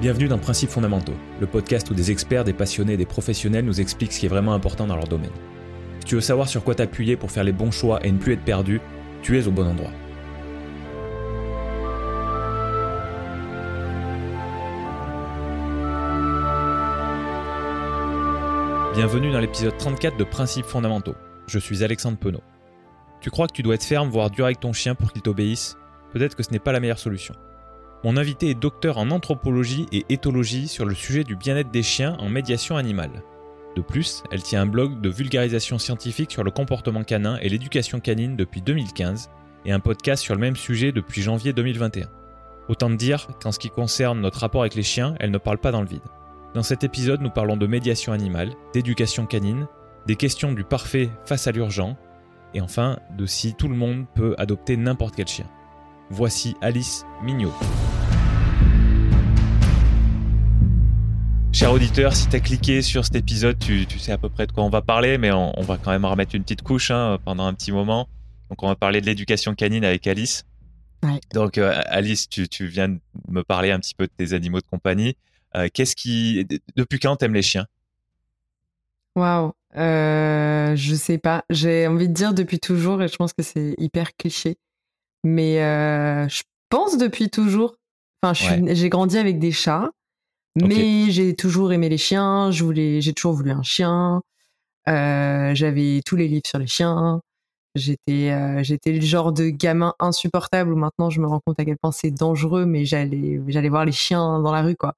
Bienvenue 0.00 0.26
dans 0.26 0.38
Principes 0.38 0.70
fondamentaux, 0.70 1.14
le 1.40 1.46
podcast 1.46 1.88
où 1.88 1.94
des 1.94 2.10
experts, 2.10 2.42
des 2.42 2.52
passionnés 2.52 2.94
et 2.94 2.96
des 2.96 3.06
professionnels 3.06 3.64
nous 3.64 3.80
expliquent 3.80 4.12
ce 4.12 4.18
qui 4.18 4.26
est 4.26 4.28
vraiment 4.28 4.52
important 4.52 4.88
dans 4.88 4.96
leur 4.96 5.06
domaine. 5.06 5.30
Si 6.00 6.06
tu 6.06 6.14
veux 6.16 6.20
savoir 6.20 6.48
sur 6.48 6.64
quoi 6.64 6.74
t'appuyer 6.74 7.16
pour 7.16 7.30
faire 7.30 7.44
les 7.44 7.52
bons 7.52 7.70
choix 7.70 8.04
et 8.04 8.10
ne 8.10 8.18
plus 8.18 8.32
être 8.32 8.44
perdu, 8.44 8.80
tu 9.22 9.38
es 9.38 9.46
au 9.46 9.52
bon 9.52 9.64
endroit. 9.64 9.92
Bienvenue 18.94 19.30
dans 19.30 19.40
l'épisode 19.40 19.76
34 19.78 20.16
de 20.16 20.24
Principes 20.24 20.66
fondamentaux. 20.66 21.14
Je 21.46 21.58
suis 21.60 21.84
Alexandre 21.84 22.18
Penaud. 22.18 22.42
Tu 23.20 23.30
crois 23.30 23.46
que 23.46 23.52
tu 23.52 23.62
dois 23.62 23.76
être 23.76 23.84
ferme, 23.84 24.10
voire 24.10 24.30
dur 24.30 24.44
avec 24.44 24.58
ton 24.58 24.72
chien 24.72 24.96
pour 24.96 25.12
qu'il 25.12 25.22
t'obéisse? 25.22 25.76
Peut-être 26.12 26.34
que 26.34 26.42
ce 26.42 26.50
n'est 26.50 26.58
pas 26.58 26.72
la 26.72 26.80
meilleure 26.80 26.98
solution. 26.98 27.34
Mon 28.04 28.18
invité 28.18 28.50
est 28.50 28.54
docteur 28.54 28.98
en 28.98 29.10
anthropologie 29.10 29.86
et 29.90 30.04
éthologie 30.10 30.68
sur 30.68 30.84
le 30.84 30.94
sujet 30.94 31.24
du 31.24 31.36
bien-être 31.36 31.70
des 31.70 31.82
chiens 31.82 32.18
en 32.20 32.28
médiation 32.28 32.76
animale. 32.76 33.22
De 33.76 33.80
plus, 33.80 34.22
elle 34.30 34.42
tient 34.42 34.60
un 34.60 34.66
blog 34.66 35.00
de 35.00 35.08
vulgarisation 35.08 35.78
scientifique 35.78 36.30
sur 36.30 36.44
le 36.44 36.50
comportement 36.50 37.02
canin 37.02 37.38
et 37.40 37.48
l'éducation 37.48 38.00
canine 38.00 38.36
depuis 38.36 38.60
2015 38.60 39.30
et 39.64 39.72
un 39.72 39.80
podcast 39.80 40.22
sur 40.22 40.34
le 40.34 40.40
même 40.42 40.54
sujet 40.54 40.92
depuis 40.92 41.22
janvier 41.22 41.54
2021. 41.54 42.08
Autant 42.68 42.90
dire 42.90 43.26
qu'en 43.42 43.52
ce 43.52 43.58
qui 43.58 43.70
concerne 43.70 44.20
notre 44.20 44.40
rapport 44.40 44.60
avec 44.60 44.74
les 44.74 44.82
chiens, 44.82 45.14
elle 45.18 45.30
ne 45.30 45.38
parle 45.38 45.58
pas 45.58 45.72
dans 45.72 45.80
le 45.80 45.88
vide. 45.88 46.02
Dans 46.52 46.62
cet 46.62 46.84
épisode, 46.84 47.22
nous 47.22 47.30
parlons 47.30 47.56
de 47.56 47.66
médiation 47.66 48.12
animale, 48.12 48.52
d'éducation 48.74 49.24
canine, 49.24 49.66
des 50.06 50.16
questions 50.16 50.52
du 50.52 50.62
parfait 50.62 51.08
face 51.24 51.46
à 51.46 51.52
l'urgent, 51.52 51.96
et 52.52 52.60
enfin 52.60 52.98
de 53.16 53.24
si 53.24 53.54
tout 53.54 53.68
le 53.68 53.76
monde 53.76 54.04
peut 54.14 54.34
adopter 54.36 54.76
n'importe 54.76 55.16
quel 55.16 55.26
chien. 55.26 55.46
Voici 56.10 56.54
Alice 56.60 57.06
Mignot. 57.22 57.52
Cher 61.52 61.72
auditeur, 61.72 62.14
si 62.14 62.28
tu 62.28 62.36
as 62.36 62.40
cliqué 62.40 62.82
sur 62.82 63.04
cet 63.04 63.16
épisode, 63.16 63.58
tu, 63.58 63.86
sais 63.98 64.12
à 64.12 64.18
peu 64.18 64.28
près 64.28 64.46
de 64.46 64.52
quoi 64.52 64.64
on 64.64 64.68
va 64.68 64.82
parler, 64.82 65.16
mais 65.16 65.32
on, 65.32 65.62
va 65.62 65.78
quand 65.78 65.92
même 65.92 66.04
remettre 66.04 66.34
une 66.34 66.42
petite 66.42 66.62
couche 66.62 66.90
hein, 66.90 67.18
pendant 67.24 67.46
un 67.46 67.54
petit 67.54 67.72
moment. 67.72 68.08
Donc 68.50 68.62
on 68.62 68.68
va 68.68 68.76
parler 68.76 69.00
de 69.00 69.06
l'éducation 69.06 69.54
canine 69.54 69.84
avec 69.84 70.06
Alice. 70.06 70.44
Donc 71.32 71.56
euh, 71.56 71.80
Alice, 71.86 72.28
tu, 72.28 72.66
viens 72.66 72.90
de 72.90 72.98
me 73.28 73.42
parler 73.42 73.70
un 73.70 73.80
petit 73.80 73.94
peu 73.94 74.06
de 74.06 74.12
tes 74.14 74.34
animaux 74.34 74.60
de 74.60 74.66
compagnie. 74.66 75.16
Euh, 75.56 75.68
qu'est-ce 75.72 75.96
qui, 75.96 76.46
depuis 76.76 76.98
quand 76.98 77.16
t'aimes 77.16 77.34
les 77.34 77.42
chiens? 77.42 77.66
Waouh, 79.16 79.52
euh, 79.76 80.76
je 80.76 80.94
sais 80.94 81.18
pas. 81.18 81.44
J'ai 81.48 81.86
envie 81.86 82.08
de 82.08 82.14
dire 82.14 82.34
depuis 82.34 82.58
toujours, 82.58 83.00
et 83.02 83.08
je 83.08 83.16
pense 83.16 83.32
que 83.32 83.42
c'est 83.42 83.74
hyper 83.78 84.14
cliché. 84.16 84.58
Mais 85.24 85.62
euh, 85.62 86.28
je 86.28 86.42
pense 86.68 86.98
depuis 86.98 87.30
toujours. 87.30 87.76
Enfin, 88.22 88.58
j'ai 88.72 88.88
grandi 88.88 89.18
avec 89.18 89.38
des 89.38 89.52
chats, 89.52 89.90
mais 90.54 91.10
j'ai 91.10 91.34
toujours 91.34 91.72
aimé 91.72 91.88
les 91.88 91.98
chiens. 91.98 92.50
Je 92.50 92.62
voulais, 92.62 93.00
j'ai 93.00 93.12
toujours 93.12 93.32
voulu 93.32 93.50
un 93.50 93.62
chien. 93.62 94.22
Euh, 94.88 95.54
j'avais 95.54 96.00
tous 96.04 96.16
les 96.16 96.28
livres 96.28 96.46
sur 96.46 96.58
les 96.58 96.66
chiens. 96.66 97.20
J'étais, 97.74 98.30
euh, 98.30 98.62
j'étais 98.62 98.92
le 98.92 99.00
genre 99.00 99.32
de 99.32 99.48
gamin 99.48 99.94
insupportable 99.98 100.72
où 100.72 100.76
maintenant 100.76 101.10
je 101.10 101.20
me 101.20 101.26
rends 101.26 101.40
compte 101.44 101.58
à 101.58 101.64
quel 101.64 101.76
point 101.76 101.90
c'est 101.90 102.12
dangereux, 102.12 102.66
mais 102.66 102.84
j'allais, 102.84 103.40
j'allais 103.48 103.68
voir 103.68 103.84
les 103.84 103.92
chiens 103.92 104.40
dans 104.40 104.52
la 104.52 104.62
rue, 104.62 104.76
quoi. 104.76 104.94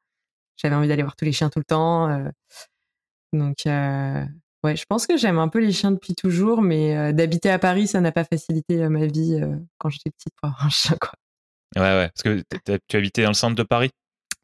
J'avais 0.56 0.74
envie 0.74 0.88
d'aller 0.88 1.02
voir 1.02 1.16
tous 1.16 1.24
les 1.24 1.32
chiens 1.32 1.48
tout 1.50 1.58
le 1.58 1.64
temps. 1.64 2.08
donc, 3.32 3.66
Ouais, 4.64 4.76
je 4.76 4.84
pense 4.88 5.06
que 5.06 5.16
j'aime 5.16 5.38
un 5.38 5.48
peu 5.48 5.60
les 5.60 5.72
chiens 5.72 5.92
depuis 5.92 6.14
toujours, 6.14 6.62
mais 6.62 6.96
euh, 6.96 7.12
d'habiter 7.12 7.50
à 7.50 7.58
Paris, 7.58 7.86
ça 7.86 8.00
n'a 8.00 8.12
pas 8.12 8.24
facilité 8.24 8.82
euh, 8.82 8.88
ma 8.88 9.06
vie 9.06 9.38
euh, 9.40 9.56
quand 9.78 9.90
j'étais 9.90 10.10
petite 10.10 10.32
pour 10.40 10.48
avoir 10.48 10.66
un 10.66 10.70
chien, 10.70 10.96
quoi. 11.00 11.12
Ouais, 11.76 11.82
ouais. 11.82 12.08
Parce 12.08 12.22
que 12.22 12.78
tu 12.88 12.96
habitais 12.96 13.22
dans 13.22 13.30
le 13.30 13.34
centre 13.34 13.54
de 13.54 13.62
Paris? 13.62 13.90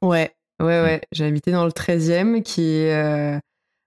Ouais, 0.03 0.35
ouais, 0.61 0.83
ouais. 0.83 0.97
Mmh. 0.99 1.07
J'ai 1.13 1.25
habité 1.25 1.51
dans 1.51 1.65
le 1.65 1.73
13e, 1.73 2.43
qui 2.43 2.63
est 2.63 3.41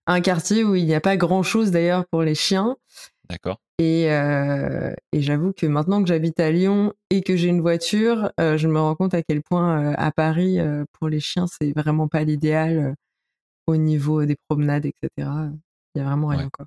un 0.08 0.22
quartier 0.22 0.64
où 0.64 0.76
il 0.76 0.86
n'y 0.86 0.96
a 0.96 1.02
pas 1.02 1.16
grand-chose 1.18 1.72
d'ailleurs 1.72 2.06
pour 2.08 2.24
les 2.24 2.36
chiens. 2.36 2.76
D'accord. 3.30 3.58
Et, 3.78 4.06
et 4.06 5.22
j'avoue 5.22 5.52
que 5.52 5.66
maintenant 5.68 6.02
que 6.02 6.08
j'habite 6.08 6.40
à 6.40 6.50
Lyon 6.50 6.94
et 7.10 7.22
que 7.22 7.36
j'ai 7.36 7.50
une 7.50 7.62
voiture, 7.62 8.32
je 8.40 8.68
me 8.68 8.80
rends 8.80 8.96
compte 8.96 9.14
à 9.14 9.22
quel 9.22 9.44
point 9.44 9.94
à 9.94 10.12
Paris, 10.12 10.58
pour 10.94 11.10
les 11.10 11.20
chiens, 11.20 11.46
c'est 11.48 11.72
vraiment 11.74 12.08
pas 12.08 12.24
l'idéal 12.24 12.96
au 13.68 13.76
niveau 13.76 14.26
des 14.26 14.38
promenades, 14.48 14.86
etc. 14.86 15.30
Il 15.96 16.00
y 16.00 16.02
a 16.02 16.06
vraiment 16.06 16.28
rien, 16.28 16.50
quoi. 16.50 16.66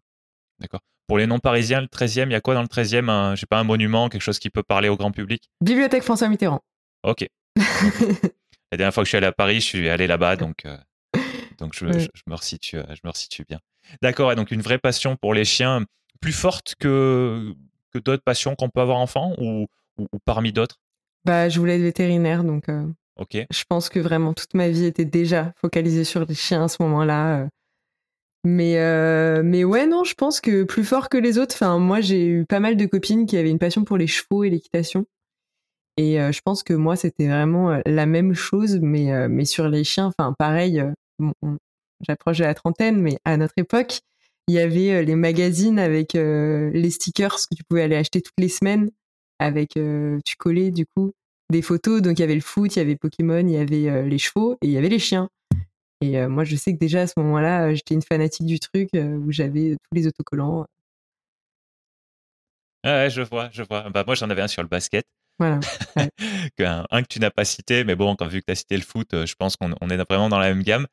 D'accord. 0.59 0.81
Pour 1.06 1.19
les 1.19 1.27
non-parisiens, 1.27 1.81
le 1.81 1.87
13e, 1.87 2.27
il 2.27 2.33
y 2.33 2.34
a 2.34 2.41
quoi 2.41 2.55
dans 2.55 2.62
le 2.62 2.69
13e 2.69 3.09
un, 3.09 3.34
Je 3.34 3.41
sais 3.41 3.47
pas, 3.47 3.59
un 3.59 3.65
monument, 3.65 4.09
quelque 4.09 4.22
chose 4.22 4.39
qui 4.39 4.50
peut 4.50 4.62
parler 4.62 4.89
au 4.89 4.97
grand 4.97 5.11
public? 5.11 5.49
Bibliothèque 5.62 6.03
François 6.03 6.28
Mitterrand. 6.28 6.62
Ok. 7.03 7.27
La 8.71 8.77
dernière 8.77 8.93
fois 8.93 9.03
que 9.03 9.06
je 9.06 9.11
suis 9.11 9.17
allé 9.17 9.27
à 9.27 9.33
Paris, 9.33 9.56
je 9.56 9.67
suis 9.67 9.88
allé 9.88 10.06
là-bas, 10.06 10.37
donc, 10.37 10.67
euh, 10.67 10.77
donc 11.59 11.75
je, 11.75 11.87
me 11.87 12.34
resitue, 12.34 12.77
euh, 12.77 12.84
je 12.91 13.00
me 13.05 13.11
resitue 13.11 13.44
bien. 13.49 13.59
D'accord, 14.03 14.33
et 14.33 14.37
donc 14.37 14.50
une 14.50 14.61
vraie 14.61 14.78
passion 14.78 15.17
pour 15.17 15.33
les 15.33 15.47
chiens, 15.47 15.84
plus 16.21 16.33
forte 16.33 16.75
que, 16.78 17.55
que 17.93 17.99
d'autres 17.99 18.22
passions 18.22 18.55
qu'on 18.55 18.69
peut 18.69 18.81
avoir 18.81 18.99
enfant 18.99 19.34
ou, 19.38 19.67
ou, 19.97 20.06
parmi 20.27 20.53
d'autres? 20.53 20.77
Bah, 21.25 21.49
Je 21.49 21.59
voulais 21.59 21.77
être 21.77 21.83
vétérinaire, 21.83 22.44
donc 22.44 22.69
euh, 22.69 22.87
je 23.50 23.65
pense 23.69 23.88
que 23.88 23.99
vraiment 23.99 24.34
toute 24.34 24.55
ma 24.55 24.69
vie 24.69 24.84
était 24.84 25.05
déjà 25.05 25.53
focalisée 25.56 26.05
sur 26.05 26.25
les 26.25 26.34
chiens 26.34 26.65
à 26.65 26.69
ce 26.69 26.83
moment-là. 26.83 27.49
Mais, 28.44 28.78
euh, 28.78 29.43
mais 29.44 29.65
ouais, 29.65 29.87
non, 29.87 30.04
je 30.04 30.15
pense 30.15 30.41
que 30.41 30.62
plus 30.62 30.84
fort 30.84 31.09
que 31.09 31.19
les 31.19 31.38
autres. 31.38 31.54
Enfin, 31.54 31.78
moi, 31.78 32.00
j'ai 32.00 32.26
eu 32.26 32.44
pas 32.47 32.60
mal 32.60 32.76
de 32.76 32.87
copines 32.87 33.26
qui 33.26 33.37
avaient 33.37 33.50
une 33.50 33.59
passion 33.59 33.84
pour 33.84 33.97
les 33.97 34.06
chevaux 34.06 34.44
et 34.44 34.50
l'équitation. 34.50 35.06
Et 35.97 36.21
euh, 36.21 36.31
je 36.31 36.41
pense 36.43 36.62
que 36.62 36.75
moi, 36.75 36.94
c'était 36.97 37.26
vraiment 37.26 37.72
euh, 37.72 37.81
la 37.84 38.06
même 38.06 38.34
chose, 38.34 38.78
mais, 38.81 39.28
mais 39.28 39.44
sur 39.44 39.69
les 39.69 39.84
chiens. 39.84 40.06
Enfin, 40.06 40.34
pareil, 40.38 40.82
j'approche 42.06 42.38
de 42.38 42.44
la 42.44 42.54
trentaine, 42.54 43.00
mais 43.03 43.19
à 43.25 43.37
notre 43.37 43.54
époque, 43.56 44.00
il 44.47 44.55
y 44.55 44.59
avait 44.60 45.05
les 45.05 45.16
magazines 45.16 45.78
avec 45.78 46.15
les 46.15 46.91
stickers 46.91 47.37
que 47.37 47.55
tu 47.55 47.65
pouvais 47.65 47.82
aller 47.82 47.97
acheter 47.97 48.22
toutes 48.22 48.38
les 48.38 48.49
semaines. 48.49 48.91
Avec, 49.41 49.70
tu 50.25 50.37
collais 50.38 50.70
du 50.70 50.87
coup 50.87 51.12
des 51.50 51.60
photos. 51.60 52.00
Donc, 52.00 52.19
il 52.19 52.22
y 52.22 52.25
avait 52.25 52.34
le 52.34 52.41
foot, 52.41 52.75
il 52.75 52.78
y 52.78 52.82
avait 52.82 52.97
Pokémon, 52.97 53.41
il 53.41 53.50
y 53.50 53.56
avait 53.59 54.09
les 54.09 54.19
chevaux 54.19 54.55
et 54.62 54.69
il 54.69 54.70
y 54.70 54.78
avait 54.78 54.88
les 54.88 54.99
chiens. 54.99 55.28
Et 56.01 56.27
moi, 56.27 56.45
je 56.45 56.55
sais 56.55 56.73
que 56.73 56.79
déjà 56.79 57.03
à 57.03 57.07
ce 57.07 57.15
moment-là, 57.17 57.75
j'étais 57.75 57.95
une 57.95 58.03
fanatique 58.03 58.47
du 58.47 58.61
truc 58.61 58.91
où 58.95 59.33
j'avais 59.33 59.77
tous 59.77 59.95
les 59.95 60.07
autocollants. 60.07 60.67
ouais, 62.85 63.11
je 63.11 63.23
vois, 63.23 63.49
je 63.53 63.63
vois. 63.65 63.91
Bah, 63.91 64.05
moi, 64.07 64.15
j'en 64.15 64.31
avais 64.31 64.43
un 64.43 64.49
sur 64.49 64.63
le 64.63 64.69
basket. 64.69 65.05
Voilà. 65.41 65.61
un, 66.91 67.03
que 67.03 67.09
tu 67.09 67.21
n'as 67.21 67.31
pas 67.31 67.45
cité, 67.45 67.85
mais 67.85 67.97
bon, 67.97 68.15
quand 68.15 68.27
vu 68.29 68.41
que 68.41 68.47
tu 68.47 68.53
as 68.53 68.57
cité 68.57 68.77
le 68.77 68.83
foot, 68.83 69.09
je 69.13 69.35
pense 69.35 69.57
qu'on 69.57 69.73
est 69.73 69.97
vraiment 69.97 70.29
dans 70.29 70.39
la 70.39 70.49
même 70.49 70.63
gamme. 70.63 70.87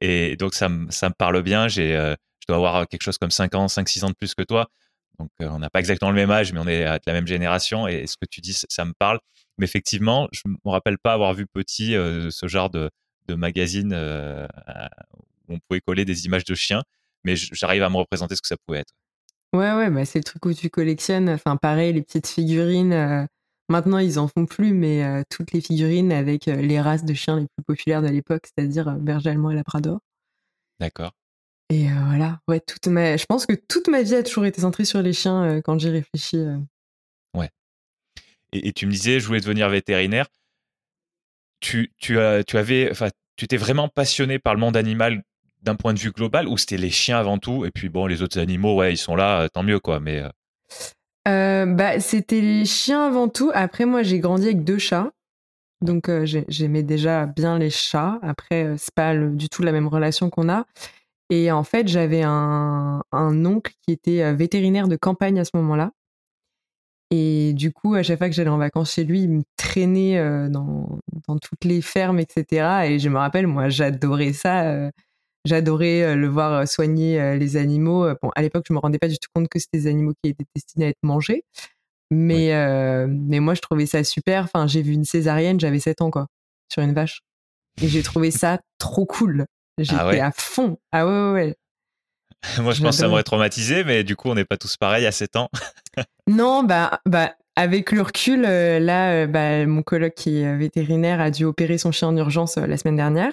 Et 0.00 0.36
donc, 0.36 0.54
ça, 0.54 0.70
ça 0.90 1.08
me 1.08 1.14
parle 1.14 1.42
bien. 1.42 1.68
J'ai, 1.68 1.92
je 1.92 2.46
dois 2.48 2.56
avoir 2.56 2.88
quelque 2.88 3.02
chose 3.02 3.18
comme 3.18 3.30
5 3.30 3.54
ans, 3.54 3.66
5-6 3.66 4.04
ans 4.04 4.10
de 4.10 4.14
plus 4.14 4.34
que 4.34 4.42
toi. 4.42 4.68
Donc, 5.18 5.30
on 5.40 5.58
n'a 5.58 5.70
pas 5.70 5.80
exactement 5.80 6.10
le 6.10 6.16
même 6.16 6.30
âge, 6.30 6.52
mais 6.52 6.60
on 6.60 6.66
est 6.66 6.84
de 6.84 7.00
la 7.06 7.12
même 7.12 7.26
génération. 7.26 7.86
Et 7.88 8.06
ce 8.06 8.16
que 8.16 8.26
tu 8.30 8.40
dis, 8.40 8.54
ça 8.54 8.84
me 8.86 8.92
parle. 8.98 9.18
Mais 9.58 9.64
effectivement, 9.64 10.28
je 10.32 10.42
ne 10.46 10.52
me 10.52 10.70
rappelle 10.70 10.98
pas 10.98 11.12
avoir 11.12 11.34
vu 11.34 11.46
petit 11.46 11.92
ce 11.92 12.48
genre 12.48 12.70
de, 12.70 12.90
de 13.28 13.34
magazines 13.34 13.92
euh, 13.92 14.46
où 15.48 15.54
on 15.54 15.58
pouvait 15.68 15.80
coller 15.80 16.04
des 16.04 16.26
images 16.26 16.44
de 16.44 16.54
chiens, 16.54 16.82
mais 17.24 17.36
j'arrive 17.36 17.82
à 17.82 17.90
me 17.90 17.96
représenter 17.96 18.36
ce 18.36 18.42
que 18.42 18.48
ça 18.48 18.56
pouvait 18.66 18.80
être. 18.80 18.94
Ouais, 19.52 19.72
ouais, 19.72 19.90
bah 19.90 20.04
c'est 20.04 20.18
le 20.18 20.24
truc 20.24 20.44
où 20.44 20.52
tu 20.52 20.70
collectionnes. 20.70 21.30
Enfin, 21.30 21.56
pareil, 21.56 21.92
les 21.92 22.02
petites 22.02 22.26
figurines. 22.26 22.92
Euh, 22.92 23.24
maintenant, 23.68 23.98
ils 23.98 24.18
en 24.18 24.28
font 24.28 24.46
plus, 24.46 24.72
mais 24.72 25.04
euh, 25.04 25.22
toutes 25.30 25.52
les 25.52 25.60
figurines 25.60 26.12
avec 26.12 26.46
les 26.46 26.80
races 26.80 27.04
de 27.04 27.14
chiens 27.14 27.38
les 27.38 27.46
plus 27.56 27.64
populaires 27.64 28.02
de 28.02 28.08
l'époque, 28.08 28.46
c'est-à-dire 28.46 28.92
berger 28.96 29.30
allemand 29.30 29.50
et 29.50 29.54
labrador. 29.54 30.00
D'accord. 30.80 31.12
Et 31.70 31.88
voilà, 31.88 32.38
ouais, 32.46 32.60
toute 32.60 32.86
ma... 32.86 33.16
je 33.16 33.26
pense 33.26 33.44
que 33.44 33.54
toute 33.54 33.88
ma 33.88 34.02
vie 34.02 34.14
a 34.14 34.22
toujours 34.22 34.44
été 34.44 34.60
centrée 34.60 34.84
sur 34.84 35.02
les 35.02 35.12
chiens 35.12 35.60
quand 35.64 35.78
j'y 35.80 35.88
réfléchis. 35.88 36.44
Ouais. 37.34 37.50
Et, 38.52 38.68
et, 38.68 38.72
tu 38.72 38.86
me 38.86 38.92
disais, 38.92 39.18
je 39.18 39.26
voulais 39.26 39.40
devenir 39.40 39.68
vétérinaire 39.68 40.28
tu, 41.60 41.92
tu, 41.98 42.18
tu 42.46 42.58
avais, 42.58 42.90
enfin, 42.90 43.08
tu 43.36 43.46
t'es 43.46 43.56
vraiment 43.56 43.88
passionné 43.88 44.38
par 44.38 44.54
le 44.54 44.60
monde 44.60 44.76
animal 44.76 45.22
d'un 45.62 45.74
point 45.74 45.94
de 45.94 45.98
vue 45.98 46.12
global 46.12 46.48
ou 46.48 46.56
c'était 46.56 46.76
les 46.76 46.90
chiens 46.90 47.18
avant 47.18 47.38
tout 47.38 47.64
et 47.64 47.70
puis 47.70 47.88
bon 47.88 48.06
les 48.06 48.22
autres 48.22 48.38
animaux 48.38 48.76
ouais 48.76 48.92
ils 48.92 48.98
sont 48.98 49.16
là 49.16 49.42
euh, 49.42 49.48
tant 49.48 49.62
mieux 49.62 49.80
quoi 49.80 50.00
mais 50.00 50.22
euh. 50.22 50.28
Euh, 51.28 51.66
bah 51.66 51.98
c'était 51.98 52.40
les 52.40 52.64
chiens 52.64 53.04
avant 53.04 53.28
tout. 53.28 53.50
Après 53.52 53.84
moi 53.84 54.04
j'ai 54.04 54.20
grandi 54.20 54.44
avec 54.46 54.62
deux 54.62 54.78
chats. 54.78 55.10
Donc 55.82 56.08
j'aimais 56.24 56.84
déjà 56.84 57.26
bien 57.26 57.58
les 57.58 57.68
chats. 57.68 58.20
Après 58.22 58.74
c'est 58.78 58.94
pas 58.94 59.16
du 59.16 59.48
tout 59.48 59.62
la 59.62 59.72
même 59.72 59.88
relation 59.88 60.30
qu'on 60.30 60.48
a. 60.48 60.66
Et 61.28 61.50
en 61.50 61.64
fait 61.64 61.88
j'avais 61.88 62.22
un, 62.22 63.02
un 63.10 63.44
oncle 63.44 63.72
qui 63.84 63.92
était 63.92 64.32
vétérinaire 64.34 64.86
de 64.86 64.94
campagne 64.94 65.40
à 65.40 65.44
ce 65.44 65.50
moment-là 65.54 65.90
et 67.10 67.52
du 67.52 67.72
coup, 67.72 67.94
à 67.94 68.02
chaque 68.02 68.18
fois 68.18 68.28
que 68.28 68.34
j'allais 68.34 68.50
en 68.50 68.58
vacances 68.58 68.92
chez 68.92 69.04
lui, 69.04 69.22
il 69.22 69.30
me 69.30 69.42
traînait 69.56 70.18
euh, 70.18 70.48
dans, 70.48 70.98
dans, 71.28 71.38
toutes 71.38 71.64
les 71.64 71.80
fermes, 71.80 72.18
etc. 72.18 72.86
Et 72.86 72.98
je 72.98 73.08
me 73.08 73.18
rappelle, 73.18 73.46
moi, 73.46 73.68
j'adorais 73.68 74.32
ça. 74.32 74.64
Euh, 74.64 74.90
j'adorais 75.44 76.02
euh, 76.02 76.16
le 76.16 76.26
voir 76.26 76.66
soigner 76.66 77.38
les 77.38 77.56
animaux. 77.56 78.08
Bon, 78.20 78.30
à 78.34 78.42
l'époque, 78.42 78.64
je 78.68 78.72
me 78.74 78.78
rendais 78.78 78.98
pas 78.98 79.08
du 79.08 79.18
tout 79.18 79.28
compte 79.32 79.48
que 79.48 79.60
c'était 79.60 79.78
des 79.78 79.86
animaux 79.86 80.14
qui 80.22 80.30
étaient 80.30 80.44
destinés 80.54 80.86
à 80.86 80.88
être 80.88 81.02
mangés. 81.02 81.44
Mais, 82.10 82.52
mais 83.08 83.40
moi, 83.40 83.54
je 83.54 83.60
trouvais 83.60 83.86
ça 83.86 84.02
super. 84.02 84.44
Enfin, 84.44 84.66
j'ai 84.66 84.82
vu 84.82 84.92
une 84.92 85.04
césarienne, 85.04 85.60
j'avais 85.60 85.80
7 85.80 86.02
ans, 86.02 86.10
quoi, 86.10 86.26
sur 86.72 86.82
une 86.82 86.92
vache. 86.92 87.22
Et 87.82 87.88
j'ai 87.88 88.02
trouvé 88.02 88.30
ça 88.30 88.60
trop 88.78 89.06
cool. 89.06 89.46
J'étais 89.78 90.20
ah 90.20 90.28
à 90.28 90.32
fond. 90.32 90.78
Ah 90.90 91.06
ouais, 91.06 91.32
ouais, 91.32 91.56
Moi, 92.62 92.72
je 92.72 92.82
pense 92.82 92.96
que 92.96 93.02
ça 93.02 93.08
m'aurait 93.08 93.22
traumatisé, 93.22 93.84
mais 93.84 94.04
du 94.04 94.16
coup, 94.16 94.28
on 94.28 94.34
n'est 94.34 94.44
pas 94.44 94.56
tous 94.56 94.76
pareils 94.76 95.06
à 95.06 95.12
7 95.12 95.36
ans. 95.36 95.48
non, 96.26 96.62
bah, 96.62 97.00
bah, 97.06 97.34
avec 97.56 97.92
le 97.92 98.02
recul, 98.02 98.44
euh, 98.44 98.78
là, 98.78 99.12
euh, 99.12 99.26
bah, 99.26 99.66
mon 99.66 99.82
coloc 99.82 100.14
qui 100.14 100.38
est 100.38 100.56
vétérinaire 100.56 101.20
a 101.20 101.30
dû 101.30 101.44
opérer 101.44 101.78
son 101.78 101.92
chien 101.92 102.08
en 102.08 102.16
urgence 102.16 102.56
la 102.56 102.76
semaine 102.76 102.96
dernière. 102.96 103.32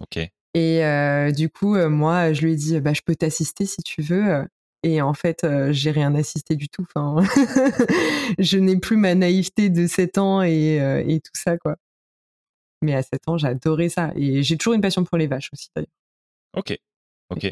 Ok. 0.00 0.18
Et 0.54 1.32
du 1.34 1.48
coup, 1.48 1.76
moi, 1.88 2.32
je 2.34 2.42
lui 2.42 2.52
ai 2.52 2.56
dit, 2.56 2.80
bah, 2.80 2.92
je 2.92 3.00
peux 3.04 3.16
t'assister 3.16 3.64
si 3.64 3.82
tu 3.82 4.02
veux. 4.02 4.44
Et 4.82 5.00
en 5.00 5.14
fait, 5.14 5.46
j'ai 5.70 5.92
rien 5.92 6.14
assisté 6.14 6.56
du 6.56 6.68
tout. 6.68 6.84
Enfin, 6.94 7.24
je 8.38 8.58
n'ai 8.58 8.76
plus 8.78 8.96
ma 8.96 9.14
naïveté 9.14 9.70
de 9.70 9.86
7 9.86 10.18
ans 10.18 10.42
et, 10.42 10.76
et 11.06 11.20
tout 11.20 11.32
ça, 11.34 11.56
quoi. 11.56 11.76
Mais 12.82 12.94
à 12.94 13.02
7 13.02 13.28
ans, 13.28 13.38
j'adorais 13.38 13.88
ça. 13.88 14.12
Et 14.14 14.42
j'ai 14.42 14.58
toujours 14.58 14.74
une 14.74 14.82
passion 14.82 15.04
pour 15.04 15.16
les 15.16 15.26
vaches 15.26 15.48
aussi, 15.54 15.68
d'ailleurs. 15.74 15.88
Ok, 16.54 16.76
ok. 17.30 17.50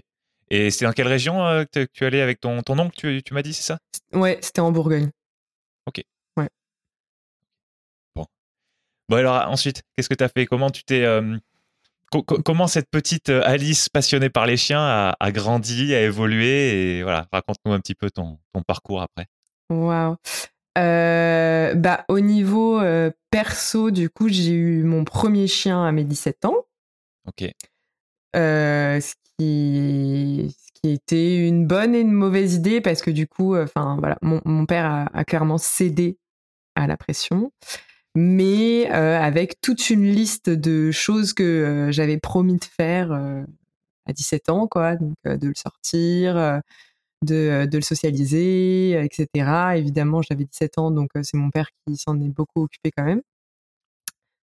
Et 0.50 0.70
c'est 0.70 0.84
dans 0.84 0.92
quelle 0.92 1.08
région 1.08 1.44
euh, 1.46 1.64
que 1.64 1.86
tu 1.92 2.04
allais 2.04 2.20
avec 2.20 2.40
ton, 2.40 2.62
ton 2.62 2.78
oncle, 2.78 2.96
tu, 2.96 3.22
tu 3.22 3.34
m'as 3.34 3.42
dit, 3.42 3.54
c'est 3.54 3.62
ça? 3.62 3.78
Ouais, 4.12 4.38
c'était 4.42 4.60
en 4.60 4.72
Bourgogne. 4.72 5.10
Ok. 5.86 6.02
Ouais. 6.36 6.48
Bon. 8.16 8.26
Bon, 9.08 9.16
alors 9.16 9.48
ensuite, 9.48 9.82
qu'est-ce 9.96 10.08
que 10.08 10.14
tu 10.14 10.24
as 10.24 10.28
fait? 10.28 10.46
Comment 10.46 10.70
tu 10.70 10.82
t'es. 10.84 11.04
Euh, 11.04 11.36
comment 12.44 12.66
cette 12.66 12.90
petite 12.90 13.28
euh, 13.28 13.42
Alice 13.44 13.88
passionnée 13.88 14.30
par 14.30 14.46
les 14.46 14.56
chiens 14.56 14.80
a, 14.80 15.16
a 15.20 15.32
grandi, 15.32 15.94
a 15.94 16.02
évolué? 16.02 16.98
Et 16.98 17.02
voilà, 17.04 17.26
raconte-nous 17.32 17.72
un 17.72 17.80
petit 17.80 17.94
peu 17.94 18.10
ton, 18.10 18.38
ton 18.52 18.62
parcours 18.62 19.02
après. 19.02 19.26
Waouh 19.70 20.16
bah, 21.74 22.04
au 22.08 22.20
niveau 22.20 22.80
euh, 22.80 23.10
perso, 23.30 23.90
du 23.90 24.10
coup, 24.10 24.28
j'ai 24.28 24.52
eu 24.52 24.82
mon 24.82 25.04
premier 25.04 25.46
chien 25.46 25.84
à 25.84 25.92
mes 25.92 26.04
17 26.04 26.44
ans. 26.44 26.66
Ok. 27.26 27.50
Euh, 28.36 29.00
ce, 29.00 29.14
qui, 29.40 30.54
ce 30.54 30.80
qui 30.80 30.90
était 30.90 31.48
une 31.48 31.66
bonne 31.66 31.94
et 31.94 32.00
une 32.00 32.12
mauvaise 32.12 32.54
idée 32.54 32.80
parce 32.80 33.02
que 33.02 33.10
du 33.10 33.26
coup, 33.26 33.56
enfin 33.56 33.96
voilà, 33.98 34.18
mon, 34.22 34.66
père 34.66 35.08
a, 35.12 35.24
clairement 35.24 35.58
cédé 35.58 36.18
à 36.74 36.86
la 36.86 36.96
pression, 36.96 37.52
mais 38.14 38.86
avec 38.88 39.60
toute 39.60 39.90
une 39.90 40.04
liste 40.04 40.50
de 40.50 40.90
choses 40.90 41.32
que 41.32 41.88
j'avais 41.90 42.18
promis 42.18 42.56
de 42.56 42.64
faire 42.64 43.12
à 43.12 44.12
17 44.12 44.48
ans, 44.50 44.66
quoi, 44.68 44.96
donc 44.96 45.14
de 45.24 45.48
le 45.48 45.54
sortir 45.54 46.60
de, 47.22 47.68
le 47.72 47.80
socialiser, 47.80 49.02
etc. 49.02 49.74
Évidemment, 49.76 50.22
j'avais 50.22 50.44
17 50.44 50.78
ans, 50.78 50.90
donc 50.90 51.10
c'est 51.22 51.36
mon 51.36 51.50
père 51.50 51.68
qui 51.86 51.96
s'en 51.96 52.20
est 52.20 52.28
beaucoup 52.28 52.62
occupé 52.62 52.90
quand 52.96 53.04
même. 53.04 53.22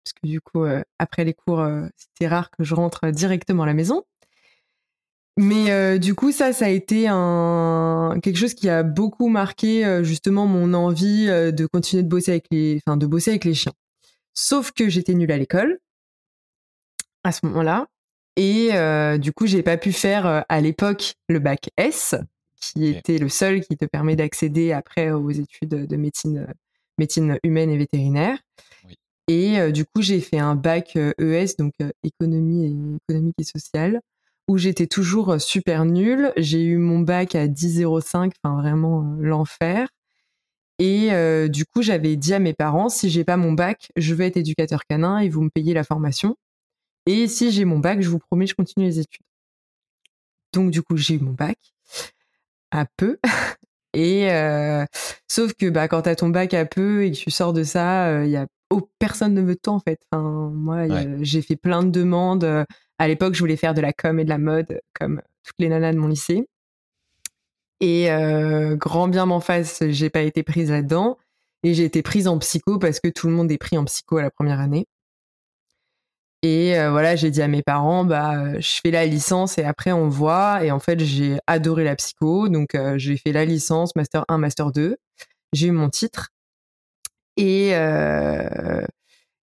Parce 0.04 0.12
que 0.14 0.26
du 0.26 0.40
coup, 0.40 0.64
après 0.98 1.25
les 1.25 1.34
cours, 1.34 1.64
c'était 1.96 2.28
rare 2.28 2.50
que 2.50 2.64
je 2.64 2.75
rentre 2.75 3.10
directement 3.10 3.64
à 3.64 3.66
la 3.66 3.75
maison. 3.75 4.04
Mais 5.42 5.98
du 5.98 6.14
coup, 6.14 6.32
ça, 6.32 6.52
ça 6.52 6.66
a 6.66 6.69
été 6.69 7.06
un 7.08 8.19
quelque 8.22 8.37
chose 8.37 8.52
qui 8.52 8.69
a 8.69 8.82
beaucoup 8.82 9.28
marqué 9.28 10.00
justement 10.04 10.46
mon 10.46 10.75
envie 10.75 11.26
de 11.26 11.66
continuer 11.66 12.02
de 12.02 12.08
bosser 12.08 12.32
avec 12.32 12.46
les, 12.50 12.81
enfin, 12.84 12.98
de 12.98 13.06
bosser 13.06 13.31
avec 13.31 13.44
les 13.46 13.54
chiens. 13.54 13.72
Sauf 14.34 14.72
que 14.72 14.88
j'étais 14.90 15.14
nulle 15.14 15.32
à 15.32 15.38
l'école 15.38 15.78
à 17.25 17.32
ce 17.32 17.46
moment-là, 17.46 17.87
et 18.37 18.70
du 19.19 19.32
coup, 19.32 19.46
j'ai 19.46 19.62
pas 19.62 19.78
pu 19.78 19.92
faire 19.92 20.44
à 20.48 20.60
l'époque 20.60 21.14
le 21.28 21.38
bac 21.38 21.70
S, 21.78 22.14
qui 22.60 22.87
était 22.87 23.19
le 23.19 23.28
seul 23.28 23.60
qui 23.62 23.76
te 23.76 23.87
permet 23.87 24.16
d'accéder 24.16 24.72
après 24.72 25.10
aux 25.10 25.31
études 25.31 25.87
de 25.87 25.96
médecine, 25.96 26.46
médecine 26.98 27.38
humaine 27.42 27.70
et 27.70 27.78
vétérinaire. 27.78 28.38
Et 29.28 29.58
euh, 29.60 29.70
du 29.70 29.84
coup, 29.84 30.02
j'ai 30.02 30.20
fait 30.20 30.38
un 30.38 30.56
bac 30.56 30.96
ES, 30.96 31.12
e 31.20 31.46
donc 31.56 31.72
euh, 31.81 31.90
économie 32.02 32.66
et 32.66 33.06
économique 33.08 33.37
et 33.38 33.44
sociale, 33.44 34.00
où 34.50 34.58
j'étais 34.58 34.88
toujours 34.88 35.31
euh, 35.31 35.38
super 35.38 35.85
nulle. 35.85 36.32
J'ai 36.37 36.64
eu 36.64 36.76
mon 36.76 36.99
bac 36.99 37.37
à 37.37 37.47
10,05, 37.47 38.32
enfin 38.43 38.61
vraiment 38.61 39.17
l'enfer. 39.20 39.88
Et 40.81 41.11
du 41.50 41.67
coup, 41.67 41.82
j'avais 41.82 42.17
dit 42.17 42.32
à 42.32 42.38
mes 42.38 42.55
parents, 42.55 42.88
si 42.88 43.11
j'ai 43.11 43.23
pas 43.23 43.37
mon 43.37 43.52
bac, 43.52 43.93
je 43.97 44.14
vais 44.14 44.26
être 44.29 44.38
éducateur 44.38 44.87
canin 44.87 45.19
et 45.19 45.29
vous 45.29 45.43
me 45.43 45.50
payez 45.50 45.75
la 45.75 45.85
formation. 45.85 46.37
Et 47.05 47.29
si 47.29 47.50
j'ai 47.50 47.67
mon 47.67 47.79
bac, 47.79 48.00
je 48.00 48.08
vous 48.08 48.19
promets, 48.19 48.47
je 48.47 48.55
continue 48.55 48.87
les 48.87 48.99
études. 48.99 49.26
Donc 50.55 50.70
du 50.70 50.81
coup, 50.81 50.97
j'ai 50.97 51.17
eu 51.17 51.19
mon 51.19 51.32
bac 51.32 51.58
à 52.70 52.87
peu. 52.97 53.19
Et 53.93 54.31
euh, 54.32 54.87
sauf 55.29 55.52
que 55.52 55.69
bah, 55.69 55.87
quand 55.87 56.02
tu 56.02 56.08
as 56.08 56.17
ton 56.17 56.31
bac 56.31 56.55
à 56.55 56.64
peu 56.64 57.05
et 57.05 57.11
que 57.11 57.17
tu 57.17 57.31
sors 57.31 57.52
de 57.52 57.64
ça, 57.64 58.25
il 58.25 58.31
y 58.31 58.37
a 58.37 58.47
oh, 58.70 58.88
personne 58.99 59.35
ne 59.35 59.43
veut 59.43 59.55
de 59.55 59.61
toi 59.61 59.75
en 59.75 59.81
fait. 59.81 60.00
Enfin, 60.11 60.50
moi, 60.55 60.87
j'ai 61.20 61.43
fait 61.43 61.56
plein 61.56 61.82
de 61.82 61.91
demandes. 61.91 62.64
À 63.00 63.08
l'époque, 63.08 63.35
je 63.35 63.41
voulais 63.41 63.56
faire 63.56 63.75
de 63.75 63.81
la 63.81 63.93
com 63.93 64.20
et 64.20 64.25
de 64.25 64.29
la 64.29 64.38
mode 64.38 64.81
comme 64.94 65.20
toutes 65.43 65.56
les 65.58 65.69
nanas 65.69 65.93
de 65.93 65.99
mon 65.99 66.06
lycée. 66.06 66.47
Et 67.81 68.11
grand 68.76 69.08
bien 69.08 69.25
m'en 69.26 69.41
fasse, 69.41 69.82
j'ai 69.88 70.11
pas 70.11 70.20
été 70.20 70.43
prise 70.43 70.70
là-dedans. 70.70 71.17
Et 71.62 71.75
j'ai 71.75 71.85
été 71.85 72.02
prise 72.02 72.29
en 72.29 72.38
psycho 72.38 72.79
parce 72.79 73.00
que 73.00 73.08
tout 73.08 73.26
le 73.26 73.35
monde 73.35 73.50
est 73.50 73.58
pris 73.58 73.76
en 73.76 73.85
psycho 73.85 74.19
à 74.19 74.23
la 74.23 74.31
première 74.31 74.61
année. 74.61 74.87
Et 76.43 76.79
euh, 76.79 76.91
voilà, 76.91 77.17
j'ai 77.17 77.31
dit 77.31 77.43
à 77.43 77.49
mes 77.49 77.62
parents, 77.62 78.05
bah, 78.05 78.58
je 78.58 78.81
fais 78.82 78.91
la 78.91 79.05
licence 79.05 79.58
et 79.58 79.64
après 79.64 79.93
on 79.93 80.08
voit. 80.08 80.64
Et 80.64 80.70
en 80.70 80.79
fait, 80.79 80.99
j'ai 81.00 81.38
adoré 81.47 81.85
la 81.85 81.97
psycho, 81.97 82.49
donc 82.49 82.75
euh, 82.75 82.97
j'ai 82.97 83.19
fait 83.19 83.32
la 83.32 83.44
licence, 83.44 83.94
master 83.94 84.25
1, 84.29 84.38
master 84.38 84.73
2. 84.73 84.97
J'ai 85.52 85.67
eu 85.69 85.73
mon 85.73 85.91
titre. 85.91 86.31
Et 87.37 87.75
euh, 87.75 88.87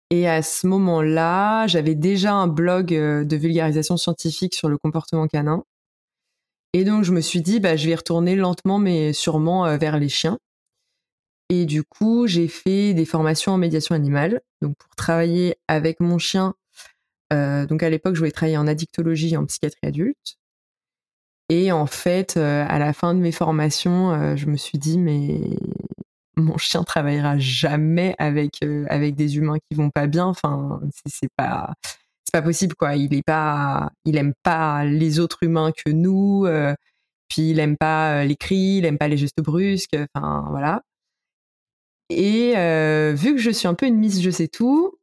et 0.10 0.28
à 0.28 0.42
ce 0.42 0.68
moment-là, 0.68 1.68
j'avais 1.68 1.96
déjà 1.96 2.34
un 2.34 2.48
blog 2.48 2.88
de 2.88 3.36
vulgarisation 3.36 3.98
scientifique 3.98 4.54
sur 4.54 4.70
le 4.70 4.78
comportement 4.78 5.28
canin. 5.28 5.64
Et 6.74 6.84
donc 6.84 7.04
je 7.04 7.12
me 7.12 7.22
suis 7.22 7.42
dit, 7.42 7.60
bah, 7.60 7.76
je 7.76 7.88
vais 7.88 7.96
retourner 7.96 8.36
lentement 8.36 8.80
mais 8.80 9.14
sûrement 9.14 9.78
vers 9.78 9.98
les 9.98 10.10
chiens. 10.10 10.38
Et 11.50 11.66
du 11.66 11.84
coup, 11.84 12.28
j'ai 12.28 12.48
fait 12.48 12.94
des 12.94 13.06
formations 13.06 13.54
en 13.54 13.58
médiation 13.58 13.96
animale, 13.96 14.42
donc 14.62 14.76
pour 14.78 14.96
travailler 14.96 15.56
avec 15.68 16.00
mon 16.00 16.18
chien 16.18 16.56
euh, 17.34 17.66
donc 17.66 17.84
à 17.84 17.90
l'époque, 17.90 18.16
je 18.16 18.20
voulais 18.20 18.32
travailler 18.32 18.58
en 18.58 18.68
addictologie 18.68 19.34
et 19.34 19.38
en 19.38 19.46
psychiatrie 19.46 19.88
adulte. 19.88 20.38
Et 21.50 21.72
en 21.72 21.86
fait, 21.86 22.38
euh, 22.38 22.66
à 22.68 22.80
la 22.80 22.94
fin 22.94 23.14
de 23.14 23.20
mes 23.20 23.32
formations, 23.32 24.12
euh, 24.12 24.36
je 24.36 24.48
me 24.48 24.58
suis 24.58 24.80
dit, 24.80 24.98
mais 24.98 25.42
mon 26.38 26.58
chien 26.58 26.84
travaillera 26.84 27.38
jamais 27.40 28.16
avec 28.20 28.60
avec 28.90 29.16
des 29.16 29.38
humains 29.38 29.58
qui 29.70 29.78
vont 29.78 29.90
pas 29.90 30.08
bien. 30.08 30.26
Enfin, 30.26 30.80
c'est 31.06 31.30
pas 31.36 31.74
possible 32.44 32.76
quoi. 32.76 32.96
Il 32.96 33.14
est 33.14 33.24
pas, 33.24 33.92
il 34.06 34.18
aime 34.18 34.34
pas 34.44 34.84
les 34.86 35.20
autres 35.20 35.44
humains 35.44 35.72
que 35.72 35.92
nous. 35.92 36.46
puis 37.30 37.52
il 37.52 37.60
aime 37.60 37.78
pas 37.78 38.26
les 38.26 38.36
cris, 38.36 38.78
il 38.80 38.86
aime 38.86 38.98
pas 38.98 39.08
les 39.08 39.18
gestes 39.18 39.42
brusques. 39.42 39.98
Enfin 40.16 40.46
voilà. 40.50 40.82
Et 42.10 42.54
vu 43.16 43.36
que 43.36 43.42
je 43.42 43.52
suis 43.52 43.68
un 43.68 43.74
peu 43.74 43.86
une 43.88 43.98
miss 43.98 44.22
je 44.22 44.30
sais 44.30 44.48
tout, 44.48 44.98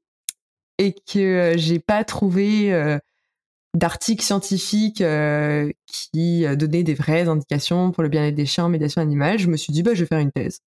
et 0.79 0.95
que 0.95 1.19
euh, 1.19 1.55
j'ai 1.57 1.79
pas 1.79 2.05
trouvé 2.05 2.73
euh, 2.73 2.99
d'articles 3.75 4.25
scientifiques 4.25 5.01
euh, 5.01 5.71
qui 5.87 6.45
donnaient 6.57 6.83
des 6.83 6.95
vraies 6.95 7.29
indications 7.29 7.93
pour 7.93 8.03
le 8.03 8.09
bien-être 8.09 8.35
des 8.35 8.47
chiens 8.47 8.67
en 8.67 8.69
médiation 8.69 9.01
animale, 9.03 9.39
je 9.39 9.49
me 9.49 9.57
suis 9.57 9.73
dit 9.73 9.83
bah 9.83 9.95
je 9.95 10.01
vais 10.01 10.07
faire 10.07 10.19
une 10.19 10.33
thèse. 10.33 10.61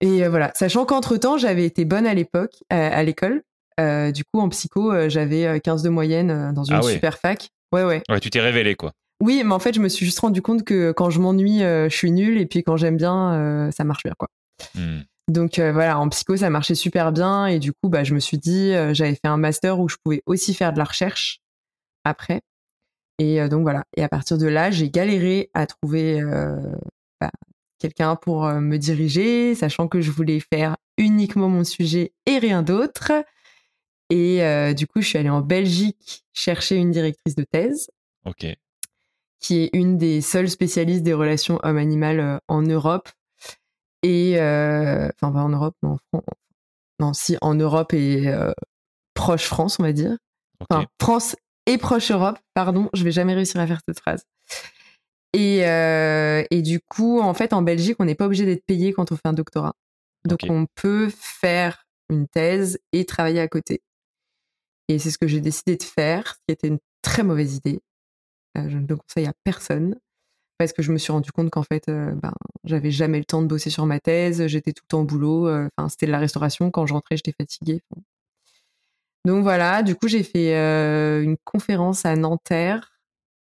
Et 0.00 0.26
voilà, 0.28 0.52
sachant 0.54 0.84
qu'entre-temps, 0.84 1.38
j'avais 1.38 1.64
été 1.64 1.84
bonne 1.84 2.06
à 2.06 2.14
l'époque, 2.14 2.62
à 2.70 3.02
l'école. 3.02 3.42
du 3.78 4.24
coup, 4.24 4.40
en 4.40 4.48
psycho, 4.48 5.08
j'avais 5.08 5.60
15 5.60 5.82
de 5.82 5.88
moyenne 5.88 6.52
dans 6.52 6.64
une 6.64 6.76
ah 6.76 6.82
super 6.82 7.18
fac. 7.18 7.48
Ouais, 7.72 7.84
ouais. 7.84 8.02
Ouais, 8.08 8.20
tu 8.20 8.30
t'es 8.30 8.40
révélé, 8.40 8.74
quoi. 8.74 8.92
Oui, 9.20 9.42
mais 9.44 9.54
en 9.54 9.58
fait, 9.58 9.74
je 9.74 9.80
me 9.80 9.88
suis 9.88 10.04
juste 10.04 10.18
rendu 10.18 10.42
compte 10.42 10.64
que 10.64 10.92
quand 10.92 11.10
je 11.10 11.20
m'ennuie, 11.20 11.60
je 11.60 11.94
suis 11.94 12.10
nulle, 12.10 12.38
et 12.38 12.46
puis 12.46 12.62
quand 12.62 12.76
j'aime 12.76 12.96
bien, 12.96 13.70
ça 13.74 13.84
marche 13.84 14.02
bien, 14.02 14.14
quoi. 14.18 14.28
Hmm. 14.74 15.00
Donc 15.28 15.58
euh, 15.58 15.72
voilà, 15.72 15.98
en 15.98 16.08
psycho, 16.10 16.36
ça 16.36 16.50
marchait 16.50 16.74
super 16.74 17.12
bien 17.12 17.46
et 17.46 17.58
du 17.58 17.72
coup, 17.72 17.88
bah, 17.88 18.04
je 18.04 18.14
me 18.14 18.20
suis 18.20 18.38
dit, 18.38 18.72
euh, 18.74 18.92
j'avais 18.92 19.14
fait 19.14 19.28
un 19.28 19.38
master 19.38 19.80
où 19.80 19.88
je 19.88 19.96
pouvais 20.02 20.22
aussi 20.26 20.54
faire 20.54 20.72
de 20.72 20.78
la 20.78 20.84
recherche 20.84 21.40
après. 22.04 22.42
Et 23.18 23.40
euh, 23.40 23.48
donc 23.48 23.62
voilà. 23.62 23.84
Et 23.96 24.02
à 24.02 24.08
partir 24.08 24.36
de 24.36 24.46
là, 24.46 24.70
j'ai 24.70 24.90
galéré 24.90 25.50
à 25.54 25.66
trouver 25.66 26.20
quelqu'un 27.78 28.16
pour 28.16 28.44
me 28.46 28.76
diriger, 28.76 29.54
sachant 29.54 29.88
que 29.88 30.00
je 30.00 30.10
voulais 30.10 30.40
faire 30.40 30.76
uniquement 30.96 31.48
mon 31.48 31.64
sujet 31.64 32.12
et 32.26 32.38
rien 32.38 32.62
d'autre. 32.62 33.12
Et 34.10 34.74
du 34.74 34.86
coup, 34.86 35.00
je 35.00 35.08
suis 35.08 35.18
allée 35.18 35.30
en 35.30 35.40
Belgique 35.40 36.24
chercher 36.32 36.76
une 36.76 36.90
directrice 36.90 37.34
de 37.34 37.44
thèse. 37.44 37.90
Ok. 38.24 38.46
Qui 39.40 39.62
est 39.62 39.70
une 39.72 39.98
des 39.98 40.20
seules 40.20 40.48
spécialistes 40.48 41.02
des 41.02 41.12
relations 41.12 41.58
homme-animal 41.62 42.40
en 42.48 42.62
Europe 42.62 43.08
et 44.04 44.38
euh, 44.38 45.08
enfin 45.08 45.32
pas 45.32 45.42
en 45.42 45.48
Europe, 45.48 45.74
mais 45.82 45.88
en 45.88 45.96
France. 45.96 46.24
Non, 47.00 47.12
si 47.14 47.36
en 47.40 47.54
Europe 47.54 47.94
et 47.94 48.28
euh, 48.28 48.52
proche 49.14 49.46
France, 49.46 49.80
on 49.80 49.82
va 49.82 49.92
dire. 49.92 50.16
Enfin, 50.60 50.84
France 51.00 51.36
et 51.66 51.78
proche 51.78 52.10
Europe, 52.10 52.38
pardon, 52.52 52.90
je 52.92 53.02
vais 53.02 53.10
jamais 53.10 53.34
réussir 53.34 53.60
à 53.60 53.66
faire 53.66 53.80
cette 53.88 53.98
phrase. 53.98 54.24
Et, 55.34 55.68
euh, 55.68 56.44
et 56.50 56.62
du 56.62 56.80
coup, 56.80 57.20
en 57.20 57.34
fait, 57.34 57.52
en 57.52 57.60
Belgique, 57.60 57.96
on 57.98 58.04
n'est 58.04 58.14
pas 58.14 58.26
obligé 58.26 58.46
d'être 58.46 58.64
payé 58.64 58.92
quand 58.92 59.12
on 59.12 59.16
fait 59.16 59.26
un 59.26 59.32
doctorat. 59.32 59.74
Donc, 60.26 60.38
on 60.48 60.66
peut 60.76 61.10
faire 61.10 61.84
une 62.08 62.28
thèse 62.28 62.78
et 62.92 63.04
travailler 63.04 63.40
à 63.40 63.48
côté. 63.48 63.82
Et 64.88 64.98
c'est 64.98 65.10
ce 65.10 65.18
que 65.18 65.26
j'ai 65.26 65.40
décidé 65.40 65.76
de 65.76 65.82
faire, 65.82 66.28
ce 66.28 66.40
qui 66.46 66.52
était 66.52 66.68
une 66.68 66.78
très 67.02 67.24
mauvaise 67.24 67.56
idée. 67.56 67.80
Euh, 68.56 68.68
je 68.68 68.78
ne 68.78 68.86
le 68.86 68.96
conseille 68.96 69.26
à 69.26 69.32
personne 69.42 69.96
parce 70.58 70.72
que 70.72 70.82
je 70.82 70.92
me 70.92 70.98
suis 70.98 71.10
rendu 71.10 71.32
compte 71.32 71.50
qu'en 71.50 71.64
fait, 71.64 71.88
euh, 71.88 72.12
ben, 72.14 72.32
j'avais 72.62 72.92
jamais 72.92 73.18
le 73.18 73.24
temps 73.24 73.42
de 73.42 73.48
bosser 73.48 73.70
sur 73.70 73.86
ma 73.86 73.98
thèse, 73.98 74.46
j'étais 74.46 74.72
tout 74.72 74.84
le 74.84 74.88
temps 74.88 75.00
au 75.00 75.04
boulot. 75.04 75.48
Euh, 75.48 75.68
enfin, 75.76 75.88
c'était 75.88 76.06
de 76.06 76.12
la 76.12 76.20
restauration. 76.20 76.70
Quand 76.70 76.86
je 76.86 76.94
rentrais, 76.94 77.16
j'étais 77.16 77.34
fatiguée. 77.36 77.82
Donc 79.24 79.42
voilà, 79.42 79.82
du 79.82 79.96
coup, 79.96 80.06
j'ai 80.06 80.22
fait 80.22 80.54
une 81.24 81.38
conférence 81.44 82.04
à 82.04 82.14
Nanterre 82.14 82.93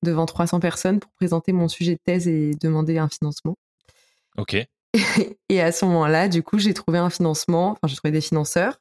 devant 0.07 0.27
300 0.27 0.61
personnes 0.61 1.01
pour 1.01 1.13
présenter 1.13 1.53
mon 1.53 1.69
sujet 1.69 1.95
de 1.95 2.01
thèse 2.05 2.27
et 2.29 2.53
demander 2.61 2.99
un 2.99 3.09
financement. 3.09 3.57
Ok. 4.39 4.57
et 5.49 5.61
à 5.61 5.73
ce 5.73 5.85
moment-là, 5.85 6.29
du 6.29 6.43
coup, 6.43 6.59
j'ai 6.59 6.73
trouvé 6.73 6.99
un 6.99 7.11
financement, 7.11 7.73
enfin, 7.73 7.87
j'ai 7.87 7.97
trouvé 7.97 8.13
des 8.13 8.21
financeurs 8.21 8.81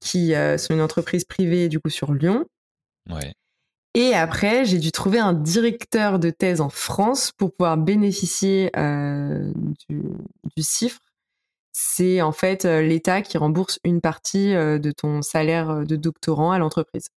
qui 0.00 0.34
sont 0.58 0.74
une 0.74 0.80
entreprise 0.80 1.24
privée, 1.24 1.68
du 1.68 1.80
coup, 1.80 1.90
sur 1.90 2.12
Lyon. 2.12 2.44
Ouais. 3.10 3.34
Et 3.96 4.12
après, 4.12 4.66
j'ai 4.66 4.78
dû 4.78 4.92
trouver 4.92 5.20
un 5.20 5.32
directeur 5.32 6.18
de 6.18 6.28
thèse 6.28 6.60
en 6.60 6.68
France 6.68 7.32
pour 7.32 7.56
pouvoir 7.56 7.78
bénéficier 7.78 8.70
euh, 8.76 9.50
du, 9.88 10.02
du, 10.54 10.62
CIFRE. 10.62 11.00
C'est 11.72 12.20
en 12.20 12.32
fait 12.32 12.66
euh, 12.66 12.82
l'État 12.82 13.22
qui 13.22 13.38
rembourse 13.38 13.78
une 13.84 14.02
partie 14.02 14.54
euh, 14.54 14.78
de 14.78 14.90
ton 14.90 15.22
salaire 15.22 15.86
de 15.86 15.96
doctorant 15.96 16.52
à 16.52 16.58
l'entreprise. 16.58 17.08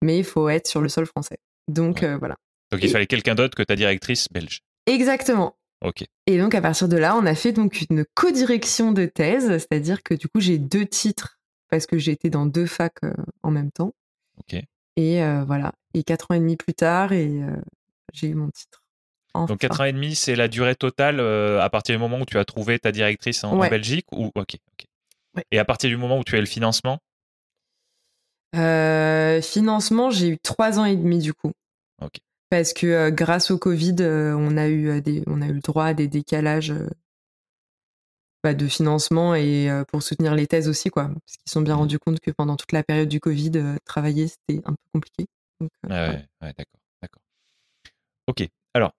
Mais 0.00 0.18
il 0.18 0.24
faut 0.24 0.48
être 0.48 0.66
sur 0.66 0.80
le 0.80 0.88
sol 0.88 1.04
français. 1.04 1.36
Donc 1.70 2.04
voilà. 2.04 2.36
Donc 2.70 2.82
il 2.82 2.90
fallait 2.90 3.06
quelqu'un 3.06 3.34
d'autre 3.34 3.56
que 3.56 3.62
ta 3.62 3.76
directrice 3.76 4.28
belge. 4.30 4.60
Exactement. 4.86 5.56
Ok. 5.82 6.04
Et 6.26 6.38
donc 6.38 6.54
à 6.54 6.60
partir 6.60 6.88
de 6.88 6.96
là, 6.96 7.16
on 7.16 7.26
a 7.26 7.34
fait 7.34 7.52
donc 7.52 7.84
une 7.88 8.04
co-direction 8.14 8.92
de 8.92 9.06
thèse, 9.06 9.48
c'est-à-dire 9.48 10.02
que 10.02 10.14
du 10.14 10.28
coup 10.28 10.40
j'ai 10.40 10.58
deux 10.58 10.86
titres 10.86 11.38
parce 11.70 11.86
que 11.86 11.96
été 12.10 12.30
dans 12.30 12.46
deux 12.46 12.66
facs 12.66 13.00
en 13.42 13.50
même 13.50 13.70
temps. 13.70 13.94
Ok. 14.38 14.60
Et 14.96 15.22
voilà. 15.46 15.72
Et 15.94 16.04
quatre 16.04 16.30
ans 16.30 16.34
et 16.34 16.40
demi 16.40 16.56
plus 16.56 16.74
tard, 16.74 17.12
et 17.12 17.40
j'ai 18.12 18.28
eu 18.28 18.34
mon 18.34 18.50
titre. 18.50 18.82
Donc 19.34 19.58
quatre 19.58 19.80
ans 19.80 19.84
et 19.84 19.92
demi, 19.92 20.14
c'est 20.14 20.36
la 20.36 20.48
durée 20.48 20.74
totale 20.74 21.20
à 21.20 21.70
partir 21.70 21.94
du 21.94 22.00
moment 22.00 22.20
où 22.20 22.24
tu 22.26 22.38
as 22.38 22.44
trouvé 22.44 22.78
ta 22.78 22.92
directrice 22.92 23.42
en, 23.44 23.56
Belgique 23.56 24.06
ou 24.12 24.30
ok. 24.34 24.56
Et 25.50 25.58
à 25.58 25.64
partir 25.64 25.88
du 25.90 25.96
moment 25.96 26.18
où 26.18 26.24
tu 26.24 26.36
as 26.36 26.40
le 26.40 26.46
financement? 26.46 26.98
Financement, 28.52 30.10
j'ai 30.10 30.28
eu 30.28 30.38
trois 30.38 30.78
ans 30.78 30.84
et 30.84 30.96
demi 30.96 31.18
du 31.18 31.34
coup. 31.34 31.52
Parce 32.50 32.72
que 32.72 33.10
grâce 33.10 33.50
au 33.52 33.58
Covid, 33.58 33.96
on 34.00 34.56
a 34.56 34.68
eu 34.68 35.00
des, 35.00 35.22
on 35.26 35.40
a 35.40 35.46
eu 35.46 35.52
le 35.52 35.60
droit 35.60 35.84
à 35.84 35.94
des 35.94 36.08
décalages 36.08 36.74
bah, 38.42 38.54
de 38.54 38.66
financement 38.66 39.34
et 39.36 39.68
pour 39.88 40.02
soutenir 40.02 40.34
les 40.34 40.48
thèses 40.48 40.68
aussi, 40.68 40.90
quoi. 40.90 41.04
Parce 41.04 41.36
qu'ils 41.36 41.48
se 41.48 41.52
sont 41.52 41.62
bien 41.62 41.74
mmh. 41.74 41.78
rendus 41.78 41.98
compte 42.00 42.20
que 42.20 42.32
pendant 42.32 42.56
toute 42.56 42.72
la 42.72 42.82
période 42.82 43.08
du 43.08 43.20
Covid, 43.20 43.52
travailler, 43.84 44.26
c'était 44.28 44.60
un 44.64 44.72
peu 44.72 44.82
compliqué. 44.94 45.26
ah 45.88 46.10
ouais, 46.10 46.26
d'accord, 46.40 46.80
d'accord. 47.00 47.22
Ok, 48.26 48.48
alors, 48.74 48.92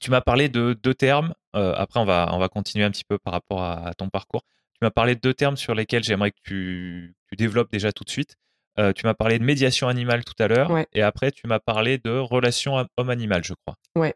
tu 0.00 0.10
m'as 0.10 0.20
parlé 0.20 0.48
de 0.48 0.74
deux 0.74 0.94
termes. 0.94 1.32
après, 1.52 2.00
on 2.00 2.04
va, 2.04 2.28
on 2.32 2.38
va 2.38 2.48
continuer 2.48 2.84
un 2.84 2.90
petit 2.90 3.04
peu 3.04 3.18
par 3.18 3.32
rapport 3.32 3.62
à, 3.62 3.94
ton 3.94 4.08
parcours. 4.08 4.42
Tu 4.74 4.78
m'as 4.82 4.90
parlé 4.90 5.14
de 5.14 5.20
deux 5.20 5.34
termes 5.34 5.56
sur 5.56 5.74
lesquels 5.74 6.02
j'aimerais 6.02 6.32
que 6.32 6.40
tu, 6.42 7.14
tu, 7.28 7.36
développes 7.36 7.70
déjà 7.70 7.92
tout 7.92 8.04
de 8.04 8.10
suite. 8.10 8.36
Tu 8.76 9.06
m'as 9.06 9.14
parlé 9.14 9.38
de 9.38 9.44
médiation 9.44 9.88
animale 9.88 10.24
tout 10.24 10.40
à 10.42 10.48
l'heure. 10.48 10.72
Et 10.92 11.02
après, 11.02 11.30
tu 11.30 11.46
m'as 11.46 11.60
parlé 11.60 11.98
de 11.98 12.10
relation 12.10 12.86
homme-animal, 12.96 13.44
je 13.44 13.54
crois. 13.54 13.76
Ouais. 13.96 14.14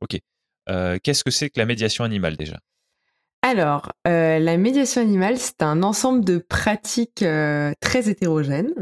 Ok. 0.00 0.18
Qu'est-ce 1.02 1.24
que 1.24 1.30
c'est 1.30 1.50
que 1.50 1.58
la 1.58 1.66
médiation 1.66 2.04
animale 2.04 2.36
déjà? 2.36 2.58
Alors, 3.46 3.92
euh, 4.06 4.38
la 4.38 4.56
médiation 4.56 5.02
animale, 5.02 5.36
c'est 5.36 5.62
un 5.62 5.82
ensemble 5.82 6.24
de 6.24 6.38
pratiques 6.38 7.22
euh, 7.22 7.74
très 7.78 8.08
hétérogènes 8.08 8.72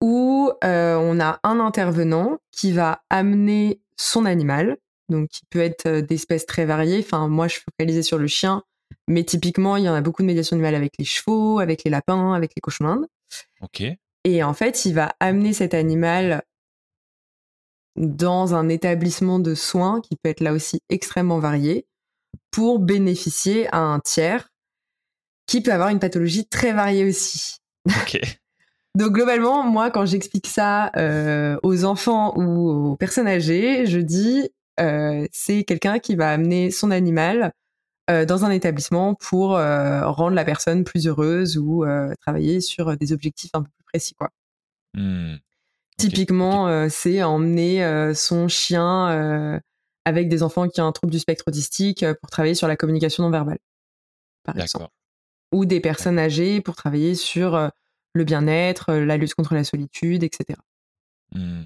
où 0.00 0.50
euh, 0.64 0.96
on 0.96 1.20
a 1.20 1.40
un 1.42 1.60
intervenant 1.60 2.38
qui 2.50 2.72
va 2.72 3.02
amener 3.10 3.82
son 3.98 4.24
animal, 4.24 4.78
donc 5.10 5.28
qui 5.28 5.42
peut 5.50 5.60
être 5.60 6.00
d'espèces 6.00 6.46
très 6.46 6.64
variées. 6.64 7.00
Enfin, 7.00 7.28
moi, 7.28 7.48
je 7.48 7.58
focalisais 7.58 8.02
sur 8.02 8.16
le 8.16 8.26
chien, 8.28 8.62
mais 9.08 9.24
typiquement, 9.24 9.76
il 9.76 9.84
y 9.84 9.90
en 9.90 9.94
a 9.94 10.00
beaucoup 10.00 10.22
de 10.22 10.26
médiation 10.26 10.54
animale 10.54 10.74
avec 10.74 10.94
les 10.98 11.04
chevaux, 11.04 11.58
avec 11.58 11.84
les 11.84 11.90
lapins, 11.90 12.32
avec 12.32 12.52
les 12.56 12.62
cochons 12.62 12.84
d'Inde. 12.84 13.06
Ok. 13.60 13.82
Et 14.24 14.42
en 14.42 14.54
fait, 14.54 14.84
il 14.84 14.94
va 14.94 15.14
amener 15.20 15.52
cet 15.52 15.74
animal 15.74 16.42
dans 17.96 18.54
un 18.54 18.68
établissement 18.68 19.38
de 19.38 19.54
soins 19.54 20.00
qui 20.00 20.16
peut 20.16 20.30
être 20.30 20.40
là 20.40 20.52
aussi 20.52 20.80
extrêmement 20.88 21.38
varié 21.38 21.86
pour 22.50 22.78
bénéficier 22.78 23.68
à 23.74 23.78
un 23.78 24.00
tiers 24.00 24.48
qui 25.46 25.60
peut 25.60 25.72
avoir 25.72 25.88
une 25.88 25.98
pathologie 25.98 26.46
très 26.46 26.72
variée 26.72 27.04
aussi. 27.04 27.58
Ok. 27.88 28.20
Donc 28.94 29.12
globalement, 29.12 29.62
moi, 29.64 29.90
quand 29.90 30.04
j'explique 30.04 30.46
ça 30.46 30.90
euh, 30.96 31.58
aux 31.62 31.84
enfants 31.84 32.34
ou 32.36 32.90
aux 32.92 32.96
personnes 32.96 33.26
âgées, 33.26 33.86
je 33.86 33.98
dis 33.98 34.50
euh, 34.80 35.26
c'est 35.32 35.64
quelqu'un 35.64 35.98
qui 35.98 36.14
va 36.14 36.30
amener 36.30 36.70
son 36.70 36.90
animal 36.90 37.52
euh, 38.10 38.24
dans 38.24 38.44
un 38.44 38.50
établissement 38.50 39.14
pour 39.14 39.50
rendre 39.50 40.34
la 40.34 40.44
personne 40.44 40.84
plus 40.84 41.06
heureuse 41.06 41.58
ou 41.58 41.84
travailler 42.20 42.60
sur 42.60 42.96
des 42.96 43.12
objectifs 43.12 43.50
un 43.54 43.62
peu 43.62 43.70
plus 43.70 43.84
précis, 43.84 44.14
quoi. 44.14 44.30
Mmh. 44.94 45.36
Typiquement, 45.98 46.88
c'est 46.88 47.22
emmener 47.22 48.12
son 48.14 48.48
chien 48.48 49.60
avec 50.04 50.28
des 50.28 50.42
enfants 50.42 50.68
qui 50.68 50.80
ont 50.80 50.86
un 50.86 50.92
trouble 50.92 51.12
du 51.12 51.18
spectre 51.18 51.44
autistique 51.46 52.02
euh, 52.02 52.14
pour 52.14 52.30
travailler 52.30 52.54
sur 52.54 52.68
la 52.68 52.76
communication 52.76 53.22
non 53.22 53.30
verbale, 53.30 53.58
par 54.44 54.58
exemple. 54.58 54.88
Ou 55.52 55.64
des 55.64 55.80
personnes 55.80 56.18
âgées 56.18 56.60
pour 56.60 56.76
travailler 56.76 57.14
sur 57.14 57.54
euh, 57.54 57.68
le 58.14 58.24
bien-être, 58.24 58.90
euh, 58.90 59.04
la 59.04 59.16
lutte 59.16 59.34
contre 59.34 59.54
la 59.54 59.64
solitude, 59.64 60.22
etc. 60.22 60.58
Mmh. 61.34 61.64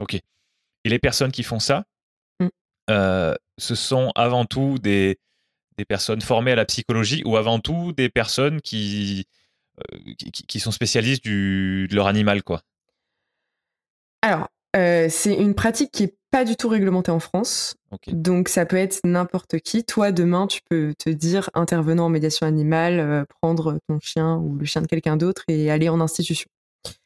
Ok. 0.00 0.14
Et 0.14 0.88
les 0.88 0.98
personnes 0.98 1.32
qui 1.32 1.42
font 1.42 1.58
ça, 1.58 1.84
mmh. 2.40 2.48
ce 3.58 3.74
sont 3.74 4.12
avant 4.14 4.44
tout 4.44 4.78
des, 4.78 5.18
des, 5.76 5.84
personnes 5.84 6.20
formées 6.20 6.52
à 6.52 6.56
la 6.56 6.64
psychologie 6.64 7.22
ou 7.24 7.36
avant 7.36 7.58
tout 7.60 7.92
des 7.92 8.08
personnes 8.08 8.60
qui, 8.60 9.26
qui, 10.18 10.30
qui, 10.30 10.60
sont 10.60 10.70
spécialistes 10.70 11.24
du, 11.24 11.86
de 11.88 11.94
leur 11.94 12.06
animal, 12.06 12.42
quoi 12.42 12.62
Alors, 14.22 14.48
c'est 14.74 15.34
une 15.34 15.54
pratique 15.54 15.90
qui 15.92 16.04
est 16.04 16.14
pas 16.34 16.44
du 16.44 16.56
tout 16.56 16.68
réglementé 16.68 17.12
en 17.12 17.20
France. 17.20 17.76
Donc 18.08 18.48
ça 18.48 18.66
peut 18.66 18.76
être 18.76 18.98
n'importe 19.04 19.60
qui. 19.60 19.84
Toi, 19.84 20.10
demain, 20.10 20.48
tu 20.48 20.62
peux 20.68 20.92
te 20.98 21.08
dire 21.08 21.48
intervenant 21.54 22.06
en 22.06 22.08
médiation 22.08 22.44
animale, 22.44 22.98
euh, 22.98 23.24
prendre 23.40 23.78
ton 23.86 24.00
chien 24.00 24.38
ou 24.38 24.56
le 24.56 24.64
chien 24.64 24.82
de 24.82 24.88
quelqu'un 24.88 25.16
d'autre 25.16 25.44
et 25.46 25.70
aller 25.70 25.88
en 25.88 26.00
institution. 26.00 26.48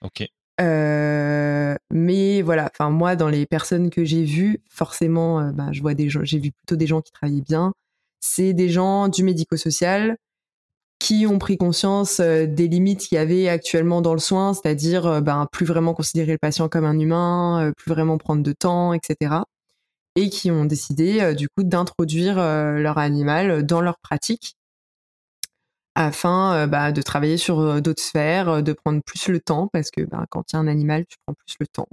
Ok. 0.02 0.26
Euh, 0.62 1.74
mais 1.92 2.40
voilà, 2.40 2.70
enfin 2.72 2.88
moi, 2.88 3.16
dans 3.16 3.28
les 3.28 3.44
personnes 3.44 3.90
que 3.90 4.02
j'ai 4.02 4.24
vues, 4.24 4.62
forcément, 4.70 5.40
euh, 5.40 5.52
bah, 5.52 5.68
je 5.72 5.82
vois 5.82 5.92
des 5.92 6.08
gens, 6.08 6.24
j'ai 6.24 6.38
vu 6.38 6.50
plutôt 6.50 6.76
des 6.76 6.86
gens 6.86 7.02
qui 7.02 7.12
travaillaient 7.12 7.42
bien. 7.42 7.74
C'est 8.20 8.52
des 8.52 8.68
gens 8.68 9.08
du 9.08 9.22
médico-social 9.22 10.16
qui 10.98 11.26
ont 11.26 11.38
pris 11.38 11.56
conscience 11.56 12.20
euh, 12.20 12.46
des 12.46 12.68
limites 12.68 13.00
qu'il 13.00 13.16
y 13.16 13.18
avait 13.18 13.48
actuellement 13.48 14.02
dans 14.02 14.14
le 14.14 14.18
soin, 14.18 14.54
c'est-à-dire 14.54 15.06
euh, 15.06 15.20
ben, 15.20 15.46
plus 15.52 15.66
vraiment 15.66 15.94
considérer 15.94 16.32
le 16.32 16.38
patient 16.38 16.68
comme 16.68 16.84
un 16.84 16.98
humain, 16.98 17.68
euh, 17.68 17.72
plus 17.76 17.90
vraiment 17.90 18.18
prendre 18.18 18.42
de 18.42 18.52
temps, 18.52 18.92
etc. 18.92 19.36
Et 20.16 20.30
qui 20.30 20.50
ont 20.50 20.64
décidé 20.64 21.34
du 21.34 21.48
coup 21.48 21.62
d'introduire 21.62 22.36
leur 22.36 22.98
animal 22.98 23.64
dans 23.64 23.80
leur 23.80 23.98
pratique 24.00 24.56
afin 25.94 26.66
bah, 26.66 26.90
de 26.92 27.02
travailler 27.02 27.36
sur 27.36 27.80
d'autres 27.80 28.02
sphères, 28.02 28.62
de 28.62 28.72
prendre 28.72 29.00
plus 29.04 29.28
le 29.28 29.38
temps, 29.40 29.68
parce 29.72 29.90
que 29.92 30.00
ben, 30.02 30.24
quand 30.30 30.52
il 30.52 30.56
y 30.56 30.58
a 30.58 30.60
un 30.60 30.66
animal, 30.66 31.06
tu 31.06 31.16
prends 31.24 31.34
plus 31.34 31.54
le 31.60 31.66
temps. 31.68 31.86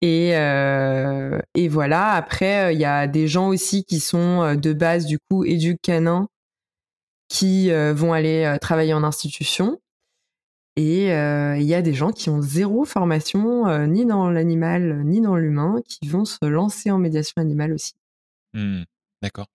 Et, 0.00 0.30
et 0.30 1.68
voilà, 1.68 2.12
après, 2.12 2.74
il 2.74 2.80
y 2.80 2.84
a 2.84 3.06
des 3.08 3.26
gens 3.26 3.48
aussi 3.48 3.84
qui 3.84 3.98
sont 3.98 4.54
de 4.54 4.72
base 4.72 5.06
du 5.06 5.18
coup 5.18 5.44
éduques 5.44 5.80
canins 5.82 6.28
qui 7.28 7.70
euh, 7.70 7.92
vont 7.94 8.12
aller 8.12 8.44
euh, 8.44 8.58
travailler 8.58 8.94
en 8.94 9.04
institution. 9.04 9.80
Et 10.76 11.12
euh, 11.12 11.56
il 11.58 11.64
y 11.64 11.74
a 11.74 11.82
des 11.82 11.92
gens 11.92 12.12
qui 12.12 12.30
ont 12.30 12.40
zéro 12.40 12.84
formation, 12.84 13.86
ni 13.88 14.06
dans 14.06 14.30
l'animal, 14.30 15.02
ni 15.04 15.20
dans 15.20 15.34
l'humain, 15.34 15.82
qui 15.88 16.06
vont 16.06 16.24
se 16.24 16.44
lancer 16.44 16.92
en 16.92 16.98
médiation 16.98 17.34
animale 17.38 17.72
aussi. 17.72 17.94
Mmh, 18.54 18.84
d'accord. 19.20 19.46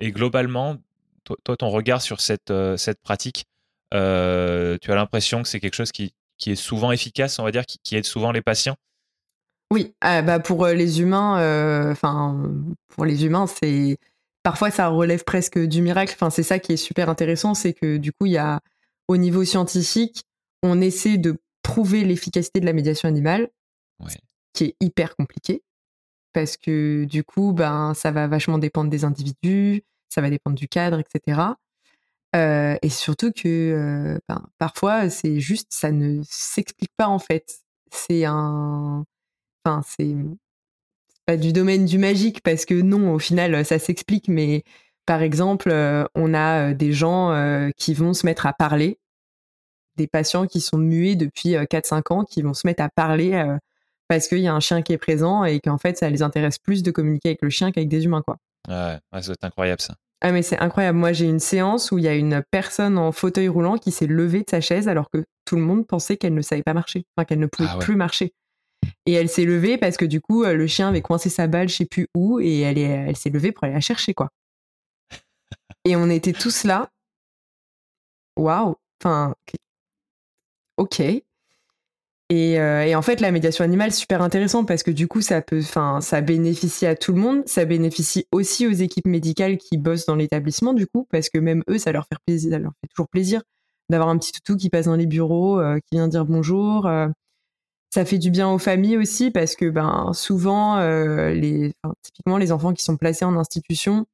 Et 0.00 0.10
globalement, 0.10 0.76
toi, 1.22 1.56
ton 1.56 1.70
regard 1.70 2.02
sur 2.02 2.20
cette, 2.20 2.52
cette 2.76 3.00
pratique, 3.02 3.44
tu 3.92 3.96
as 3.96 4.78
l'impression 4.88 5.42
que 5.44 5.48
c'est 5.48 5.60
quelque 5.60 5.76
chose 5.76 5.92
qui, 5.92 6.12
qui, 6.38 6.50
est 6.50 6.56
souvent 6.56 6.90
efficace, 6.90 7.38
on 7.38 7.44
va 7.44 7.52
dire, 7.52 7.64
qui 7.66 7.94
aide 7.94 8.04
souvent 8.04 8.32
les 8.32 8.42
patients? 8.42 8.74
Oui, 9.70 9.94
ah, 10.00 10.22
bah 10.22 10.38
pour 10.38 10.66
les 10.66 11.00
humains, 11.00 11.90
enfin, 11.90 12.42
pour 12.88 13.04
les 13.04 13.24
humains, 13.24 13.46
c'est 13.46 13.98
parfois 14.42 14.70
ça 14.70 14.88
relève 14.88 15.24
presque 15.24 15.58
du 15.58 15.82
miracle. 15.82 16.12
Enfin, 16.14 16.30
c'est 16.30 16.42
ça 16.42 16.58
qui 16.58 16.72
est 16.72 16.76
super 16.76 17.08
intéressant, 17.08 17.54
c'est 17.54 17.72
que 17.72 17.96
du 17.96 18.12
coup, 18.12 18.26
il 18.26 18.32
y 18.32 18.38
a 18.38 18.60
au 19.08 19.16
niveau 19.16 19.44
scientifique, 19.44 20.24
on 20.62 20.80
essaie 20.80 21.18
de 21.18 21.36
prouver 21.62 22.04
l'efficacité 22.04 22.60
de 22.60 22.66
la 22.66 22.72
médiation 22.72 23.08
animale, 23.08 23.48
qui 24.52 24.64
est 24.64 24.76
hyper 24.80 25.16
compliqué, 25.16 25.62
parce 26.32 26.56
que 26.56 27.04
du 27.04 27.24
coup, 27.24 27.52
ben, 27.52 27.94
ça 27.94 28.10
va 28.12 28.28
vachement 28.28 28.58
dépendre 28.58 28.90
des 28.90 29.04
individus, 29.04 29.82
ça 30.08 30.20
va 30.20 30.30
dépendre 30.30 30.56
du 30.56 30.68
cadre, 30.68 31.00
etc. 31.00 31.40
et 32.34 32.88
surtout 32.90 33.32
que 33.32 34.20
ben, 34.28 34.46
parfois, 34.58 35.10
c'est 35.10 35.40
juste, 35.40 35.68
ça 35.70 35.90
ne 35.90 36.22
s'explique 36.28 36.92
pas 36.96 37.08
en 37.08 37.18
fait. 37.18 37.60
C'est 37.90 38.24
un. 38.24 39.04
Enfin, 39.64 39.82
c'est 39.86 40.14
pas 41.26 41.36
du 41.36 41.52
domaine 41.52 41.86
du 41.86 41.98
magique 41.98 42.42
parce 42.42 42.64
que 42.64 42.74
non, 42.74 43.14
au 43.14 43.18
final, 43.18 43.64
ça 43.64 43.78
s'explique, 43.78 44.28
mais 44.28 44.62
par 45.06 45.22
exemple, 45.22 45.72
on 46.14 46.34
a 46.34 46.74
des 46.74 46.92
gens 46.92 47.70
qui 47.76 47.94
vont 47.94 48.12
se 48.12 48.26
mettre 48.26 48.46
à 48.46 48.52
parler, 48.52 48.98
des 49.96 50.06
patients 50.06 50.46
qui 50.46 50.60
sont 50.60 50.78
muets 50.78 51.16
depuis 51.16 51.54
4-5 51.54 52.12
ans, 52.12 52.24
qui 52.24 52.42
vont 52.42 52.54
se 52.54 52.66
mettre 52.66 52.82
à 52.82 52.88
parler 52.88 53.42
parce 54.08 54.28
qu'il 54.28 54.40
y 54.40 54.48
a 54.48 54.54
un 54.54 54.60
chien 54.60 54.82
qui 54.82 54.92
est 54.92 54.98
présent 54.98 55.44
et 55.44 55.60
qu'en 55.60 55.78
fait, 55.78 55.96
ça 55.96 56.10
les 56.10 56.22
intéresse 56.22 56.58
plus 56.58 56.82
de 56.82 56.90
communiquer 56.90 57.30
avec 57.30 57.42
le 57.42 57.48
chien 57.48 57.72
qu'avec 57.72 57.88
des 57.88 58.04
humains, 58.04 58.22
quoi. 58.22 58.36
Ouais, 58.68 58.98
ouais 59.12 59.22
ça 59.22 59.32
incroyable 59.42 59.80
ça. 59.80 59.94
Ah 60.20 60.32
mais 60.32 60.42
c'est 60.42 60.58
incroyable. 60.58 60.98
Moi 60.98 61.12
j'ai 61.12 61.26
une 61.26 61.40
séance 61.40 61.92
où 61.92 61.98
il 61.98 62.04
y 62.04 62.08
a 62.08 62.14
une 62.14 62.42
personne 62.50 62.96
en 62.96 63.12
fauteuil 63.12 63.48
roulant 63.48 63.76
qui 63.76 63.92
s'est 63.92 64.06
levée 64.06 64.40
de 64.40 64.48
sa 64.48 64.62
chaise 64.62 64.88
alors 64.88 65.10
que 65.10 65.24
tout 65.44 65.56
le 65.56 65.62
monde 65.62 65.86
pensait 65.86 66.16
qu'elle 66.16 66.32
ne 66.32 66.40
savait 66.40 66.62
pas 66.62 66.72
marcher, 66.72 67.04
enfin 67.14 67.26
qu'elle 67.26 67.40
ne 67.40 67.46
pouvait 67.46 67.68
ah 67.70 67.78
plus 67.78 67.94
marcher. 67.94 68.32
Et 69.06 69.12
elle 69.12 69.28
s'est 69.28 69.44
levée 69.44 69.78
parce 69.78 69.96
que 69.96 70.04
du 70.04 70.20
coup 70.20 70.44
le 70.44 70.66
chien 70.66 70.88
avait 70.88 71.02
coincé 71.02 71.28
sa 71.28 71.46
balle 71.46 71.68
je 71.68 71.76
sais 71.76 71.86
plus 71.86 72.08
où 72.14 72.40
et 72.40 72.60
elle 72.60 72.78
est, 72.78 72.82
elle 72.82 73.16
s'est 73.16 73.30
levée 73.30 73.52
pour 73.52 73.64
aller 73.64 73.74
la 73.74 73.80
chercher 73.80 74.14
quoi. 74.14 74.30
et 75.84 75.96
on 75.96 76.10
était 76.10 76.32
tous 76.32 76.64
là. 76.64 76.90
Waouh. 78.36 78.76
Enfin 79.00 79.34
ok. 80.76 81.00
Euh, 82.32 82.82
et, 82.82 82.94
en 82.94 83.02
fait, 83.02 83.20
la 83.20 83.30
médiation 83.30 83.64
animale, 83.64 83.92
super 83.92 84.22
intéressant 84.22 84.64
parce 84.64 84.82
que 84.82 84.90
du 84.90 85.06
coup, 85.08 85.20
ça 85.20 85.42
peut, 85.42 85.60
enfin, 85.60 86.00
ça 86.00 86.20
bénéficie 86.20 86.86
à 86.86 86.96
tout 86.96 87.12
le 87.12 87.20
monde. 87.20 87.42
Ça 87.46 87.64
bénéficie 87.64 88.26
aussi 88.32 88.66
aux 88.66 88.72
équipes 88.72 89.06
médicales 89.06 89.58
qui 89.58 89.78
bossent 89.78 90.06
dans 90.06 90.16
l'établissement, 90.16 90.72
du 90.72 90.86
coup, 90.86 91.06
parce 91.10 91.28
que 91.28 91.38
même 91.38 91.62
eux, 91.68 91.78
ça 91.78 91.92
leur 91.92 92.06
fait 92.06 92.16
plaisir, 92.26 92.52
ça 92.52 92.58
leur 92.58 92.72
fait 92.80 92.88
toujours 92.88 93.08
plaisir 93.08 93.42
d'avoir 93.90 94.08
un 94.08 94.18
petit 94.18 94.32
toutou 94.32 94.56
qui 94.56 94.70
passe 94.70 94.86
dans 94.86 94.96
les 94.96 95.06
bureaux, 95.06 95.60
euh, 95.60 95.78
qui 95.78 95.96
vient 95.96 96.08
dire 96.08 96.24
bonjour. 96.24 96.86
Euh. 96.86 97.08
Ça 97.94 98.04
fait 98.04 98.18
du 98.18 98.30
bien 98.30 98.50
aux 98.50 98.58
familles 98.58 98.96
aussi 98.96 99.30
parce 99.30 99.54
que, 99.56 99.70
ben, 99.70 100.12
souvent, 100.12 100.80
les, 101.30 101.72
typiquement, 102.02 102.38
les 102.38 102.52
enfants 102.52 102.72
qui 102.72 102.82
sont 102.82 102.96
placés 102.96 103.24
en 103.24 103.36
institution, 103.36 104.06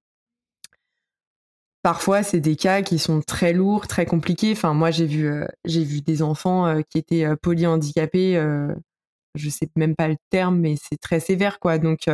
Parfois, 1.83 2.23
c'est 2.23 2.41
des 2.41 2.57
cas 2.57 2.83
qui 2.83 2.99
sont 2.99 3.23
très 3.23 3.55
lourds, 3.55 3.87
très 3.87 4.05
compliqués. 4.05 4.53
Enfin, 4.53 4.75
moi, 4.75 4.91
j'ai 4.91 5.07
vu, 5.07 5.27
euh, 5.27 5.47
j'ai 5.65 5.83
vu 5.83 6.03
des 6.03 6.21
enfants 6.21 6.67
euh, 6.67 6.83
qui 6.83 6.99
étaient 6.99 7.25
euh, 7.25 7.37
polyhandicapés. 7.37 8.35
je 9.35 9.49
sais 9.49 9.71
même 9.77 9.97
pas 9.97 10.09
le 10.09 10.17
terme, 10.31 10.59
mais 10.59 10.77
c'est 10.77 10.99
très 10.99 11.21
sévère, 11.21 11.59
quoi. 11.59 11.79
Donc, 11.79 12.09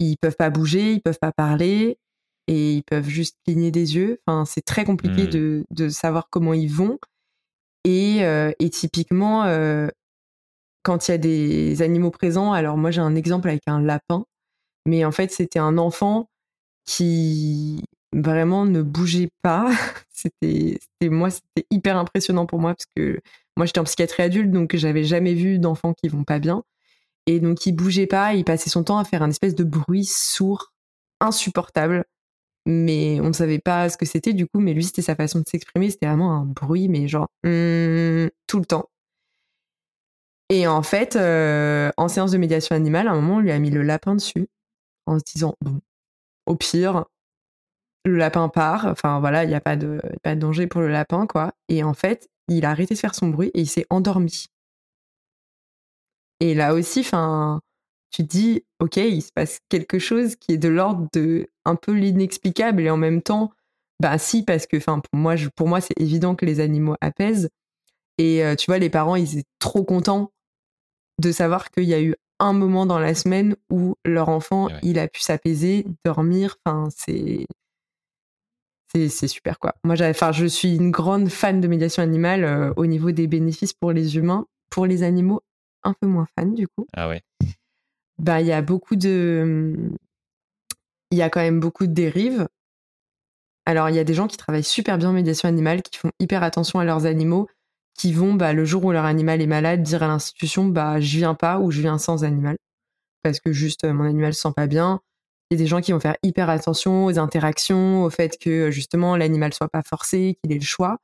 ils 0.00 0.16
peuvent 0.18 0.36
pas 0.36 0.50
bouger, 0.50 0.94
ils 0.94 1.00
peuvent 1.00 1.18
pas 1.20 1.32
parler, 1.32 1.98
et 2.48 2.74
ils 2.74 2.82
peuvent 2.82 3.08
juste 3.08 3.36
cligner 3.44 3.70
des 3.70 3.96
yeux. 3.96 4.20
Enfin, 4.26 4.44
c'est 4.44 4.64
très 4.64 4.84
compliqué 4.84 5.24
mmh. 5.24 5.30
de, 5.30 5.64
de, 5.70 5.88
savoir 5.88 6.28
comment 6.30 6.54
ils 6.54 6.72
vont. 6.72 6.98
Et, 7.84 8.18
et 8.58 8.70
typiquement, 8.70 9.44
quand 10.88 11.06
il 11.06 11.10
y 11.10 11.14
a 11.14 11.18
des 11.18 11.82
animaux 11.82 12.10
présents, 12.10 12.54
alors 12.54 12.78
moi, 12.78 12.90
j'ai 12.90 13.02
un 13.02 13.14
exemple 13.14 13.50
avec 13.50 13.60
un 13.66 13.82
lapin, 13.82 14.24
mais 14.86 15.04
en 15.04 15.12
fait, 15.12 15.30
c'était 15.30 15.58
un 15.58 15.76
enfant 15.76 16.30
qui 16.86 17.84
vraiment 18.14 18.64
ne 18.64 18.80
bougeait 18.80 19.28
pas. 19.42 19.70
c'était, 20.10 20.78
moi, 21.02 21.28
c'était 21.28 21.66
hyper 21.70 21.98
impressionnant 21.98 22.46
pour 22.46 22.58
moi 22.58 22.74
parce 22.74 22.86
que 22.96 23.20
moi, 23.58 23.66
j'étais 23.66 23.80
en 23.80 23.84
psychiatrie 23.84 24.22
adulte, 24.22 24.50
donc 24.50 24.74
j'avais 24.76 25.04
jamais 25.04 25.34
vu 25.34 25.58
d'enfants 25.58 25.92
qui 25.92 26.08
vont 26.08 26.24
pas 26.24 26.38
bien. 26.38 26.62
Et 27.26 27.38
donc, 27.38 27.66
il 27.66 27.72
bougeait 27.72 28.06
pas, 28.06 28.32
il 28.32 28.44
passait 28.44 28.70
son 28.70 28.82
temps 28.82 28.96
à 28.96 29.04
faire 29.04 29.22
un 29.22 29.28
espèce 29.28 29.54
de 29.54 29.64
bruit 29.64 30.06
sourd, 30.06 30.72
insupportable. 31.20 32.06
Mais 32.64 33.20
on 33.20 33.28
ne 33.28 33.32
savait 33.34 33.58
pas 33.58 33.90
ce 33.90 33.98
que 33.98 34.06
c'était 34.06 34.32
du 34.32 34.46
coup, 34.46 34.60
mais 34.60 34.72
lui, 34.72 34.84
c'était 34.84 35.02
sa 35.02 35.16
façon 35.16 35.40
de 35.40 35.44
s'exprimer. 35.46 35.90
C'était 35.90 36.06
vraiment 36.06 36.32
un 36.32 36.46
bruit, 36.46 36.88
mais 36.88 37.08
genre 37.08 37.28
mmh, 37.44 38.28
tout 38.46 38.58
le 38.58 38.64
temps. 38.64 38.88
Et 40.50 40.66
en 40.66 40.82
fait, 40.82 41.16
euh, 41.16 41.90
en 41.96 42.08
séance 42.08 42.30
de 42.30 42.38
médiation 42.38 42.74
animale, 42.74 43.08
à 43.08 43.12
un 43.12 43.20
moment, 43.20 43.36
on 43.36 43.40
lui 43.40 43.52
a 43.52 43.58
mis 43.58 43.70
le 43.70 43.82
lapin 43.82 44.14
dessus, 44.14 44.48
en 45.06 45.18
se 45.18 45.24
disant, 45.24 45.54
bon, 45.60 45.80
au 46.46 46.56
pire, 46.56 47.04
le 48.04 48.16
lapin 48.16 48.48
part. 48.48 48.86
Enfin 48.86 49.20
voilà, 49.20 49.44
il 49.44 49.48
n'y 49.48 49.54
a 49.54 49.60
pas 49.60 49.76
de, 49.76 50.00
danger 50.36 50.66
pour 50.66 50.80
le 50.80 50.88
lapin, 50.88 51.26
quoi. 51.26 51.52
Et 51.68 51.82
en 51.84 51.94
fait, 51.94 52.28
il 52.48 52.64
a 52.64 52.70
arrêté 52.70 52.94
de 52.94 52.98
faire 52.98 53.14
son 53.14 53.28
bruit 53.28 53.50
et 53.54 53.60
il 53.60 53.66
s'est 53.68 53.86
endormi. 53.90 54.46
Et 56.40 56.54
là 56.54 56.74
aussi, 56.74 57.00
enfin, 57.00 57.60
tu 58.10 58.22
te 58.22 58.28
dis, 58.28 58.64
ok, 58.80 58.96
il 58.96 59.22
se 59.22 59.32
passe 59.32 59.60
quelque 59.68 59.98
chose 59.98 60.36
qui 60.36 60.52
est 60.52 60.58
de 60.58 60.68
l'ordre 60.68 61.08
de 61.12 61.48
un 61.64 61.76
peu 61.76 61.92
l'inexplicable 61.92 62.82
et 62.82 62.90
en 62.90 62.96
même 62.96 63.22
temps, 63.22 63.52
bah 64.00 64.18
si, 64.18 64.44
parce 64.44 64.66
que, 64.66 64.76
enfin, 64.76 65.00
pour 65.00 65.18
moi, 65.20 65.34
pour 65.56 65.68
moi, 65.68 65.80
c'est 65.80 65.98
évident 66.00 66.34
que 66.36 66.46
les 66.46 66.60
animaux 66.60 66.94
apaisent. 67.00 67.50
Et 68.18 68.44
euh, 68.44 68.54
tu 68.56 68.66
vois, 68.66 68.78
les 68.78 68.90
parents, 68.90 69.16
ils 69.16 69.38
étaient 69.38 69.48
trop 69.58 69.84
contents 69.84 70.32
de 71.18 71.32
savoir 71.32 71.70
qu'il 71.70 71.84
y 71.84 71.94
a 71.94 72.00
eu 72.00 72.14
un 72.38 72.52
moment 72.52 72.86
dans 72.86 72.98
la 72.98 73.14
semaine 73.14 73.56
où 73.70 73.96
leur 74.04 74.28
enfant, 74.28 74.68
il 74.82 74.98
a 74.98 75.08
pu 75.08 75.20
s'apaiser, 75.20 75.86
dormir. 76.04 76.56
Enfin, 76.64 76.88
c'est 76.96 77.46
c'est 78.94 79.28
super 79.28 79.58
quoi. 79.58 79.74
Moi, 79.84 79.96
enfin, 80.00 80.32
je 80.32 80.46
suis 80.46 80.74
une 80.74 80.90
grande 80.90 81.28
fan 81.28 81.60
de 81.60 81.68
médiation 81.68 82.02
animale 82.02 82.44
euh, 82.44 82.72
au 82.76 82.86
niveau 82.86 83.10
des 83.10 83.26
bénéfices 83.26 83.74
pour 83.74 83.92
les 83.92 84.16
humains, 84.16 84.46
pour 84.70 84.86
les 84.86 85.02
animaux, 85.02 85.42
un 85.82 85.92
peu 85.92 86.06
moins 86.06 86.26
fan 86.38 86.54
du 86.54 86.66
coup. 86.68 86.86
Ah 86.94 87.08
ouais. 87.08 87.22
Bah, 88.18 88.40
il 88.40 88.46
y 88.46 88.52
a 88.52 88.62
beaucoup 88.62 88.96
de, 88.96 89.76
il 91.10 91.18
y 91.18 91.22
a 91.22 91.30
quand 91.30 91.40
même 91.40 91.60
beaucoup 91.60 91.86
de 91.86 91.92
dérives. 91.92 92.48
Alors, 93.66 93.90
il 93.90 93.96
y 93.96 93.98
a 93.98 94.04
des 94.04 94.14
gens 94.14 94.26
qui 94.26 94.36
travaillent 94.36 94.64
super 94.64 94.98
bien 94.98 95.10
en 95.10 95.12
médiation 95.12 95.48
animale, 95.48 95.82
qui 95.82 95.98
font 95.98 96.10
hyper 96.18 96.42
attention 96.42 96.78
à 96.78 96.84
leurs 96.84 97.06
animaux, 97.06 97.48
qui 97.98 98.12
vont, 98.12 98.34
bah, 98.34 98.52
le 98.54 98.64
jour 98.64 98.84
où 98.84 98.92
leur 98.92 99.04
animal 99.04 99.42
est 99.42 99.46
malade, 99.46 99.82
dire 99.82 100.02
à 100.02 100.08
l'institution, 100.08 100.66
bah, 100.66 101.00
je 101.00 101.18
viens 101.18 101.34
pas 101.34 101.58
ou 101.58 101.70
je 101.70 101.80
viens 101.82 101.98
sans 101.98 102.24
animal 102.24 102.56
parce 103.22 103.40
que 103.40 103.52
juste 103.52 103.84
mon 103.84 104.04
animal 104.04 104.32
se 104.32 104.42
sent 104.42 104.52
pas 104.54 104.68
bien 104.68 105.00
il 105.50 105.54
y 105.58 105.60
a 105.60 105.64
des 105.64 105.66
gens 105.66 105.80
qui 105.80 105.92
vont 105.92 106.00
faire 106.00 106.16
hyper 106.22 106.50
attention 106.50 107.06
aux 107.06 107.18
interactions, 107.18 108.04
au 108.04 108.10
fait 108.10 108.36
que 108.38 108.70
justement 108.70 109.16
l'animal 109.16 109.54
soit 109.54 109.68
pas 109.68 109.82
forcé, 109.82 110.36
qu'il 110.42 110.52
ait 110.52 110.58
le 110.58 110.64
choix. 110.64 110.98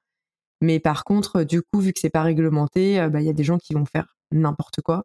Mais 0.60 0.80
par 0.80 1.04
contre, 1.04 1.44
du 1.44 1.62
coup, 1.62 1.80
vu 1.80 1.92
que 1.92 2.00
c'est 2.00 2.10
pas 2.10 2.22
réglementé, 2.22 3.00
euh, 3.00 3.08
bah, 3.08 3.20
il 3.20 3.26
y 3.26 3.30
a 3.30 3.34
des 3.34 3.44
gens 3.44 3.58
qui 3.58 3.74
vont 3.74 3.86
faire 3.86 4.16
n'importe 4.32 4.82
quoi, 4.82 5.04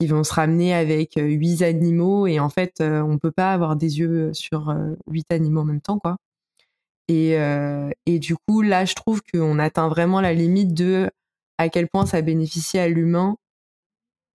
qui 0.00 0.06
vont 0.08 0.24
se 0.24 0.34
ramener 0.34 0.74
avec 0.74 1.16
euh, 1.18 1.24
huit 1.26 1.62
animaux 1.62 2.26
et 2.26 2.40
en 2.40 2.50
fait, 2.50 2.80
euh, 2.80 3.02
on 3.02 3.18
peut 3.18 3.32
pas 3.32 3.52
avoir 3.54 3.76
des 3.76 4.00
yeux 4.00 4.34
sur 4.34 4.74
huit 5.10 5.26
animaux 5.32 5.62
en 5.62 5.64
même 5.64 5.80
temps, 5.82 5.98
quoi. 5.98 6.18
Et, 7.08 7.38
et 8.04 8.18
du 8.18 8.36
coup, 8.36 8.60
là, 8.60 8.84
je 8.84 8.94
trouve 8.94 9.22
qu'on 9.22 9.58
atteint 9.58 9.88
vraiment 9.88 10.20
la 10.20 10.34
limite 10.34 10.74
de 10.74 11.08
à 11.58 11.68
quel 11.68 11.88
point 11.88 12.06
ça 12.06 12.22
bénéficie 12.22 12.78
à 12.78 12.88
l'humain 12.88 13.36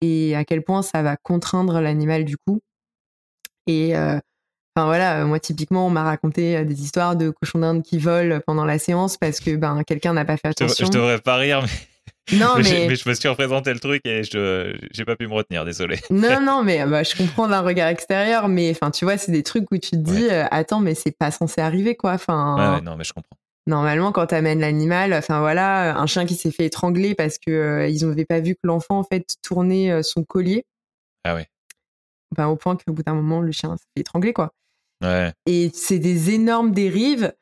et 0.02 0.34
à 0.34 0.44
quel 0.44 0.62
point 0.62 0.82
ça 0.82 1.02
va 1.02 1.16
contraindre 1.16 1.80
l'animal 1.80 2.24
du 2.24 2.36
coup. 2.36 2.60
Et 3.66 3.96
euh, 3.96 4.18
enfin 4.74 4.86
voilà, 4.86 5.24
moi 5.24 5.38
typiquement, 5.38 5.86
on 5.86 5.90
m'a 5.90 6.02
raconté 6.02 6.56
euh, 6.56 6.64
des 6.64 6.82
histoires 6.82 7.16
de 7.16 7.30
cochons 7.30 7.60
d'Inde 7.60 7.82
qui 7.82 7.98
volent 7.98 8.40
pendant 8.44 8.64
la 8.64 8.78
séance 8.78 9.16
parce 9.16 9.38
que 9.40 9.54
ben 9.56 9.84
quelqu'un 9.84 10.12
n'a 10.12 10.24
pas 10.24 10.36
fait 10.36 10.48
attention. 10.48 10.86
Je, 10.86 10.90
devrais 10.90 11.20
pas 11.20 11.36
rire, 11.36 11.62
mais. 11.62 11.68
Non, 12.32 12.54
mais... 12.56 12.94
je 12.94 13.08
me 13.08 13.14
suis 13.14 13.28
représenté 13.28 13.72
le 13.72 13.80
truc 13.80 14.00
et 14.04 14.22
je 14.22 14.76
j'ai 14.92 15.04
pas 15.04 15.16
pu 15.16 15.26
me 15.26 15.34
retenir, 15.34 15.64
désolé. 15.64 15.98
Non, 16.10 16.40
non, 16.40 16.62
mais 16.64 16.86
bah, 16.86 17.02
je 17.02 17.16
comprends 17.16 17.48
d'un 17.48 17.62
regard 17.62 17.88
extérieur, 17.88 18.48
mais 18.48 18.70
enfin, 18.70 18.90
tu 18.90 19.04
vois, 19.04 19.18
c'est 19.18 19.32
des 19.32 19.42
trucs 19.42 19.70
où 19.72 19.78
tu 19.78 19.90
te 19.90 19.96
dis, 19.96 20.28
euh, 20.30 20.44
attends, 20.50 20.80
mais 20.80 20.94
c'est 20.94 21.16
pas 21.16 21.30
censé 21.30 21.60
arriver, 21.60 21.96
quoi. 21.96 22.12
Enfin, 22.12 22.76
ouais, 22.76 22.80
non, 22.80 22.96
mais 22.96 23.04
je 23.04 23.12
comprends. 23.12 23.36
Normalement, 23.66 24.12
quand 24.12 24.26
tu 24.26 24.34
amènes 24.34 24.60
l'animal, 24.60 25.12
enfin 25.14 25.40
voilà, 25.40 25.96
un 25.96 26.06
chien 26.06 26.26
qui 26.26 26.34
s'est 26.34 26.50
fait 26.50 26.66
étrangler 26.66 27.14
parce 27.14 27.38
que 27.38 27.88
ils 27.88 28.06
n'avaient 28.06 28.24
pas 28.24 28.40
vu 28.40 28.54
que 28.54 28.60
l'enfant 28.64 28.98
en 28.98 29.04
fait 29.04 29.36
tournait 29.42 30.02
son 30.02 30.24
collier. 30.24 30.64
Ah 31.24 31.34
ouais 31.34 31.48
au 32.40 32.56
point 32.56 32.76
qu'au 32.76 32.92
bout 32.92 33.02
d'un 33.02 33.14
moment, 33.14 33.40
le 33.40 33.52
chien 33.52 33.76
s'est 33.76 34.00
étranglé, 34.00 34.32
quoi. 34.32 34.52
Et 35.46 35.70
c'est 35.74 35.98
des 35.98 36.30
énormes 36.30 36.70
dérives 36.70 37.34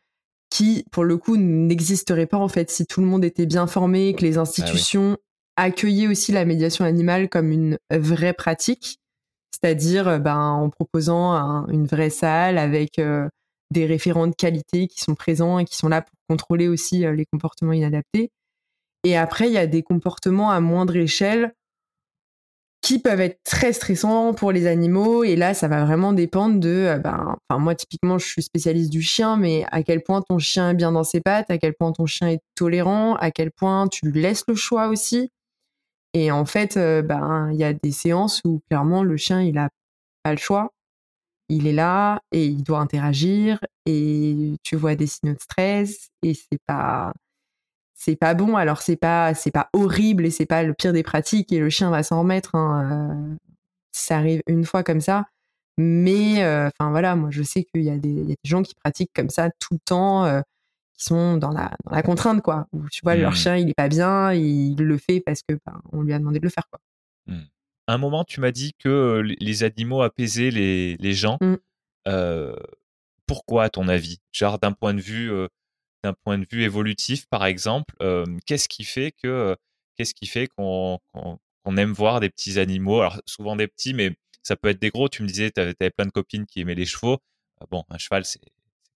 qui, 0.51 0.85
pour 0.91 1.05
le 1.05 1.17
coup, 1.17 1.37
n'existeraient 1.37 2.27
pas 2.27 2.37
en 2.37 2.49
fait 2.49 2.71
si 2.71 2.85
tout 2.85 3.01
le 3.01 3.07
monde 3.07 3.25
était 3.25 3.47
bien 3.47 3.67
formé, 3.67 4.15
que 4.15 4.23
les 4.23 4.37
ah 4.37 4.43
institutions 4.43 5.17
accueillaient 5.57 6.09
aussi 6.09 6.33
la 6.33 6.45
médiation 6.45 6.85
animale 6.85 7.29
comme 7.29 7.53
une 7.53 7.79
vraie 7.91 8.33
pratique, 8.33 8.99
c'est-à-dire 9.53 10.09
euh, 10.09 10.19
ben, 10.19 10.39
en 10.39 10.71
proposant 10.71 11.67
une 11.69 11.87
vraie 11.87 12.11
salle 12.11 12.59
avec 12.59 12.99
euh, 12.99 13.29
des 13.71 13.87
référents 13.87 14.27
de 14.27 14.35
qualité 14.35 14.89
qui 14.89 15.01
sont 15.01 15.15
présents 15.15 15.59
et 15.59 15.65
qui 15.65 15.77
sont 15.77 15.89
là 15.89 16.03
pour 16.03 16.15
contrôler 16.29 16.69
aussi 16.69 17.05
euh, 17.05 17.15
les 17.15 17.27
comportements 17.27 17.73
inadaptés. 17.73 18.31
Et 19.05 19.17
après, 19.17 19.47
il 19.49 19.53
y 19.53 19.59
a 19.59 19.67
des 19.67 19.83
comportements 19.83 20.51
à 20.51 20.61
moindre 20.61 20.97
échelle 20.97 21.53
qui 22.83 22.99
peuvent 22.99 23.21
être 23.21 23.41
très 23.45 23.73
stressants 23.73 24.33
pour 24.35 24.53
les 24.53 24.67
animaux. 24.67 25.25
Et 25.25 25.37
là, 25.37 25.55
ça 25.55 25.69
va 25.69 25.85
vraiment 25.85 26.13
dépendre 26.13 26.59
de, 26.59 26.69
euh, 26.69 26.99
ben, 26.99 27.37
enfin, 27.49 27.61
moi, 27.61 27.75
typiquement, 27.75 28.19
je 28.19 28.27
suis 28.27 28.43
spécialiste 28.43 28.91
du 28.91 29.03
chien, 29.03 29.37
mais 29.37 29.65
à 29.71 29.83
quel 29.83 30.03
point 30.03 30.23
ton 30.23 30.39
chien 30.39 30.71
est 30.71 30.75
bien 30.75 30.93
dans 30.93 31.05
ses 31.05 31.21
pattes, 31.21 31.51
à 31.51 31.59
quel 31.59 31.75
point 31.75 31.93
ton 31.93 32.07
chien 32.07 32.29
est 32.29 32.41
tolérant, 32.55 33.17
à 33.17 33.31
quel 33.31 33.51
point 33.51 33.89
tu 33.89 34.07
lui 34.07 34.23
laisses 34.23 34.45
le 34.49 34.55
choix 34.55 34.89
aussi. 34.89 35.31
Et 36.15 36.31
en 36.33 36.45
fait, 36.45 36.77
euh, 36.77 37.03
ben, 37.03 37.51
il 37.53 37.59
y 37.59 37.65
a 37.65 37.73
des 37.73 37.93
séances 37.93 38.41
où 38.45 38.61
clairement 38.69 39.03
le 39.03 39.17
chien, 39.17 39.43
il 39.43 39.59
a 39.59 39.69
pas 40.23 40.33
le 40.33 40.39
choix. 40.39 40.71
il 41.49 41.67
est 41.67 41.73
là 41.73 42.21
et 42.33 42.47
il 42.47 42.63
doit 42.63 42.79
interagir 42.81 43.61
et 43.87 44.55
tu 44.63 44.77
vois 44.77 44.95
des 44.97 45.07
signaux 45.07 45.35
de 45.35 45.41
stress 45.41 46.11
et 46.23 46.35
c'est 46.35 46.61
pas 46.67 47.13
c'est 48.01 48.17
pas 48.17 48.33
bon. 48.33 48.57
Alors 48.57 48.81
c'est 48.81 48.97
pas 48.97 49.35
c'est 49.35 49.51
pas 49.51 49.69
horrible 49.75 50.25
et 50.25 50.31
c'est 50.31 50.47
pas 50.47 50.63
le 50.63 50.73
pire 50.73 50.95
des 50.95 51.03
pratiques 51.03 51.53
et 51.53 51.61
le 51.61 51.69
chien 51.69 51.91
va 51.91 52.03
s'en 52.03 52.21
remettre. 52.21 52.55
Hein, 52.55 52.89
euh, 53.13 53.37
ça 53.93 54.17
arrive 54.17 54.43
une 54.47 54.65
fois 54.65 54.83
comme 54.83 55.03
ça. 55.03 55.27
Mais 55.77 56.43
euh, 56.43 56.69
enfin 56.69 56.91
voilà, 56.91 57.15
moi 57.15 57.29
je 57.31 57.43
sais 57.43 57.63
qu'il 57.65 57.83
y, 57.83 57.91
a 57.91 57.99
des 57.99 58.37
gens 58.43 58.63
qui 58.63 58.75
pratiquent 58.75 59.13
comme 59.15 59.29
ça 59.29 59.51
tout 59.61 59.75
le 59.75 59.81
temps, 59.85 60.25
euh, 60.25 60.41
qui 60.95 61.05
sont 61.05 61.37
dans 61.37 61.51
la, 61.51 61.73
dans 61.85 61.95
la 61.95 62.03
contrainte 62.03 62.41
quoi. 62.41 62.67
Où, 62.73 62.89
tu 62.91 63.01
vois 63.03 63.17
leur 63.17 63.33
mmh. 63.33 63.37
chien 63.37 63.57
il 63.57 63.69
est 63.69 63.75
pas 63.75 63.89
bien, 63.89 64.33
il 64.33 64.77
le 64.77 64.97
fait 64.97 65.21
parce 65.21 65.43
que 65.43 65.55
ben, 65.67 65.81
on 65.93 66.01
lui 66.01 66.15
a 66.15 66.19
demandé 66.19 66.39
de 66.39 66.45
le 66.45 66.51
faire 66.51 66.69
quoi. 66.71 66.81
Mmh. 67.27 67.43
un 67.87 67.99
moment 67.99 68.25
tu 68.25 68.41
m'as 68.41 68.51
dit 68.51 68.73
que 68.79 69.23
les 69.41 69.63
animaux 69.63 70.01
apaisaient 70.01 70.51
les, 70.51 70.97
les 70.97 71.13
gens. 71.13 71.37
Mmh. 71.43 71.57
pourquoi 73.27 73.65
à 73.65 73.69
ton 73.69 73.89
avis? 73.89 74.21
Genre 74.33 74.59
d'un 74.59 74.73
point 74.73 74.95
de 74.95 75.03
vue 75.03 75.31
d'un 76.03 76.15
point 76.15 76.39
de 76.39 76.47
vue 76.51 76.63
évolutif, 76.63 77.27
par 77.27 77.45
exemple, 77.47 77.95
qu'est-ce 78.47 78.69
qui 78.69 78.85
fait 78.85 79.13
que 79.13 79.57
qu'est-ce 79.97 80.15
qui 80.15 80.27
fait 80.27 80.49
qu'on 80.49 80.99
aime 81.77 81.93
voir 81.93 82.21
des 82.21 82.31
petits 82.31 82.59
animaux? 82.59 83.01
Alors 83.01 83.21
souvent 83.27 83.57
des 83.57 83.69
petits, 83.69 83.93
mais 83.95 84.17
ça 84.43 84.57
peut 84.57 84.69
être 84.69 84.81
des 84.81 84.91
gros. 84.91 85.09
Tu 85.09 85.23
me 85.23 85.29
disais, 85.29 85.51
tu 85.51 85.61
avais, 85.61 85.75
plein 85.91 86.07
de 86.07 86.11
copines 86.11 86.47
qui 86.47 86.61
aimaient 86.61 86.75
les 86.75 86.87
chevaux. 86.87 87.19
Ah 87.61 87.67
bon, 87.71 87.85
un 87.91 87.99
cheval, 87.99 88.25
c'est 88.25 88.41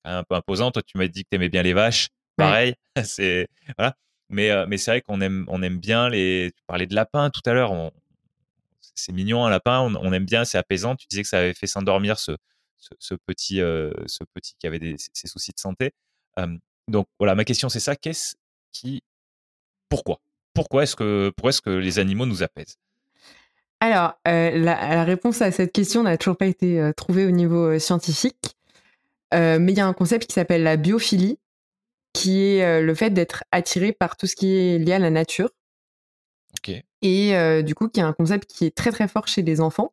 un 0.04 0.24
peu 0.24 0.34
imposant. 0.34 0.70
Toi, 0.70 0.82
tu 0.82 0.96
m'as 0.98 1.08
dit 1.08 1.24
que 1.24 1.28
tu 1.30 1.36
aimais 1.36 1.50
bien 1.50 1.62
les 1.62 1.74
vaches. 1.74 2.08
Pareil, 2.36 2.74
c'est 3.04 3.48
voilà. 3.76 3.96
Mais 4.30 4.66
mais 4.66 4.78
c'est 4.78 4.92
vrai 4.92 5.00
qu'on 5.02 5.20
aime 5.20 5.44
on 5.48 5.62
aime 5.62 5.78
bien 5.78 6.08
les. 6.08 6.52
Tu 6.56 6.62
parlais 6.66 6.86
de 6.86 6.94
lapin 6.94 7.30
tout 7.30 7.42
à 7.44 7.52
l'heure. 7.52 7.92
C'est 8.94 9.12
mignon 9.12 9.44
un 9.44 9.50
lapin. 9.50 9.80
On, 9.80 10.12
aime 10.12 10.24
bien, 10.24 10.44
c'est 10.44 10.58
apaisant. 10.58 10.96
Tu 10.96 11.06
disais 11.08 11.22
que 11.22 11.28
ça 11.28 11.38
avait 11.40 11.54
fait 11.54 11.66
s'endormir 11.66 12.18
ce, 12.18 12.32
ce, 12.78 13.14
petit 13.14 13.56
ce 13.56 14.24
petit 14.34 14.54
qui 14.58 14.66
avait 14.66 14.78
des, 14.78 14.96
ses 14.98 15.28
soucis 15.28 15.52
de 15.52 15.58
santé. 15.58 15.92
Donc 16.88 17.06
voilà, 17.18 17.34
ma 17.34 17.44
question 17.44 17.68
c'est 17.68 17.80
ça. 17.80 17.96
Qu'est-ce 17.96 18.34
qui, 18.72 19.02
pourquoi, 19.88 20.20
pourquoi 20.52 20.82
est-ce 20.82 20.96
que, 20.96 21.32
pourquoi 21.36 21.50
est-ce 21.50 21.62
que 21.62 21.70
les 21.70 21.98
animaux 21.98 22.26
nous 22.26 22.42
apaisent? 22.42 22.76
Alors 23.80 24.14
la, 24.24 25.04
réponse 25.04 25.42
à 25.42 25.50
cette 25.52 25.72
question 25.72 26.02
n'a 26.04 26.16
toujours 26.16 26.36
pas 26.36 26.46
été 26.46 26.90
trouvée 26.96 27.26
au 27.26 27.30
niveau 27.30 27.78
scientifique, 27.78 28.56
mais 29.32 29.72
il 29.72 29.76
y 29.76 29.80
a 29.80 29.86
un 29.86 29.92
concept 29.92 30.26
qui 30.26 30.32
s'appelle 30.32 30.62
la 30.62 30.76
biophilie, 30.76 31.38
qui 32.14 32.40
est 32.40 32.80
le 32.80 32.94
fait 32.94 33.10
d'être 33.10 33.44
attiré 33.52 33.92
par 33.92 34.16
tout 34.16 34.26
ce 34.26 34.36
qui 34.36 34.56
est 34.56 34.78
lié 34.78 34.94
à 34.94 34.98
la 34.98 35.10
nature. 35.10 35.50
Et 37.02 37.62
du 37.62 37.74
coup, 37.74 37.88
qui 37.88 38.00
est 38.00 38.04
un 38.04 38.14
concept 38.14 38.50
qui 38.50 38.64
est 38.64 38.74
très 38.74 38.90
très 38.90 39.06
fort 39.06 39.28
chez 39.28 39.42
les 39.42 39.60
enfants 39.60 39.92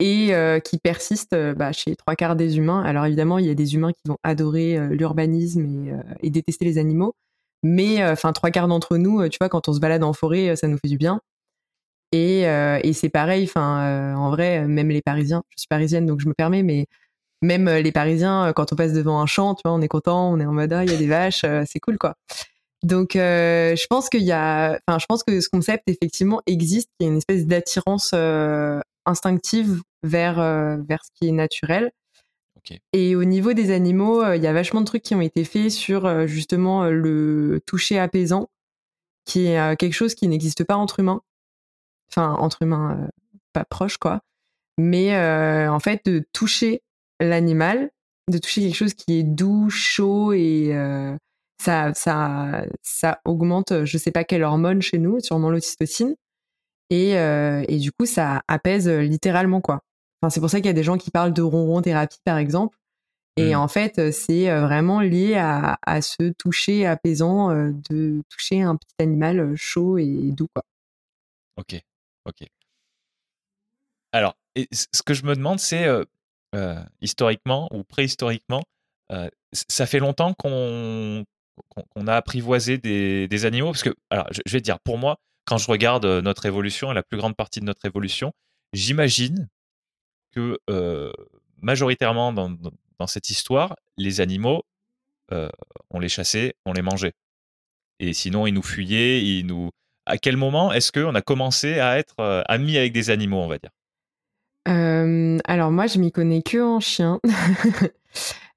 et 0.00 0.32
qui 0.64 0.78
persiste 0.78 1.34
bah, 1.56 1.72
chez 1.72 1.96
trois 1.96 2.16
quarts 2.16 2.36
des 2.36 2.56
humains. 2.58 2.82
Alors 2.82 3.06
évidemment, 3.06 3.38
il 3.38 3.46
y 3.46 3.50
a 3.50 3.54
des 3.54 3.74
humains 3.74 3.92
qui 3.92 4.02
vont 4.06 4.18
adorer 4.22 4.78
l'urbanisme 4.90 5.94
et, 6.22 6.30
détester 6.30 6.64
les 6.64 6.78
animaux, 6.78 7.14
mais 7.62 8.04
enfin 8.04 8.32
trois 8.32 8.50
quarts 8.50 8.68
d'entre 8.68 8.96
nous, 8.96 9.26
tu 9.28 9.38
vois, 9.40 9.48
quand 9.48 9.68
on 9.68 9.72
se 9.72 9.80
balade 9.80 10.02
en 10.02 10.12
forêt, 10.12 10.56
ça 10.56 10.68
nous 10.68 10.78
fait 10.78 10.88
du 10.88 10.98
bien. 10.98 11.20
Et, 12.12 12.44
c'est 12.92 13.08
pareil, 13.08 13.50
en 13.56 14.30
vrai, 14.30 14.66
même 14.66 14.90
les 14.90 15.02
Parisiens, 15.02 15.42
je 15.50 15.62
suis 15.62 15.68
parisienne 15.68 16.06
donc 16.06 16.20
je 16.20 16.28
me 16.28 16.34
permets, 16.34 16.62
mais 16.62 16.86
même 17.42 17.68
les 17.68 17.92
Parisiens, 17.92 18.52
quand 18.54 18.72
on 18.72 18.76
passe 18.76 18.92
devant 18.92 19.20
un 19.20 19.26
champ, 19.26 19.54
tu 19.54 19.62
vois, 19.64 19.74
on 19.74 19.80
est 19.80 19.88
content, 19.88 20.32
on 20.32 20.40
est 20.40 20.46
en 20.46 20.52
mode 20.52 20.72
ah, 20.72 20.84
il 20.84 20.90
y 20.90 20.94
a 20.94 20.98
des 20.98 21.06
vaches, 21.06 21.44
c'est 21.66 21.80
cool 21.80 21.98
quoi. 21.98 22.14
Donc, 22.82 23.12
je 23.14 23.86
pense 23.86 24.08
qu'il 24.10 24.22
y 24.22 24.32
a, 24.32 24.78
enfin, 24.86 24.98
je 24.98 25.06
pense 25.06 25.22
que 25.22 25.40
ce 25.40 25.48
concept 25.48 25.84
effectivement 25.88 26.42
existe, 26.46 26.90
qu'il 26.98 27.06
y 27.06 27.10
a 27.10 27.12
une 27.12 27.18
espèce 27.18 27.46
d'attirance 27.46 28.12
instinctive 29.06 29.82
vers, 30.02 30.38
euh, 30.38 30.76
vers 30.88 31.04
ce 31.04 31.10
qui 31.14 31.28
est 31.28 31.32
naturel. 31.32 31.90
Et 32.94 33.14
au 33.14 33.24
niveau 33.24 33.52
des 33.52 33.70
animaux, 33.70 34.22
euh, 34.22 34.36
il 34.36 34.42
y 34.42 34.46
a 34.46 34.52
vachement 34.54 34.80
de 34.80 34.86
trucs 34.86 35.02
qui 35.02 35.14
ont 35.14 35.20
été 35.20 35.44
faits 35.44 35.70
sur 35.70 36.06
euh, 36.06 36.26
justement 36.26 36.84
le 36.86 37.60
toucher 37.66 37.98
apaisant, 37.98 38.48
qui 39.26 39.46
est 39.46 39.76
quelque 39.76 39.92
chose 39.92 40.14
qui 40.14 40.28
n'existe 40.28 40.64
pas 40.64 40.76
entre 40.76 41.00
humains. 41.00 41.20
Enfin, 42.10 42.32
entre 42.34 42.62
humains 42.62 43.08
pas 43.52 43.64
proches, 43.64 43.98
quoi. 43.98 44.20
Mais 44.78 45.16
en 45.68 45.78
fait, 45.80 46.04
de 46.06 46.26
toucher 46.32 46.82
l'animal, 47.20 47.90
de 48.30 48.38
toucher 48.38 48.62
quelque 48.62 48.76
chose 48.76 48.94
qui 48.94 49.18
est 49.18 49.22
doux, 49.22 49.70
chaud 49.70 50.32
et 50.32 50.74
ça, 51.60 51.94
ça, 51.94 52.64
ça 52.82 53.20
augmente, 53.24 53.84
je 53.84 53.98
sais 53.98 54.10
pas 54.10 54.24
quelle 54.24 54.42
hormone 54.42 54.82
chez 54.82 54.98
nous, 54.98 55.20
sûrement 55.20 55.50
l'ocytocine. 55.50 56.16
Euh, 56.92 57.64
et, 57.68 57.78
du 57.78 57.92
coup, 57.92 58.06
ça 58.06 58.42
apaise 58.48 58.88
euh, 58.88 59.02
littéralement, 59.02 59.60
quoi. 59.60 59.80
Enfin, 60.20 60.30
c'est 60.30 60.40
pour 60.40 60.50
ça 60.50 60.58
qu'il 60.58 60.66
y 60.66 60.70
a 60.70 60.74
des 60.74 60.82
gens 60.82 60.98
qui 60.98 61.10
parlent 61.10 61.32
de 61.32 61.42
ronron 61.42 61.82
thérapie, 61.82 62.20
par 62.24 62.38
exemple. 62.38 62.78
Et 63.36 63.54
mmh. 63.54 63.58
en 63.58 63.68
fait, 63.68 63.98
euh, 63.98 64.12
c'est 64.12 64.48
vraiment 64.60 65.00
lié 65.00 65.34
à, 65.36 65.76
ce 66.02 66.30
toucher 66.30 66.86
apaisant 66.86 67.48
de 67.52 68.22
toucher 68.28 68.62
un 68.62 68.76
petit 68.76 68.94
animal 69.00 69.54
chaud 69.56 69.98
et 69.98 70.30
doux, 70.32 70.46
quoi. 70.54 70.62
Ok, 71.56 71.80
ok. 72.24 72.46
Alors, 74.12 74.36
ce 74.70 75.02
que 75.02 75.14
je 75.14 75.24
me 75.24 75.34
demande, 75.34 75.58
c'est 75.58 75.88
historiquement 77.00 77.68
ou 77.72 77.82
préhistoriquement, 77.82 78.62
ça 79.52 79.86
fait 79.86 79.98
longtemps 79.98 80.32
qu'on 80.34 81.24
a 82.06 82.14
apprivoisé 82.14 82.78
des, 82.78 83.26
des, 83.26 83.46
animaux? 83.46 83.72
Parce 83.72 83.82
que, 83.82 83.94
alors, 84.10 84.28
je, 84.30 84.52
vais 84.52 84.60
te 84.60 84.64
dire, 84.64 84.78
pour 84.78 84.96
moi, 84.96 85.18
quand 85.44 85.58
je 85.58 85.70
regarde 85.70 86.06
notre 86.06 86.46
évolution 86.46 86.90
et 86.90 86.94
la 86.94 87.02
plus 87.02 87.18
grande 87.18 87.36
partie 87.36 87.60
de 87.60 87.64
notre 87.64 87.84
évolution, 87.84 88.32
j'imagine 88.72 89.48
que 90.32 90.58
majoritairement 91.60 92.32
dans, 92.32 93.06
cette 93.06 93.30
histoire, 93.30 93.76
les 93.96 94.20
animaux, 94.20 94.64
on 95.30 95.98
les 95.98 96.08
chassait, 96.08 96.54
on 96.64 96.72
les 96.72 96.82
mangeait. 96.82 97.12
Et 98.00 98.12
sinon, 98.12 98.46
ils 98.46 98.52
nous 98.52 98.62
fuyaient, 98.62 99.22
ils 99.22 99.46
nous. 99.46 99.70
À 100.06 100.18
quel 100.18 100.36
moment 100.36 100.72
est-ce 100.72 100.92
qu'on 100.92 101.14
a 101.14 101.22
commencé 101.22 101.78
à 101.80 101.98
être 101.98 102.44
amis 102.48 102.76
avec 102.76 102.92
des 102.92 103.10
animaux, 103.10 103.38
on 103.38 103.48
va 103.48 103.58
dire? 103.58 103.70
Alors 104.66 105.70
moi, 105.70 105.86
je 105.86 105.98
m'y 105.98 106.10
connais 106.10 106.42
que 106.42 106.58
en 106.62 106.80
chien. 106.80 107.20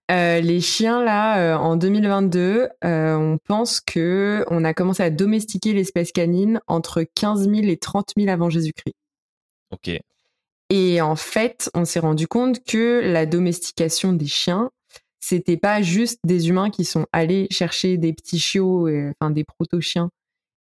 Euh, 0.09 0.39
les 0.39 0.61
chiens, 0.61 1.03
là, 1.03 1.39
euh, 1.39 1.57
en 1.57 1.75
2022, 1.75 2.69
euh, 2.85 3.15
on 3.15 3.37
pense 3.37 3.81
que 3.81 4.45
on 4.49 4.63
a 4.63 4.73
commencé 4.73 5.03
à 5.03 5.09
domestiquer 5.09 5.73
l'espèce 5.73 6.13
canine 6.13 6.61
entre 6.67 7.03
15 7.03 7.49
000 7.49 7.67
et 7.67 7.77
30 7.77 8.13
000 8.17 8.29
avant 8.29 8.49
Jésus-Christ. 8.49 8.95
Ok. 9.71 9.99
Et 10.69 11.01
en 11.01 11.15
fait, 11.17 11.69
on 11.73 11.83
s'est 11.83 11.99
rendu 11.99 12.27
compte 12.27 12.63
que 12.63 13.01
la 13.03 13.25
domestication 13.25 14.13
des 14.13 14.27
chiens, 14.27 14.69
c'était 15.19 15.57
pas 15.57 15.81
juste 15.81 16.19
des 16.23 16.47
humains 16.47 16.69
qui 16.69 16.85
sont 16.85 17.05
allés 17.11 17.47
chercher 17.51 17.97
des 17.97 18.13
petits 18.13 18.39
chiots, 18.39 18.87
enfin 18.87 19.31
des 19.31 19.43
proto-chiens, 19.43 20.09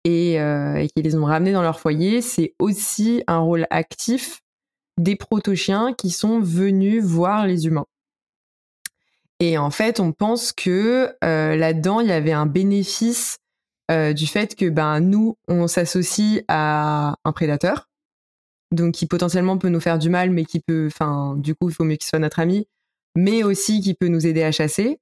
et, 0.03 0.33
et 0.33 0.89
qui 0.93 1.01
les 1.01 1.15
ont 1.15 1.23
ramenés 1.25 1.53
dans 1.53 1.61
leur 1.61 1.79
foyer. 1.79 2.21
C'est 2.21 2.53
aussi 2.59 3.23
un 3.27 3.39
rôle 3.39 3.67
actif 3.69 4.41
des 4.97 5.15
proto-chiens 5.15 5.93
qui 5.93 6.09
sont 6.09 6.41
venus 6.41 7.01
voir 7.01 7.47
les 7.47 7.65
humains. 7.65 7.87
Et 9.39 9.57
en 9.57 9.69
fait, 9.69 9.99
on 9.99 10.11
pense 10.11 10.53
que 10.53 11.13
euh, 11.23 11.55
là-dedans, 11.55 11.99
il 11.99 12.07
y 12.07 12.11
avait 12.11 12.31
un 12.31 12.45
bénéfice 12.45 13.37
euh, 13.91 14.13
du 14.13 14.27
fait 14.27 14.55
que 14.55 14.69
ben 14.69 14.99
nous, 14.99 15.37
on 15.47 15.67
s'associe 15.67 16.43
à 16.47 17.15
un 17.23 17.31
prédateur, 17.33 17.89
donc 18.71 18.93
qui 18.93 19.05
potentiellement 19.07 19.57
peut 19.57 19.69
nous 19.69 19.81
faire 19.81 19.99
du 19.99 20.09
mal, 20.09 20.31
mais 20.31 20.45
qui 20.45 20.61
peut, 20.61 20.87
enfin, 20.87 21.35
du 21.37 21.53
coup, 21.53 21.69
il 21.69 21.75
faut 21.75 21.83
mieux 21.83 21.97
qu'il 21.97 22.07
soit 22.07 22.19
notre 22.19 22.39
ami, 22.39 22.67
mais 23.15 23.43
aussi 23.43 23.81
qui 23.81 23.93
peut 23.93 24.07
nous 24.07 24.25
aider 24.25 24.43
à 24.43 24.51
chasser 24.51 24.99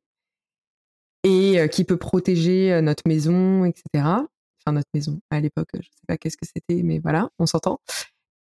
et 1.23 1.59
euh, 1.59 1.67
qui 1.67 1.83
peut 1.83 1.97
protéger 1.97 2.81
notre 2.81 3.03
maison, 3.07 3.65
etc. 3.65 3.83
Enfin, 3.95 4.73
notre 4.73 4.89
maison 4.93 5.19
à 5.29 5.39
l'époque, 5.39 5.69
je 5.73 5.81
sais 5.81 6.05
pas 6.07 6.17
qu'est-ce 6.17 6.37
que 6.37 6.45
c'était, 6.45 6.81
mais 6.83 6.99
voilà, 6.99 7.29
on 7.37 7.45
s'entend. 7.45 7.79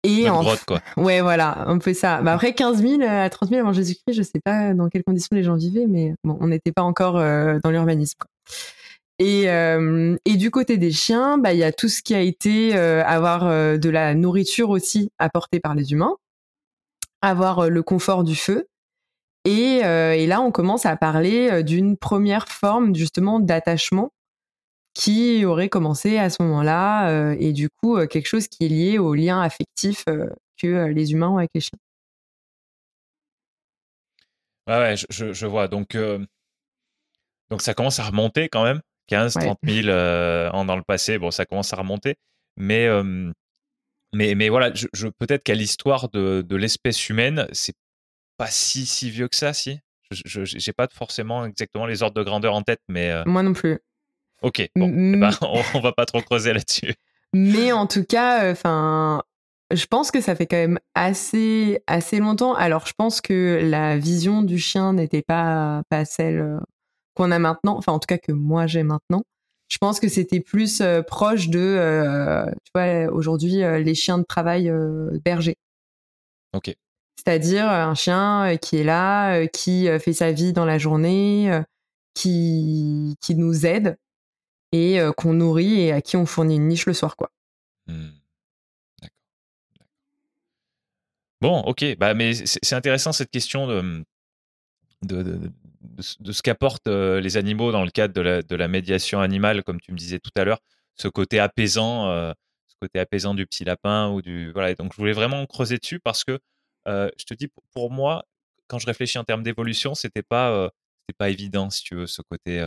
Et 0.03 0.29
en... 0.31 0.43
quoi. 0.67 0.81
Ouais, 0.97 1.21
voilà, 1.21 1.67
un 1.67 1.79
peu 1.79 1.93
ça. 1.93 2.23
Bah 2.23 2.33
après, 2.33 2.55
15 2.55 2.83
000 2.83 3.03
à 3.03 3.29
30 3.29 3.51
000 3.51 3.61
avant 3.61 3.73
Jésus-Christ, 3.73 4.15
je 4.17 4.23
sais 4.23 4.41
pas 4.43 4.73
dans 4.75 4.89
quelles 4.89 5.05
conditions 5.05 5.37
les 5.37 5.43
gens 5.43 5.57
vivaient, 5.57 5.87
mais 5.87 6.15
bon, 6.25 6.39
on 6.41 6.49
n'était 6.49 6.73
pas 6.73 6.83
encore 6.83 7.19
euh, 7.19 7.59
dans 7.63 7.71
l'urbanisme. 7.71 8.19
Et, 9.19 9.51
euh, 9.51 10.17
et 10.25 10.37
du 10.37 10.51
côté 10.51 10.79
des 10.79 10.93
chiens, 10.93 11.37
bah 11.37 11.53
il 11.53 11.59
y 11.59 11.65
a 11.65 11.73
tout 11.73 11.89
ce 11.89 12.03
qui 12.03 12.15
a 12.15 12.21
été 12.21 12.75
euh, 12.75 13.05
avoir 13.05 13.45
de 13.79 13.91
la 13.91 14.15
nourriture 14.15 14.71
aussi 14.71 15.11
apportée 15.19 15.61
par 15.61 15.75
les 15.75 15.93
humains, 15.93 16.17
avoir 17.21 17.69
le 17.69 17.83
confort 17.83 18.25
du 18.25 18.35
feu. 18.35 18.67
Et, 19.45 19.81
et 19.81 20.27
là, 20.27 20.41
on 20.41 20.51
commence 20.51 20.87
à 20.87 20.97
parler 20.97 21.63
d'une 21.63 21.97
première 21.97 22.49
forme 22.49 22.95
justement 22.95 23.41
d'attachement 23.41 24.11
qui 24.95 25.45
aurait 25.45 25.69
commencé 25.69 26.19
à 26.19 26.31
ce 26.31 26.43
moment-là, 26.43 27.11
euh, 27.11 27.37
et 27.39 27.53
du 27.53 27.69
coup 27.69 27.97
euh, 27.97 28.07
quelque 28.07 28.27
chose 28.27 28.49
qui 28.49 28.65
est 28.65 28.69
lié 28.69 28.99
au 28.99 29.15
lien 29.15 29.41
affectif 29.41 30.05
euh, 30.09 30.29
que 30.61 30.87
les 30.87 31.13
humains 31.13 31.29
ont 31.29 31.39
avec 31.39 31.51
les 31.55 31.61
chiens. 31.61 31.79
Ouais, 34.67 34.79
ouais 34.79 34.95
je, 34.97 35.33
je, 35.33 35.47
vois. 35.47 35.69
Donc, 35.69 35.97
donc 37.51 37.63
ça 37.63 37.75
commence 37.75 37.99
à 37.99 38.05
remonter 38.05 38.49
quand 38.49 38.63
même. 38.63 38.81
15, 39.09 39.35
30 39.35 39.59
000 39.65 39.89
ans 39.89 40.65
dans 40.65 40.77
le 40.77 40.83
passé, 40.87 41.19
bon, 41.19 41.33
ça 41.33 41.45
commence 41.45 41.73
à 41.73 41.77
remonter. 41.77 42.15
Mais, 42.57 42.89
mais, 44.13 44.35
mais 44.37 44.49
voilà, 44.49 44.71
je, 44.75 45.09
peut-être 45.09 45.43
qu'à 45.43 45.55
l'histoire 45.55 46.09
de, 46.11 46.43
de 46.43 46.57
l'espèce 46.57 47.09
humaine, 47.09 47.49
c'est 47.53 47.75
pas 48.37 48.47
si 48.47 48.87
si 48.87 49.11
vieux 49.11 49.27
que 49.27 49.35
ça, 49.35 49.53
si? 49.53 49.81
Je 50.11 50.41
n'ai 50.43 50.73
pas 50.73 50.87
forcément 50.93 51.45
exactement 51.45 51.87
les 51.87 52.03
ordres 52.05 52.17
de 52.17 52.23
grandeur 52.23 52.55
en 52.55 52.63
tête, 52.63 52.83
mais. 52.89 53.25
Moi 53.25 53.43
non 53.43 53.55
plus. 53.55 53.81
Ok, 54.43 54.71
bon, 54.75 54.89
eh 54.89 55.17
ben, 55.17 55.31
on, 55.43 55.63
on, 55.75 55.81
va 55.81 55.93
pas 55.93 56.07
trop 56.07 56.23
creuser 56.23 56.53
là-dessus. 56.53 56.95
Mais 57.33 57.73
en 57.73 57.87
tout 57.87 58.05
cas, 58.05 58.51
enfin, 58.51 59.23
je 59.73 59.87
pense 59.87 60.11
que 60.11 60.21
ça 60.21 60.35
fait 60.35 60.47
quand 60.47 60.57
même 60.57 60.79
assez 60.95 61.83
assez 61.87 62.19
longtemps. 62.19 62.55
Alors, 62.55 62.87
je 62.87 62.93
pense 62.97 63.21
que 63.21 63.61
la 63.63 63.99
vision 63.99 64.43
du 64.43 64.59
chien 64.59 64.93
n'était 64.93 65.23
pas 65.23 65.83
pas 65.89 66.05
celle 66.05 66.59
qu'on 67.15 67.31
a 67.31 67.39
maintenant. 67.39 67.77
Enfin, 67.77 67.93
en 67.93 67.99
tout 67.99 68.07
cas 68.07 68.19
que 68.19 68.33
moi 68.33 68.67
j'ai 68.67 68.83
maintenant. 68.83 69.23
Je 69.69 69.79
pense 69.79 70.01
que 70.01 70.09
c'était 70.09 70.41
plus 70.41 70.83
proche 71.07 71.49
de, 71.49 72.45
tu 72.65 72.71
vois, 72.75 73.13
aujourd'hui 73.13 73.59
les 73.59 73.95
chiens 73.95 74.19
de 74.19 74.25
travail 74.25 74.73
berger. 75.25 75.57
Ok. 76.53 76.75
C'est-à-dire 77.17 77.69
un 77.69 77.95
chien 77.95 78.57
qui 78.61 78.79
est 78.79 78.85
là, 78.85 79.47
qui 79.47 79.87
fait 80.01 80.13
sa 80.13 80.33
vie 80.33 80.53
dans 80.53 80.65
la 80.65 80.79
journée, 80.79 81.61
qui 82.15 83.17
qui 83.21 83.37
nous 83.37 83.65
aide 83.65 83.97
et 84.73 85.01
qu'on 85.17 85.33
nourrit 85.33 85.81
et 85.81 85.93
à 85.93 86.01
qui 86.01 86.17
on 86.17 86.27
fournit 86.27 86.57
une 86.57 86.69
niche 86.69 86.87
le 86.87 86.95
soir, 86.95 87.17
quoi. 87.17 87.31
Mmh. 87.87 88.11
Bon, 91.41 91.61
ok, 91.61 91.97
bah, 91.97 92.13
mais 92.13 92.35
c'est 92.35 92.75
intéressant 92.75 93.13
cette 93.13 93.31
question 93.31 93.67
de, 93.67 94.05
de, 95.03 95.23
de, 95.23 95.53
de, 96.21 96.33
ce 96.33 96.43
qu'apportent 96.43 96.87
les 96.87 97.37
animaux 97.39 97.73
dans 97.73 97.83
le 97.83 97.91
cadre 97.91 98.13
de 98.13 98.21
la, 98.21 98.43
de 98.43 98.57
la, 98.57 98.69
médiation 98.69 99.21
animale, 99.21 99.63
comme 99.65 99.81
tu 99.81 99.93
me 99.93 99.97
disais 99.97 100.19
tout 100.19 100.31
à 100.37 100.45
l'heure, 100.45 100.61
ce 100.97 101.09
côté 101.09 101.39
apaisant, 101.41 102.05
ce 102.69 102.75
côté 102.79 102.99
apaisant 102.99 103.33
du 103.35 103.47
petit 103.47 103.65
lapin 103.65 104.11
ou 104.11 104.21
du 104.21 104.53
voilà. 104.53 104.75
Donc 104.75 104.93
je 104.93 104.99
voulais 104.99 105.15
vraiment 105.15 105.47
creuser 105.47 105.79
dessus 105.79 105.99
parce 105.99 106.25
que 106.25 106.39
je 106.87 107.25
te 107.25 107.33
dis 107.33 107.49
pour 107.73 107.91
moi, 107.91 108.27
quand 108.67 108.79
je 108.79 108.87
réfléchis 108.87 109.19
en 109.19 109.25
termes 109.25 109.43
d'évolution, 109.43 109.95
c'était 109.95 110.23
pas 110.23 110.71
c'était 111.01 111.17
pas 111.17 111.31
évident 111.31 111.71
si 111.71 111.83
tu 111.83 111.95
veux 111.95 112.07
ce 112.07 112.21
côté 112.21 112.63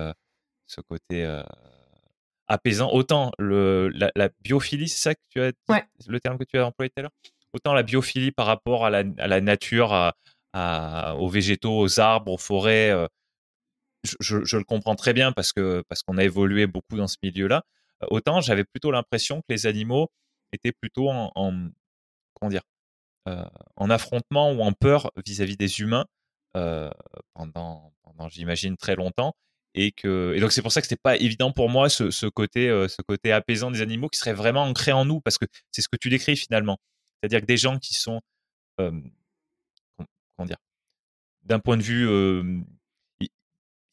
ce 0.65 0.81
côté 0.81 1.41
apaisant. 2.47 2.91
Autant 2.91 3.31
le, 3.39 3.89
la, 3.89 4.29
biophilie, 4.41 4.87
c'est 4.87 4.99
ça 4.99 5.15
que 5.15 5.21
tu 5.29 5.41
as 5.41 5.51
le 6.07 6.19
terme 6.19 6.37
que 6.37 6.43
tu 6.43 6.57
as 6.57 6.65
employé 6.65 6.89
tout 6.89 6.99
à 6.99 7.01
l'heure? 7.03 7.11
Autant 7.53 7.73
la 7.73 7.83
biophilie 7.83 8.31
par 8.31 8.45
rapport 8.45 8.85
à 8.85 8.89
la, 8.89 9.03
à 9.17 9.27
la 9.27 9.41
nature, 9.41 9.93
à, 10.53 11.15
aux 11.17 11.29
végétaux, 11.29 11.79
aux 11.79 11.99
arbres, 11.99 12.31
aux 12.31 12.37
forêts. 12.37 12.91
Je, 14.03 14.43
je, 14.43 14.57
le 14.57 14.63
comprends 14.65 14.95
très 14.95 15.13
bien 15.13 15.31
parce 15.31 15.53
que 15.53 15.81
parce 15.87 16.03
qu'on 16.03 16.17
a 16.17 16.23
évolué 16.23 16.67
beaucoup 16.67 16.97
dans 16.97 17.07
ce 17.07 17.17
milieu-là. 17.23 17.63
Autant 18.09 18.41
j'avais 18.41 18.65
plutôt 18.65 18.91
l'impression 18.91 19.39
que 19.39 19.45
les 19.49 19.65
animaux 19.65 20.09
étaient 20.51 20.73
plutôt 20.73 21.09
en, 21.09 21.31
en 21.35 21.69
comment 22.33 22.49
dire 22.49 22.63
en 23.25 23.89
affrontement 23.89 24.51
ou 24.51 24.61
en 24.61 24.73
peur 24.73 25.11
vis-à-vis 25.25 25.55
des 25.55 25.79
humains 25.79 26.05
pendant, 27.33 27.93
pendant 28.03 28.27
j'imagine 28.27 28.75
très 28.75 28.95
longtemps 28.95 29.35
et 29.75 29.91
que 29.91 30.33
et 30.35 30.39
donc 30.39 30.51
c'est 30.51 30.61
pour 30.61 30.71
ça 30.71 30.81
que 30.81 30.87
c'était 30.87 31.01
pas 31.01 31.17
évident 31.17 31.51
pour 31.51 31.69
moi 31.69 31.89
ce, 31.89 32.11
ce 32.11 32.25
côté 32.27 32.67
ce 32.87 33.01
côté 33.01 33.31
apaisant 33.31 33.71
des 33.71 33.81
animaux 33.81 34.09
qui 34.09 34.19
serait 34.19 34.33
vraiment 34.33 34.63
ancré 34.63 34.91
en 34.91 35.05
nous 35.05 35.21
parce 35.21 35.37
que 35.37 35.45
c'est 35.71 35.81
ce 35.81 35.89
que 35.89 35.97
tu 35.97 36.09
décris 36.09 36.37
finalement. 36.37 36.77
C'est-à-dire 37.19 37.41
que 37.41 37.45
des 37.45 37.57
gens 37.57 37.79
qui 37.79 37.93
sont 37.95 38.21
comment 38.77 40.45
dire? 40.45 40.57
D'un 41.43 41.59
point 41.59 41.77
de 41.77 41.83
vue 41.83 42.07
ils, 43.19 43.29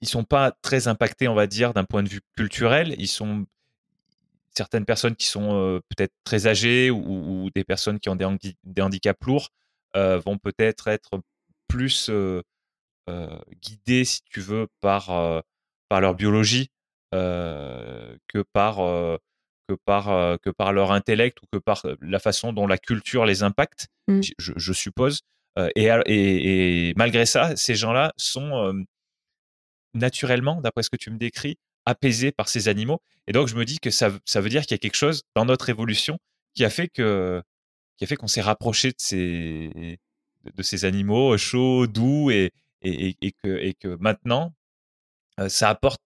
ils 0.01 0.09
sont 0.09 0.25
pas 0.25 0.53
très 0.63 0.89
impactés 0.89 1.29
on 1.29 1.35
va 1.35 1.47
dire 1.47 1.73
d'un 1.73 1.85
point 1.85 2.03
de 2.03 2.09
vue 2.09 2.21
culturel. 2.37 2.95
Ils 2.99 3.09
sont 3.09 3.47
certaines 4.55 4.85
personnes 4.85 5.17
qui 5.17 5.27
sont 5.27 5.81
peut-être 5.89 6.13
très 6.25 6.47
âgées 6.47 6.91
ou, 6.91 7.49
des 7.55 7.65
personnes 7.65 8.01
qui 8.01 8.09
ont 8.09 8.17
des, 8.17 8.27
des 8.65 8.83
handicaps 8.83 9.25
lourds 9.25 9.49
vont 9.95 10.37
peut-être 10.37 10.89
être 10.89 11.23
plus 11.69 12.11
guidées 13.63 14.05
si 14.05 14.23
tu 14.25 14.41
veux 14.41 14.69
par 14.81 15.43
par 15.91 16.01
leur 16.01 16.15
biologie 16.15 16.71
euh, 17.15 18.17
que 18.29 18.45
par 18.53 18.79
euh, 18.79 19.17
que 19.69 19.75
par 19.75 20.09
euh, 20.09 20.37
que 20.41 20.49
par 20.49 20.73
leur 20.73 20.93
intellect 20.93 21.43
ou 21.43 21.47
que 21.53 21.59
par 21.59 21.85
la 22.01 22.21
façon 22.21 22.53
dont 22.53 22.67
la 22.67 22.79
culture 22.79 23.27
les 23.27 23.43
impacte, 23.43 23.89
mmh. 24.09 24.21
je, 24.39 24.73
suppose. 24.73 25.21
Et, 25.77 25.91
et, 26.07 26.95
malgré 26.97 27.27
ça, 27.27 27.55
ces 27.57 27.75
gens-là 27.75 28.13
sont 28.17 28.73
naturellement, 29.93 30.61
d'après 30.63 30.83
ce 30.85 30.89
que 30.89 30.97
tu 30.97 31.11
me 31.11 31.19
décris, 31.19 31.59
apaisés 31.85 32.33
par 32.33 32.49
ces 32.49 32.69
animaux. 32.69 33.03
Et 33.27 33.33
donc, 33.33 33.49
je 33.49 33.57
me 33.57 33.65
dis 33.65 33.79
que 33.79 33.91
ça, 33.91 34.11
ça 34.25 34.41
veut 34.41 34.49
dire 34.49 34.63
qu'il 34.63 34.71
y 34.71 34.77
a 34.77 34.79
quelque 34.79 34.97
chose 34.97 35.23
dans 35.35 35.45
notre 35.45 35.69
évolution 35.69 36.19
qui 36.55 36.65
a 36.65 36.71
fait 36.71 36.89
que 36.89 37.43
qui 37.97 38.05
a 38.05 38.07
fait 38.07 38.17
qu'on 38.17 38.29
s'est 38.29 38.41
rapproché 38.41 38.91
de 38.91 38.97
ces 38.99 39.99
de 40.45 40.63
ces 40.63 40.85
animaux 40.85 41.37
chauds, 41.37 41.87
doux 41.87 42.31
et, 42.31 42.53
et, 42.83 43.17
et, 43.21 43.33
que, 43.33 43.59
et 43.59 43.75
que 43.75 43.97
maintenant, 44.01 44.55
ça 45.49 45.69
apporte 45.69 46.01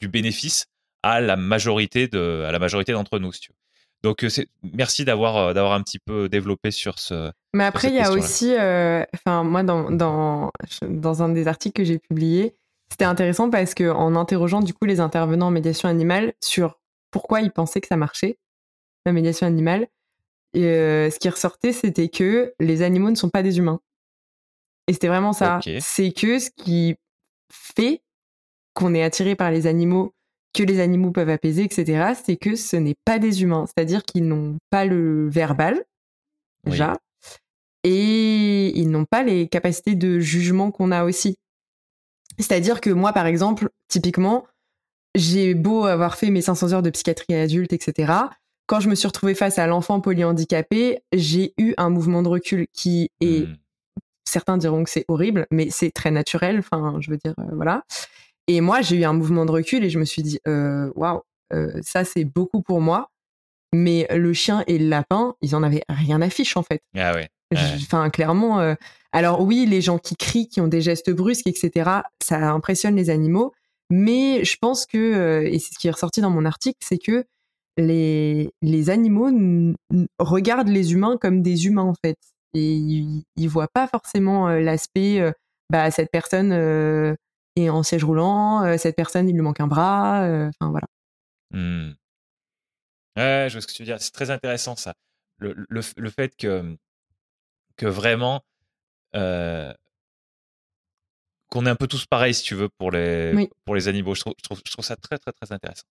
du 0.00 0.08
bénéfice 0.08 0.66
à 1.02 1.20
la 1.20 1.36
majorité 1.36 2.08
de 2.08 2.44
à 2.46 2.52
la 2.52 2.58
majorité 2.58 2.92
d'entre 2.92 3.18
nous. 3.18 3.32
Donc 4.02 4.22
euh, 4.24 4.28
merci 4.74 5.04
d'avoir 5.04 5.36
euh, 5.36 5.52
d'avoir 5.54 5.72
un 5.72 5.82
petit 5.82 5.98
peu 5.98 6.28
développé 6.28 6.70
sur 6.70 6.98
ce. 6.98 7.30
Mais 7.52 7.64
après 7.64 7.88
il 7.88 7.94
y 7.94 8.00
a 8.00 8.10
aussi, 8.10 8.52
enfin 8.52 9.44
moi 9.44 9.62
dans, 9.62 9.90
dans 9.90 10.50
dans 10.82 11.22
un 11.22 11.28
des 11.30 11.46
articles 11.46 11.76
que 11.76 11.84
j'ai 11.84 11.98
publié, 11.98 12.56
c'était 12.90 13.04
intéressant 13.04 13.50
parce 13.50 13.74
que 13.74 13.90
en 13.90 14.16
interrogeant 14.16 14.60
du 14.60 14.74
coup 14.74 14.84
les 14.84 15.00
intervenants 15.00 15.46
en 15.46 15.50
médiation 15.50 15.88
animale 15.88 16.34
sur 16.42 16.80
pourquoi 17.10 17.40
ils 17.40 17.50
pensaient 17.50 17.80
que 17.80 17.88
ça 17.88 17.96
marchait 17.96 18.38
la 19.06 19.12
médiation 19.12 19.46
animale, 19.46 19.86
ce 20.54 21.18
qui 21.18 21.28
ressortait 21.28 21.72
c'était 21.72 22.08
que 22.08 22.54
les 22.60 22.82
animaux 22.82 23.10
ne 23.10 23.16
sont 23.16 23.30
pas 23.30 23.42
des 23.42 23.58
humains. 23.58 23.80
Et 24.86 24.92
c'était 24.92 25.08
vraiment 25.08 25.32
ça. 25.32 25.60
C'est 25.80 26.12
que 26.12 26.38
ce 26.38 26.50
qui 26.50 26.96
fait 27.50 28.02
qu'on 28.74 28.94
est 28.94 29.02
attiré 29.02 29.34
par 29.34 29.50
les 29.50 29.66
animaux, 29.66 30.12
que 30.52 30.62
les 30.62 30.80
animaux 30.80 31.10
peuvent 31.10 31.30
apaiser, 31.30 31.64
etc., 31.64 32.14
c'est 32.22 32.36
que 32.36 32.56
ce 32.56 32.76
n'est 32.76 32.96
pas 33.04 33.18
des 33.18 33.42
humains. 33.42 33.66
C'est-à-dire 33.66 34.02
qu'ils 34.04 34.26
n'ont 34.26 34.58
pas 34.70 34.84
le 34.84 35.28
verbal, 35.28 35.84
déjà, 36.64 36.96
et 37.82 38.78
ils 38.78 38.90
n'ont 38.90 39.04
pas 39.04 39.22
les 39.22 39.48
capacités 39.48 39.94
de 39.94 40.18
jugement 40.18 40.70
qu'on 40.70 40.90
a 40.90 41.04
aussi. 41.04 41.36
C'est-à-dire 42.38 42.80
que 42.80 42.90
moi, 42.90 43.12
par 43.12 43.26
exemple, 43.26 43.68
typiquement, 43.88 44.46
j'ai 45.14 45.54
beau 45.54 45.84
avoir 45.84 46.16
fait 46.16 46.30
mes 46.30 46.42
500 46.42 46.72
heures 46.72 46.82
de 46.82 46.90
psychiatrie 46.90 47.34
adulte, 47.34 47.72
etc., 47.72 48.12
quand 48.66 48.80
je 48.80 48.88
me 48.88 48.94
suis 48.94 49.06
retrouvée 49.06 49.34
face 49.34 49.58
à 49.58 49.66
l'enfant 49.66 50.00
polyhandicapé, 50.00 51.02
j'ai 51.12 51.52
eu 51.58 51.74
un 51.76 51.90
mouvement 51.90 52.22
de 52.22 52.28
recul 52.28 52.66
qui 52.72 53.10
est, 53.20 53.46
mmh. 53.46 53.56
certains 54.24 54.56
diront 54.56 54.84
que 54.84 54.90
c'est 54.90 55.04
horrible, 55.08 55.46
mais 55.50 55.68
c'est 55.70 55.90
très 55.90 56.10
naturel. 56.10 56.60
Enfin, 56.60 56.96
je 57.00 57.10
veux 57.10 57.18
dire, 57.18 57.34
euh, 57.38 57.54
voilà. 57.54 57.84
Et 58.46 58.60
moi, 58.60 58.82
j'ai 58.82 58.96
eu 58.96 59.04
un 59.04 59.12
mouvement 59.12 59.46
de 59.46 59.50
recul 59.50 59.84
et 59.84 59.90
je 59.90 59.98
me 59.98 60.04
suis 60.04 60.22
dit, 60.22 60.38
euh, 60.46 60.90
waouh, 60.94 61.22
wow, 61.52 61.70
ça 61.82 62.04
c'est 62.04 62.24
beaucoup 62.24 62.62
pour 62.62 62.80
moi. 62.80 63.10
Mais 63.72 64.06
le 64.14 64.32
chien 64.32 64.62
et 64.68 64.78
le 64.78 64.88
lapin, 64.88 65.34
ils 65.42 65.56
en 65.56 65.62
avaient 65.62 65.82
rien 65.88 66.22
à 66.22 66.30
fiche 66.30 66.56
en 66.56 66.62
fait. 66.62 66.80
Ah 66.96 67.12
ouais. 67.14 67.28
Enfin, 67.52 68.08
clairement. 68.10 68.60
Euh, 68.60 68.74
alors 69.12 69.40
oui, 69.42 69.66
les 69.66 69.80
gens 69.80 69.98
qui 69.98 70.16
crient, 70.16 70.48
qui 70.48 70.60
ont 70.60 70.68
des 70.68 70.80
gestes 70.80 71.10
brusques, 71.10 71.46
etc., 71.46 71.90
ça 72.22 72.50
impressionne 72.52 72.96
les 72.96 73.10
animaux. 73.10 73.52
Mais 73.90 74.44
je 74.44 74.56
pense 74.60 74.86
que, 74.86 74.98
euh, 74.98 75.48
et 75.48 75.58
c'est 75.58 75.74
ce 75.74 75.78
qui 75.78 75.88
est 75.88 75.90
ressorti 75.90 76.20
dans 76.20 76.30
mon 76.30 76.44
article, 76.44 76.78
c'est 76.80 76.98
que 76.98 77.24
les, 77.76 78.50
les 78.62 78.90
animaux 78.90 79.30
regardent 80.18 80.68
les 80.68 80.92
humains 80.92 81.16
comme 81.20 81.42
des 81.42 81.66
humains 81.66 81.82
en 81.82 81.94
fait. 82.04 82.18
Et 82.54 82.74
ils, 82.74 83.24
ils 83.36 83.48
voient 83.48 83.68
pas 83.72 83.88
forcément 83.88 84.48
l'aspect, 84.48 85.32
bah 85.70 85.90
cette 85.90 86.10
personne 86.12 87.16
et 87.56 87.70
en 87.70 87.82
siège 87.82 88.04
roulant, 88.04 88.64
euh, 88.64 88.76
cette 88.76 88.96
personne, 88.96 89.28
il 89.28 89.34
lui 89.34 89.42
manque 89.42 89.60
un 89.60 89.66
bras, 89.66 90.24
euh, 90.24 90.48
enfin 90.48 90.70
voilà. 90.70 90.86
Mmh. 91.50 91.94
Ouais, 93.16 93.46
je 93.48 93.54
vois 93.54 93.60
ce 93.60 93.66
que 93.66 93.72
tu 93.72 93.82
veux 93.82 93.86
dire. 93.86 94.00
C'est 94.00 94.12
très 94.12 94.30
intéressant 94.30 94.74
ça. 94.74 94.94
Le, 95.38 95.54
le, 95.68 95.80
le, 95.96 96.10
fait 96.10 96.36
que, 96.36 96.76
que 97.76 97.86
vraiment 97.86 98.42
euh, 99.14 99.72
qu'on 101.50 101.66
est 101.66 101.70
un 101.70 101.76
peu 101.76 101.86
tous 101.86 102.06
pareils, 102.06 102.34
si 102.34 102.42
tu 102.42 102.54
veux, 102.56 102.68
pour 102.68 102.90
les, 102.90 103.48
pour 103.64 103.76
les 103.76 103.86
animaux. 103.86 104.14
Je 104.14 104.20
trouve, 104.20 104.34
je, 104.38 104.42
trouve, 104.42 104.60
je 104.64 104.72
trouve 104.72 104.84
ça 104.84 104.96
très, 104.96 105.18
très, 105.18 105.32
très 105.32 105.52
intéressant. 105.52 105.84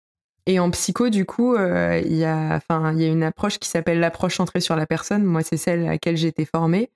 Et 0.45 0.59
en 0.59 0.69
psycho, 0.71 1.09
du 1.09 1.25
coup, 1.25 1.55
il 1.55 1.61
y, 2.15 2.25
a, 2.25 2.59
y 2.59 3.03
a 3.03 3.07
une 3.07 3.23
approche 3.23 3.59
qui 3.59 3.69
s'appelle 3.69 4.01
l'approche 4.01 4.35
centrée 4.35 4.59
sur 4.59 4.75
la 4.75 4.85
personne. 4.85 5.23
Moi, 5.23 5.41
c'est 5.43 5.55
celle 5.55 5.85
à 5.85 5.91
laquelle 5.91 6.17
j'ai 6.17 6.27
été 6.27 6.43
formée, 6.43 6.91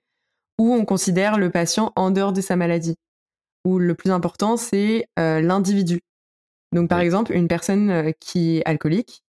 où 0.58 0.74
on 0.74 0.84
considère 0.84 1.38
le 1.38 1.50
patient 1.50 1.92
en 1.96 2.10
dehors 2.10 2.34
de 2.34 2.42
sa 2.42 2.56
maladie 2.56 2.96
où 3.64 3.78
le 3.78 3.94
plus 3.94 4.10
important, 4.10 4.56
c'est 4.56 5.06
euh, 5.18 5.40
l'individu. 5.40 6.00
Donc, 6.72 6.88
par 6.88 7.00
exemple, 7.00 7.32
une 7.32 7.48
personne 7.48 7.90
euh, 7.90 8.12
qui 8.20 8.58
est 8.58 8.62
alcoolique, 8.66 9.22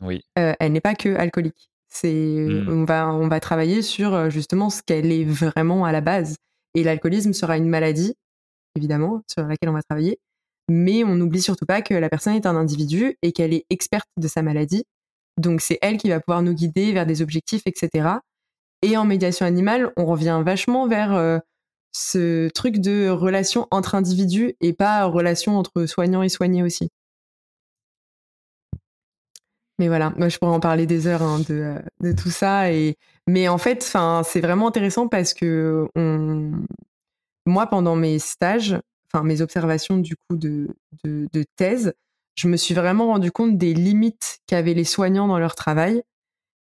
oui. 0.00 0.20
Euh, 0.36 0.52
elle 0.58 0.72
n'est 0.72 0.80
pas 0.80 0.96
que 0.96 1.14
alcoolique. 1.14 1.70
C'est, 1.88 2.12
mmh. 2.12 2.68
on, 2.68 2.84
va, 2.84 3.14
on 3.14 3.28
va 3.28 3.38
travailler 3.38 3.82
sur 3.82 4.30
justement 4.30 4.68
ce 4.68 4.82
qu'elle 4.82 5.12
est 5.12 5.24
vraiment 5.24 5.84
à 5.84 5.92
la 5.92 6.00
base. 6.00 6.36
Et 6.74 6.82
l'alcoolisme 6.82 7.32
sera 7.32 7.56
une 7.56 7.68
maladie, 7.68 8.14
évidemment, 8.74 9.22
sur 9.30 9.46
laquelle 9.46 9.68
on 9.68 9.74
va 9.74 9.82
travailler. 9.82 10.18
Mais 10.68 11.04
on 11.04 11.14
n'oublie 11.14 11.42
surtout 11.42 11.66
pas 11.66 11.82
que 11.82 11.94
la 11.94 12.08
personne 12.08 12.34
est 12.34 12.46
un 12.46 12.56
individu 12.56 13.16
et 13.22 13.30
qu'elle 13.30 13.52
est 13.52 13.64
experte 13.70 14.08
de 14.16 14.26
sa 14.26 14.42
maladie. 14.42 14.84
Donc, 15.36 15.60
c'est 15.60 15.78
elle 15.82 15.98
qui 15.98 16.08
va 16.08 16.18
pouvoir 16.18 16.42
nous 16.42 16.54
guider 16.54 16.92
vers 16.92 17.06
des 17.06 17.22
objectifs, 17.22 17.62
etc. 17.66 18.08
Et 18.80 18.96
en 18.96 19.04
médiation 19.04 19.46
animale, 19.46 19.92
on 19.96 20.04
revient 20.04 20.42
vachement 20.44 20.88
vers 20.88 21.40
ce 21.92 22.48
truc 22.48 22.78
de 22.78 23.08
relation 23.08 23.68
entre 23.70 23.94
individus 23.94 24.54
et 24.60 24.72
pas 24.72 25.04
relation 25.04 25.58
entre 25.58 25.86
soignants 25.86 26.22
et 26.22 26.28
soignés 26.28 26.62
aussi. 26.62 26.90
Mais 29.78 29.88
voilà, 29.88 30.12
moi 30.16 30.28
je 30.28 30.38
pourrais 30.38 30.52
en 30.52 30.60
parler 30.60 30.86
des 30.86 31.06
heures 31.06 31.22
hein, 31.22 31.40
de, 31.48 31.76
de, 32.00 32.12
tout 32.12 32.30
ça. 32.30 32.64
Mais 33.26 33.48
en 33.48 33.58
fait, 33.58 33.82
c'est 34.24 34.40
vraiment 34.40 34.68
intéressant 34.68 35.08
parce 35.08 35.34
que 35.34 35.88
moi, 37.46 37.66
pendant 37.66 37.96
mes 37.96 38.18
stages, 38.18 38.78
enfin 39.06 39.24
mes 39.24 39.40
observations 39.40 39.98
du 39.98 40.16
coup 40.16 40.36
de, 40.36 40.68
thèse, 41.56 41.94
je 42.34 42.48
me 42.48 42.56
suis 42.56 42.74
vraiment 42.74 43.08
rendu 43.08 43.30
compte 43.30 43.58
des 43.58 43.74
limites 43.74 44.40
qu'avaient 44.46 44.74
les 44.74 44.84
soignants 44.84 45.28
dans 45.28 45.38
leur 45.38 45.54
travail. 45.54 46.02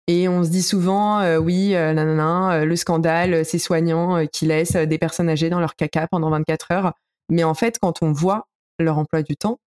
Et 0.09 0.29
on 0.29 0.45
se 0.45 0.51
dit 0.51 0.63
souvent, 0.63 1.21
euh, 1.21 1.39
oui, 1.39 1.75
euh, 1.75 1.93
euh, 1.93 2.65
le 2.65 2.77
scandale, 2.77 3.45
ces 3.45 3.59
soignants 3.59 4.25
qui 4.27 4.47
laissent 4.47 4.77
des 4.77 4.99
personnes 4.99 5.29
âgées 5.29 5.51
dans 5.51 5.59
leur 5.59 5.75
caca 5.75 6.07
pendant 6.07 6.31
24 6.31 6.71
heures. 6.73 6.93
Mais 7.29 7.43
en 7.43 7.55
fait, 7.55 7.79
quand 7.81 8.03
on 8.03 8.13
voit 8.13 8.47
leur 8.79 8.99
emploi 8.99 9.23
du 9.23 9.37
temps, 9.37 9.59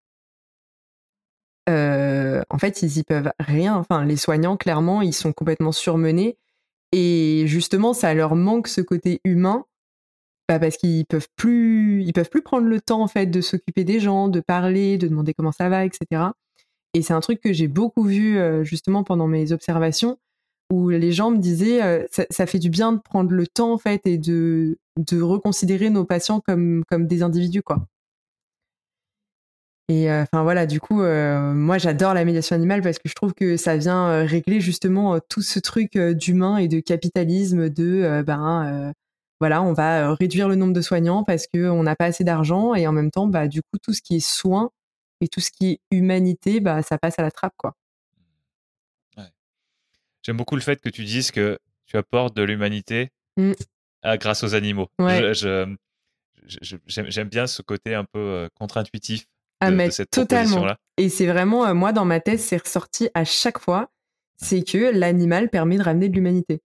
en 1.68 2.58
fait, 2.58 2.82
ils 2.82 2.98
y 2.98 3.04
peuvent 3.04 3.32
rien. 3.40 3.76
Enfin, 3.76 4.04
les 4.04 4.18
soignants, 4.18 4.58
clairement, 4.58 5.02
ils 5.02 5.14
sont 5.14 5.34
complètement 5.34 5.72
surmenés. 5.72 6.38
Et 6.92 7.44
justement, 7.46 7.94
ça 7.94 8.14
leur 8.16 8.36
manque 8.36 8.68
ce 8.68 8.82
côté 8.82 9.22
humain 9.24 9.66
bah, 10.48 10.58
parce 10.60 10.78
qu'ils 10.78 11.06
peuvent 11.06 11.28
plus, 11.36 12.04
ils 12.04 12.14
peuvent 12.14 12.30
plus 12.30 12.42
prendre 12.42 12.68
le 12.68 12.82
temps 12.82 13.04
en 13.04 13.08
fait 13.08 13.28
de 13.28 13.42
s'occuper 13.42 13.84
des 13.84 14.00
gens, 14.00 14.30
de 14.30 14.40
parler, 14.40 14.98
de 14.98 15.08
demander 15.08 15.36
comment 15.36 15.52
ça 15.52 15.70
va, 15.70 15.86
etc. 15.86 16.24
Et 16.96 17.04
c'est 17.04 17.14
un 17.14 17.20
truc 17.20 17.40
que 17.40 17.54
j'ai 17.54 17.68
beaucoup 17.68 18.04
vu 18.04 18.40
justement 18.64 19.04
pendant 19.04 19.28
mes 19.28 19.52
observations 19.52 20.18
où 20.72 20.90
les 20.90 21.12
gens 21.12 21.32
me 21.32 21.38
disaient 21.38 21.84
euh, 21.84 22.06
ça, 22.30 22.46
fait 22.46 22.60
du 22.60 22.70
bien 22.70 22.94
de 22.94 23.00
prendre 23.00 23.32
le 23.32 23.48
temps 23.48 23.74
en 23.74 23.78
fait 23.78 24.02
et 24.06 24.18
de, 24.18 24.78
reconsidérer 25.14 25.90
nos 25.90 26.06
patients 26.06 26.42
comme, 26.42 26.84
des 26.92 27.24
individus 27.24 27.64
quoi. 27.64 27.86
Et 29.92 30.12
euh, 30.12 30.22
enfin 30.22 30.44
voilà, 30.44 30.68
du 30.68 30.80
coup, 30.80 31.02
euh, 31.02 31.52
moi 31.54 31.80
j'adore 31.80 32.14
la 32.14 32.24
médiation 32.24 32.56
animale 32.56 32.84
parce 32.84 33.00
que 33.00 33.10
je 33.10 33.16
trouve 33.16 33.34
que 33.34 33.58
ça 33.58 33.76
vient 33.76 34.24
régler 34.24 34.62
justement 34.62 35.20
tout 35.30 35.42
ce 35.42 35.58
truc 35.60 35.98
d'humain 35.98 36.58
et 36.58 36.68
de 36.68 36.80
capitalisme 36.80 37.70
de 37.70 38.22
ben 38.22 38.94
voilà, 39.40 39.64
on 39.64 39.74
va 39.74 40.14
réduire 40.16 40.48
le 40.50 40.56
nombre 40.56 40.74
de 40.74 40.82
soignants 40.82 41.24
parce 41.24 41.48
qu'on 41.48 41.82
n'a 41.82 41.96
pas 41.96 42.06
assez 42.06 42.24
d'argent 42.24 42.76
et 42.76 42.86
en 42.88 42.92
même 42.92 43.10
temps, 43.10 43.26
bah 43.26 43.48
du 43.48 43.62
coup 43.62 43.80
tout 43.82 43.94
ce 43.94 44.02
qui 44.02 44.18
est 44.18 44.20
soins 44.20 44.70
et 45.22 45.28
tout 45.28 45.40
ce 45.40 45.50
qui 45.50 45.72
est 45.72 45.80
humanité, 45.92 46.60
bah 46.60 46.84
ça 46.84 47.00
passe 47.00 47.18
à 47.18 47.24
la 47.24 47.32
trappe 47.32 47.54
quoi. 47.58 47.74
J'aime 50.24 50.38
beaucoup 50.38 50.56
le 50.56 50.62
fait 50.62 50.82
que 50.82 50.90
tu 50.90 51.04
dises 51.04 51.32
que 51.32 51.60
tu 51.86 51.98
apportes 51.98 52.36
de 52.36 52.44
l'humanité 52.44 53.10
mmh. 53.38 53.54
grâce 54.18 54.44
aux 54.44 54.54
animaux. 54.56 54.90
J'aime 56.46 57.30
bien 57.30 57.48
ce 57.48 57.62
côté 57.62 57.96
un 57.96 58.06
peu 58.06 58.20
euh, 58.20 58.48
contre-intuitif 58.56 59.26
ah, 59.60 59.72
de, 59.72 59.90
cette 59.90 60.10
totalement. 60.12 60.66
là 60.66 60.78
Et 60.98 61.10
c'est 61.10 61.28
vraiment, 61.28 61.66
euh, 61.66 61.74
moi, 61.74 61.92
dans 61.92 62.06
ma 62.06 62.20
thèse, 62.20 62.42
c'est 62.42 62.58
ressorti 62.58 63.10
à 63.14 63.26
chaque 63.26 63.60
fois, 63.60 63.92
c'est 64.38 64.64
que 64.64 64.78
l'animal 64.78 65.50
permet 65.50 65.78
de 65.78 65.84
ramener 65.84 66.10
de 66.10 66.16
l'humanité. 66.16 66.62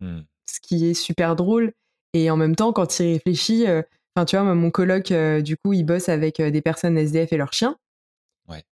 Mmh. 0.00 0.20
Ce 0.46 0.60
qui 0.60 0.86
est 0.86 0.94
super 0.94 1.36
drôle. 1.36 1.72
Et 2.14 2.30
en 2.30 2.36
même 2.36 2.56
temps, 2.56 2.72
quand 2.72 3.00
il 3.00 3.14
réfléchit, 3.14 3.66
euh, 3.66 3.82
enfin, 4.14 4.24
tu 4.24 4.36
vois, 4.36 4.54
mon 4.54 4.70
coloc, 4.70 5.12
du 5.42 5.56
coup, 5.56 5.72
il 5.72 5.84
bosse 5.84 6.08
avec 6.08 6.40
des 6.40 6.62
personnes 6.62 6.98
SDF 6.98 7.32
et 7.32 7.36
leurs 7.36 7.52
chiens. 7.52 7.76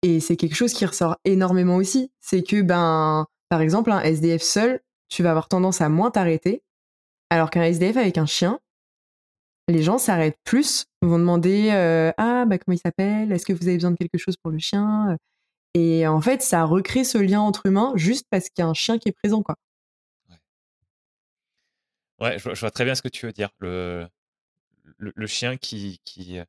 Et 0.04 0.21
c'est 0.21 0.38
quelque 0.38 0.56
chose 0.56 0.73
qui 0.73 0.86
ressort 0.86 1.17
énormément 1.25 1.75
aussi. 1.75 2.10
C'est 2.21 2.43
que, 2.43 2.62
ben, 2.62 3.28
par 3.50 3.62
exemple, 3.62 3.92
un 3.92 4.02
SDF 4.02 4.42
seul, 4.42 4.82
tu 5.10 5.24
vas 5.24 5.32
avoir 5.32 5.48
tendance 5.48 5.82
à 5.82 5.90
moins 5.90 6.12
t'arrêter, 6.12 6.64
alors 7.30 7.50
qu'un 7.50 7.64
SDF 7.64 7.98
avec 7.98 8.18
un 8.18 8.26
chien, 8.26 8.60
les 9.68 9.82
gens 9.82 9.98
s'arrêtent 9.98 10.40
plus, 10.44 10.86
vont 11.02 11.18
demander 11.18 11.70
euh, 11.72 12.12
ah 12.18 12.46
bah 12.46 12.58
comment 12.58 12.76
il 12.76 12.80
s'appelle, 12.80 13.32
est-ce 13.32 13.46
que 13.46 13.54
vous 13.54 13.68
avez 13.68 13.78
besoin 13.78 13.92
de 13.92 13.98
quelque 13.98 14.18
chose 14.18 14.38
pour 14.38 14.52
le 14.52 14.60
chien? 14.60 15.18
Et 15.74 16.08
en 16.08 16.22
fait, 16.22 16.42
ça 16.42 16.64
recrée 16.64 17.04
ce 17.04 17.18
lien 17.18 17.42
entre 17.42 17.66
humains 17.66 17.94
juste 17.96 18.28
parce 18.30 18.50
qu'il 18.50 18.64
y 18.64 18.66
a 18.66 18.70
un 18.70 18.74
chien 18.74 18.98
qui 18.98 19.10
est 19.10 19.12
présent 19.12 19.42
quoi. 19.42 19.56
Ouais, 22.22 22.38
je, 22.40 22.60
vois 22.60 22.72
très 22.72 22.86
bien 22.86 22.96
ce 22.96 23.02
que 23.02 23.10
tu 23.10 23.26
veux 23.26 23.34
dire. 23.34 23.50
Le, 23.60 24.08
le, 24.98 25.28
chien 25.28 25.58
qui, 25.58 26.00
qui, 26.06 26.40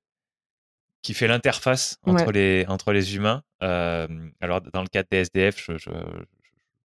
qui 1.02 1.14
fait 1.14 1.26
l'interface 1.26 1.98
entre, 2.04 2.30
les, 2.30 2.64
entre 2.68 2.92
les 2.92 3.16
humains. 3.16 3.42
Euh, 3.62 4.06
alors, 4.40 4.60
dans 4.60 4.82
le 4.82 4.88
cas 4.88 5.02
des 5.10 5.18
SDF, 5.18 5.70
je, 5.76 5.90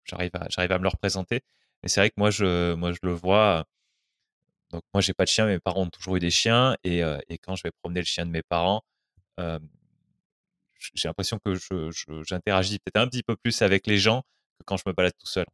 j'arrive 0.06 0.30
à, 0.34 0.46
j'arrive 0.48 0.72
à 0.72 0.78
me 0.78 0.84
le 0.84 0.88
représenter. 0.88 1.40
Mais 1.82 1.88
c'est 1.88 2.00
vrai 2.00 2.10
que 2.10 2.14
moi, 2.16 2.30
je, 2.30 2.74
moi, 2.74 2.92
je 2.92 2.98
le 3.02 3.12
vois. 3.12 3.64
Donc, 4.70 4.82
moi, 4.92 5.00
j'ai 5.00 5.14
pas 5.14 5.24
de 5.24 5.28
chien, 5.28 5.46
mes 5.46 5.58
parents 5.58 5.82
ont 5.82 5.90
toujours 5.90 6.16
eu 6.16 6.20
des 6.20 6.30
chiens. 6.30 6.76
Et, 6.84 7.04
euh, 7.04 7.18
et 7.28 7.38
quand 7.38 7.54
je 7.54 7.62
vais 7.62 7.70
promener 7.82 8.00
le 8.00 8.06
chien 8.06 8.26
de 8.26 8.30
mes 8.30 8.42
parents, 8.42 8.82
euh, 9.38 9.58
j'ai 10.94 11.08
l'impression 11.08 11.38
que 11.44 11.54
je, 11.54 11.90
j'interagis 12.26 12.78
peut-être 12.78 12.96
un 12.96 13.08
petit 13.08 13.22
peu 13.22 13.36
plus 13.36 13.62
avec 13.62 13.86
les 13.86 13.98
gens 13.98 14.22
que 14.58 14.64
quand 14.64 14.76
je 14.76 14.84
me 14.86 14.92
balade 14.92 15.12
tout 15.18 15.26
seul. 15.26 15.46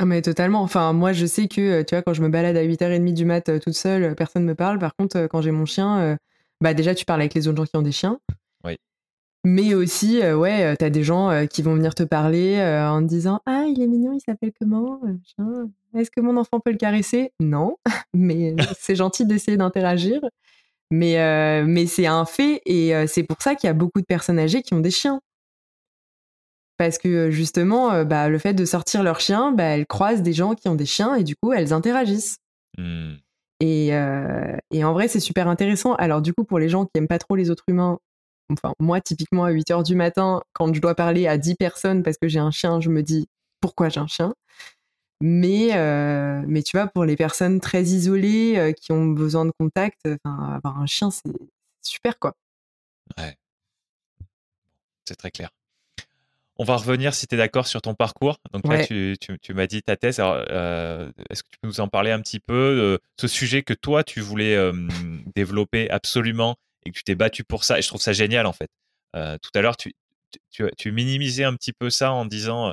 Ah 0.00 0.04
mais 0.04 0.22
totalement. 0.22 0.62
Enfin, 0.62 0.92
moi, 0.92 1.12
je 1.12 1.26
sais 1.26 1.48
que, 1.48 1.82
tu 1.82 1.94
vois, 1.94 2.02
quand 2.02 2.14
je 2.14 2.22
me 2.22 2.28
balade 2.28 2.56
à 2.56 2.62
8h30 2.62 3.14
du 3.14 3.24
mat 3.24 3.58
toute 3.60 3.74
seule, 3.74 4.14
personne 4.14 4.44
me 4.44 4.54
parle. 4.54 4.78
Par 4.78 4.94
contre, 4.94 5.26
quand 5.26 5.42
j'ai 5.42 5.50
mon 5.50 5.66
chien, 5.66 6.16
bah 6.60 6.72
déjà, 6.72 6.94
tu 6.94 7.04
parles 7.04 7.20
avec 7.20 7.34
les 7.34 7.48
autres 7.48 7.56
gens 7.56 7.66
qui 7.66 7.76
ont 7.76 7.82
des 7.82 7.92
chiens. 7.92 8.20
Mais 9.44 9.74
aussi, 9.74 10.20
euh, 10.20 10.36
ouais, 10.36 10.64
euh, 10.64 10.74
t'as 10.76 10.90
des 10.90 11.04
gens 11.04 11.30
euh, 11.30 11.46
qui 11.46 11.62
vont 11.62 11.74
venir 11.74 11.94
te 11.94 12.02
parler 12.02 12.60
en 12.60 13.00
te 13.00 13.06
disant 13.06 13.40
Ah, 13.46 13.64
il 13.68 13.80
est 13.80 13.86
mignon, 13.86 14.12
il 14.12 14.20
s'appelle 14.20 14.52
comment 14.58 15.00
Est-ce 15.94 16.10
que 16.10 16.20
mon 16.20 16.36
enfant 16.36 16.60
peut 16.60 16.72
le 16.72 16.76
caresser? 16.76 17.32
Non, 17.40 17.76
mais 18.14 18.56
c'est 18.78 18.96
gentil 18.96 19.26
d'essayer 19.26 19.56
d'interagir. 19.56 20.20
Mais, 20.90 21.64
mais 21.66 21.86
c'est 21.86 22.06
un 22.06 22.24
fait 22.24 22.62
et 22.64 22.94
c'est 23.06 23.22
pour 23.22 23.42
ça 23.42 23.54
qu'il 23.54 23.68
y 23.68 23.70
a 23.70 23.74
beaucoup 23.74 24.00
de 24.00 24.06
personnes 24.06 24.38
âgées 24.38 24.62
qui 24.62 24.72
ont 24.72 24.80
des 24.80 24.90
chiens. 24.90 25.20
Parce 26.78 26.96
que 26.96 27.30
justement, 27.30 28.04
bah, 28.04 28.30
le 28.30 28.38
fait 28.38 28.54
de 28.54 28.64
sortir 28.64 29.02
leur 29.02 29.20
chien, 29.20 29.52
bah, 29.52 29.64
elles 29.64 29.86
croisent 29.86 30.22
des 30.22 30.32
gens 30.32 30.54
qui 30.54 30.66
ont 30.68 30.76
des 30.76 30.86
chiens 30.86 31.14
et 31.14 31.24
du 31.24 31.36
coup, 31.36 31.52
elles 31.52 31.74
interagissent. 31.74 32.38
Mmh. 32.78 33.14
Et, 33.60 33.88
et, 33.88 34.84
en 34.84 34.92
vrai, 34.94 35.08
c'est 35.08 35.20
super 35.20 35.46
intéressant. 35.46 35.94
Alors, 35.96 36.22
du 36.22 36.32
coup, 36.32 36.44
pour 36.44 36.58
les 36.58 36.70
gens 36.70 36.86
qui 36.86 36.92
aiment 36.94 37.08
pas 37.08 37.18
trop 37.18 37.36
les 37.36 37.50
autres 37.50 37.64
humains, 37.68 37.98
enfin, 38.50 38.74
moi, 38.78 39.00
typiquement, 39.00 39.44
à 39.44 39.50
8 39.50 39.70
heures 39.70 39.82
du 39.82 39.94
matin, 39.94 40.42
quand 40.52 40.72
je 40.72 40.80
dois 40.80 40.94
parler 40.94 41.26
à 41.26 41.38
10 41.38 41.54
personnes 41.56 42.02
parce 42.02 42.16
que 42.16 42.28
j'ai 42.28 42.38
un 42.38 42.50
chien, 42.50 42.80
je 42.80 42.90
me 42.90 43.02
dis 43.02 43.28
pourquoi 43.60 43.88
j'ai 43.88 44.00
un 44.00 44.06
chien? 44.06 44.34
Mais, 45.20 45.76
euh, 45.76 46.42
mais 46.46 46.62
tu 46.62 46.76
vois, 46.76 46.86
pour 46.86 47.04
les 47.04 47.16
personnes 47.16 47.60
très 47.60 47.82
isolées 47.82 48.56
euh, 48.56 48.72
qui 48.72 48.92
ont 48.92 49.06
besoin 49.06 49.44
de 49.44 49.52
contact, 49.58 50.00
avoir 50.24 50.80
un 50.80 50.86
chien, 50.86 51.10
c'est 51.10 51.32
super, 51.82 52.18
quoi. 52.18 52.34
Ouais. 53.16 53.36
C'est 55.06 55.16
très 55.16 55.30
clair. 55.30 55.50
On 56.56 56.64
va 56.64 56.76
revenir, 56.76 57.14
si 57.14 57.26
tu 57.26 57.34
es 57.34 57.38
d'accord, 57.38 57.66
sur 57.66 57.82
ton 57.82 57.94
parcours. 57.94 58.38
Donc 58.52 58.66
là, 58.66 58.84
tu, 58.84 59.16
tu, 59.18 59.54
m'as 59.54 59.66
dit 59.66 59.82
ta 59.82 59.96
thèse. 59.96 60.18
Euh, 60.20 61.10
est-ce 61.30 61.42
que 61.42 61.48
tu 61.50 61.58
peux 61.60 61.68
nous 61.68 61.80
en 61.80 61.88
parler 61.88 62.10
un 62.10 62.20
petit 62.20 62.40
peu 62.40 62.76
de 62.76 63.00
ce 63.20 63.28
sujet 63.28 63.62
que 63.62 63.74
toi, 63.74 64.02
tu 64.02 64.20
voulais 64.20 64.56
développer 65.34 65.88
absolument 65.88 66.56
et 66.88 66.90
que 66.90 66.96
tu 66.96 67.04
t'es 67.04 67.14
battu 67.14 67.44
pour 67.44 67.64
ça. 67.64 67.78
Et 67.78 67.82
je 67.82 67.88
trouve 67.88 68.00
ça 68.00 68.12
génial, 68.12 68.46
en 68.46 68.52
fait. 68.52 68.70
Euh, 69.14 69.36
tout 69.42 69.50
à 69.54 69.60
l'heure, 69.60 69.76
tu, 69.76 69.92
tu, 70.50 70.64
tu, 70.76 70.92
minimisais 70.92 71.44
un 71.44 71.54
petit 71.54 71.72
peu 71.72 71.90
ça 71.90 72.12
en 72.12 72.24
disant, 72.24 72.72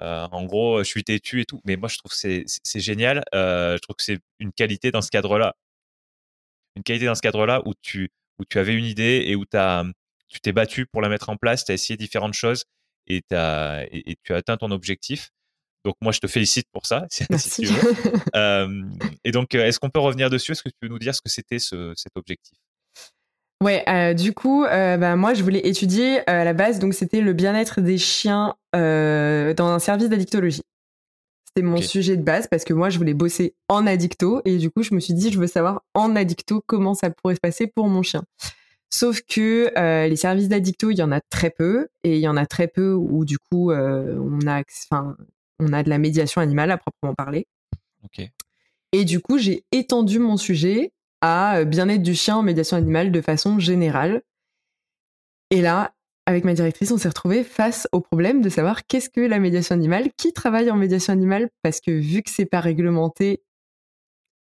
euh, 0.00 0.26
en 0.30 0.44
gros, 0.44 0.78
je 0.78 0.88
suis 0.88 1.04
têtu 1.04 1.40
et 1.40 1.44
tout. 1.44 1.60
Mais 1.64 1.76
moi, 1.76 1.88
je 1.88 1.98
trouve 1.98 2.12
que 2.12 2.16
c'est 2.16 2.80
génial. 2.80 3.22
Euh, 3.34 3.76
je 3.76 3.80
trouve 3.80 3.96
que 3.96 4.04
c'est 4.04 4.20
une 4.38 4.52
qualité 4.52 4.92
dans 4.92 5.02
ce 5.02 5.10
cadre-là. 5.10 5.56
Une 6.76 6.84
qualité 6.84 7.06
dans 7.06 7.16
ce 7.16 7.22
cadre-là 7.22 7.62
où 7.66 7.74
tu, 7.82 8.10
où 8.38 8.44
tu 8.44 8.58
avais 8.58 8.74
une 8.74 8.84
idée 8.84 9.24
et 9.26 9.34
où 9.34 9.44
as, 9.54 9.84
tu 10.28 10.40
t'es 10.40 10.52
battu 10.52 10.86
pour 10.86 11.02
la 11.02 11.08
mettre 11.08 11.28
en 11.30 11.36
place, 11.36 11.64
tu 11.64 11.72
as 11.72 11.74
essayé 11.74 11.96
différentes 11.96 12.34
choses 12.34 12.64
et, 13.08 13.22
as, 13.32 13.84
et, 13.90 14.16
tu 14.22 14.32
as 14.32 14.36
atteint 14.36 14.56
ton 14.56 14.70
objectif. 14.70 15.30
Donc 15.84 15.96
moi, 16.00 16.12
je 16.12 16.20
te 16.20 16.28
félicite 16.28 16.68
pour 16.72 16.86
ça, 16.86 17.06
si 17.10 17.26
tu 17.26 17.66
veux. 17.66 17.94
et 19.24 19.32
donc, 19.32 19.54
est-ce 19.54 19.80
qu'on 19.80 19.90
peut 19.90 20.00
revenir 20.00 20.30
dessus? 20.30 20.52
Est-ce 20.52 20.62
que 20.62 20.68
tu 20.68 20.76
peux 20.80 20.88
nous 20.88 20.98
dire 20.98 21.14
ce 21.14 21.22
que 21.22 21.30
c'était 21.30 21.58
ce, 21.58 21.92
cet 21.96 22.16
objectif? 22.16 22.56
Ouais, 23.62 23.84
euh, 23.88 24.14
du 24.14 24.32
coup, 24.32 24.64
euh, 24.64 24.96
bah, 24.96 25.16
moi, 25.16 25.34
je 25.34 25.42
voulais 25.42 25.66
étudier 25.66 26.20
euh, 26.20 26.22
à 26.26 26.44
la 26.44 26.54
base, 26.54 26.78
donc 26.78 26.94
c'était 26.94 27.20
le 27.20 27.34
bien-être 27.34 27.82
des 27.82 27.98
chiens 27.98 28.54
euh, 28.74 29.52
dans 29.52 29.66
un 29.66 29.78
service 29.78 30.08
d'addictologie. 30.08 30.62
C'était 31.44 31.66
mon 31.66 31.82
sujet 31.82 32.16
de 32.16 32.22
base 32.22 32.46
parce 32.46 32.64
que 32.64 32.72
moi, 32.72 32.88
je 32.88 32.96
voulais 32.96 33.12
bosser 33.12 33.54
en 33.68 33.86
addicto 33.86 34.40
et 34.46 34.56
du 34.56 34.70
coup, 34.70 34.82
je 34.82 34.94
me 34.94 35.00
suis 35.00 35.12
dit, 35.12 35.30
je 35.30 35.38
veux 35.38 35.46
savoir 35.46 35.82
en 35.94 36.16
addicto 36.16 36.62
comment 36.66 36.94
ça 36.94 37.10
pourrait 37.10 37.34
se 37.34 37.40
passer 37.40 37.66
pour 37.66 37.88
mon 37.88 38.02
chien. 38.02 38.22
Sauf 38.88 39.20
que 39.22 39.70
les 40.08 40.16
services 40.16 40.48
d'addicto, 40.48 40.90
il 40.90 40.98
y 40.98 41.02
en 41.02 41.10
a 41.10 41.20
très 41.20 41.50
peu 41.50 41.88
et 42.04 42.16
il 42.16 42.20
y 42.20 42.28
en 42.28 42.36
a 42.36 42.46
très 42.46 42.68
peu 42.68 42.92
où 42.92 43.24
du 43.24 43.36
coup, 43.38 43.72
on 43.72 44.46
a, 44.46 44.62
enfin, 44.90 45.16
on 45.58 45.72
a 45.72 45.82
de 45.82 45.90
la 45.90 45.98
médiation 45.98 46.40
animale 46.40 46.70
à 46.70 46.78
proprement 46.78 47.14
parler. 47.14 47.48
Ok. 48.04 48.30
Et 48.92 49.04
du 49.04 49.18
coup, 49.18 49.38
j'ai 49.38 49.64
étendu 49.72 50.20
mon 50.20 50.36
sujet 50.36 50.92
à 51.20 51.58
euh, 51.58 51.64
bien-être 51.64 52.02
du 52.02 52.14
chien 52.14 52.36
en 52.36 52.42
médiation 52.42 52.76
animale 52.76 53.12
de 53.12 53.20
façon 53.20 53.58
générale. 53.58 54.22
Et 55.50 55.62
là, 55.62 55.94
avec 56.26 56.44
ma 56.44 56.54
directrice, 56.54 56.92
on 56.92 56.98
s'est 56.98 57.08
retrouvé 57.08 57.44
face 57.44 57.88
au 57.92 58.00
problème 58.00 58.40
de 58.40 58.48
savoir 58.48 58.86
qu'est-ce 58.86 59.10
que 59.10 59.20
la 59.20 59.38
médiation 59.38 59.74
animale, 59.74 60.10
qui 60.16 60.32
travaille 60.32 60.70
en 60.70 60.76
médiation 60.76 61.12
animale, 61.12 61.48
parce 61.62 61.80
que 61.80 61.90
vu 61.90 62.22
que 62.22 62.30
c'est 62.30 62.46
pas 62.46 62.60
réglementé, 62.60 63.42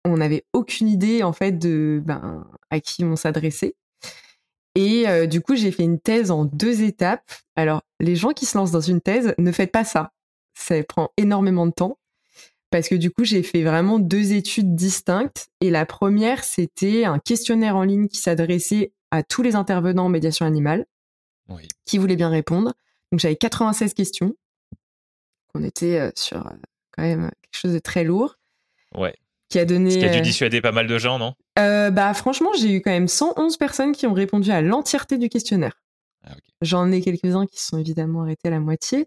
on 0.04 0.18
n'avait 0.18 0.44
aucune 0.52 0.88
idée 0.88 1.22
en 1.22 1.32
fait 1.32 1.52
de 1.52 2.02
ben, 2.04 2.46
à 2.70 2.80
qui 2.80 3.04
on 3.04 3.16
s'adressait. 3.16 3.74
Et 4.74 5.08
euh, 5.08 5.26
du 5.26 5.40
coup, 5.40 5.56
j'ai 5.56 5.72
fait 5.72 5.82
une 5.82 5.98
thèse 5.98 6.30
en 6.30 6.44
deux 6.44 6.82
étapes. 6.82 7.32
Alors, 7.56 7.82
les 8.00 8.16
gens 8.16 8.30
qui 8.30 8.46
se 8.46 8.56
lancent 8.56 8.70
dans 8.70 8.80
une 8.80 9.00
thèse, 9.00 9.34
ne 9.38 9.50
faites 9.50 9.72
pas 9.72 9.84
ça. 9.84 10.12
Ça 10.54 10.80
prend 10.84 11.10
énormément 11.16 11.66
de 11.66 11.72
temps. 11.72 11.98
Parce 12.70 12.88
que 12.88 12.94
du 12.94 13.10
coup, 13.10 13.24
j'ai 13.24 13.42
fait 13.42 13.62
vraiment 13.62 13.98
deux 13.98 14.32
études 14.32 14.74
distinctes. 14.74 15.48
Et 15.60 15.70
la 15.70 15.86
première, 15.86 16.44
c'était 16.44 17.04
un 17.04 17.18
questionnaire 17.18 17.76
en 17.76 17.82
ligne 17.82 18.08
qui 18.08 18.18
s'adressait 18.18 18.92
à 19.10 19.22
tous 19.22 19.42
les 19.42 19.54
intervenants 19.54 20.06
en 20.06 20.10
médiation 20.10 20.44
animale 20.44 20.84
qui 21.86 21.96
voulaient 21.96 22.16
bien 22.16 22.28
répondre. 22.28 22.74
Donc, 23.10 23.20
j'avais 23.20 23.36
96 23.36 23.94
questions. 23.94 24.34
On 25.54 25.62
était 25.62 25.98
euh, 25.98 26.10
sur 26.14 26.46
euh, 26.46 26.50
quand 26.92 27.02
même 27.02 27.30
quelque 27.42 27.60
chose 27.60 27.72
de 27.72 27.78
très 27.78 28.04
lourd. 28.04 28.36
Ouais. 28.94 29.14
Qui 29.48 29.58
a 29.58 29.64
donné. 29.64 29.90
Ce 29.90 29.98
qui 29.98 30.04
a 30.04 30.10
dû 30.10 30.20
dissuader 30.20 30.60
pas 30.60 30.72
mal 30.72 30.86
de 30.86 30.98
gens, 30.98 31.18
non? 31.18 31.34
Euh, 31.58 31.90
bah 31.90 32.12
franchement, 32.12 32.50
j'ai 32.58 32.70
eu 32.74 32.82
quand 32.82 32.90
même 32.90 33.08
111 33.08 33.56
personnes 33.56 33.92
qui 33.92 34.06
ont 34.06 34.12
répondu 34.12 34.50
à 34.50 34.60
l'entièreté 34.60 35.16
du 35.16 35.30
questionnaire. 35.30 35.80
Ah, 36.24 36.34
J'en 36.60 36.92
ai 36.92 37.00
quelques-uns 37.00 37.46
qui 37.46 37.62
sont 37.62 37.78
évidemment 37.78 38.22
arrêtés 38.22 38.48
à 38.48 38.50
la 38.50 38.60
moitié. 38.60 39.06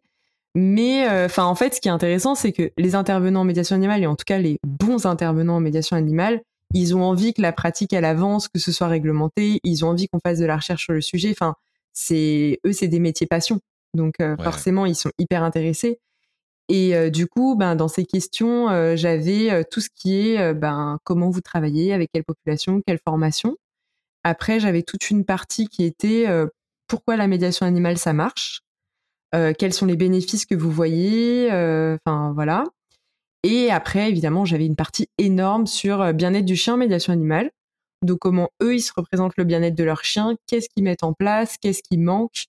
Mais 0.53 1.07
euh, 1.07 1.25
enfin, 1.25 1.45
en 1.45 1.55
fait, 1.55 1.75
ce 1.75 1.81
qui 1.81 1.87
est 1.87 1.91
intéressant, 1.91 2.35
c'est 2.35 2.51
que 2.51 2.71
les 2.77 2.95
intervenants 2.95 3.41
en 3.41 3.45
médiation 3.45 3.75
animale, 3.75 4.03
et 4.03 4.07
en 4.07 4.15
tout 4.15 4.25
cas 4.25 4.37
les 4.37 4.59
bons 4.65 5.05
intervenants 5.05 5.55
en 5.55 5.59
médiation 5.61 5.95
animale, 5.95 6.41
ils 6.73 6.95
ont 6.95 7.03
envie 7.03 7.33
que 7.33 7.41
la 7.41 7.51
pratique 7.51 7.93
elle 7.93 8.05
avance, 8.05 8.47
que 8.47 8.59
ce 8.59 8.71
soit 8.71 8.87
réglementé. 8.87 9.59
Ils 9.63 9.85
ont 9.85 9.89
envie 9.89 10.07
qu'on 10.07 10.19
fasse 10.19 10.39
de 10.39 10.45
la 10.45 10.57
recherche 10.57 10.85
sur 10.85 10.93
le 10.93 11.01
sujet. 11.01 11.31
Enfin, 11.31 11.55
c'est 11.93 12.59
eux, 12.65 12.73
c'est 12.73 12.87
des 12.87 12.99
métiers 12.99 13.27
passion. 13.27 13.59
Donc 13.93 14.15
euh, 14.21 14.37
forcément, 14.37 14.85
ils 14.85 14.95
sont 14.95 15.11
hyper 15.17 15.43
intéressés. 15.43 15.99
Et 16.69 16.95
euh, 16.95 17.09
du 17.09 17.27
coup, 17.27 17.55
ben, 17.55 17.75
dans 17.75 17.89
ces 17.89 18.05
questions, 18.05 18.69
euh, 18.69 18.95
j'avais 18.95 19.65
tout 19.65 19.81
ce 19.81 19.89
qui 19.93 20.19
est 20.19 20.53
ben, 20.53 20.99
comment 21.03 21.29
vous 21.29 21.41
travaillez, 21.41 21.93
avec 21.93 22.09
quelle 22.13 22.23
population, 22.23 22.81
quelle 22.85 22.99
formation. 23.03 23.57
Après, 24.23 24.59
j'avais 24.59 24.83
toute 24.83 25.09
une 25.09 25.25
partie 25.25 25.67
qui 25.67 25.83
était 25.83 26.27
pourquoi 26.87 27.17
la 27.17 27.27
médiation 27.27 27.65
animale 27.65 27.97
ça 27.97 28.13
marche, 28.13 28.61
quels 29.31 29.73
sont 29.73 29.85
les 29.85 29.95
bénéfices 29.95 30.45
que 30.45 30.55
vous 30.55 30.71
voyez, 30.71 31.47
enfin 31.47 32.33
voilà. 32.33 32.63
Et 33.43 33.71
après, 33.71 34.09
évidemment, 34.09 34.45
j'avais 34.45 34.65
une 34.65 34.75
partie 34.75 35.07
énorme 35.17 35.67
sur 35.67 36.13
bien-être 36.13 36.45
du 36.45 36.55
chien, 36.55 36.77
médiation 36.77 37.13
animale. 37.13 37.51
Donc 38.03 38.19
comment 38.19 38.49
eux, 38.61 38.75
ils 38.75 38.81
se 38.81 38.91
représentent 38.95 39.37
le 39.37 39.43
bien-être 39.43 39.75
de 39.75 39.83
leur 39.83 40.03
chien, 40.03 40.35
qu'est-ce 40.47 40.67
qu'ils 40.69 40.83
mettent 40.83 41.03
en 41.03 41.13
place, 41.13 41.57
qu'est-ce 41.57 41.81
qui 41.83 41.97
manque, 41.97 42.47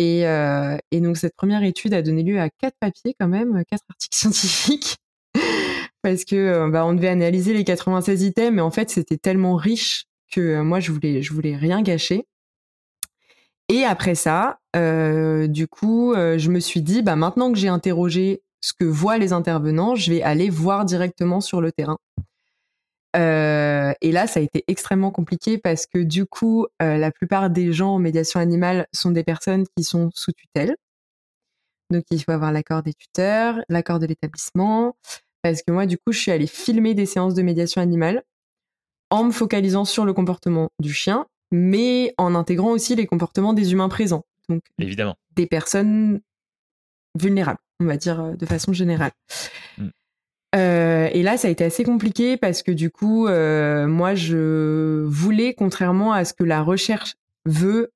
euh, 0.00 0.78
et, 0.90 1.00
donc 1.00 1.16
cette 1.16 1.36
première 1.36 1.62
étude 1.62 1.94
a 1.94 2.02
donné 2.02 2.22
lieu 2.22 2.40
à 2.40 2.48
quatre 2.50 2.76
papiers 2.80 3.14
quand 3.18 3.28
même, 3.28 3.62
quatre 3.68 3.84
articles 3.88 4.16
scientifiques, 4.16 4.96
parce 6.02 6.24
que 6.24 6.36
euh, 6.36 6.68
bah, 6.68 6.84
on 6.86 6.94
devait 6.94 7.08
analyser 7.08 7.52
les 7.54 7.64
96 7.64 8.22
items, 8.22 8.52
mais 8.52 8.62
en 8.62 8.70
fait 8.70 8.90
c'était 8.90 9.18
tellement 9.18 9.56
riche 9.56 10.04
que 10.32 10.40
euh, 10.40 10.64
moi 10.64 10.80
je 10.80 10.92
voulais 10.92 11.22
je 11.22 11.32
voulais 11.32 11.56
rien 11.56 11.82
gâcher. 11.82 12.26
Et 13.68 13.84
après 13.84 14.14
ça, 14.14 14.58
du 14.74 15.66
coup, 15.68 16.14
je 16.14 16.50
me 16.50 16.60
suis 16.60 16.82
dit, 16.82 17.02
bah 17.02 17.16
maintenant 17.16 17.52
que 17.52 17.58
j'ai 17.58 17.68
interrogé 17.68 18.42
ce 18.60 18.72
que 18.72 18.84
voient 18.84 19.18
les 19.18 19.32
intervenants, 19.32 19.94
je 19.94 20.10
vais 20.12 20.22
aller 20.22 20.48
voir 20.50 20.84
directement 20.84 21.40
sur 21.40 21.60
le 21.60 21.72
terrain. 21.72 21.98
Euh, 23.14 23.92
et 24.00 24.12
là, 24.12 24.26
ça 24.26 24.40
a 24.40 24.42
été 24.42 24.64
extrêmement 24.68 25.10
compliqué 25.10 25.58
parce 25.58 25.86
que 25.86 25.98
du 25.98 26.24
coup, 26.24 26.66
euh, 26.80 26.96
la 26.96 27.10
plupart 27.10 27.50
des 27.50 27.72
gens 27.72 27.94
en 27.94 27.98
médiation 27.98 28.40
animale 28.40 28.86
sont 28.92 29.10
des 29.10 29.24
personnes 29.24 29.66
qui 29.76 29.84
sont 29.84 30.10
sous 30.14 30.32
tutelle. 30.32 30.76
Donc, 31.90 32.04
il 32.10 32.22
faut 32.22 32.32
avoir 32.32 32.52
l'accord 32.52 32.82
des 32.82 32.94
tuteurs, 32.94 33.56
l'accord 33.68 33.98
de 33.98 34.06
l'établissement. 34.06 34.96
Parce 35.42 35.62
que 35.62 35.72
moi, 35.72 35.86
du 35.86 35.98
coup, 35.98 36.12
je 36.12 36.20
suis 36.20 36.30
allée 36.30 36.46
filmer 36.46 36.94
des 36.94 37.04
séances 37.04 37.34
de 37.34 37.42
médiation 37.42 37.82
animale 37.82 38.22
en 39.10 39.24
me 39.24 39.32
focalisant 39.32 39.84
sur 39.84 40.06
le 40.06 40.14
comportement 40.14 40.70
du 40.78 40.94
chien, 40.94 41.26
mais 41.52 42.14
en 42.18 42.34
intégrant 42.34 42.70
aussi 42.70 42.96
les 42.96 43.06
comportements 43.06 43.52
des 43.52 43.72
humains 43.72 43.88
présents. 43.88 44.24
Donc, 44.48 44.62
évidemment, 44.78 45.16
des 45.36 45.46
personnes 45.46 46.20
vulnérables, 47.18 47.60
on 47.80 47.84
va 47.84 47.96
dire 47.96 48.20
euh, 48.20 48.34
de 48.34 48.46
façon 48.46 48.72
générale. 48.72 49.12
Mm. 49.78 49.88
Euh, 50.54 51.08
et 51.12 51.22
là, 51.22 51.36
ça 51.38 51.48
a 51.48 51.50
été 51.50 51.64
assez 51.64 51.84
compliqué 51.84 52.36
parce 52.36 52.62
que 52.62 52.72
du 52.72 52.90
coup, 52.90 53.26
euh, 53.26 53.86
moi, 53.86 54.14
je 54.14 55.02
voulais, 55.04 55.54
contrairement 55.54 56.12
à 56.12 56.24
ce 56.24 56.34
que 56.34 56.44
la 56.44 56.62
recherche 56.62 57.14
veut, 57.46 57.90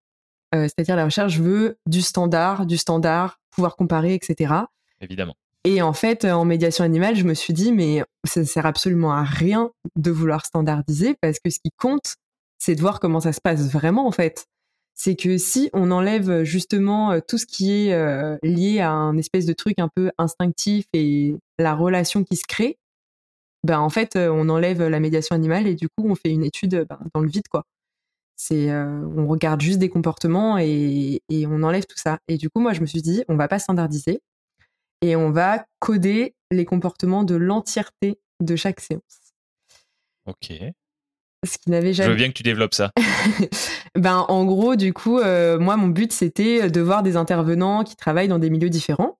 euh, 0.54 0.62
c'est-à-dire 0.62 0.96
la 0.96 1.04
recherche 1.04 1.38
veut 1.38 1.76
du 1.86 2.00
standard, 2.00 2.66
du 2.66 2.78
standard, 2.78 3.38
pouvoir 3.50 3.76
comparer, 3.76 4.14
etc. 4.14 4.54
Évidemment. 5.00 5.34
Et 5.64 5.82
en 5.82 5.92
fait, 5.92 6.24
en 6.24 6.44
médiation 6.44 6.84
animale, 6.84 7.16
je 7.16 7.24
me 7.24 7.34
suis 7.34 7.52
dit, 7.52 7.72
mais 7.72 8.02
ça 8.24 8.40
ne 8.40 8.44
sert 8.44 8.64
absolument 8.64 9.12
à 9.12 9.24
rien 9.24 9.70
de 9.96 10.10
vouloir 10.10 10.46
standardiser 10.46 11.16
parce 11.20 11.40
que 11.40 11.50
ce 11.50 11.58
qui 11.58 11.72
compte, 11.76 12.14
c'est 12.58 12.74
de 12.74 12.80
voir 12.80 13.00
comment 13.00 13.20
ça 13.20 13.32
se 13.32 13.40
passe 13.40 13.70
vraiment, 13.70 14.06
en 14.06 14.12
fait 14.12 14.46
c'est 14.96 15.14
que 15.14 15.36
si 15.36 15.68
on 15.74 15.90
enlève 15.90 16.42
justement 16.42 17.12
euh, 17.12 17.20
tout 17.26 17.36
ce 17.36 17.46
qui 17.46 17.70
est 17.70 17.92
euh, 17.92 18.38
lié 18.42 18.80
à 18.80 18.90
un 18.90 19.16
espèce 19.18 19.44
de 19.44 19.52
truc 19.52 19.78
un 19.78 19.88
peu 19.94 20.10
instinctif 20.16 20.86
et 20.94 21.36
la 21.58 21.74
relation 21.74 22.24
qui 22.24 22.36
se 22.36 22.46
crée, 22.48 22.78
ben 23.62 23.78
en 23.78 23.90
fait 23.90 24.16
euh, 24.16 24.30
on 24.30 24.48
enlève 24.48 24.82
la 24.82 24.98
médiation 24.98 25.36
animale 25.36 25.66
et 25.66 25.74
du 25.74 25.88
coup 25.88 26.08
on 26.08 26.14
fait 26.14 26.30
une 26.30 26.42
étude 26.42 26.86
ben, 26.88 26.98
dans 27.14 27.20
le 27.20 27.28
vide 27.28 27.46
quoi. 27.48 27.64
C'est 28.38 28.70
on 28.70 29.26
regarde 29.26 29.62
juste 29.62 29.78
des 29.78 29.88
comportements 29.88 30.58
et, 30.58 31.22
et, 31.30 31.46
on 31.46 31.62
enlève 31.62 31.86
tout 31.86 31.96
ça. 31.96 32.18
Et 32.28 32.36
du 32.36 32.50
coup 32.50 32.60
moi 32.60 32.74
je 32.74 32.82
me 32.82 32.86
suis 32.86 33.00
dit 33.00 33.24
on 33.28 33.36
va 33.36 33.48
pas 33.48 33.58
standardiser 33.58 34.20
et 35.00 35.16
on 35.16 35.30
va 35.30 35.64
coder 35.78 36.34
les 36.50 36.66
comportements 36.66 37.24
de 37.24 37.34
l'entièreté 37.34 38.18
de 38.40 38.56
chaque 38.56 38.80
séance. 38.80 39.32
Ok 40.26 40.52
ce 41.44 41.58
qui 41.58 41.70
n'avait 41.70 41.92
jamais. 41.92 42.06
Je 42.06 42.10
veux 42.12 42.16
bien 42.16 42.28
que 42.28 42.34
tu 42.34 42.42
développes 42.42 42.74
ça. 42.74 42.90
ben, 43.94 44.24
en 44.28 44.44
gros, 44.44 44.76
du 44.76 44.92
coup, 44.92 45.18
euh, 45.18 45.58
moi, 45.58 45.76
mon 45.76 45.88
but, 45.88 46.12
c'était 46.12 46.70
de 46.70 46.80
voir 46.80 47.02
des 47.02 47.16
intervenants 47.16 47.84
qui 47.84 47.96
travaillent 47.96 48.28
dans 48.28 48.38
des 48.38 48.50
milieux 48.50 48.70
différents. 48.70 49.18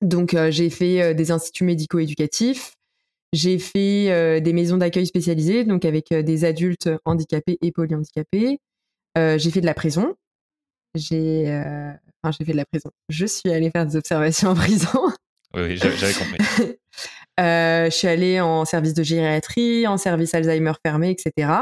Donc, 0.00 0.34
euh, 0.34 0.50
j'ai 0.50 0.70
fait 0.70 1.02
euh, 1.02 1.14
des 1.14 1.30
instituts 1.30 1.64
médico-éducatifs, 1.64 2.74
j'ai 3.32 3.58
fait 3.58 4.40
des 4.40 4.52
maisons 4.54 4.78
d'accueil 4.78 5.06
spécialisées, 5.06 5.64
donc 5.64 5.84
avec 5.84 6.14
des 6.14 6.44
adultes 6.46 6.88
handicapés 7.04 7.58
et 7.60 7.72
polyhandicapés. 7.72 8.58
j'ai 9.16 9.50
fait 9.50 9.60
de 9.60 9.66
la 9.66 9.74
prison. 9.74 10.14
J'ai, 10.94 11.44
enfin, 12.22 12.34
j'ai 12.38 12.46
fait 12.46 12.52
de 12.52 12.56
la 12.56 12.64
prison. 12.64 12.90
Je 13.10 13.26
suis 13.26 13.50
allée 13.50 13.70
faire 13.70 13.84
des 13.84 13.96
observations 13.96 14.48
en 14.48 14.54
prison. 14.54 15.12
Oui, 15.52 15.60
oui 15.62 15.76
j'avais 15.76 16.14
compris. 16.14 16.38
Euh, 17.38 17.84
je 17.86 17.90
suis 17.90 18.08
allée 18.08 18.40
en 18.40 18.64
service 18.64 18.94
de 18.94 19.02
gériatrie, 19.02 19.86
en 19.86 19.96
service 19.96 20.34
Alzheimer 20.34 20.72
fermé, 20.84 21.10
etc. 21.10 21.52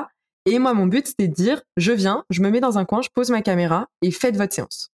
Et 0.46 0.60
moi, 0.60 0.74
mon 0.74 0.86
but, 0.86 1.08
c'était 1.08 1.28
de 1.28 1.34
dire, 1.34 1.62
je 1.76 1.92
viens, 1.92 2.24
je 2.30 2.40
me 2.40 2.50
mets 2.50 2.60
dans 2.60 2.78
un 2.78 2.84
coin, 2.84 3.02
je 3.02 3.08
pose 3.12 3.30
ma 3.30 3.42
caméra 3.42 3.88
et 4.00 4.12
faites 4.12 4.36
votre 4.36 4.54
séance. 4.54 4.90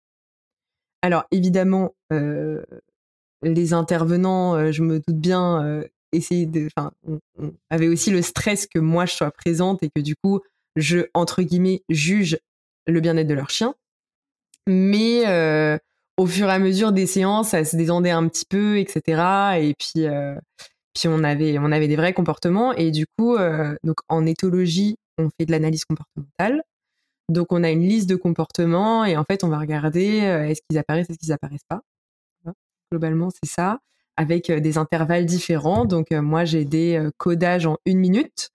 Alors, 1.02 1.24
évidemment, 1.32 1.94
euh, 2.12 2.62
les 3.42 3.72
intervenants, 3.72 4.54
euh, 4.54 4.70
je 4.70 4.82
me 4.82 5.00
doute 5.00 5.18
bien, 5.18 5.64
euh, 5.64 5.84
de, 6.12 6.68
enfin, 6.76 6.92
avait 7.70 7.88
aussi 7.88 8.10
le 8.10 8.22
stress 8.22 8.66
que 8.66 8.78
moi 8.78 9.06
je 9.06 9.14
sois 9.14 9.30
présente 9.30 9.82
et 9.82 9.90
que 9.94 10.00
du 10.00 10.16
coup, 10.16 10.40
je 10.74 11.06
entre 11.14 11.42
guillemets 11.42 11.82
juge 11.88 12.38
le 12.86 13.00
bien-être 13.00 13.28
de 13.28 13.34
leur 13.34 13.50
chien. 13.50 13.74
Mais 14.66 15.24
au 16.16 16.26
fur 16.26 16.48
et 16.48 16.52
à 16.52 16.58
mesure 16.58 16.92
des 16.92 17.06
séances, 17.06 17.50
ça 17.50 17.64
se 17.64 17.76
détendait 17.76 18.10
un 18.10 18.26
petit 18.28 18.44
peu, 18.44 18.78
etc. 18.78 19.60
Et 19.60 19.74
puis, 19.78 20.06
puis 20.94 21.08
on 21.08 21.22
avait, 21.24 21.58
on 21.58 21.72
avait 21.72 21.88
des 21.88 21.96
vrais 21.96 22.12
comportements. 22.12 22.72
Et 22.74 22.90
du 22.90 23.06
coup, 23.18 23.36
euh, 23.36 23.74
en 24.08 24.26
éthologie, 24.26 24.96
on 25.18 25.28
fait 25.38 25.46
de 25.46 25.52
l'analyse 25.52 25.84
comportementale. 25.84 26.62
Donc 27.28 27.52
on 27.52 27.62
a 27.62 27.70
une 27.70 27.82
liste 27.82 28.08
de 28.08 28.16
comportements 28.16 29.04
et 29.04 29.16
en 29.16 29.24
fait, 29.24 29.44
on 29.44 29.48
va 29.48 29.58
regarder 29.58 30.22
euh, 30.22 30.48
est-ce 30.48 30.60
qu'ils 30.68 30.78
apparaissent, 30.78 31.08
est-ce 31.10 31.18
qu'ils 31.18 31.32
apparaissent 31.32 31.66
pas. 31.68 31.80
Globalement, 32.90 33.28
c'est 33.30 33.48
ça, 33.48 33.78
avec 34.16 34.50
des 34.50 34.78
intervalles 34.78 35.24
différents. 35.24 35.84
Donc 35.84 36.10
moi, 36.10 36.44
j'ai 36.44 36.64
des 36.64 37.00
codages 37.18 37.66
en 37.66 37.76
une 37.86 37.98
minute. 37.98 38.50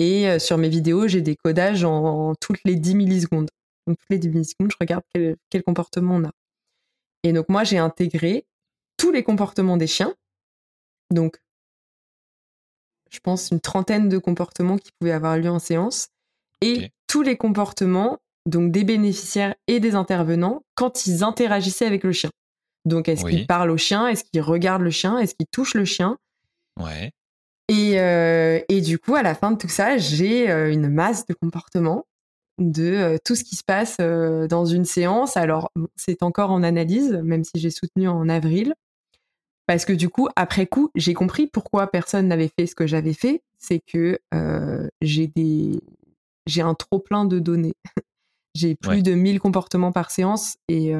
Et 0.00 0.40
sur 0.40 0.58
mes 0.58 0.68
vidéos, 0.68 1.06
j'ai 1.06 1.20
des 1.20 1.36
codages 1.36 1.84
en, 1.84 2.34
toutes 2.40 2.58
les 2.64 2.74
10 2.74 2.96
millisecondes. 2.96 3.48
Donc 3.86 3.96
toutes 3.98 4.10
les 4.10 4.18
10 4.18 4.28
millisecondes, 4.30 4.72
je 4.72 4.76
regarde 4.80 5.04
quel, 5.14 5.36
quel 5.50 5.62
comportement 5.62 6.16
on 6.16 6.24
a. 6.24 6.32
Et 7.22 7.32
donc 7.32 7.48
moi, 7.48 7.62
j'ai 7.62 7.78
intégré 7.78 8.44
tous 8.96 9.12
les 9.12 9.22
comportements 9.22 9.76
des 9.76 9.86
chiens. 9.86 10.14
Donc, 11.10 11.38
je 13.10 13.20
pense 13.20 13.50
une 13.50 13.60
trentaine 13.60 14.08
de 14.08 14.18
comportements 14.18 14.78
qui 14.78 14.90
pouvaient 14.98 15.12
avoir 15.12 15.36
lieu 15.36 15.50
en 15.50 15.58
séance. 15.58 16.08
Et 16.62 16.90
tous 17.06 17.22
les 17.22 17.36
comportements, 17.36 18.18
donc 18.46 18.70
des 18.70 18.84
bénéficiaires 18.84 19.54
et 19.66 19.80
des 19.80 19.94
intervenants, 19.94 20.62
quand 20.74 21.06
ils 21.06 21.24
interagissaient 21.24 21.86
avec 21.86 22.04
le 22.04 22.12
chien. 22.12 22.30
Donc, 22.86 23.08
est-ce 23.08 23.24
qu'ils 23.24 23.46
parlent 23.46 23.70
au 23.70 23.76
chien? 23.76 24.08
Est-ce 24.08 24.24
qu'ils 24.24 24.40
regardent 24.40 24.82
le 24.82 24.90
chien? 24.90 25.18
Est-ce 25.18 25.34
qu'ils 25.34 25.48
touchent 25.50 25.74
le 25.74 25.84
chien? 25.84 26.16
Ouais. 26.78 27.12
Et, 27.68 28.00
euh, 28.00 28.60
et, 28.68 28.80
du 28.80 28.98
coup, 28.98 29.14
à 29.14 29.22
la 29.22 29.34
fin 29.34 29.50
de 29.50 29.58
tout 29.58 29.68
ça, 29.68 29.98
j'ai 29.98 30.50
euh, 30.50 30.72
une 30.72 30.88
masse 30.88 31.26
de 31.26 31.34
comportements 31.34 32.06
de 32.58 32.82
euh, 32.82 33.16
tout 33.24 33.34
ce 33.34 33.44
qui 33.44 33.56
se 33.56 33.64
passe 33.64 33.98
dans 33.98 34.64
une 34.64 34.84
séance. 34.84 35.36
Alors, 35.36 35.70
c'est 35.96 36.22
encore 36.22 36.50
en 36.50 36.62
analyse, 36.62 37.12
même 37.22 37.44
si 37.44 37.52
j'ai 37.56 37.70
soutenu 37.70 38.08
en 38.08 38.28
avril. 38.28 38.74
Parce 39.70 39.84
que 39.84 39.92
du 39.92 40.08
coup, 40.08 40.28
après 40.34 40.66
coup, 40.66 40.90
j'ai 40.96 41.14
compris 41.14 41.46
pourquoi 41.46 41.88
personne 41.88 42.26
n'avait 42.26 42.48
fait 42.48 42.66
ce 42.66 42.74
que 42.74 42.88
j'avais 42.88 43.12
fait. 43.12 43.44
C'est 43.60 43.78
que 43.78 44.18
j'ai 45.00 45.28
des, 45.28 45.80
j'ai 46.48 46.60
un 46.60 46.74
trop 46.74 46.98
plein 46.98 47.24
de 47.24 47.38
données. 47.38 47.76
j'ai 48.56 48.74
plus 48.74 49.04
de 49.04 49.14
1000 49.14 49.38
comportements 49.38 49.92
par 49.92 50.10
séance 50.10 50.56
et 50.66 50.92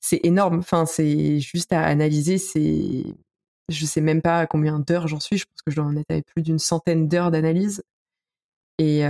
c'est 0.00 0.18
énorme. 0.24 0.58
Enfin, 0.58 0.86
c'est 0.86 1.38
juste 1.38 1.72
à 1.72 1.84
analyser. 1.84 2.36
C'est, 2.36 3.04
je 3.68 3.86
sais 3.86 4.00
même 4.00 4.22
pas 4.22 4.40
à 4.40 4.46
combien 4.48 4.80
d'heures 4.80 5.06
j'en 5.06 5.20
suis. 5.20 5.38
Je 5.38 5.44
pense 5.44 5.62
que 5.62 5.70
je 5.70 5.76
dois 5.76 5.84
en 5.84 5.96
être 5.96 6.10
avec 6.10 6.26
plus 6.26 6.42
d'une 6.42 6.58
centaine 6.58 7.06
d'heures 7.06 7.30
d'analyse. 7.30 7.84
Et 8.78 9.04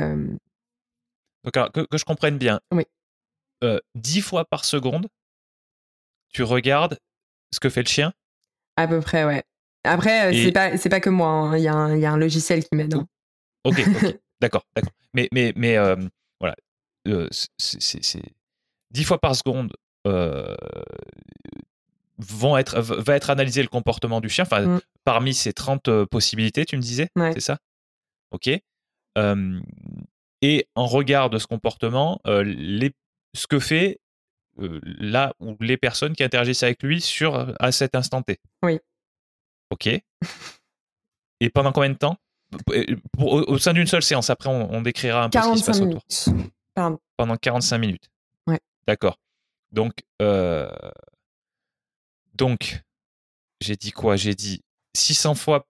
donc, 1.42 1.54
que, 1.54 1.86
que, 1.86 1.96
je 1.96 2.04
comprenne 2.04 2.36
bien. 2.36 2.60
Oui. 2.70 2.84
dix 3.94 4.20
fois 4.20 4.44
par 4.44 4.66
seconde, 4.66 5.08
tu 6.34 6.42
regardes 6.42 6.98
ce 7.52 7.60
que 7.60 7.68
fait 7.68 7.82
le 7.82 7.88
chien. 7.88 8.12
À 8.76 8.86
peu 8.88 9.00
près, 9.00 9.24
ouais. 9.24 9.42
Après, 9.84 10.32
c'est 10.34 10.52
pas 10.52 10.76
c'est 10.76 10.88
pas 10.88 11.00
que 11.00 11.10
moi. 11.10 11.28
Hein. 11.28 11.56
Il 11.56 11.60
y, 11.60 11.64
y, 11.64 12.06
a 12.06 12.12
un 12.12 12.16
logiciel 12.18 12.62
qui 12.62 12.74
m'aide. 12.74 12.94
Hein. 12.94 13.06
Ok, 13.64 13.76
d'accord, 14.40 14.64
d'accord. 14.74 14.92
Mais 15.14 15.28
mais 15.32 15.52
mais 15.56 15.76
voilà, 16.38 16.54
c'est 17.58 18.22
dix 18.90 19.04
fois 19.04 19.18
par 19.18 19.34
seconde 19.34 19.72
euh, 20.06 20.54
vont 22.18 22.58
être, 22.58 22.80
va 22.80 23.16
être 23.16 23.30
analysé 23.30 23.62
le 23.62 23.68
comportement 23.68 24.20
du 24.20 24.28
chien. 24.28 24.44
Enfin, 24.44 24.66
mm. 24.66 24.80
parmi 25.04 25.32
ces 25.32 25.52
30 25.52 25.88
euh, 25.88 26.06
possibilités, 26.06 26.66
tu 26.66 26.76
me 26.76 26.82
disais, 26.82 27.08
c'est 27.16 27.40
ça? 27.40 27.58
Ok. 28.30 28.48
et 30.42 30.68
en 30.74 30.86
regard 30.86 31.30
de 31.30 31.38
ce 31.38 31.46
comportement, 31.46 32.20
euh, 32.26 32.42
les, 32.44 32.92
ce 33.34 33.46
que 33.46 33.58
fait 33.58 34.00
là 34.56 35.34
où 35.40 35.56
les 35.60 35.76
personnes 35.76 36.14
qui 36.14 36.22
interagissent 36.22 36.62
avec 36.62 36.82
lui 36.82 37.00
sur 37.00 37.54
à 37.58 37.72
cet 37.72 37.94
instant 37.94 38.22
T. 38.22 38.38
Oui. 38.62 38.78
Ok. 39.70 39.86
et 39.86 41.50
pendant 41.50 41.72
combien 41.72 41.90
de 41.90 41.94
temps? 41.94 42.16
Au, 43.18 43.58
sein 43.58 43.72
d'une 43.72 43.86
seule 43.86 44.02
séance, 44.02 44.28
après 44.28 44.50
on, 44.50 44.82
décrira 44.82 45.24
un 45.24 45.30
peu 45.30 45.40
ce 45.40 45.52
qui 45.52 45.58
se 45.60 45.66
passe 45.66 45.80
autour. 45.80 46.02
Pendant 47.16 47.36
45 47.36 47.78
minutes. 47.78 48.10
Ouais. 48.46 48.60
D'accord. 48.86 49.18
Donc, 49.70 49.92
euh, 50.20 50.68
donc 52.34 52.82
j'ai 53.60 53.76
dit 53.76 53.92
quoi? 53.92 54.16
J'ai 54.16 54.34
dit 54.34 54.64
600 54.96 55.34
fois, 55.34 55.66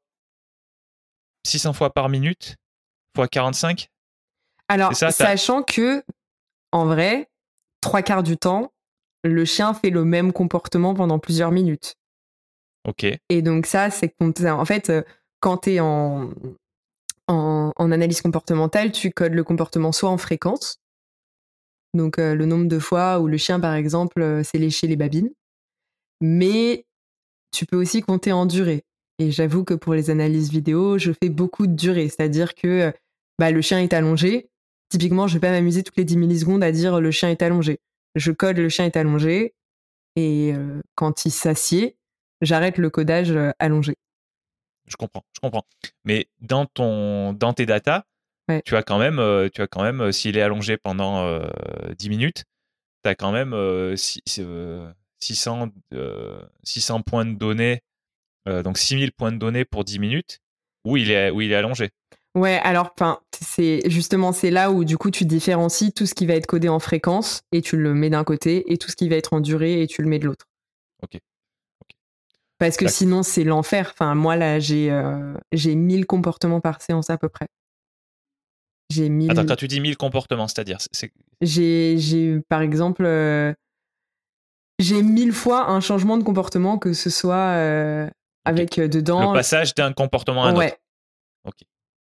600 1.46 1.72
fois 1.72 1.92
par 1.92 2.08
minute 2.08 2.56
fois 3.14 3.28
45 3.28 3.90
Alors, 4.68 4.94
sachant 4.94 5.62
que, 5.62 6.02
en 6.72 6.86
vrai, 6.86 7.29
trois 7.80 8.02
quarts 8.02 8.22
du 8.22 8.36
temps, 8.36 8.72
le 9.24 9.44
chien 9.44 9.74
fait 9.74 9.90
le 9.90 10.04
même 10.04 10.32
comportement 10.32 10.94
pendant 10.94 11.18
plusieurs 11.18 11.50
minutes. 11.50 11.96
Ok. 12.88 13.06
Et 13.28 13.42
donc 13.42 13.66
ça, 13.66 13.90
c'est 13.90 14.14
en 14.20 14.64
fait, 14.64 14.90
euh, 14.90 15.02
quand 15.40 15.58
tu 15.58 15.72
es 15.74 15.80
en, 15.80 16.30
en, 17.28 17.72
en, 17.76 17.92
analyse 17.92 18.22
comportementale, 18.22 18.92
tu 18.92 19.10
codes 19.10 19.34
le 19.34 19.44
comportement 19.44 19.92
soit 19.92 20.10
en 20.10 20.16
fréquence, 20.16 20.80
donc 21.94 22.18
euh, 22.18 22.34
le 22.34 22.46
nombre 22.46 22.68
de 22.68 22.78
fois 22.78 23.20
où 23.20 23.26
le 23.26 23.36
chien, 23.36 23.58
par 23.60 23.74
exemple, 23.74 24.22
euh, 24.22 24.42
s'est 24.42 24.58
léché 24.58 24.86
les 24.86 24.96
babines. 24.96 25.30
Mais 26.20 26.86
tu 27.52 27.66
peux 27.66 27.76
aussi 27.76 28.02
compter 28.02 28.32
en 28.32 28.46
durée. 28.46 28.84
Et 29.18 29.30
j'avoue 29.30 29.64
que 29.64 29.74
pour 29.74 29.94
les 29.94 30.10
analyses 30.10 30.50
vidéo, 30.50 30.98
je 30.98 31.12
fais 31.12 31.28
beaucoup 31.28 31.66
de 31.66 31.74
durée. 31.74 32.08
C'est-à-dire 32.08 32.54
que 32.54 32.92
bah, 33.38 33.50
le 33.50 33.60
chien 33.60 33.80
est 33.80 33.92
allongé. 33.92 34.48
Typiquement, 34.90 35.26
je 35.26 35.34
vais 35.34 35.40
pas 35.40 35.50
m'amuser 35.50 35.82
toutes 35.82 35.96
les 35.96 36.04
10 36.04 36.18
millisecondes 36.18 36.62
à 36.62 36.72
dire 36.72 37.00
le 37.00 37.10
chien 37.10 37.30
est 37.30 37.42
allongé. 37.42 37.78
Je 38.14 38.32
code 38.32 38.58
le 38.58 38.68
chien 38.68 38.84
est 38.84 38.96
allongé. 38.96 39.54
Et 40.16 40.52
quand 40.96 41.24
il 41.24 41.30
s'assied, 41.30 41.96
j'arrête 42.42 42.76
le 42.76 42.90
codage 42.90 43.32
allongé. 43.60 43.94
Je 44.88 44.96
comprends, 44.96 45.22
je 45.32 45.40
comprends. 45.40 45.64
Mais 46.04 46.26
dans, 46.40 46.66
ton, 46.66 47.32
dans 47.32 47.52
tes 47.54 47.64
datas, 47.64 48.04
tu 48.64 48.76
as 48.76 48.82
quand 48.82 48.98
même, 48.98 49.18
euh, 49.18 49.48
tu 49.48 49.62
as 49.62 49.66
quand 49.66 49.82
même 49.82 50.00
euh, 50.00 50.12
s'il 50.12 50.36
est 50.36 50.42
allongé 50.42 50.76
pendant 50.76 51.24
10 51.96 52.06
euh, 52.06 52.08
minutes, 52.08 52.44
tu 53.04 53.10
as 53.10 53.14
quand 53.14 53.32
même 53.32 53.54
600, 53.96 55.70
600 56.64 57.02
points 57.02 57.24
de 57.24 57.34
données, 57.34 57.82
donc 58.46 58.78
6000 58.78 59.12
points 59.12 59.32
de 59.32 59.38
données 59.38 59.64
pour 59.64 59.84
10 59.84 59.98
minutes 60.00 60.40
où 60.84 60.96
il 60.96 61.10
est, 61.10 61.30
où 61.30 61.40
il 61.40 61.52
est 61.52 61.56
allongé. 61.56 61.90
Ouais, 62.36 62.60
alors 62.62 62.94
c'est 63.40 63.82
justement 63.86 64.32
c'est 64.32 64.50
là 64.50 64.70
où 64.70 64.84
du 64.84 64.96
coup 64.96 65.10
tu 65.10 65.24
différencies 65.24 65.92
tout 65.92 66.06
ce 66.06 66.14
qui 66.14 66.26
va 66.26 66.34
être 66.34 66.46
codé 66.46 66.68
en 66.68 66.78
fréquence 66.78 67.42
et 67.50 67.60
tu 67.60 67.76
le 67.76 67.92
mets 67.92 68.10
d'un 68.10 68.22
côté 68.22 68.72
et 68.72 68.78
tout 68.78 68.88
ce 68.88 68.96
qui 68.96 69.08
va 69.08 69.16
être 69.16 69.32
en 69.32 69.40
durée 69.40 69.82
et 69.82 69.88
tu 69.88 70.02
le 70.02 70.08
mets 70.08 70.20
de 70.20 70.26
l'autre. 70.26 70.46
Ok. 71.02 71.18
Parce 72.58 72.76
que 72.76 72.86
sinon 72.86 73.24
c'est 73.24 73.42
l'enfer. 73.42 73.90
Enfin 73.92 74.14
moi 74.14 74.36
là 74.36 74.60
j'ai 74.60 74.92
j'ai 75.50 75.74
1000 75.74 76.06
comportements 76.06 76.60
par 76.60 76.80
séance 76.82 77.10
à 77.10 77.18
peu 77.18 77.28
près. 77.28 77.48
J'ai 78.90 79.08
Attends, 79.28 79.46
quand 79.46 79.56
tu 79.56 79.68
dis 79.68 79.80
1000 79.80 79.96
comportements, 79.96 80.48
c'est-à-dire 80.48 80.78
J'ai, 81.40 82.40
par 82.48 82.60
exemple, 82.60 83.04
euh, 83.04 83.54
j'ai 84.80 85.02
mille 85.02 85.32
fois 85.32 85.70
un 85.70 85.80
changement 85.80 86.18
de 86.18 86.24
comportement, 86.24 86.76
que 86.76 86.92
ce 86.92 87.08
soit 87.08 87.36
euh, 87.36 88.10
avec 88.44 88.78
euh, 88.78 88.88
dedans. 88.88 89.32
Le 89.32 89.38
passage 89.38 89.74
d'un 89.76 89.92
comportement 89.92 90.44
à 90.44 90.48
un 90.48 90.56
ouais. 90.56 90.66
autre. 90.66 90.76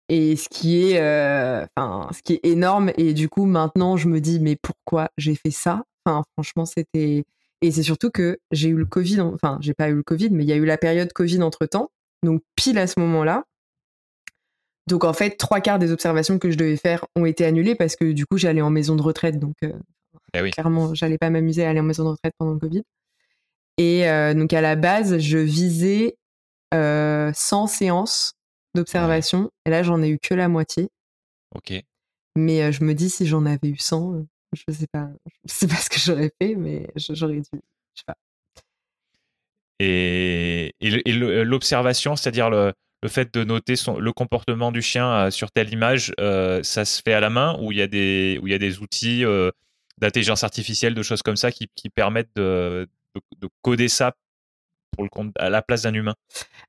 Et 0.10 0.36
ce 0.36 0.48
qui 0.50 0.92
est, 0.92 0.98
enfin, 1.76 2.10
ce 2.14 2.22
qui 2.22 2.34
est 2.34 2.46
énorme. 2.46 2.92
Et 2.98 3.14
du 3.14 3.30
coup, 3.30 3.46
maintenant, 3.46 3.98
je 3.98 4.08
me 4.08 4.22
dis, 4.22 4.40
mais 4.40 4.56
pourquoi 4.56 5.10
j'ai 5.18 5.36
fait 5.36 5.52
ça? 5.52 5.84
Enfin, 6.06 6.24
franchement, 6.34 6.66
c'était. 6.66 7.26
Et 7.62 7.72
c'est 7.72 7.84
surtout 7.84 8.12
que 8.12 8.40
j'ai 8.52 8.70
eu 8.70 8.76
le 8.76 8.86
Covid. 8.86 9.22
Enfin, 9.22 9.58
j'ai 9.62 9.74
pas 9.74 9.90
eu 9.90 9.96
le 9.96 10.04
Covid, 10.04 10.30
mais 10.32 10.44
il 10.44 10.50
y 10.50 10.54
a 10.54 10.56
eu 10.56 10.66
la 10.66 10.78
période 10.78 11.12
Covid 11.12 11.42
entre 11.42 11.66
temps. 11.66 11.92
Donc, 12.24 12.42
pile 12.56 12.78
à 12.78 12.88
ce 12.88 13.00
moment-là, 13.00 13.44
donc 14.88 15.04
en 15.04 15.14
fait, 15.14 15.32
trois 15.32 15.60
quarts 15.60 15.80
des 15.80 15.92
observations 15.92 16.40
que 16.40 16.50
je 16.50 16.58
devais 16.58 16.78
faire 16.78 17.06
ont 17.16 17.26
été 17.26 17.46
annulées 17.46 17.76
parce 17.76 17.96
que 17.96 18.12
du 18.14 18.26
coup, 18.26 18.38
j'allais 18.38 18.62
en 18.62 18.70
maison 18.70 18.96
de 18.96 19.02
retraite. 19.02 19.38
Donc 19.38 19.56
euh, 19.64 19.74
eh 20.34 20.42
oui. 20.42 20.52
clairement, 20.52 20.96
j'allais 20.96 21.18
pas 21.18 21.30
m'amuser 21.30 21.66
à 21.66 21.70
aller 21.70 21.82
en 21.82 21.84
maison 21.84 22.06
de 22.06 22.10
retraite 22.10 22.34
pendant 22.38 22.54
le 22.54 22.60
Covid. 22.60 22.84
Et 23.78 24.10
euh, 24.10 24.34
donc 24.34 24.54
à 24.54 24.62
la 24.62 24.76
base, 24.76 25.20
je 25.20 25.38
visais 25.38 26.18
100 26.72 26.78
euh, 26.78 27.32
séances 27.68 28.34
d'observation. 28.78 29.52
Et 29.66 29.70
là, 29.70 29.84
j'en 29.84 30.02
ai 30.02 30.10
eu 30.10 30.20
que 30.20 30.34
la 30.34 30.48
moitié. 30.48 30.90
Ok. 31.56 31.74
Mais 32.36 32.72
je 32.72 32.84
me 32.84 32.94
dis, 32.94 33.10
si 33.10 33.26
j'en 33.26 33.46
avais 33.46 33.70
eu 33.70 33.78
100, 33.78 34.26
je 34.54 34.74
sais 34.74 34.88
pas, 34.92 35.10
je 35.46 35.54
sais 35.54 35.68
pas 35.68 35.76
ce 35.76 35.90
que 35.90 36.00
j'aurais 36.00 36.32
fait, 36.42 36.56
mais 36.56 36.88
j'aurais 36.96 37.42
dû, 37.42 37.50
je 37.52 38.00
sais 38.00 38.04
pas. 38.06 38.16
Et, 39.80 40.74
et 40.80 41.14
l'observation, 41.14 42.16
c'est-à-dire 42.16 42.50
le, 42.50 42.74
le 43.04 43.10
fait 43.10 43.34
de 43.34 43.44
noter 43.44 43.76
son, 43.76 44.00
le 44.00 44.12
comportement 44.12 44.72
du 44.72 44.82
chien 44.82 45.12
euh, 45.12 45.32
sur 45.32 45.52
telle 45.52 45.72
image, 45.72 46.14
euh, 46.20 46.64
ça 46.64 46.86
se 46.86 47.02
fait 47.04 47.14
à 47.14 47.20
la 47.20 47.30
main 47.30 47.58
ou 47.60 47.72
il 47.72 47.78
y 47.78 47.82
a 47.82 47.88
des, 47.88 48.40
où 48.42 48.48
il 48.48 48.52
y 48.52 48.56
a 48.56 48.60
des 48.60 48.80
outils 48.80 49.24
euh, 49.24 49.52
d'intelligence 50.00 50.44
artificielle, 50.44 50.94
de 50.94 51.04
choses 51.04 51.22
comme 51.22 51.36
ça 51.36 51.52
qui, 51.52 51.68
permettent 51.94 52.36
de, 52.36 52.88
coder 53.62 53.88
ça 53.88 54.14
pour 54.98 55.04
le 55.06 55.10
compte, 55.10 55.32
à 55.40 55.50
la 55.50 55.62
place 55.62 55.84
d'un 55.84 55.94
humain 55.94 56.16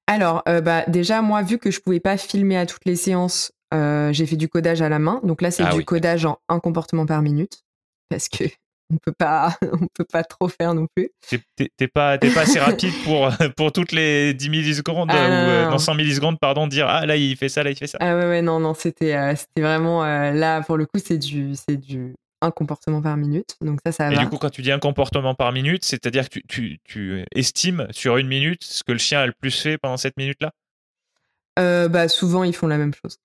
Alors, 0.07 0.43
bah, 0.45 0.85
déjà, 0.87 1.23
moi, 1.23 1.43
vu 1.43 1.59
que 1.59 1.71
je 1.71 1.81
pouvais 1.81 2.01
pas 2.01 2.17
filmer 2.17 2.57
à 2.57 2.67
toutes 2.67 2.85
les 2.85 2.97
séances, 2.97 3.51
j'ai 3.73 4.27
fait 4.27 4.37
du 4.37 4.49
codage 4.49 4.83
à 4.83 4.89
la 4.89 4.99
main. 4.99 5.21
Donc 5.25 5.43
là, 5.43 5.51
c'est 5.51 5.65
ah 5.65 5.75
du 5.75 5.85
codage 5.85 6.27
en 6.27 6.39
un 6.49 6.61
comportement 6.61 7.07
par 7.07 7.23
minute. 7.23 7.63
Parce 8.09 8.29
que 8.29 8.45
on 8.91 8.97
peut 8.97 9.13
pas 9.13 9.55
on 9.73 9.87
peut 9.95 10.07
pas 10.11 10.25
trop 10.25 10.49
faire 10.49 10.75
non 10.75 10.87
plus. 10.95 11.11
T'es 11.57 11.89
pas 11.89 12.19
pas 12.19 12.41
assez 12.41 12.59
rapide 12.59 12.95
pour 13.05 13.31
pour 13.57 13.73
toutes 13.73 13.93
les 13.93 14.35
10 14.35 14.49
millisecondes 14.49 15.11
ah, 15.13 15.67
ou 15.67 15.71
non, 15.71 15.79
100 15.79 15.93
euh, 15.93 15.97
millisecondes 15.97 16.39
pardon 16.39 16.67
dire 16.67 16.87
ah 16.89 17.05
là 17.05 17.17
il 17.17 17.37
fait 17.37 17.49
ça 17.49 17.63
là 17.63 17.71
il 17.71 17.77
fait 17.77 17.87
ça. 17.87 17.99
Ah 18.01 18.17
ouais 18.17 18.27
ouais 18.27 18.43
non 18.43 18.61
non 18.61 18.75
c'était 18.75 19.15
euh, 19.15 19.35
c'était 19.37 19.61
vraiment 19.61 20.05
euh, 20.05 20.33
là 20.33 20.63
pour 20.63 20.77
le 20.77 20.87
coup 20.87 20.99
c'est 21.05 21.19
du 21.19 21.55
c'est 21.55 21.77
du 21.77 22.15
un 22.41 22.51
comportement 22.51 23.03
par 23.03 23.17
minute 23.17 23.57
donc 23.61 23.81
ça 23.85 23.93
ça 23.93 24.13
Et 24.13 24.17
du 24.17 24.29
coup 24.29 24.39
quand 24.39 24.51
tu 24.51 24.63
dis 24.63 24.71
un 24.71 24.79
comportement 24.79 25.35
par 25.35 25.53
minute 25.53 25.85
c'est-à-dire 25.85 26.29
que 26.29 26.39
tu, 26.39 26.43
tu, 26.49 26.79
tu, 26.85 27.25
estimes 27.35 27.87
sur 27.91 28.17
une 28.17 28.29
minute 28.29 28.63
ce 28.65 28.85
que 28.85 28.93
le 28.93 28.99
chien 28.99 29.21
a 29.21 29.27
le 29.27 29.33
plus 29.33 29.51
fait 29.51 29.79
pendant 29.79 29.97
cette 29.97 30.17
minute 30.17 30.41
là. 30.41 31.89
bah 31.89 32.09
souvent 32.09 32.45
ils 32.45 32.55
font 32.55 32.69
la 32.69 32.79
même 32.79 32.95
chose. 32.95 33.17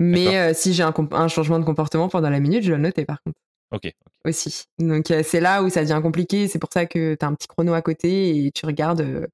Mais 0.00 0.52
si 0.54 0.74
j'ai 0.74 0.82
un, 0.82 0.94
un 1.12 1.28
changement 1.28 1.60
de 1.60 1.64
comportement 1.64 2.08
pendant 2.08 2.30
la 2.30 2.40
minute 2.40 2.64
je 2.64 2.70
vais 2.70 2.76
le 2.76 2.82
noter 2.82 3.04
par 3.04 3.22
contre. 3.22 3.38
Ok. 3.72 3.90
Aussi. 4.24 4.64
Donc 4.78 5.10
euh, 5.10 5.22
c'est 5.24 5.40
là 5.40 5.62
où 5.62 5.70
ça 5.70 5.82
devient 5.82 6.00
compliqué. 6.02 6.46
C'est 6.46 6.58
pour 6.58 6.70
ça 6.72 6.86
que 6.86 7.14
tu 7.14 7.24
as 7.24 7.28
un 7.28 7.34
petit 7.34 7.48
chrono 7.48 7.72
à 7.74 7.82
côté 7.82 8.46
et 8.46 8.52
tu 8.52 8.66
regardes. 8.66 9.28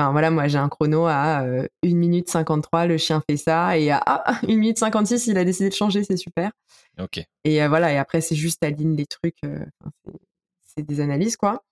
Euh, 0.00 0.04
enfin 0.04 0.12
voilà, 0.12 0.30
moi 0.30 0.48
j'ai 0.48 0.58
un 0.58 0.68
chrono 0.68 1.06
à 1.06 1.38
1 1.38 1.46
euh, 1.46 1.68
minute 1.82 2.28
53, 2.28 2.86
le 2.86 2.98
chien 2.98 3.22
fait 3.28 3.36
ça. 3.36 3.78
Et 3.78 3.90
à 3.90 4.02
1 4.42 4.46
minute 4.48 4.78
56, 4.78 5.26
il 5.26 5.38
a 5.38 5.44
décidé 5.44 5.68
de 5.68 5.74
changer, 5.74 6.04
c'est 6.04 6.16
super. 6.16 6.50
Ok. 7.00 7.20
Et 7.44 7.66
voilà, 7.66 7.92
et 7.92 7.98
après 7.98 8.20
c'est 8.20 8.36
juste 8.36 8.64
ligne 8.64 8.96
les 8.96 9.06
trucs. 9.06 9.38
c'est 10.64 10.82
des 10.82 11.00
analyses 11.00 11.36
quoi. 11.36 11.62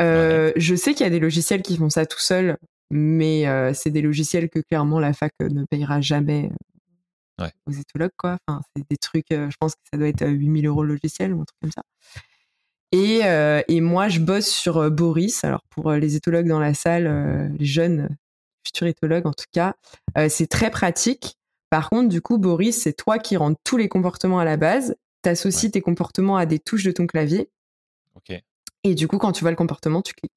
Je 0.00 0.74
sais 0.76 0.94
qu'il 0.94 1.04
y 1.04 1.06
a 1.06 1.10
des 1.10 1.20
logiciels 1.20 1.62
qui 1.62 1.76
font 1.76 1.90
ça 1.90 2.06
tout 2.06 2.20
seul, 2.20 2.56
mais 2.90 3.44
c'est 3.74 3.90
des 3.90 4.02
logiciels 4.02 4.48
que 4.48 4.60
clairement 4.60 4.98
la 5.00 5.12
fac 5.12 5.32
ne 5.40 5.64
payera 5.64 6.00
jamais 6.00 6.50
aux 7.66 7.72
éthologues, 7.72 8.14
quoi. 8.16 8.38
Enfin, 8.46 8.62
c'est 8.74 8.88
des 8.88 8.96
trucs, 8.96 9.30
euh, 9.32 9.50
je 9.50 9.56
pense 9.58 9.74
que 9.74 9.80
ça 9.90 9.98
doit 9.98 10.08
être 10.08 10.26
8000 10.26 10.66
euros 10.66 10.82
le 10.82 10.94
logiciel 10.94 11.34
ou 11.34 11.40
un 11.40 11.44
truc 11.44 11.58
comme 11.60 11.72
ça. 11.72 11.82
Et, 12.92 13.20
et, 13.68 13.80
moi, 13.80 14.08
je 14.08 14.20
bosse 14.20 14.48
sur 14.48 14.90
Boris. 14.90 15.44
Alors, 15.44 15.62
pour 15.70 15.92
les 15.92 16.16
éthologues 16.16 16.46
dans 16.46 16.60
la 16.60 16.74
salle, 16.74 17.52
les 17.58 17.66
jeunes 17.66 18.08
futurs 18.64 18.86
éthologues 18.86 19.26
en 19.26 19.32
tout 19.32 19.46
cas, 19.52 19.74
c'est 20.28 20.46
très 20.46 20.70
pratique. 20.70 21.36
Par 21.70 21.90
contre, 21.90 22.08
du 22.08 22.20
coup, 22.20 22.38
Boris, 22.38 22.80
c'est 22.80 22.92
toi 22.92 23.18
qui 23.18 23.36
rends 23.36 23.54
tous 23.64 23.76
les 23.76 23.88
comportements 23.88 24.38
à 24.38 24.44
la 24.44 24.56
base. 24.56 24.96
Tu 25.22 25.28
associes 25.28 25.70
tes 25.70 25.80
comportements 25.80 26.36
à 26.36 26.46
des 26.46 26.58
touches 26.58 26.84
de 26.84 26.92
ton 26.92 27.06
clavier. 27.06 27.50
Ok. 28.14 28.40
Et 28.84 28.94
du 28.94 29.08
coup, 29.08 29.18
quand 29.18 29.32
tu 29.32 29.40
vois 29.42 29.50
le 29.50 29.56
comportement, 29.56 30.00
tu 30.00 30.14
cliques. 30.14 30.32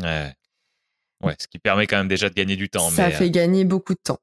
Ouais. 0.00 0.32
Ouais, 1.22 1.36
ce 1.38 1.46
qui 1.46 1.58
permet 1.58 1.86
quand 1.86 1.98
même 1.98 2.08
déjà 2.08 2.28
de 2.28 2.34
gagner 2.34 2.56
du 2.56 2.68
temps. 2.68 2.90
Ça 2.90 3.10
fait 3.10 3.30
gagner 3.30 3.64
beaucoup 3.64 3.94
de 3.94 4.00
temps. 4.02 4.18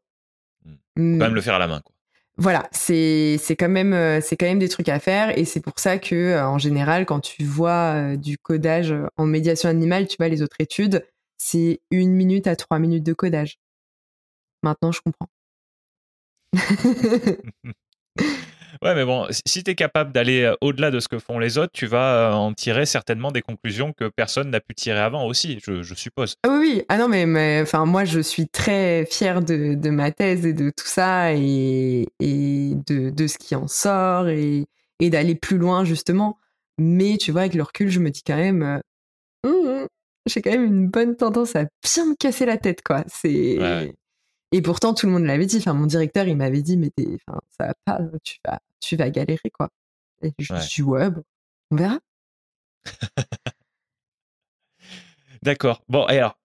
Hmm. 0.66 0.74
Faut 0.74 1.20
quand 1.20 1.26
même 1.26 1.36
le 1.36 1.42
faire 1.42 1.56
à 1.56 1.60
la 1.60 1.68
main, 1.68 1.82
quoi 1.82 1.96
voilà, 2.40 2.70
c'est 2.72 3.38
quand 3.60 3.68
même 3.68 3.94
euh, 3.94 4.22
c'est 4.22 4.38
quand 4.38 4.46
même 4.46 4.60
des 4.60 4.70
trucs 4.70 4.88
à 4.88 5.00
faire 5.00 5.38
et 5.38 5.44
c'est 5.44 5.60
pour 5.60 5.74
ça 5.78 5.98
que 6.00 6.16
euh, 6.16 6.48
en 6.48 6.58
général 6.58 7.06
quand 7.06 7.20
tu 7.20 7.44
vois 7.44 7.94
euh, 7.96 8.16
du 8.16 8.38
codage 8.38 8.96
en 9.18 9.26
médiation 9.26 9.68
animale, 9.70 10.08
tu 10.08 10.16
vois 10.18 10.30
les 10.30 10.42
autres 10.42 10.56
études, 10.60 11.06
c'est 11.38 11.82
une 11.92 12.14
minute 12.14 12.48
à 12.48 12.56
trois 12.56 12.80
minutes 12.80 13.04
de 13.04 13.14
codage. 13.14 13.60
Maintenant, 14.64 14.92
je 14.94 15.02
comprends. 15.02 15.28
Ouais, 18.82 18.96
mais 18.96 19.04
bon, 19.04 19.28
si 19.46 19.62
tu 19.62 19.72
es 19.72 19.76
capable 19.76 20.14
d'aller 20.14 20.44
euh, 20.44 20.56
au-delà 20.62 20.90
de 20.90 21.02
ce 21.02 21.10
que 21.10 21.20
font 21.20 21.38
les 21.38 21.58
autres, 21.58 21.74
tu 21.74 21.86
vas 21.86 22.32
euh, 22.32 22.34
en 22.34 22.54
tirer 22.54 22.86
certainement 22.86 23.32
des 23.32 23.42
conclusions 23.42 23.92
que 23.92 24.08
personne 24.08 24.50
n'a 24.52 24.62
pu 24.62 24.74
tirer 24.74 25.00
avant 25.00 25.26
aussi, 25.26 25.60
je, 25.62 25.94
suppose. 25.94 26.36
Ah 26.44 26.50
oui, 26.50 26.58
oui. 26.60 26.84
Ah 26.88 26.98
non, 26.98 27.10
mais, 27.10 27.62
enfin, 27.62 27.86
moi, 27.86 28.06
je 28.06 28.22
suis 28.22 28.48
très 28.48 29.06
fière 29.06 29.42
de, 29.42 29.74
de, 29.74 29.90
ma 29.90 30.12
thèse 30.12 30.46
et 30.46 30.54
de 30.54 30.70
tout 30.70 30.88
ça 30.88 31.34
et, 31.34 32.08
et 32.22 32.74
de, 32.88 33.10
de, 33.10 33.28
ce 33.28 33.38
qui 33.38 33.54
en 33.54 33.68
sort 33.68 34.30
et, 34.30 34.66
et 35.02 35.10
d'aller 35.10 35.36
plus 35.36 35.58
loin, 35.58 35.84
justement. 35.84 36.38
Mais 36.78 37.18
tu 37.18 37.34
vois, 37.34 37.42
avec 37.42 37.56
le 37.56 37.64
recul, 37.64 37.90
je 37.90 38.00
me 38.00 38.10
dis 38.12 38.24
quand 38.26 38.38
même, 38.38 38.64
euh, 38.64 38.80
hum, 39.44 39.68
hum, 39.68 39.88
j'ai 40.26 40.42
quand 40.42 40.52
même 40.52 40.64
une 40.64 40.88
bonne 40.88 41.18
tendance 41.18 41.58
à 41.58 41.66
bien 41.84 42.06
me 42.06 42.16
casser 42.16 42.46
la 42.46 42.58
tête, 42.58 42.82
quoi. 42.82 43.04
C'est. 43.08 43.58
Et 44.52 44.62
pourtant, 44.62 44.94
tout 44.94 45.06
le 45.06 45.12
monde 45.12 45.26
l'avait 45.26 45.46
dit. 45.46 45.58
Enfin, 45.58 45.74
mon 45.74 45.86
directeur, 45.86 46.28
il 46.28 46.38
m'avait 46.38 46.62
dit, 46.62 46.78
mais 46.78 46.92
enfin, 46.98 47.40
ça 47.60 47.68
va 47.68 47.74
pas, 47.86 48.00
tu 48.24 48.38
vas, 48.46 48.60
tu 48.80 48.96
vas 48.96 49.10
galérer, 49.10 49.50
quoi. 49.52 49.70
Et 50.22 50.34
je 50.40 50.54
me 50.54 50.60
suis 50.60 50.84
dit, 50.84 50.90
ouais, 50.90 51.10
bon, 51.10 51.24
on 51.72 51.76
verra. 51.76 52.00
D'accord. 55.42 55.84
Bon, 55.88 56.08
et 56.08 56.18
alors, 56.18 56.38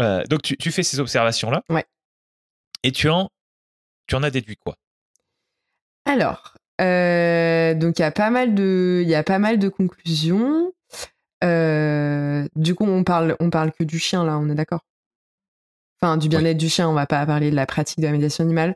euh, 0.00 0.24
donc 0.24 0.42
tu, 0.42 0.56
tu, 0.56 0.72
fais 0.72 0.82
ces 0.82 1.00
observations-là. 1.00 1.62
Ouais. 1.68 1.84
Et 2.82 2.92
tu 2.92 3.08
en, 3.08 3.30
tu 4.06 4.16
en 4.16 4.22
as 4.22 4.30
déduit 4.30 4.56
quoi? 4.56 4.76
Alors, 6.04 6.54
euh, 6.80 7.74
donc 7.74 7.98
il 7.98 8.02
y 8.02 8.04
a 8.04 8.10
pas 8.10 8.30
mal 8.30 8.54
de, 8.54 9.00
il 9.02 9.08
y 9.08 9.14
a 9.14 9.22
pas 9.22 9.38
mal 9.38 9.58
de 9.58 9.68
conclusions. 9.68 10.72
Euh, 11.44 12.46
du 12.56 12.74
coup, 12.74 12.84
on 12.84 13.04
parle, 13.04 13.36
on 13.40 13.50
parle 13.50 13.72
que 13.72 13.84
du 13.84 13.98
chien 13.98 14.24
là, 14.24 14.38
on 14.38 14.48
est 14.48 14.54
d'accord? 14.54 14.84
Enfin, 16.00 16.16
du 16.16 16.28
bien-être 16.28 16.58
du 16.58 16.68
chien, 16.68 16.88
on 16.88 16.94
va 16.94 17.06
pas 17.06 17.24
parler 17.26 17.50
de 17.50 17.56
la 17.56 17.66
pratique 17.66 18.00
de 18.00 18.06
la 18.06 18.12
médiation 18.12 18.42
animale. 18.42 18.74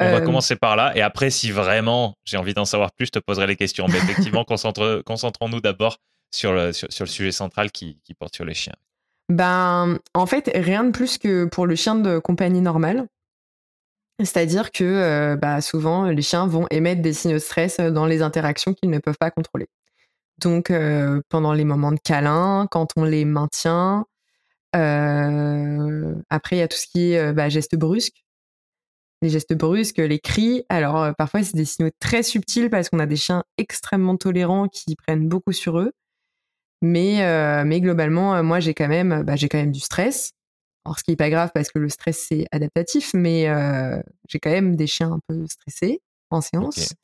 On 0.00 0.10
va 0.10 0.16
euh, 0.16 0.20
commencer 0.20 0.56
par 0.56 0.76
là, 0.76 0.96
et 0.96 1.02
après, 1.02 1.30
si 1.30 1.50
vraiment 1.50 2.14
j'ai 2.24 2.38
envie 2.38 2.54
d'en 2.54 2.64
savoir 2.64 2.90
plus, 2.92 3.06
je 3.06 3.12
te 3.12 3.18
poserai 3.18 3.46
les 3.46 3.56
questions. 3.56 3.86
Mais 3.88 3.98
effectivement, 3.98 4.44
concentrons-nous 5.04 5.60
d'abord 5.60 5.98
sur 6.32 6.52
le, 6.52 6.72
sur, 6.72 6.88
le 7.00 7.06
sujet 7.06 7.32
central 7.32 7.70
qui, 7.70 8.00
qui, 8.04 8.14
porte 8.14 8.34
sur 8.34 8.44
les 8.44 8.54
chiens. 8.54 8.74
Ben, 9.28 9.98
en 10.14 10.26
fait, 10.26 10.50
rien 10.54 10.84
de 10.84 10.90
plus 10.90 11.18
que 11.18 11.44
pour 11.44 11.66
le 11.66 11.74
chien 11.74 11.94
de 11.96 12.18
compagnie 12.18 12.60
normale. 12.60 13.06
C'est-à-dire 14.18 14.70
que 14.70 14.84
euh, 14.84 15.36
bah, 15.36 15.60
souvent, 15.60 16.06
les 16.06 16.22
chiens 16.22 16.46
vont 16.46 16.66
émettre 16.70 17.02
des 17.02 17.12
signaux 17.12 17.36
de 17.36 17.38
stress 17.38 17.78
dans 17.78 18.06
les 18.06 18.22
interactions 18.22 18.74
qu'ils 18.74 18.90
ne 18.90 18.98
peuvent 18.98 19.18
pas 19.18 19.30
contrôler. 19.30 19.66
Donc, 20.38 20.70
euh, 20.70 21.20
pendant 21.28 21.52
les 21.52 21.64
moments 21.64 21.92
de 21.92 22.00
câlin, 22.00 22.66
quand 22.70 22.88
on 22.96 23.04
les 23.04 23.24
maintient, 23.24 24.06
euh, 24.76 26.14
après, 26.28 26.56
il 26.56 26.58
y 26.60 26.62
a 26.62 26.68
tout 26.68 26.76
ce 26.76 26.86
qui 26.86 27.12
est 27.12 27.32
bah, 27.32 27.48
gestes 27.48 27.76
brusques. 27.76 28.24
Les 29.22 29.28
gestes 29.28 29.54
brusques, 29.54 29.98
les 29.98 30.18
cris. 30.18 30.64
Alors, 30.68 31.02
euh, 31.02 31.12
parfois, 31.12 31.42
c'est 31.42 31.54
des 31.54 31.64
signaux 31.66 31.90
très 32.00 32.22
subtils 32.22 32.70
parce 32.70 32.88
qu'on 32.88 32.98
a 32.98 33.06
des 33.06 33.16
chiens 33.16 33.44
extrêmement 33.58 34.16
tolérants 34.16 34.66
qui 34.68 34.96
prennent 34.96 35.28
beaucoup 35.28 35.52
sur 35.52 35.78
eux. 35.78 35.92
Mais, 36.82 37.22
euh, 37.22 37.62
mais 37.66 37.80
globalement, 37.80 38.42
moi, 38.42 38.60
j'ai 38.60 38.72
quand 38.72 38.88
même, 38.88 39.22
bah, 39.22 39.36
j'ai 39.36 39.48
quand 39.48 39.58
même 39.58 39.72
du 39.72 39.80
stress. 39.80 40.32
Alors, 40.86 40.98
ce 40.98 41.04
qui 41.04 41.12
est 41.12 41.16
pas 41.16 41.28
grave 41.28 41.50
parce 41.52 41.70
que 41.70 41.78
le 41.78 41.90
stress, 41.90 42.26
c'est 42.28 42.46
adaptatif, 42.52 43.12
mais 43.12 43.44
j'ai 44.28 44.38
quand 44.38 44.50
même 44.50 44.76
des 44.76 44.86
chiens 44.86 45.12
un 45.12 45.20
peu 45.28 45.44
stressés 45.46 46.00
en 46.30 46.40
séance. 46.40 46.94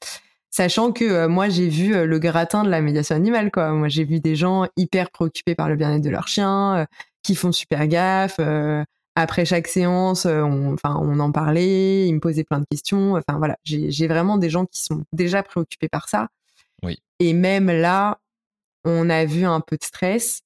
Sachant 0.50 0.92
que 0.92 1.26
moi, 1.26 1.50
j'ai 1.50 1.68
vu 1.68 2.06
le 2.06 2.18
gratin 2.18 2.64
de 2.64 2.70
la 2.70 2.80
médiation 2.80 3.14
animale, 3.14 3.50
quoi. 3.50 3.72
Moi, 3.72 3.88
j'ai 3.88 4.04
vu 4.04 4.20
des 4.20 4.34
gens 4.34 4.66
hyper 4.78 5.10
préoccupés 5.10 5.54
par 5.54 5.68
le 5.68 5.76
bien-être 5.76 6.02
de 6.02 6.08
leur 6.08 6.26
chien, 6.26 6.86
qui 7.22 7.34
font 7.34 7.52
super 7.52 7.86
gaffe. 7.86 8.40
Euh, 9.16 9.22
après 9.22 9.44
chaque 9.44 9.66
séance, 9.66 10.26
euh, 10.26 10.42
on, 10.42 10.74
enfin, 10.74 10.96
on 11.00 11.18
en 11.20 11.32
parlait, 11.32 12.06
ils 12.06 12.14
me 12.14 12.20
posaient 12.20 12.44
plein 12.44 12.60
de 12.60 12.66
questions. 12.70 13.14
Enfin 13.14 13.38
voilà, 13.38 13.56
j'ai 13.64 14.08
vraiment 14.08 14.38
des 14.38 14.50
gens 14.50 14.66
qui 14.66 14.82
sont 14.82 15.04
déjà 15.12 15.42
préoccupés 15.42 15.88
par 15.88 16.08
ça. 16.08 16.28
Oui. 16.82 16.98
Et 17.18 17.32
même 17.32 17.66
là, 17.66 18.18
on 18.84 19.10
a 19.10 19.24
vu 19.24 19.44
un 19.44 19.60
peu 19.60 19.76
de 19.76 19.84
stress. 19.84 20.42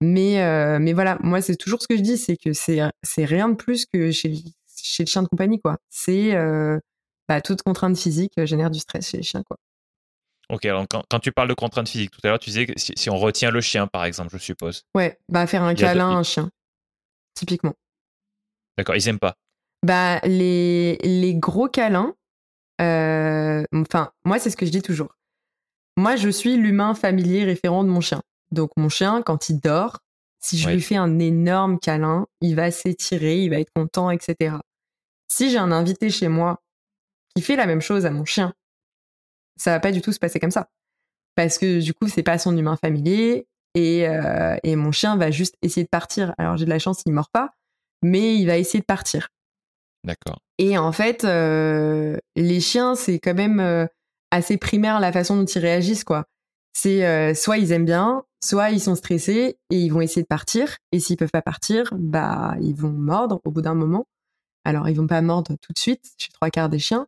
Mais, 0.00 0.42
euh, 0.42 0.78
mais 0.80 0.92
voilà, 0.92 1.18
moi, 1.22 1.40
c'est 1.40 1.56
toujours 1.56 1.80
ce 1.80 1.88
que 1.88 1.96
je 1.96 2.02
dis, 2.02 2.18
c'est 2.18 2.36
que 2.36 2.52
c'est 2.52 3.24
rien 3.24 3.48
de 3.48 3.54
plus 3.54 3.86
que 3.86 4.10
chez, 4.10 4.34
chez 4.76 5.04
le 5.04 5.08
chien 5.08 5.22
de 5.22 5.28
compagnie, 5.28 5.60
quoi. 5.60 5.78
C'est 5.88 6.34
bah, 7.28 7.40
toute 7.40 7.62
contrainte 7.62 7.96
physique 7.96 8.32
génère 8.44 8.70
du 8.70 8.80
stress 8.80 9.08
chez 9.08 9.18
les 9.18 9.22
chiens, 9.22 9.42
quoi. 9.42 9.56
Ok, 10.50 10.66
alors 10.66 10.84
quand, 10.88 11.20
tu 11.20 11.32
parles 11.32 11.48
de 11.48 11.54
contraintes 11.54 11.88
physiques, 11.88 12.10
tout 12.10 12.20
à 12.24 12.28
l'heure, 12.28 12.38
tu 12.38 12.50
disais 12.50 12.66
que 12.66 12.74
si, 12.76 13.08
on 13.08 13.16
retient 13.16 13.50
le 13.50 13.62
chien, 13.62 13.86
par 13.86 14.04
exemple, 14.04 14.30
je 14.32 14.42
suppose. 14.42 14.82
Ouais, 14.94 15.18
bah 15.30 15.46
faire 15.46 15.62
un 15.62 15.74
câlin 15.74 16.10
à 16.10 16.18
un 16.18 16.22
chien, 16.22 16.50
typiquement. 17.34 17.74
D'accord, 18.78 18.96
ils 18.96 19.08
aiment 19.08 19.18
pas. 19.18 19.34
Bah 19.84 20.20
les, 20.24 20.96
les 21.02 21.34
gros 21.34 21.68
câlins, 21.68 22.14
euh, 22.80 23.64
enfin, 23.74 24.10
moi, 24.24 24.38
c'est 24.38 24.50
ce 24.50 24.56
que 24.56 24.66
je 24.66 24.70
dis 24.70 24.82
toujours. 24.82 25.14
Moi, 25.96 26.16
je 26.16 26.28
suis 26.28 26.56
l'humain 26.56 26.94
familier 26.94 27.44
référent 27.44 27.84
de 27.84 27.88
mon 27.88 28.00
chien. 28.00 28.22
Donc, 28.50 28.70
mon 28.76 28.88
chien, 28.88 29.22
quand 29.22 29.48
il 29.48 29.60
dort, 29.60 30.00
si 30.40 30.58
je 30.58 30.68
lui 30.68 30.80
fais 30.80 30.96
un 30.96 31.18
énorme 31.18 31.78
câlin, 31.78 32.26
il 32.40 32.54
va 32.56 32.70
s'étirer, 32.70 33.42
il 33.42 33.50
va 33.50 33.58
être 33.58 33.72
content, 33.74 34.10
etc. 34.10 34.56
Si 35.28 35.50
j'ai 35.50 35.58
un 35.58 35.72
invité 35.72 36.10
chez 36.10 36.28
moi 36.28 36.60
qui 37.34 37.42
fait 37.42 37.56
la 37.56 37.66
même 37.66 37.80
chose 37.80 38.06
à 38.06 38.10
mon 38.10 38.24
chien, 38.24 38.52
ça 39.56 39.70
va 39.70 39.80
pas 39.80 39.92
du 39.92 40.02
tout 40.02 40.12
se 40.12 40.18
passer 40.18 40.40
comme 40.40 40.50
ça. 40.50 40.68
Parce 41.34 41.58
que 41.58 41.80
du 41.80 41.94
coup, 41.94 42.08
c'est 42.08 42.22
pas 42.22 42.38
son 42.38 42.56
humain 42.56 42.76
familier 42.76 43.46
et, 43.74 44.08
euh, 44.08 44.56
et 44.62 44.76
mon 44.76 44.92
chien 44.92 45.16
va 45.16 45.30
juste 45.30 45.56
essayer 45.62 45.84
de 45.84 45.88
partir. 45.88 46.34
Alors 46.38 46.56
j'ai 46.56 46.64
de 46.64 46.70
la 46.70 46.78
chance, 46.78 47.02
il 47.06 47.12
mord 47.12 47.30
pas, 47.30 47.54
mais 48.04 48.36
il 48.36 48.46
va 48.46 48.58
essayer 48.58 48.80
de 48.80 48.84
partir. 48.84 49.28
D'accord. 50.04 50.38
Et 50.58 50.76
en 50.76 50.92
fait, 50.92 51.24
euh, 51.24 52.18
les 52.36 52.60
chiens, 52.60 52.94
c'est 52.94 53.18
quand 53.18 53.34
même 53.34 53.58
euh, 53.58 53.86
assez 54.30 54.58
primaire 54.58 55.00
la 55.00 55.10
façon 55.10 55.36
dont 55.36 55.46
ils 55.46 55.58
réagissent, 55.58 56.04
quoi. 56.04 56.26
C'est 56.76 57.34
soit 57.34 57.56
ils 57.58 57.70
aiment 57.70 57.84
bien, 57.84 58.24
soit 58.42 58.70
ils 58.70 58.80
sont 58.80 58.96
stressés 58.96 59.56
et 59.70 59.78
ils 59.78 59.90
vont 59.90 60.00
essayer 60.00 60.22
de 60.22 60.26
partir. 60.26 60.76
Et 60.90 60.98
s'ils 60.98 61.16
peuvent 61.16 61.30
pas 61.30 61.40
partir, 61.40 61.94
bah 61.96 62.56
ils 62.60 62.74
vont 62.74 62.90
mordre 62.90 63.40
au 63.44 63.52
bout 63.52 63.62
d'un 63.62 63.76
moment. 63.76 64.06
Alors 64.64 64.88
ils 64.88 64.96
vont 64.96 65.06
pas 65.06 65.22
mordre 65.22 65.54
tout 65.60 65.72
de 65.72 65.78
suite 65.78 66.02
chez 66.18 66.32
trois 66.32 66.50
quarts 66.50 66.68
des 66.68 66.80
chiens, 66.80 67.06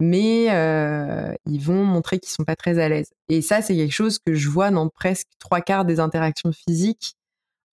mais 0.00 0.46
euh, 0.50 1.34
ils 1.46 1.60
vont 1.60 1.84
montrer 1.84 2.18
qu'ils 2.18 2.32
sont 2.32 2.44
pas 2.44 2.56
très 2.56 2.78
à 2.78 2.88
l'aise. 2.88 3.12
Et 3.28 3.42
ça, 3.42 3.62
c'est 3.62 3.76
quelque 3.76 3.92
chose 3.92 4.18
que 4.18 4.34
je 4.34 4.48
vois 4.48 4.70
dans 4.70 4.88
presque 4.88 5.28
trois 5.38 5.60
quarts 5.60 5.84
des 5.84 6.00
interactions 6.00 6.50
physiques 6.52 7.14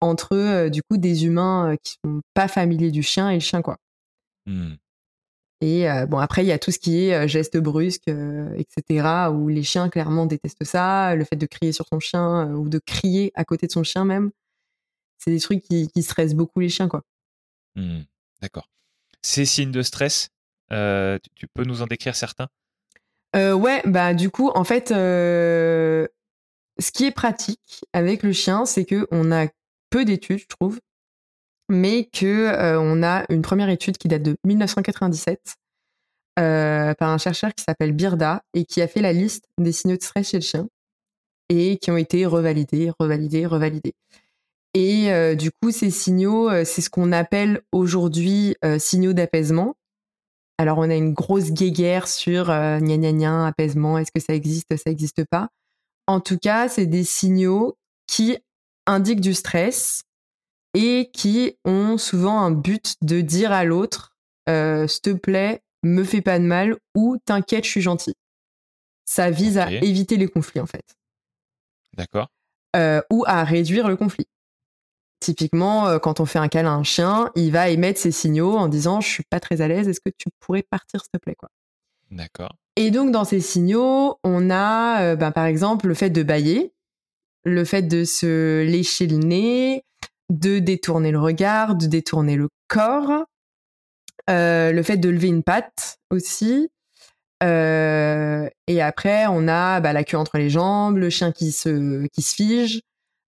entre 0.05 0.35
euh, 0.35 0.69
du 0.69 0.81
coup 0.83 0.97
des 0.97 1.25
humains 1.25 1.73
euh, 1.73 1.75
qui 1.83 1.95
sont 2.03 2.21
pas 2.33 2.47
familiers 2.47 2.91
du 2.91 3.03
chien 3.03 3.29
et 3.29 3.35
le 3.35 3.39
chien 3.39 3.61
quoi. 3.61 3.77
Mmh. 4.45 4.73
Et 5.61 5.87
bon 6.07 6.19
après 6.19 6.43
il 6.43 6.47
y 6.47 6.51
a 6.51 6.59
tout 6.59 6.69
ce 6.69 6.77
qui 6.77 7.07
est 7.07 7.27
gestes 7.27 7.57
brusques, 7.57 8.09
etc. 8.09 9.29
où 9.31 9.47
les 9.47 9.63
chiens 9.63 9.89
clairement 9.89 10.27
détestent 10.27 10.65
ça, 10.65 11.15
le 11.15 11.23
fait 11.23 11.37
de 11.37 11.45
crier 11.47 11.71
sur 11.71 11.87
son 11.87 11.99
chien 11.99 12.51
ou 12.53 12.69
de 12.69 12.77
crier 12.77 13.31
à 13.33 13.45
côté 13.45 13.65
de 13.65 13.71
son 13.71 13.81
chien 13.81 14.05
même, 14.05 14.29
c'est 15.17 15.31
des 15.31 15.39
trucs 15.39 15.63
qui, 15.63 15.89
stressent 16.03 16.35
beaucoup 16.35 16.59
les 16.59 16.69
chiens 16.69 16.87
quoi. 16.87 17.01
Mmh. 17.75 18.01
D'accord. 18.41 18.69
Ces 19.21 19.45
signes 19.45 19.71
de 19.71 19.81
stress, 19.81 20.29
euh, 20.71 21.17
tu, 21.35 21.47
peux 21.47 21.63
nous 21.63 21.81
en 21.81 21.87
décrire 21.87 22.15
certains? 22.15 22.47
Euh, 23.35 23.53
Ouais, 23.53 23.81
bah 23.85 24.13
du 24.13 24.29
coup, 24.29 24.49
en 24.49 24.63
fait, 24.63 24.91
euh, 24.91 26.07
ce 26.79 26.91
qui 26.91 27.05
est 27.05 27.11
pratique 27.11 27.85
avec 27.93 28.23
le 28.23 28.33
chien, 28.33 28.65
c'est 28.65 28.85
que 28.85 29.07
on 29.11 29.31
a 29.31 29.47
d'études, 30.03 30.39
je 30.39 30.47
trouve, 30.47 30.79
mais 31.69 32.05
que 32.05 32.77
on 32.77 33.03
a 33.03 33.25
une 33.29 33.41
première 33.41 33.69
étude 33.69 33.97
qui 33.97 34.07
date 34.07 34.23
de 34.23 34.35
1997 34.43 35.55
par 36.35 37.09
un 37.09 37.17
chercheur 37.17 37.53
qui 37.53 37.63
s'appelle 37.63 37.93
Birda 37.93 38.43
et 38.53 38.65
qui 38.65 38.81
a 38.81 38.87
fait 38.87 39.01
la 39.01 39.13
liste 39.13 39.45
des 39.57 39.71
signaux 39.71 39.97
de 39.97 40.03
stress 40.03 40.29
chez 40.29 40.37
le 40.37 40.43
chien 40.43 40.67
et 41.49 41.77
qui 41.77 41.91
ont 41.91 41.97
été 41.97 42.25
revalidés, 42.25 42.91
revalidés, 42.99 43.45
revalidés. 43.45 43.93
Et 44.73 45.35
du 45.35 45.51
coup, 45.51 45.71
ces 45.71 45.89
signaux, 45.89 46.49
c'est 46.65 46.81
ce 46.81 46.89
qu'on 46.89 47.11
appelle 47.11 47.61
aujourd'hui 47.71 48.55
signaux 48.77 49.13
d'apaisement. 49.13 49.75
Alors, 50.57 50.77
on 50.77 50.89
a 50.89 50.95
une 50.95 51.13
grosse 51.13 51.51
guéguerre 51.51 52.07
sur 52.07 52.49
euh, 52.49 52.79
gna 52.79 52.97
gna 52.97 53.11
gna, 53.11 53.47
apaisement, 53.47 53.97
est-ce 53.97 54.11
que 54.11 54.21
ça 54.21 54.33
existe, 54.33 54.75
ça 54.77 54.89
n'existe 54.89 55.25
pas. 55.25 55.49
En 56.07 56.21
tout 56.21 56.37
cas, 56.37 56.69
c'est 56.69 56.85
des 56.85 57.03
signaux 57.03 57.77
qui 58.07 58.37
indiquent 58.85 59.21
du 59.21 59.33
stress 59.33 60.03
et 60.73 61.09
qui 61.13 61.57
ont 61.63 61.97
souvent 61.97 62.39
un 62.39 62.51
but 62.51 62.95
de 63.01 63.21
dire 63.21 63.51
à 63.51 63.63
l'autre 63.63 64.15
euh, 64.49 64.87
s'il 64.87 65.01
te 65.01 65.09
plaît, 65.13 65.61
me 65.83 66.03
fais 66.03 66.21
pas 66.21 66.39
de 66.39 66.43
mal 66.43 66.77
ou 66.95 67.17
t'inquiète, 67.25 67.65
je 67.65 67.69
suis 67.69 67.81
gentil. 67.81 68.13
Ça 69.05 69.29
vise 69.29 69.57
à 69.57 69.71
éviter 69.71 70.17
les 70.17 70.27
conflits 70.27 70.59
en 70.59 70.65
fait. 70.65 70.83
D'accord. 71.93 72.27
Euh, 72.75 73.01
ou 73.11 73.23
à 73.27 73.43
réduire 73.43 73.87
le 73.87 73.95
conflit. 73.95 74.27
Typiquement, 75.19 75.87
euh, 75.87 75.99
quand 75.99 76.19
on 76.19 76.25
fait 76.25 76.39
un 76.39 76.49
câlin 76.49 76.73
à 76.73 76.75
un 76.75 76.83
chien, 76.83 77.31
il 77.35 77.51
va 77.51 77.69
émettre 77.69 77.99
ses 77.99 78.11
signaux 78.11 78.57
en 78.57 78.67
disant 78.67 78.99
je 78.99 79.07
suis 79.07 79.23
pas 79.23 79.39
très 79.39 79.61
à 79.61 79.67
l'aise, 79.67 79.87
est-ce 79.87 80.01
que 80.01 80.11
tu 80.17 80.29
pourrais 80.39 80.63
partir 80.63 80.99
s'il 81.01 81.11
te 81.11 81.17
plaît 81.17 81.35
quoi? 81.35 81.49
D'accord. 82.11 82.55
Et 82.75 82.91
donc 82.91 83.11
dans 83.11 83.23
ces 83.23 83.39
signaux, 83.39 84.19
on 84.23 84.49
a 84.49 85.15
ben, 85.15 85.31
par 85.31 85.45
exemple 85.45 85.87
le 85.87 85.93
fait 85.93 86.09
de 86.09 86.23
bailler, 86.23 86.74
le 87.45 87.63
fait 87.63 87.83
de 87.83 88.03
se 88.03 88.63
lécher 88.63 89.07
le 89.07 89.17
nez, 89.17 89.83
de 90.29 90.59
détourner 90.59 91.11
le 91.11 91.19
regard, 91.19 91.75
de 91.75 91.85
détourner 91.85 92.35
le 92.35 92.49
corps, 92.67 93.25
euh, 94.29 94.71
le 94.71 94.83
fait 94.83 94.97
de 94.97 95.09
lever 95.09 95.27
une 95.27 95.43
patte 95.43 95.99
aussi. 96.09 96.69
Euh, 97.43 98.49
et 98.67 98.81
après, 98.81 99.27
on 99.27 99.47
a 99.47 99.79
bah, 99.79 99.93
la 99.93 100.03
queue 100.03 100.17
entre 100.17 100.37
les 100.37 100.49
jambes, 100.49 100.97
le 100.97 101.09
chien 101.09 101.31
qui 101.31 101.51
se, 101.51 102.07
qui 102.07 102.21
se 102.21 102.35
fige, 102.35 102.81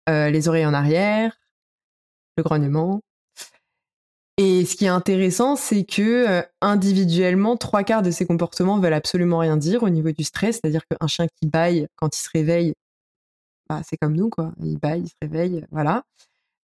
euh, 0.09 0.29
les 0.29 0.47
oreilles 0.47 0.65
en 0.65 0.73
arrière, 0.73 1.37
le 2.37 2.43
grognement. 2.43 3.01
Et 4.37 4.65
ce 4.65 4.75
qui 4.75 4.85
est 4.85 4.89
intéressant, 4.89 5.55
c'est 5.55 5.85
que 5.85 6.43
individuellement, 6.61 7.55
trois 7.55 7.83
quarts 7.83 8.01
de 8.01 8.11
ces 8.11 8.25
comportements 8.25 8.79
veulent 8.79 8.93
absolument 8.93 9.37
rien 9.39 9.55
dire 9.55 9.83
au 9.83 9.89
niveau 9.89 10.11
du 10.11 10.25
stress. 10.25 10.59
C'est-à-dire 10.61 10.81
qu'un 10.87 11.07
chien 11.07 11.27
qui 11.39 11.47
baille 11.47 11.87
quand 11.95 12.17
il 12.17 12.21
se 12.21 12.29
réveille, 12.33 12.73
bah, 13.69 13.81
c'est 13.87 13.97
comme 13.97 14.15
nous, 14.15 14.29
quoi. 14.29 14.53
Il 14.63 14.77
baille, 14.77 15.03
il 15.03 15.09
se 15.09 15.15
réveille, 15.21 15.65
voilà. 15.71 16.03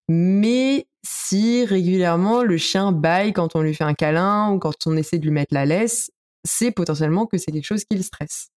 Mais 0.08 0.86
si 1.04 1.64
régulièrement 1.64 2.42
le 2.42 2.56
chien 2.56 2.92
baille 2.92 3.32
quand 3.32 3.56
on 3.56 3.62
lui 3.62 3.74
fait 3.74 3.84
un 3.84 3.94
câlin 3.94 4.50
ou 4.52 4.58
quand 4.58 4.74
on 4.86 4.96
essaie 4.96 5.18
de 5.18 5.24
lui 5.24 5.30
mettre 5.30 5.54
la 5.54 5.64
laisse, 5.64 6.10
c'est 6.44 6.70
potentiellement 6.70 7.26
que 7.26 7.38
c'est 7.38 7.52
quelque 7.52 7.64
chose 7.64 7.84
qui 7.84 7.96
le 7.96 8.02
stresse. 8.02 8.48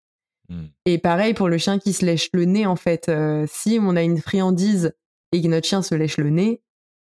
Mmh. 0.49 0.63
Et 0.85 0.97
pareil 0.97 1.33
pour 1.33 1.49
le 1.49 1.57
chien 1.57 1.79
qui 1.79 1.93
se 1.93 2.05
lèche 2.05 2.29
le 2.33 2.45
nez, 2.45 2.65
en 2.65 2.75
fait. 2.75 3.09
Euh, 3.09 3.45
si 3.49 3.79
on 3.81 3.95
a 3.95 4.03
une 4.03 4.19
friandise 4.19 4.93
et 5.31 5.41
que 5.41 5.47
notre 5.47 5.67
chien 5.67 5.81
se 5.81 5.95
lèche 5.95 6.17
le 6.17 6.29
nez, 6.29 6.61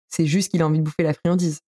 c'est 0.08 0.26
juste 0.26 0.52
qu'il 0.52 0.62
a 0.62 0.68
envie 0.68 0.80
de 0.80 0.84
bouffer 0.84 1.04
la 1.04 1.14
friandise. 1.14 1.62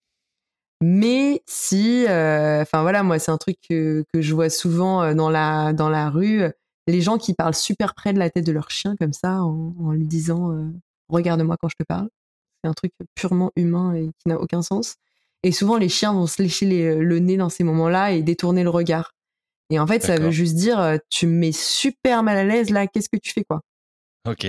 Mais 0.83 1.43
si, 1.45 2.05
euh, 2.07 2.63
enfin 2.63 2.81
voilà, 2.81 3.03
moi 3.03 3.19
c'est 3.19 3.29
un 3.29 3.37
truc 3.37 3.57
que, 3.69 4.03
je 4.15 4.33
vois 4.33 4.49
souvent 4.49 5.13
dans 5.13 5.29
la, 5.29 5.73
dans 5.73 5.89
la 5.89 6.09
rue, 6.09 6.41
les 6.91 7.01
gens 7.01 7.17
qui 7.17 7.33
parlent 7.33 7.55
super 7.55 7.95
près 7.95 8.13
de 8.13 8.19
la 8.19 8.29
tête 8.29 8.45
de 8.45 8.51
leur 8.51 8.69
chien 8.69 8.95
comme 8.95 9.13
ça, 9.13 9.41
en, 9.43 9.91
lui 9.91 10.05
disant 10.05 10.55
Regarde-moi 11.09 11.57
quand 11.59 11.69
je 11.69 11.75
te 11.75 11.83
parle. 11.83 12.09
C'est 12.63 12.69
un 12.69 12.73
truc 12.73 12.93
purement 13.15 13.51
humain 13.55 13.93
et 13.95 14.11
qui 14.19 14.27
n'a 14.27 14.39
aucun 14.39 14.61
sens. 14.61 14.95
Et 15.43 15.51
souvent, 15.51 15.77
les 15.77 15.89
chiens 15.89 16.13
vont 16.13 16.27
se 16.27 16.41
lécher 16.41 16.95
le 16.95 17.19
nez 17.19 17.37
dans 17.37 17.49
ces 17.49 17.63
moments-là 17.63 18.11
et 18.11 18.21
détourner 18.21 18.63
le 18.63 18.69
regard. 18.69 19.13
Et 19.71 19.79
en 19.79 19.87
fait, 19.87 20.03
ça 20.03 20.17
veut 20.17 20.31
juste 20.31 20.55
dire, 20.55 20.79
euh, 20.79 20.97
tu 21.09 21.25
me 21.27 21.31
mets 21.31 21.53
super 21.53 22.23
mal 22.23 22.37
à 22.37 22.43
l'aise 22.43 22.69
là, 22.69 22.87
qu'est-ce 22.87 23.07
que 23.07 23.17
tu 23.17 23.31
fais 23.31 23.45
quoi 23.45 23.61
Ok. 24.29 24.45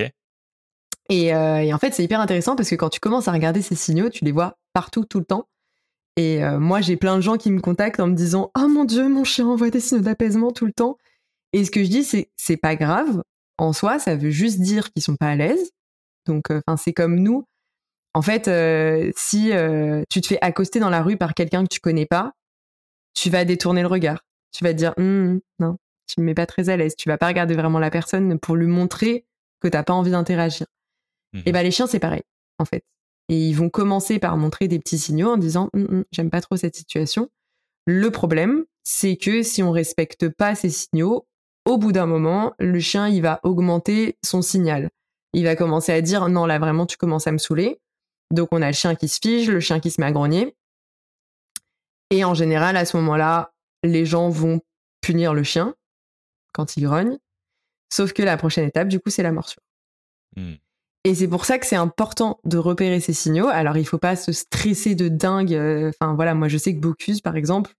Et, 1.09 1.35
euh, 1.35 1.59
et 1.59 1.73
en 1.73 1.79
fait, 1.79 1.95
c'est 1.95 2.03
hyper 2.03 2.21
intéressant 2.21 2.57
parce 2.57 2.69
que 2.69 2.75
quand 2.75 2.89
tu 2.89 2.99
commences 2.99 3.29
à 3.29 3.33
regarder 3.33 3.63
ces 3.63 3.77
signaux, 3.77 4.11
tu 4.11 4.25
les 4.25 4.33
vois 4.33 4.59
partout, 4.73 5.05
tout 5.05 5.21
le 5.21 5.25
temps. 5.25 5.49
Et 6.17 6.45
euh, 6.45 6.59
moi, 6.59 6.81
j'ai 6.81 6.97
plein 6.97 7.17
de 7.17 7.23
gens 7.23 7.37
qui 7.37 7.53
me 7.53 7.61
contactent 7.61 8.01
en 8.01 8.09
me 8.09 8.17
disant 8.17 8.51
Oh 8.59 8.67
mon 8.67 8.85
Dieu, 8.85 9.09
mon 9.09 9.23
chien 9.23 9.47
envoie 9.47 9.71
des 9.71 9.79
signaux 9.81 10.03
d'apaisement 10.03 10.51
tout 10.51 10.67
le 10.67 10.73
temps. 10.73 10.99
Et 11.53 11.65
ce 11.65 11.71
que 11.71 11.83
je 11.83 11.89
dis, 11.89 12.05
c'est 12.05 12.31
c'est 12.37 12.57
pas 12.57 12.77
grave. 12.77 13.23
En 13.59 13.73
soi, 13.73 13.99
ça 13.99 14.17
veut 14.17 14.31
juste 14.31 14.61
dire 14.61 14.93
qu'ils 14.93 15.03
sont 15.03 15.17
pas 15.17 15.29
à 15.29 15.37
l'aise. 15.37 15.71
Donc, 16.27 16.51
enfin, 16.51 16.77
c'est 16.77 16.93
comme 16.93 17.19
nous. 17.19 17.45
En 18.15 18.23
fait, 18.23 18.49
euh, 18.49 19.11
si 19.17 19.53
euh, 19.53 20.03
tu 20.11 20.21
te 20.21 20.27
fais 20.27 20.39
accoster 20.41 20.81
dans 20.81 20.91
la 20.91 21.03
rue 21.03 21.17
par 21.17 21.35
quelqu'un 21.35 21.63
que 21.63 21.69
tu 21.73 21.81
connais 21.81 22.07
pas, 22.07 22.33
tu 23.15 23.31
vas 23.31 23.45
détourner 23.45 23.83
le 23.83 23.89
regard. 23.89 24.23
Tu 24.53 24.65
vas 24.65 24.73
te 24.73 24.79
dire 24.79 24.95
hum, 24.99 25.41
non, 25.59 25.77
tu 26.07 26.21
me 26.21 26.27
mets 26.27 26.35
pas 26.35 26.47
très 26.47 26.69
à 26.69 26.77
l'aise. 26.77 26.95
Tu 26.97 27.09
vas 27.09 27.19
pas 27.19 27.29
regarder 27.29 27.55
vraiment 27.55 27.79
la 27.79 27.91
personne 27.91 28.39
pour 28.39 28.57
lui 28.57 28.67
montrer 28.67 29.25
que 29.61 29.69
t'as 29.69 29.83
pas 29.83 29.95
envie 29.95 30.11
d'interagir. 30.11 30.67
Et 31.35 31.39
mhm. 31.39 31.53
ben 31.53 31.63
les 31.63 31.71
chiens 31.71 31.87
c'est 31.87 32.01
pareil 32.01 32.23
en 32.59 32.67
fait. 32.67 32.85
Et 33.29 33.49
ils 33.49 33.55
vont 33.55 33.71
commencer 33.71 34.19
par 34.19 34.37
montrer 34.37 34.69
des 34.69 34.79
petits 34.79 34.99
signaux 34.99 35.31
en 35.31 35.39
disant 35.39 35.71
hum, 35.73 35.87
hum, 35.91 36.05
j'aime 36.13 36.31
pas 36.31 36.43
trop 36.43 36.57
cette 36.57 36.77
situation. 36.77 37.31
Le 37.87 38.11
problème, 38.11 38.65
c'est 38.85 39.17
que 39.17 39.43
si 39.43 39.63
on 39.63 39.73
respecte 39.73 40.29
pas 40.29 40.55
ces 40.55 40.71
signaux, 40.71 41.27
au 41.65 41.79
bout 41.79 41.93
d'un 41.93 42.07
moment, 42.07 42.55
le 42.59 42.81
chien 42.81 43.09
il 43.09 43.23
va 43.23 43.41
augmenter 43.43 44.19
son 44.25 44.43
signal. 44.43 44.91
Il 45.33 45.45
va 45.45 45.57
commencer 45.57 45.93
à 45.93 46.01
dire 46.01 46.29
non 46.29 46.47
là 46.47 46.59
vraiment 46.59 46.87
tu 46.87 46.97
commences 46.97 47.27
à 47.27 47.33
me 47.33 47.39
saouler. 47.39 47.81
Donc 48.31 48.49
on 48.53 48.63
a 48.63 48.67
le 48.67 48.73
chien 48.73 48.95
qui 48.95 49.09
se 49.09 49.19
fige, 49.23 49.51
le 49.51 49.61
chien 49.61 49.81
qui 49.81 49.91
se 49.91 50.01
met 50.01 50.07
à 50.07 50.13
grogner. 50.13 50.57
Et 52.11 52.25
en 52.25 52.35
général, 52.35 52.77
à 52.77 52.85
ce 52.85 52.97
moment-là, 52.99 53.55
les 53.83 54.05
gens 54.05 54.29
vont 54.29 54.61
punir 55.01 55.33
le 55.35 55.43
chien 55.43 55.75
quand 56.53 56.77
il 56.77 56.85
grogne. 56.85 57.19
Sauf 57.91 58.13
que 58.13 58.23
la 58.23 58.37
prochaine 58.37 58.69
étape, 58.69 58.89
du 58.89 59.01
coup, 59.01 59.11
c'est 59.11 59.23
la 59.23 59.33
morsure. 59.33 59.63
Hmm. 60.37 60.55
Et 61.05 61.15
c'est 61.15 61.27
pour 61.27 61.45
ça 61.45 61.59
que 61.59 61.67
c'est 61.67 61.77
important 61.77 62.39
de 62.45 62.59
repérer 62.59 63.01
ces 63.01 63.13
signaux. 63.13 63.49
Alors, 63.49 63.77
il 63.77 63.87
faut 63.87 63.99
pas 63.99 64.15
se 64.15 64.31
stresser 64.31 64.95
de 64.95 65.09
dingue. 65.09 65.55
Euh, 65.55 65.91
enfin, 65.91 66.15
voilà, 66.15 66.35
moi, 66.35 66.49
je 66.49 66.59
sais 66.59 66.75
que 66.75 66.81
Bocuse, 66.81 67.21
par 67.21 67.37
exemple, 67.37 67.73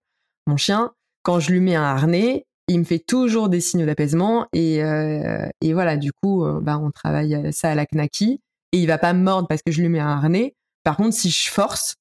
mon 0.45 0.57
chien, 0.57 0.93
quand 1.21 1.39
je 1.39 1.51
lui 1.51 1.61
mets 1.61 1.75
un 1.75 1.83
harnais, 1.83 2.45
il 2.67 2.79
me 2.79 2.83
fait 2.83 2.99
toujours 2.99 3.49
des 3.49 3.61
signaux 3.61 3.85
d'apaisement. 3.85 4.47
Et, 4.53 4.83
euh, 4.83 5.47
voilà, 5.61 5.97
du 5.97 6.11
coup, 6.13 6.45
euh, 6.45 6.59
bah, 6.61 6.77
on 6.77 6.91
travaille 6.91 7.51
ça 7.53 7.71
à 7.71 7.75
la 7.75 7.85
knaki 7.85 8.41
et 8.71 8.77
il 8.77 8.87
va 8.87 8.97
pas 8.97 9.13
me 9.13 9.23
mordre 9.23 9.47
parce 9.47 9.61
que 9.61 9.71
je 9.71 9.81
lui 9.81 9.89
mets 9.89 9.99
un 9.99 10.07
harnais. 10.07 10.55
Par 10.83 10.97
contre, 10.97 11.15
si 11.15 11.29
je 11.29 11.49
force, 11.49 11.95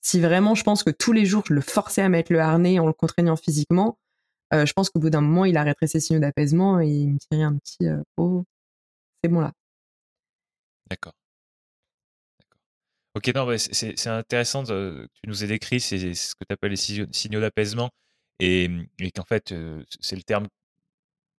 si 0.00 0.20
vraiment 0.20 0.54
je 0.54 0.64
pense 0.64 0.82
que 0.82 0.90
tous 0.90 1.12
les 1.12 1.24
jours 1.24 1.42
je 1.46 1.54
le 1.54 1.60
forçais 1.60 2.02
à 2.02 2.08
mettre 2.08 2.32
le 2.32 2.40
harnais 2.40 2.78
en 2.78 2.86
le 2.86 2.92
contraignant 2.92 3.36
physiquement, 3.36 3.98
euh, 4.52 4.66
je 4.66 4.72
pense 4.72 4.90
qu'au 4.90 5.00
bout 5.00 5.10
d'un 5.10 5.20
moment, 5.20 5.44
il 5.44 5.56
arrêterait 5.56 5.86
ses 5.86 6.00
signaux 6.00 6.20
d'apaisement 6.20 6.80
et 6.80 6.88
il 6.88 7.14
me 7.14 7.18
tirait 7.18 7.42
un 7.42 7.56
petit 7.56 7.86
oh, 8.16 8.44
c'est 9.22 9.30
bon 9.30 9.40
là. 9.40 9.52
D'accord. 10.90 11.14
Ok, 13.14 13.32
non, 13.34 13.48
c'est 13.56 14.08
intéressant, 14.08 14.64
de, 14.64 15.08
tu 15.14 15.28
nous 15.28 15.44
as 15.44 15.46
décrit 15.46 15.80
ce 15.80 15.94
que 16.34 16.44
tu 16.46 16.52
appelles 16.52 16.72
les 16.72 17.06
signaux 17.12 17.40
d'apaisement 17.40 17.90
et, 18.40 18.70
et 18.98 19.10
qu'en 19.10 19.24
fait, 19.24 19.54
c'est 20.00 20.16
le 20.16 20.22
terme, 20.22 20.46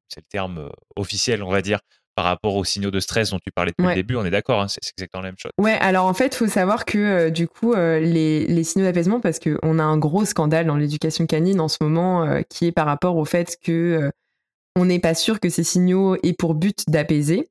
c'est 0.08 0.20
le 0.20 0.28
terme 0.28 0.70
officiel, 0.96 1.42
on 1.42 1.50
va 1.50 1.62
dire, 1.62 1.80
par 2.14 2.24
rapport 2.24 2.54
aux 2.54 2.64
signaux 2.64 2.90
de 2.90 3.00
stress 3.00 3.30
dont 3.30 3.38
tu 3.38 3.50
parlais 3.50 3.72
depuis 3.76 3.88
le 3.88 3.94
début, 3.94 4.16
on 4.16 4.24
est 4.24 4.30
d'accord, 4.30 4.60
hein, 4.60 4.68
c'est 4.68 4.80
exactement 4.96 5.22
la 5.22 5.28
même 5.28 5.38
chose. 5.38 5.52
Ouais, 5.58 5.76
alors 5.80 6.06
en 6.06 6.14
fait, 6.14 6.34
il 6.34 6.36
faut 6.36 6.48
savoir 6.48 6.84
que 6.84 6.98
euh, 6.98 7.30
du 7.30 7.48
coup, 7.48 7.72
euh, 7.72 7.98
les, 8.00 8.64
signaux 8.64 8.84
d'apaisement, 8.84 9.20
parce 9.20 9.40
qu'on 9.40 9.78
a 9.78 9.82
un 9.82 9.98
gros 9.98 10.24
scandale 10.24 10.66
dans 10.66 10.76
l'éducation 10.76 11.26
canine 11.26 11.60
en 11.60 11.68
ce 11.68 11.78
moment, 11.80 12.24
euh, 12.24 12.42
qui 12.48 12.66
est 12.66 12.72
par 12.72 12.86
rapport 12.86 13.16
au 13.16 13.24
fait 13.24 13.58
que 13.62 14.10
on 14.76 14.84
n'est 14.84 14.98
pas 14.98 15.14
sûr 15.14 15.40
que 15.40 15.48
ces 15.48 15.64
signaux 15.64 16.16
aient 16.22 16.32
pour 16.32 16.54
but 16.54 16.84
d'apaiser. 16.88 17.48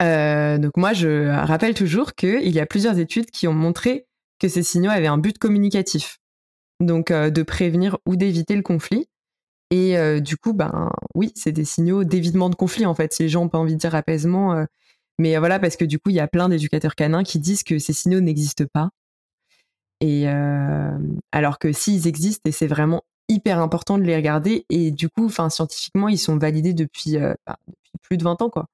donc 0.00 0.76
moi, 0.76 0.92
je 0.92 1.28
rappelle 1.28 1.74
toujours 1.74 2.14
qu'il 2.14 2.50
y 2.50 2.60
a 2.60 2.66
plusieurs 2.66 2.98
études 2.98 3.30
qui 3.30 3.48
ont 3.48 3.52
montré 3.52 4.06
que 4.38 4.48
ces 4.48 4.62
signaux 4.62 4.90
avaient 4.90 5.08
un 5.08 5.18
but 5.18 5.38
communicatif, 5.38 6.18
donc 6.80 7.12
de 7.12 7.42
prévenir 7.42 7.98
ou 8.06 8.16
d'éviter 8.16 8.56
le 8.56 8.62
conflit. 8.62 9.08
Et 9.70 9.98
euh, 9.98 10.20
du 10.20 10.36
coup, 10.36 10.54
ben 10.54 10.90
oui, 11.14 11.32
c'est 11.34 11.52
des 11.52 11.64
signaux 11.64 12.04
d'évitement 12.04 12.48
de 12.48 12.54
conflit 12.54 12.86
en 12.86 12.94
fait. 12.94 13.12
Si 13.12 13.22
les 13.22 13.28
gens 13.28 13.42
n'ont 13.42 13.48
pas 13.48 13.58
envie 13.58 13.74
de 13.74 13.78
dire 13.78 13.94
apaisement, 13.94 14.54
euh, 14.54 14.64
mais 15.18 15.36
voilà, 15.38 15.58
parce 15.58 15.76
que 15.76 15.84
du 15.84 15.98
coup, 15.98 16.10
il 16.10 16.16
y 16.16 16.20
a 16.20 16.28
plein 16.28 16.48
d'éducateurs 16.48 16.94
canins 16.94 17.24
qui 17.24 17.38
disent 17.38 17.62
que 17.62 17.78
ces 17.78 17.92
signaux 17.92 18.20
n'existent 18.20 18.64
pas. 18.72 18.90
Et 20.00 20.28
euh, 20.28 20.96
alors 21.32 21.58
que 21.58 21.72
s'ils 21.72 22.06
existent, 22.06 22.48
et 22.48 22.52
c'est 22.52 22.66
vraiment 22.66 23.02
hyper 23.28 23.58
important 23.60 23.98
de 23.98 24.04
les 24.04 24.16
regarder. 24.16 24.64
Et 24.70 24.90
du 24.90 25.08
coup, 25.08 25.26
enfin, 25.26 25.50
scientifiquement, 25.50 26.08
ils 26.08 26.18
sont 26.18 26.38
validés 26.38 26.72
depuis, 26.72 27.12
depuis, 27.12 27.98
plus 28.02 28.16
de 28.16 28.24
20 28.24 28.40
ans, 28.42 28.50
quoi. 28.50 28.66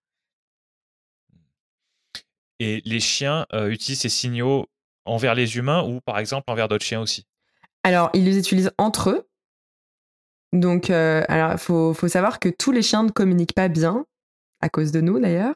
Et 2.60 2.82
les 2.84 3.00
chiens 3.00 3.46
utilisent 3.52 4.02
ces 4.02 4.08
signaux 4.08 4.66
envers 5.06 5.34
les 5.34 5.56
humains 5.56 5.82
ou 5.82 6.00
par 6.00 6.18
exemple 6.18 6.50
envers 6.50 6.68
d'autres 6.68 6.84
chiens 6.84 7.00
aussi? 7.00 7.26
Alors, 7.84 8.10
ils 8.14 8.24
les 8.24 8.38
utilisent 8.38 8.72
entre 8.78 9.10
eux. 9.10 9.28
Donc, 10.54 10.88
euh, 10.88 11.22
alors, 11.28 11.52
il 11.52 11.58
faut, 11.58 11.94
savoir 12.08 12.40
que 12.40 12.48
tous 12.48 12.72
les 12.72 12.82
chiens 12.82 13.02
ne 13.02 13.10
communiquent 13.10 13.54
pas 13.54 13.68
bien, 13.68 14.06
à 14.60 14.68
cause 14.68 14.90
de 14.90 15.00
nous 15.00 15.20
d'ailleurs. 15.20 15.54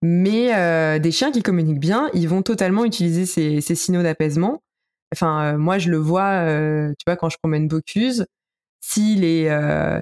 Mais 0.00 0.54
euh, 0.54 1.00
des 1.00 1.10
chiens 1.10 1.32
qui 1.32 1.42
communiquent 1.42 1.80
bien, 1.80 2.08
ils 2.14 2.28
vont 2.28 2.42
totalement 2.42 2.84
utiliser 2.84 3.26
ces, 3.26 3.74
signaux 3.74 4.04
d'apaisement. 4.04 4.62
Enfin, 5.12 5.54
euh, 5.54 5.58
moi, 5.58 5.78
je 5.78 5.90
le 5.90 5.96
vois, 5.96 6.44
tu 6.98 7.04
vois, 7.06 7.16
quand 7.16 7.28
je 7.28 7.38
promène 7.38 7.66
Bocuse, 7.66 8.26
s'il 8.80 9.24
est 9.24 9.50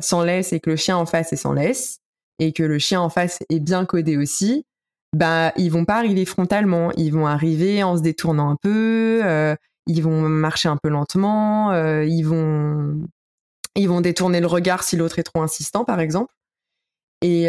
sans 0.02 0.22
laisse 0.22 0.52
et 0.52 0.60
que 0.60 0.70
le 0.70 0.76
chien 0.76 0.98
en 0.98 1.06
face 1.06 1.32
est 1.32 1.36
sans 1.36 1.54
laisse, 1.54 2.00
et 2.38 2.52
que 2.52 2.62
le 2.62 2.78
chien 2.78 3.00
en 3.00 3.08
face 3.08 3.38
est 3.48 3.60
bien 3.60 3.86
codé 3.86 4.18
aussi, 4.18 4.66
bah, 5.14 5.52
ils 5.56 5.70
vont 5.70 5.86
pas 5.86 5.96
arriver 5.96 6.26
frontalement. 6.26 6.90
Ils 6.98 7.14
vont 7.14 7.26
arriver 7.26 7.82
en 7.82 7.96
se 7.96 8.02
détournant 8.02 8.50
un 8.50 8.56
peu, 8.56 9.22
ils 9.86 10.02
vont 10.02 10.22
marcher 10.28 10.68
un 10.68 10.76
peu 10.76 10.88
lentement, 10.88 11.72
ils 12.02 12.22
vont 12.22 13.06
ils 13.76 13.88
vont 13.88 14.00
détourner 14.00 14.40
le 14.40 14.46
regard 14.46 14.82
si 14.82 14.96
l'autre 14.96 15.18
est 15.18 15.22
trop 15.22 15.42
insistant, 15.42 15.84
par 15.84 16.00
exemple. 16.00 16.32
Et, 17.22 17.44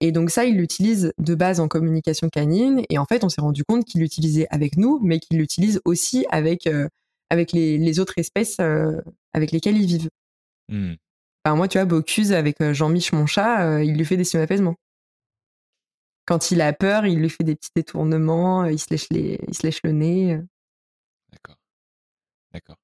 et 0.00 0.12
donc 0.12 0.30
ça, 0.30 0.44
il 0.44 0.56
l'utilise 0.56 1.12
de 1.18 1.34
base 1.34 1.60
en 1.60 1.68
communication 1.68 2.28
canine. 2.28 2.82
Et 2.90 2.98
en 2.98 3.04
fait, 3.04 3.24
on 3.24 3.28
s'est 3.28 3.40
rendu 3.40 3.64
compte 3.64 3.84
qu'il 3.84 4.00
l'utilisait 4.00 4.46
avec 4.50 4.76
nous, 4.76 5.00
mais 5.02 5.20
qu'il 5.20 5.38
l'utilise 5.38 5.80
aussi 5.84 6.26
avec 6.30 6.68
avec 7.30 7.52
les, 7.52 7.78
les 7.78 8.00
autres 8.00 8.14
espèces 8.16 8.58
avec 9.32 9.52
lesquelles 9.52 9.76
ils 9.76 9.86
vivent. 9.86 10.10
Mmh. 10.68 10.94
moi, 11.46 11.68
tu 11.68 11.78
vois, 11.78 11.84
Bocuse 11.84 12.32
avec 12.32 12.62
Jean-Mich, 12.72 13.12
mon 13.12 13.26
chat, 13.26 13.82
il 13.82 13.96
lui 13.96 14.04
fait 14.04 14.16
des 14.16 14.24
signes 14.24 14.40
d'apaisement. 14.40 14.76
Quand 16.26 16.50
il 16.50 16.60
a 16.62 16.72
peur, 16.72 17.06
il 17.06 17.18
lui 17.18 17.28
fait 17.28 17.44
des 17.44 17.54
petits 17.54 17.70
détournements, 17.76 18.64
il 18.64 18.78
se 18.78 18.86
lèche, 18.90 19.08
les, 19.10 19.38
il 19.46 19.54
se 19.54 19.66
lèche 19.66 19.80
le 19.84 19.92
nez. 19.92 20.40
D'accord. 22.54 22.76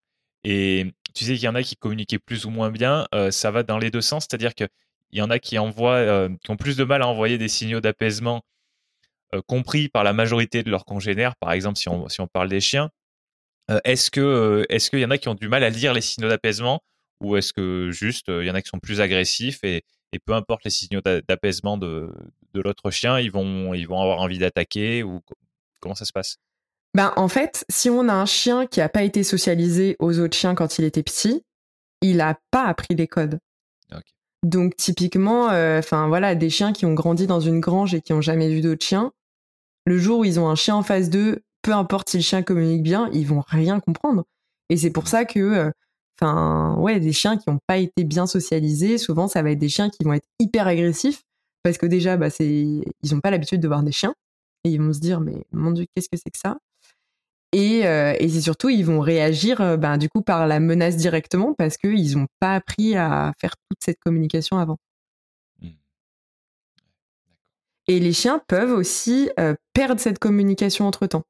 Et 0.45 0.87
tu 1.15 1.25
sais 1.25 1.35
qu'il 1.35 1.45
y 1.45 1.49
en 1.49 1.57
a 1.57 1.63
qui 1.63 1.77
communiquaient 1.77 2.19
plus 2.19 2.47
ou 2.47 2.51
moins 2.51 2.71
bien, 2.71 3.07
ça 3.31 3.53
va 3.53 3.63
dans 3.63 3.79
les 3.79 3.91
deux 3.91 4.03
sens, 4.03 4.27
c'est-à-dire 4.29 4.55
qu'il 4.55 4.69
y 5.13 5.23
en 5.23 5.31
a 5.31 5.39
qui 5.39 5.59
envoient, 5.59 6.29
qui 6.43 6.51
ont 6.51 6.57
plus 6.57 6.77
de 6.77 6.85
mal 6.85 7.03
à 7.03 7.09
envoyer 7.09 7.39
des 7.39 7.49
signaux 7.49 7.81
d'apaisement 7.81 8.43
compris 9.47 9.89
par 9.89 10.05
la 10.05 10.13
majorité 10.13 10.63
de 10.63 10.71
leurs 10.71 10.85
congénères. 10.85 11.37
Par 11.37 11.53
exemple, 11.53 11.79
si 11.79 11.89
on, 11.89 12.09
si 12.09 12.21
on 12.21 12.27
parle 12.29 12.49
des 12.49 12.61
chiens, 12.61 12.91
est-ce 13.85 14.11
que 14.11 14.67
est-ce 14.71 14.91
qu'il 14.91 15.01
y 15.01 15.07
en 15.07 15.11
a 15.11 15.19
qui 15.19 15.29
ont 15.29 15.35
du 15.35 15.49
mal 15.49 15.65
à 15.65 15.71
lire 15.71 15.95
les 15.95 16.01
signaux 16.03 16.29
d'apaisement 16.29 16.83
ou 17.21 17.37
est-ce 17.37 17.53
que 17.53 17.91
juste 17.93 18.27
il 18.29 18.45
y 18.47 18.51
en 18.51 18.55
a 18.55 18.63
qui 18.63 18.69
sont 18.71 18.81
plus 18.81 19.01
agressifs 19.01 19.65
et, 19.65 19.85
et 20.13 20.19
peu 20.21 20.35
importe 20.35 20.65
les 20.65 20.71
signaux 20.71 21.03
d'apaisement 21.03 21.79
de, 21.79 22.13
de 22.55 22.61
l'autre 22.61 22.91
chien, 22.91 23.21
ils 23.21 23.31
vont 23.33 23.75
ils 23.75 23.87
vont 23.89 24.01
avoir 24.03 24.21
envie 24.21 24.39
d'attaquer 24.39 25.03
ou 25.05 25.21
comment 25.81 25.95
ça 25.95 26.05
se 26.07 26.13
passe? 26.13 26.39
Ben, 26.95 27.13
en 27.17 27.29
fait, 27.29 27.65
si 27.69 27.89
on 27.91 28.09
a 28.09 28.15
un 28.15 28.27
chien 28.27 28.67
qui 28.67 28.81
n'a 28.81 28.89
pas 28.89 29.03
été 29.03 29.23
socialisé 29.23 29.97
aux 29.99 30.19
autres 30.19 30.37
chiens 30.37 30.55
quand 30.55 30.79
il 30.79 30.85
était 30.85 31.03
petit, 31.03 31.45
il 32.03 32.17
n'a 32.17 32.39
pas 32.51 32.65
appris 32.65 32.95
les 32.95 33.07
codes. 33.07 33.39
Donc 34.43 34.75
typiquement, 34.77 35.47
enfin 35.79 36.09
voilà, 36.09 36.35
des 36.35 36.49
chiens 36.51 36.73
qui 36.73 36.87
ont 36.87 36.95
grandi 36.95 37.27
dans 37.27 37.41
une 37.41 37.61
grange 37.61 37.95
et 37.95 38.01
qui 38.01 38.13
ont 38.13 38.23
jamais 38.23 38.49
vu 38.49 38.63
d'autres 38.63 38.85
chiens, 38.85 39.13
le 39.85 39.99
jour 39.99 40.21
où 40.21 40.25
ils 40.25 40.41
ont 40.41 40.49
un 40.49 40.55
chien 40.55 40.75
en 40.75 40.83
face 40.83 41.11
d'eux 41.11 41.43
peu 41.63 41.73
importe 41.73 42.11
si 42.11 42.19
le 42.19 42.23
chien 42.23 42.43
communique 42.43 42.83
bien, 42.83 43.09
ils 43.13 43.27
vont 43.27 43.43
rien 43.47 43.81
comprendre. 43.81 44.25
Et 44.69 44.77
c'est 44.77 44.91
pour 44.91 45.09
ça 45.09 45.25
que, 45.25 45.39
euh, 45.39 45.71
enfin, 46.21 46.77
ouais, 46.79 47.01
des 47.01 47.13
chiens 47.13 47.37
qui 47.37 47.51
n'ont 47.51 47.59
pas 47.67 47.79
été 47.79 48.05
bien 48.05 48.27
socialisés, 48.27 48.99
souvent, 48.99 49.29
ça 49.29 49.43
va 49.43 49.51
être 49.51 49.59
des 49.59 49.69
chiens 49.69 49.91
qui 49.91 50.05
vont 50.05 50.13
être 50.13 50.27
hyper 50.39 50.67
agressifs 50.67 51.23
parce 51.63 51.77
que 51.77 51.87
déjà, 51.87 52.17
bah, 52.17 52.31
c'est, 52.31 52.47
ils 52.49 52.85
n'ont 53.13 53.21
pas 53.21 53.31
l'habitude 53.31 53.61
de 53.61 53.69
voir 53.69 53.83
des 53.83 53.93
chiens 53.93 54.15
et 54.65 54.71
ils 54.71 54.81
vont 54.81 54.93
se 54.93 55.01
dire, 55.01 55.21
mais 55.21 55.45
mon 55.53 55.73
dieu, 55.73 55.87
qu'est-ce 55.95 56.09
que 56.09 56.17
c'est 56.17 56.31
que 56.31 56.39
ça? 56.39 56.59
Et, 57.53 57.87
euh, 57.87 58.15
et 58.19 58.29
c'est 58.29 58.41
surtout, 58.41 58.69
ils 58.69 58.85
vont 58.85 59.01
réagir, 59.01 59.61
euh, 59.61 59.77
bah, 59.77 59.99
du 59.99 60.09
coup, 60.09 60.23
par 60.23 60.47
la 60.47 60.61
menace 60.61 60.97
directement 60.97 61.55
parce 61.55 61.77
qu'ils 61.77 62.17
n'ont 62.17 62.29
pas 62.39 62.55
appris 62.55 62.97
à 62.97 63.33
faire 63.41 63.55
toute 63.69 63.83
cette 63.83 63.99
communication 63.99 64.59
avant. 64.59 64.79
Mmh. 65.61 65.69
Et 67.89 67.99
les 67.99 68.13
chiens 68.13 68.41
peuvent 68.47 68.73
aussi 68.73 69.31
perdre 69.73 70.01
cette 70.01 70.19
communication 70.19 70.87
entre 70.87 71.07
temps. 71.07 71.25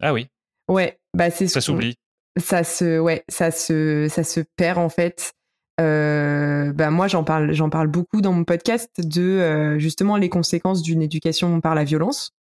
Ah 0.00 0.12
oui. 0.12 0.28
Ouais, 0.68 0.98
bah 1.14 1.30
c'est 1.30 1.48
ça 1.48 1.60
s'oublie. 1.60 1.96
Ça 2.36 2.62
se, 2.62 2.98
ouais, 3.00 3.24
ça 3.28 3.50
se, 3.50 4.06
ça 4.08 4.22
se 4.22 4.40
perd 4.56 4.78
en 4.78 4.88
fait. 4.88 5.32
Euh, 5.80 6.72
bah 6.72 6.90
moi 6.90 7.08
j'en 7.08 7.24
parle, 7.24 7.52
j'en 7.52 7.70
parle 7.70 7.88
beaucoup 7.88 8.20
dans 8.20 8.32
mon 8.32 8.44
podcast 8.44 8.90
de 8.98 9.22
euh, 9.22 9.78
justement 9.78 10.16
les 10.16 10.28
conséquences 10.28 10.82
d'une 10.82 11.02
éducation 11.02 11.60
par 11.60 11.74
la 11.74 11.84
violence. 11.84 12.32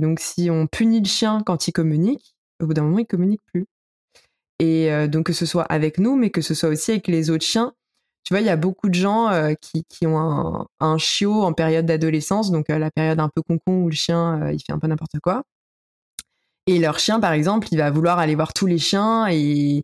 Euh, 0.00 0.06
donc 0.06 0.20
si 0.20 0.50
on 0.50 0.66
punit 0.66 1.00
le 1.00 1.06
chien 1.06 1.42
quand 1.44 1.68
il 1.68 1.72
communique, 1.72 2.34
au 2.62 2.66
bout 2.66 2.74
d'un 2.74 2.82
moment 2.82 2.98
il 2.98 3.06
communique 3.06 3.42
plus. 3.52 3.66
Et 4.58 4.90
donc 5.08 5.26
que 5.26 5.32
ce 5.32 5.46
soit 5.46 5.62
avec 5.64 5.98
nous, 5.98 6.16
mais 6.16 6.28
que 6.28 6.42
ce 6.42 6.52
soit 6.52 6.68
aussi 6.68 6.90
avec 6.90 7.08
les 7.08 7.30
autres 7.30 7.46
chiens. 7.46 7.72
Tu 8.24 8.34
vois, 8.34 8.42
il 8.42 8.46
y 8.46 8.50
a 8.50 8.56
beaucoup 8.56 8.90
de 8.90 8.94
gens 8.94 9.30
qui, 9.62 9.84
qui, 9.88 10.06
ont 10.06 10.66
un, 10.80 10.98
chiot 10.98 11.42
en 11.42 11.54
période 11.54 11.86
d'adolescence, 11.86 12.50
donc 12.50 12.68
la 12.68 12.90
période 12.90 13.20
un 13.20 13.30
peu 13.34 13.40
concon 13.40 13.84
où 13.84 13.88
le 13.88 13.94
chien 13.94 14.50
il 14.50 14.60
fait 14.60 14.72
un 14.72 14.78
peu 14.78 14.86
n'importe 14.86 15.18
quoi. 15.22 15.44
Et 16.66 16.78
leur 16.78 16.98
chien, 16.98 17.20
par 17.20 17.32
exemple, 17.32 17.68
il 17.72 17.78
va 17.78 17.90
vouloir 17.90 18.18
aller 18.18 18.34
voir 18.34 18.52
tous 18.52 18.66
les 18.66 18.78
chiens 18.78 19.26
et, 19.28 19.82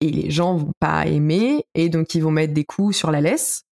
et 0.00 0.10
les 0.10 0.30
gens 0.30 0.56
vont 0.56 0.72
pas 0.78 1.06
aimer 1.06 1.64
et 1.74 1.88
donc 1.88 2.14
ils 2.14 2.22
vont 2.22 2.30
mettre 2.30 2.54
des 2.54 2.64
coups 2.64 2.96
sur 2.96 3.10
la 3.10 3.20
laisse, 3.20 3.64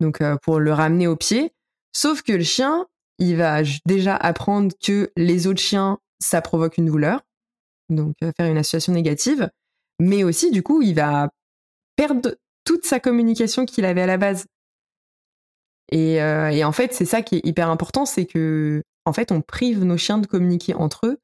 donc 0.00 0.20
euh, 0.20 0.36
pour 0.42 0.58
le 0.58 0.72
ramener 0.72 1.06
au 1.06 1.16
pied. 1.16 1.52
Sauf 1.92 2.22
que 2.22 2.32
le 2.32 2.42
chien, 2.42 2.86
il 3.18 3.36
va 3.36 3.62
déjà 3.86 4.16
apprendre 4.16 4.72
que 4.82 5.10
les 5.16 5.46
autres 5.46 5.60
chiens, 5.60 5.98
ça 6.20 6.40
provoque 6.40 6.78
une 6.78 6.86
douleur, 6.86 7.20
donc 7.88 8.14
euh, 8.22 8.32
faire 8.36 8.50
une 8.50 8.58
association 8.58 8.92
négative, 8.92 9.50
mais 10.00 10.24
aussi 10.24 10.50
du 10.50 10.62
coup, 10.62 10.82
il 10.82 10.94
va 10.94 11.30
perdre 11.96 12.36
toute 12.64 12.84
sa 12.84 13.00
communication 13.00 13.66
qu'il 13.66 13.84
avait 13.84 14.02
à 14.02 14.06
la 14.06 14.16
base. 14.16 14.46
Et, 15.92 16.20
euh, 16.22 16.48
et 16.48 16.64
en 16.64 16.72
fait, 16.72 16.94
c'est 16.94 17.04
ça 17.04 17.22
qui 17.22 17.36
est 17.36 17.46
hyper 17.46 17.68
important, 17.68 18.06
c'est 18.06 18.26
que 18.26 18.82
en 19.04 19.12
fait, 19.12 19.32
on 19.32 19.42
prive 19.42 19.84
nos 19.84 19.98
chiens 19.98 20.18
de 20.18 20.26
communiquer 20.26 20.74
entre 20.74 21.06
eux. 21.06 21.18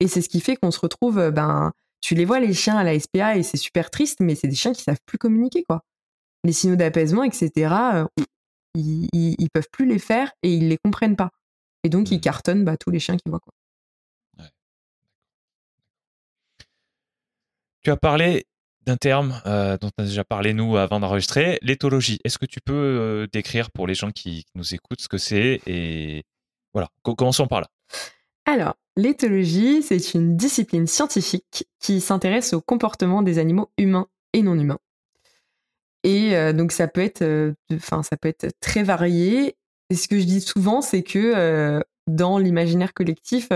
Et 0.00 0.08
c'est 0.08 0.20
ce 0.20 0.28
qui 0.28 0.40
fait 0.40 0.56
qu'on 0.56 0.70
se 0.70 0.80
retrouve, 0.80 1.18
euh, 1.18 1.30
ben, 1.30 1.72
tu 2.00 2.14
les 2.14 2.24
vois, 2.24 2.40
les 2.40 2.52
chiens 2.52 2.76
à 2.76 2.84
la 2.84 2.98
SPA, 2.98 3.36
et 3.36 3.42
c'est 3.42 3.56
super 3.56 3.90
triste, 3.90 4.20
mais 4.20 4.34
c'est 4.34 4.48
des 4.48 4.54
chiens 4.54 4.72
qui 4.72 4.82
savent 4.82 5.00
plus 5.06 5.18
communiquer, 5.18 5.64
quoi. 5.64 5.82
Les 6.44 6.52
signaux 6.52 6.76
d'apaisement, 6.76 7.22
etc., 7.22 8.04
euh, 8.76 8.80
ils, 8.80 9.36
ils, 9.38 9.50
peuvent 9.50 9.68
plus 9.70 9.86
les 9.86 9.98
faire 9.98 10.32
et 10.42 10.52
ils 10.52 10.68
les 10.68 10.78
comprennent 10.78 11.16
pas. 11.16 11.30
Et 11.84 11.88
donc, 11.88 12.10
ils 12.10 12.18
mmh. 12.18 12.20
cartonnent 12.20 12.64
bah, 12.64 12.76
tous 12.76 12.90
les 12.90 13.00
chiens 13.00 13.16
qu'ils 13.16 13.30
voient, 13.30 13.40
quoi. 13.40 13.52
Tu 17.82 17.90
as 17.90 17.96
parlé 17.96 18.46
d'un 18.86 18.96
terme 18.96 19.40
euh, 19.44 19.76
dont 19.76 19.90
on 19.98 20.02
a 20.04 20.06
déjà 20.06 20.22
parlé 20.22 20.54
nous 20.54 20.76
avant 20.76 21.00
d'enregistrer, 21.00 21.58
l'éthologie. 21.62 22.20
Est-ce 22.22 22.38
que 22.38 22.46
tu 22.46 22.60
peux 22.60 23.26
décrire 23.32 23.72
pour 23.72 23.88
les 23.88 23.94
gens 23.94 24.12
qui, 24.12 24.44
nous 24.54 24.74
écoutent 24.74 25.00
ce 25.00 25.08
que 25.08 25.18
c'est 25.18 25.60
et, 25.66 26.22
voilà, 26.72 26.88
commençons 27.02 27.46
par 27.46 27.60
là. 27.60 27.68
Alors, 28.44 28.74
l'éthologie, 28.96 29.82
c'est 29.82 30.14
une 30.14 30.36
discipline 30.36 30.86
scientifique 30.86 31.66
qui 31.80 32.00
s'intéresse 32.00 32.54
au 32.54 32.60
comportement 32.60 33.22
des 33.22 33.38
animaux 33.38 33.70
humains 33.78 34.08
et 34.32 34.42
non 34.42 34.58
humains. 34.58 34.78
Et 36.04 36.52
donc 36.52 36.72
ça 36.72 36.88
peut 36.88 37.00
être, 37.00 37.54
enfin 37.72 38.02
ça 38.02 38.16
peut 38.16 38.28
être 38.28 38.48
très 38.60 38.82
varié. 38.82 39.56
Et 39.90 39.94
ce 39.94 40.08
que 40.08 40.18
je 40.18 40.24
dis 40.24 40.40
souvent, 40.40 40.82
c'est 40.82 41.02
que 41.02 41.80
dans 42.06 42.38
l'imaginaire 42.38 42.92
collectif, 42.92 43.48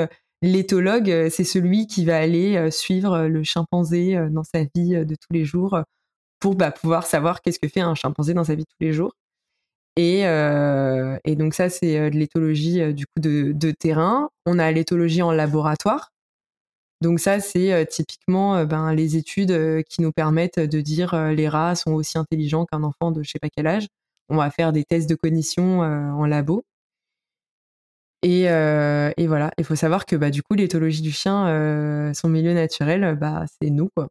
l'éthologue, 0.43 1.29
c'est 1.31 1.45
celui 1.45 1.87
qui 1.87 2.05
va 2.05 2.19
aller 2.19 2.71
suivre 2.71 3.27
le 3.27 3.43
chimpanzé 3.43 4.17
dans 4.31 4.45
sa 4.45 4.61
vie 4.75 5.05
de 5.05 5.15
tous 5.15 5.33
les 5.33 5.45
jours 5.45 5.81
pour 6.39 6.55
bah, 6.55 6.71
pouvoir 6.71 7.07
savoir 7.07 7.43
qu'est-ce 7.43 7.59
que 7.59 7.69
fait 7.69 7.81
un 7.81 7.95
chimpanzé 7.95 8.35
dans 8.35 8.45
sa 8.45 8.55
vie 8.55 8.63
de 8.63 8.69
tous 8.69 8.85
les 8.85 8.93
jours. 8.93 9.13
Et, 9.97 10.23
donc 11.37 11.55
ça, 11.55 11.69
c'est 11.69 12.11
de 12.11 12.17
l'éthologie 12.17 12.95
du 12.95 13.07
coup 13.07 13.21
de, 13.21 13.53
de, 13.53 13.71
terrain. 13.73 14.31
On 14.45 14.59
a 14.59 14.71
l'éthologie 14.71 15.23
en 15.23 15.33
laboratoire. 15.33 16.13
Donc 17.01 17.21
ça, 17.21 17.41
c'est 17.41 17.87
typiquement 17.91 18.65
ben, 18.65 18.95
les 18.95 19.17
études 19.17 19.85
qui 19.85 20.01
nous 20.01 20.13
permettent 20.13 20.59
de 20.59 20.81
dire 20.81 21.15
les 21.33 21.49
rats 21.49 21.75
sont 21.75 21.93
aussi 21.93 22.19
intelligents 22.19 22.65
qu'un 22.65 22.83
enfant 22.83 23.11
de 23.11 23.23
je 23.23 23.31
sais 23.31 23.39
pas 23.39 23.51
quel 23.55 23.67
âge. 23.67 23.87
On 24.29 24.37
va 24.37 24.51
faire 24.51 24.73
des 24.73 24.85
tests 24.85 25.09
de 25.09 25.15
cognition 25.15 25.81
en 25.81 26.27
labo. 26.27 26.65
Et, 28.23 28.45
et 28.45 29.27
voilà, 29.27 29.51
il 29.59 29.65
faut 29.65 29.77
savoir 29.77 30.07
que 30.07 30.17
bah, 30.17 30.31
du 30.31 30.43
coup, 30.43 30.55
l'éthologie 30.55 31.03
du 31.03 31.13
chien, 31.13 32.13
son 32.15 32.29
milieu 32.29 32.55
naturel, 32.55 33.17
bah, 33.21 33.45
c'est 33.61 33.71
nous. 33.71 33.91
Quoi 33.95 34.09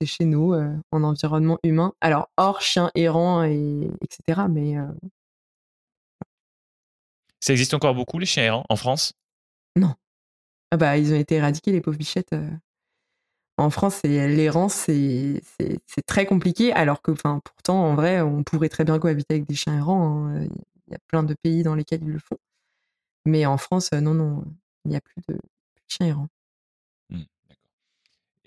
c'est 0.00 0.06
chez 0.06 0.24
nous, 0.24 0.52
euh, 0.52 0.74
en 0.90 1.02
environnement 1.02 1.58
humain. 1.62 1.92
Alors, 2.00 2.28
hors 2.36 2.60
chien 2.60 2.90
errant, 2.94 3.44
et, 3.44 3.90
etc. 4.02 4.42
Mais. 4.50 4.78
Euh, 4.78 4.86
Ça 7.40 7.52
existe 7.52 7.74
encore 7.74 7.94
beaucoup, 7.94 8.18
les 8.18 8.26
chiens 8.26 8.44
errants, 8.44 8.64
en 8.68 8.76
France? 8.76 9.12
Non. 9.76 9.94
Ah 10.70 10.76
bah, 10.76 10.98
ils 10.98 11.12
ont 11.12 11.16
été 11.16 11.36
éradiqués, 11.36 11.72
les 11.72 11.80
pauvres 11.80 11.98
bichettes. 11.98 12.32
Euh. 12.32 12.50
En 13.58 13.70
France, 13.70 14.02
l'errance, 14.04 14.74
c'est 14.74 15.40
très 16.06 16.26
compliqué, 16.26 16.72
alors 16.72 17.00
que, 17.00 17.10
enfin, 17.10 17.40
pourtant, 17.42 17.84
en 17.84 17.94
vrai, 17.94 18.20
on 18.20 18.42
pourrait 18.44 18.68
très 18.68 18.84
bien 18.84 18.98
cohabiter 18.98 19.34
avec 19.34 19.46
des 19.46 19.54
chiens 19.54 19.78
errants. 19.78 20.26
Hein. 20.26 20.46
Il 20.88 20.92
y 20.92 20.94
a 20.94 20.98
plein 21.08 21.22
de 21.22 21.34
pays 21.42 21.62
dans 21.62 21.74
lesquels 21.74 22.02
ils 22.02 22.12
le 22.12 22.18
font. 22.18 22.38
Mais 23.24 23.46
en 23.46 23.56
France, 23.56 23.92
non, 23.92 24.14
non, 24.14 24.44
il 24.84 24.90
n'y 24.90 24.96
a 24.96 25.00
plus 25.00 25.22
de, 25.28 25.38
chiens 25.88 26.06
errants. 26.06 26.28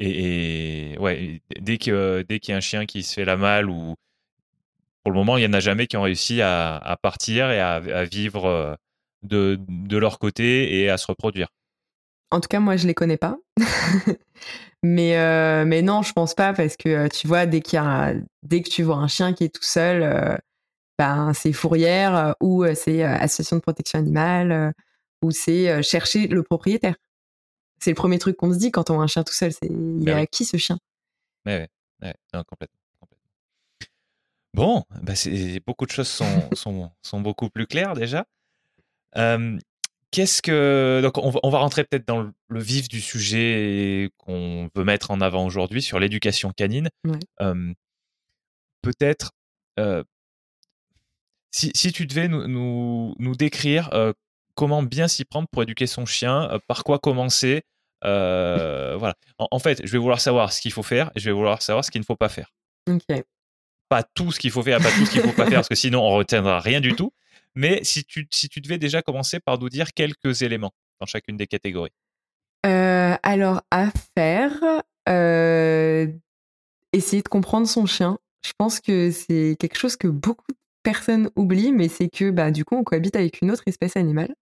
Et, 0.02 0.96
ouais, 1.00 1.42
dès 1.60 1.78
que 1.78 2.24
dès 2.28 2.40
qu'il 2.40 2.54
y 2.54 2.56
a 2.56 2.58
un 2.58 2.62
chien 2.62 2.86
qui 2.86 3.04
se 3.04 3.14
fait 3.14 3.26
la 3.26 3.36
malle 3.36 3.70
ou 3.70 3.96
pour 5.04 5.12
le 5.12 5.18
moment, 5.18 5.36
il 5.38 5.42
n'y 5.42 5.48
en 5.48 5.54
a 5.54 5.60
jamais 5.60 5.88
qui 5.88 5.98
ont 5.98 6.04
réussi 6.04 6.42
à, 6.42 6.98
partir 7.02 7.52
et 7.52 7.60
à, 7.60 8.06
vivre 8.06 8.46
euh, 8.46 8.76
de, 9.24 9.58
leur 9.98 10.20
côté 10.20 10.80
et 10.80 10.90
à 10.90 10.98
se 10.98 11.08
reproduire. 11.08 11.50
En 12.32 12.40
tout 12.40 12.48
cas, 12.48 12.60
moi, 12.60 12.78
je 12.78 12.88
les 12.88 12.94
connais 12.94 13.18
pas. 13.18 13.38
mais, 14.84 15.18
euh, 15.18 15.66
mais 15.66 15.82
non, 15.82 16.02
je 16.02 16.14
pense 16.14 16.34
pas 16.36 16.54
parce 16.54 16.78
que 16.78 16.90
euh, 16.90 17.08
tu 17.08 17.28
vois, 17.28 17.46
dès, 17.46 17.62
qu'il 17.62 17.78
y 17.78 17.80
a, 17.80 18.14
dès 18.44 18.62
que 18.62 18.70
tu 18.70 18.84
vois 18.84 18.98
un 18.98 19.08
chien 19.08 19.34
qui 19.34 19.44
est 19.44 19.54
tout 19.54 19.64
seul, 19.64 20.40
ben, 20.98 21.34
c'est 21.34 21.54
fourrière 21.54 22.36
ou 22.40 22.66
c'est 22.76 23.04
association 23.04 23.56
de 23.56 23.62
protection 23.62 24.00
animale 24.00 24.74
ou 25.22 25.32
c'est 25.32 25.82
chercher 25.82 26.28
le 26.28 26.44
propriétaire. 26.44 26.96
C'est 27.80 27.92
le 27.92 27.96
premier 27.96 28.20
truc 28.20 28.38
qu'on 28.38 28.54
se 28.54 28.60
dit 28.60 28.72
quand 28.72 28.90
on 28.90 29.00
a 29.00 29.04
un 29.04 29.08
chien 29.08 29.24
tout 29.24 29.34
seul. 29.34 29.52
C'est 29.52 29.70
il 29.70 30.08
est 30.08 30.14
à 30.14 30.26
qui 30.28 30.46
ce 30.46 30.58
chien? 30.58 30.78
Ouais, 31.46 31.68
ouais, 32.02 32.14
complètement, 32.48 32.80
Bon, 34.54 34.84
bah 35.02 35.14
beaucoup 35.66 35.86
de 35.86 35.92
choses 35.92 36.08
sont, 36.08 36.50
sont, 36.54 36.92
sont, 37.04 37.22
beaucoup 37.22 37.50
plus 37.50 37.68
claires 37.68 37.94
déjà. 37.94 38.26
Qu'est-ce 40.12 40.42
que 40.42 41.02
donc 41.04 41.18
on 41.18 41.30
va, 41.30 41.40
on 41.44 41.50
va 41.50 41.60
rentrer 41.60 41.84
peut-être 41.84 42.08
dans 42.08 42.32
le, 42.48 42.60
vif 42.60 42.88
du 42.88 43.00
sujet 43.00 44.10
qu'on 44.18 44.70
veut 44.76 44.84
mettre 44.84 45.12
en 45.12 45.22
avant 45.22 45.46
aujourd'hui 45.46 45.82
sur 45.82 46.00
l'éducation 46.00 46.52
canine. 46.52 46.90
peut-être 48.82 49.32
si, 51.52 51.72
si, 51.76 51.92
tu 51.92 52.06
devais 52.06 52.28
nous, 52.28 52.48
nous, 52.48 53.16
nous 53.18 53.36
décrire 53.36 53.90
comment 54.56 54.84
bien 54.84 55.08
s'y 55.08 55.26
prendre 55.26 55.48
pour 55.52 55.64
éduquer 55.64 55.88
son 55.88 56.06
chien, 56.06 56.60
par 56.68 56.84
quoi 56.84 57.00
commencer, 57.00 57.62
voilà. 58.04 59.14
En, 59.38 59.60
fait, 59.60 59.86
je 59.86 59.92
vais 59.92 59.98
vouloir 59.98 60.22
savoir 60.22 60.52
ce 60.52 60.62
qu'il 60.62 60.72
faut 60.72 60.84
faire 60.84 61.12
et 61.16 61.20
je 61.20 61.26
vais 61.26 61.32
vouloir 61.32 61.62
savoir 61.62 61.86
ce 61.86 61.92
qu'il 61.92 62.02
ne 62.02 62.06
faut 62.06 62.16
pas 62.16 62.30
faire. 62.30 62.52
Ok 62.90 63.24
pas 63.90 64.04
tout 64.04 64.32
ce 64.32 64.40
qu'il 64.40 64.52
faut 64.52 64.64
faire, 64.64 64.80
pas 64.80 64.92
tout 64.92 65.06
ce 65.06 65.12
qu'il 65.12 65.22
faut 65.22 65.34
pas 65.34 65.46
faire, 65.46 65.56
parce 65.56 65.68
que 65.68 65.76
sinon 65.76 66.02
on 66.02 66.12
retiendra 66.12 66.60
rien 66.60 66.80
du 66.80 66.94
tout. 66.94 67.12
Mais 67.60 67.82
si 67.84 68.06
tu, 68.06 68.26
si 68.32 68.48
tu 68.48 68.62
devais 68.62 68.78
déjà 68.78 69.02
commencer 69.02 69.42
par 69.42 69.60
nous 69.60 69.68
dire 69.68 69.92
quelques 69.94 70.44
éléments 70.44 70.72
dans 71.02 71.06
chacune 71.06 71.36
des 71.36 71.46
catégories. 71.46 71.92
Euh, 72.66 73.18
alors, 73.22 73.64
à 73.70 73.90
faire, 74.18 74.54
euh, 75.10 76.08
essayer 76.94 77.22
de 77.22 77.28
comprendre 77.28 77.68
son 77.68 77.86
chien. 77.86 78.18
Je 78.46 78.54
pense 78.58 78.80
que 78.80 79.12
c'est 79.12 79.58
quelque 79.60 79.78
chose 79.78 79.98
que 79.98 80.08
beaucoup 80.08 80.50
de 80.50 80.58
personnes 80.84 81.32
oublient, 81.36 81.74
mais 81.74 81.90
c'est 81.90 82.08
que 82.08 82.32
bah, 82.32 82.50
du 82.50 82.64
coup, 82.64 82.76
on 82.78 82.86
cohabite 82.86 83.18
avec 83.18 83.42
une 83.42 83.52
autre 83.52 83.64
espèce 83.66 83.98
animale. 83.98 84.34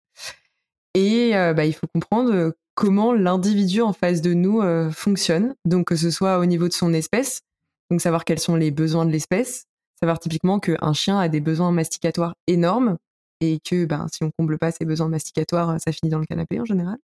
Et 0.94 1.36
euh, 1.36 1.56
bah, 1.56 1.66
il 1.66 1.74
faut 1.74 1.88
comprendre 1.88 2.54
comment 2.76 3.14
l'individu 3.14 3.82
en 3.82 3.94
face 3.94 4.22
de 4.22 4.36
nous 4.36 4.62
fonctionne. 4.92 5.56
Donc, 5.66 5.88
que 5.88 5.96
ce 5.96 6.12
soit 6.12 6.38
au 6.38 6.46
niveau 6.46 6.68
de 6.68 6.74
son 6.74 6.94
espèce, 6.94 7.42
donc 7.90 8.00
savoir 8.00 8.26
quels 8.26 8.38
sont 8.38 8.56
les 8.56 8.70
besoins 8.70 9.08
de 9.08 9.12
l'espèce, 9.12 9.66
savoir 10.00 10.20
typiquement 10.20 10.60
qu'un 10.60 10.94
chien 10.94 11.18
a 11.18 11.30
des 11.30 11.42
besoins 11.42 11.72
masticatoires 11.72 12.36
énormes 12.46 13.00
et 13.42 13.60
que 13.60 13.86
ben, 13.86 14.08
si 14.12 14.24
on 14.24 14.32
comble 14.32 14.58
pas 14.58 14.72
ses 14.72 14.86
besoins 14.86 15.10
masticatoires, 15.10 15.80
ça 15.80 15.92
finit 15.92 16.10
dans 16.10 16.20
le 16.20 16.26
canapé 16.26 16.60
en 16.60 16.66
général. 16.66 16.98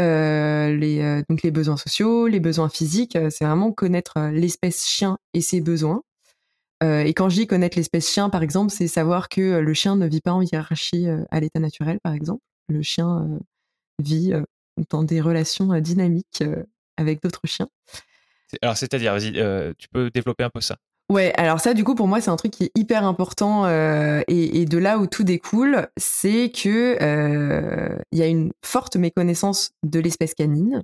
Euh, 0.00 0.74
les, 0.74 1.02
euh, 1.02 1.22
donc 1.28 1.42
les 1.42 1.50
besoins 1.50 1.76
sociaux, 1.76 2.26
les 2.26 2.40
besoins 2.40 2.70
physiques, 2.70 3.16
euh, 3.16 3.28
c'est 3.30 3.44
vraiment 3.44 3.72
connaître 3.72 4.18
l'espèce 4.32 4.86
chien 4.86 5.18
et 5.34 5.42
ses 5.42 5.60
besoins. 5.60 6.02
et 6.82 7.14
quand 7.14 7.28
je 7.28 7.36
dis 7.36 7.46
connaître 7.46 7.76
l'espèce 7.76 8.10
chien, 8.10 8.28
par 8.28 8.42
exemple, 8.42 8.72
c'est 8.72 8.88
savoir 8.88 9.28
que 9.28 9.60
le 9.60 9.74
chien 9.74 9.94
ne 9.94 10.06
vit 10.08 10.20
pas 10.20 10.32
en 10.32 10.42
hiérarchie 10.42 11.06
à 11.30 11.38
l'état 11.38 11.60
naturel, 11.60 12.00
par 12.02 12.12
exemple. 12.12 12.42
Le 12.68 12.82
chien 12.82 13.38
vit 14.00 14.32
dans 14.90 15.04
des 15.04 15.20
relations 15.20 15.78
dynamiques 15.78 16.42
avec 16.96 17.22
d'autres 17.22 17.46
chiens. 17.46 17.68
Alors, 18.62 18.76
c'est-à-dire, 18.76 19.12
vas-y, 19.12 19.32
tu 19.78 19.88
peux 19.90 20.10
développer 20.10 20.42
un 20.42 20.50
peu 20.50 20.60
ça. 20.60 20.76
Ouais, 21.12 21.30
alors 21.36 21.60
ça, 21.60 21.74
du 21.74 21.84
coup, 21.84 21.94
pour 21.94 22.08
moi, 22.08 22.22
c'est 22.22 22.30
un 22.30 22.36
truc 22.36 22.52
qui 22.52 22.64
est 22.64 22.70
hyper 22.74 23.04
important 23.04 23.66
euh, 23.66 24.22
et, 24.28 24.64
de 24.64 24.78
là 24.78 24.98
où 24.98 25.06
tout 25.06 25.24
découle, 25.24 25.88
c'est 25.98 26.50
que 26.50 26.96
euh, 27.02 27.98
il 28.12 28.18
y 28.18 28.22
a 28.22 28.26
une 28.26 28.50
forte 28.64 28.96
méconnaissance 28.96 29.72
de 29.82 30.00
l'espèce 30.00 30.32
canine 30.32 30.82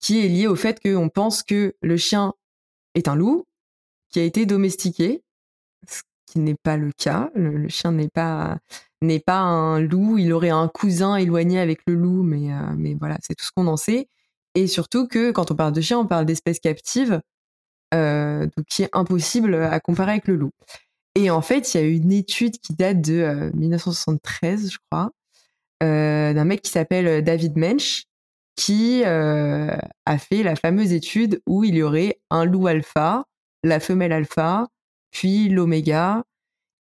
qui 0.00 0.24
est 0.24 0.28
liée 0.28 0.48
au 0.48 0.56
fait 0.56 0.80
qu'on 0.82 1.08
pense 1.08 1.44
que 1.44 1.76
le 1.80 1.96
chien 1.96 2.34
est 2.96 3.06
un 3.06 3.14
loup 3.14 3.44
qui 4.10 4.18
a 4.18 4.24
été 4.24 4.46
domestiqué, 4.46 5.22
ce 5.88 6.02
qui 6.26 6.40
n'est 6.40 6.56
pas 6.60 6.76
le 6.76 6.90
cas. 6.90 7.30
Le, 7.36 7.68
chien 7.68 7.92
n'est 7.92 8.08
pas 8.08 8.58
n'est 9.00 9.20
pas 9.20 9.38
un 9.38 9.80
loup. 9.80 10.18
Il 10.18 10.32
aurait 10.32 10.50
un 10.50 10.66
cousin 10.66 11.14
éloigné 11.14 11.60
avec 11.60 11.82
le 11.86 11.94
loup, 11.94 12.24
mais 12.24 12.48
mais 12.76 12.94
voilà, 12.98 13.16
c'est 13.22 13.36
tout 13.36 13.44
ce 13.44 13.52
qu'on 13.54 13.68
en 13.68 13.76
sait. 13.76 14.08
Et 14.56 14.66
surtout 14.66 15.06
que 15.06 15.30
quand 15.30 15.52
on 15.52 15.54
parle 15.54 15.72
de 15.72 15.80
chien, 15.80 16.00
on 16.00 16.06
parle 16.06 16.26
d'espèces 16.26 16.58
captives, 16.60 17.12
euh, 17.12 17.20
donc 17.92 18.64
qui 18.68 18.82
est 18.82 18.90
impossible 18.92 19.54
à 19.54 19.80
comparer 19.80 20.12
avec 20.12 20.28
le 20.28 20.36
loup. 20.36 20.50
Et 21.14 21.30
en 21.30 21.42
fait, 21.42 21.74
il 21.74 21.80
y 21.80 21.84
a 21.84 21.86
une 21.86 22.12
étude 22.12 22.58
qui 22.58 22.74
date 22.74 23.02
de 23.02 23.50
1973, 23.54 24.64
euh, 24.64 24.70
je 24.70 24.78
crois, 24.90 25.10
euh, 25.82 26.32
d'un 26.32 26.44
mec 26.44 26.62
qui 26.62 26.70
s'appelle 26.70 27.22
David 27.22 27.56
Mensch, 27.56 28.04
qui 28.56 29.02
a 29.04 30.18
fait 30.18 30.42
la 30.42 30.56
fameuse 30.56 30.92
étude 30.92 31.40
où 31.46 31.64
il 31.64 31.74
y 31.74 31.82
aurait 31.82 32.20
un 32.30 32.44
loup 32.44 32.66
alpha, 32.66 33.24
la 33.62 33.80
femelle 33.80 34.12
alpha, 34.12 34.68
puis 35.10 35.48
l'oméga, 35.48 36.22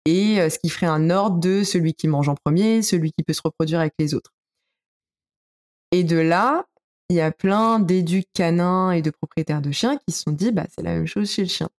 et 0.05 0.49
ce 0.49 0.57
qui 0.59 0.69
ferait 0.69 0.87
un 0.87 1.09
ordre 1.09 1.39
de 1.39 1.63
celui 1.63 1.93
qui 1.93 2.07
mange 2.07 2.29
en 2.29 2.35
premier, 2.35 2.81
celui 2.81 3.11
qui 3.11 3.23
peut 3.23 3.33
se 3.33 3.41
reproduire 3.43 3.79
avec 3.79 3.93
les 3.99 4.13
autres. 4.13 4.31
Et 5.91 6.03
de 6.03 6.17
là, 6.17 6.65
il 7.09 7.15
y 7.15 7.21
a 7.21 7.31
plein 7.31 7.79
d'éducs 7.79 8.27
canins 8.33 8.91
et 8.91 9.01
de 9.01 9.09
propriétaires 9.09 9.61
de 9.61 9.71
chiens 9.71 9.97
qui 9.97 10.13
se 10.13 10.23
sont 10.23 10.31
dit, 10.31 10.51
bah, 10.51 10.65
c'est 10.73 10.83
la 10.83 10.93
même 10.93 11.07
chose 11.07 11.31
chez 11.31 11.43
le 11.43 11.47
chien. 11.47 11.69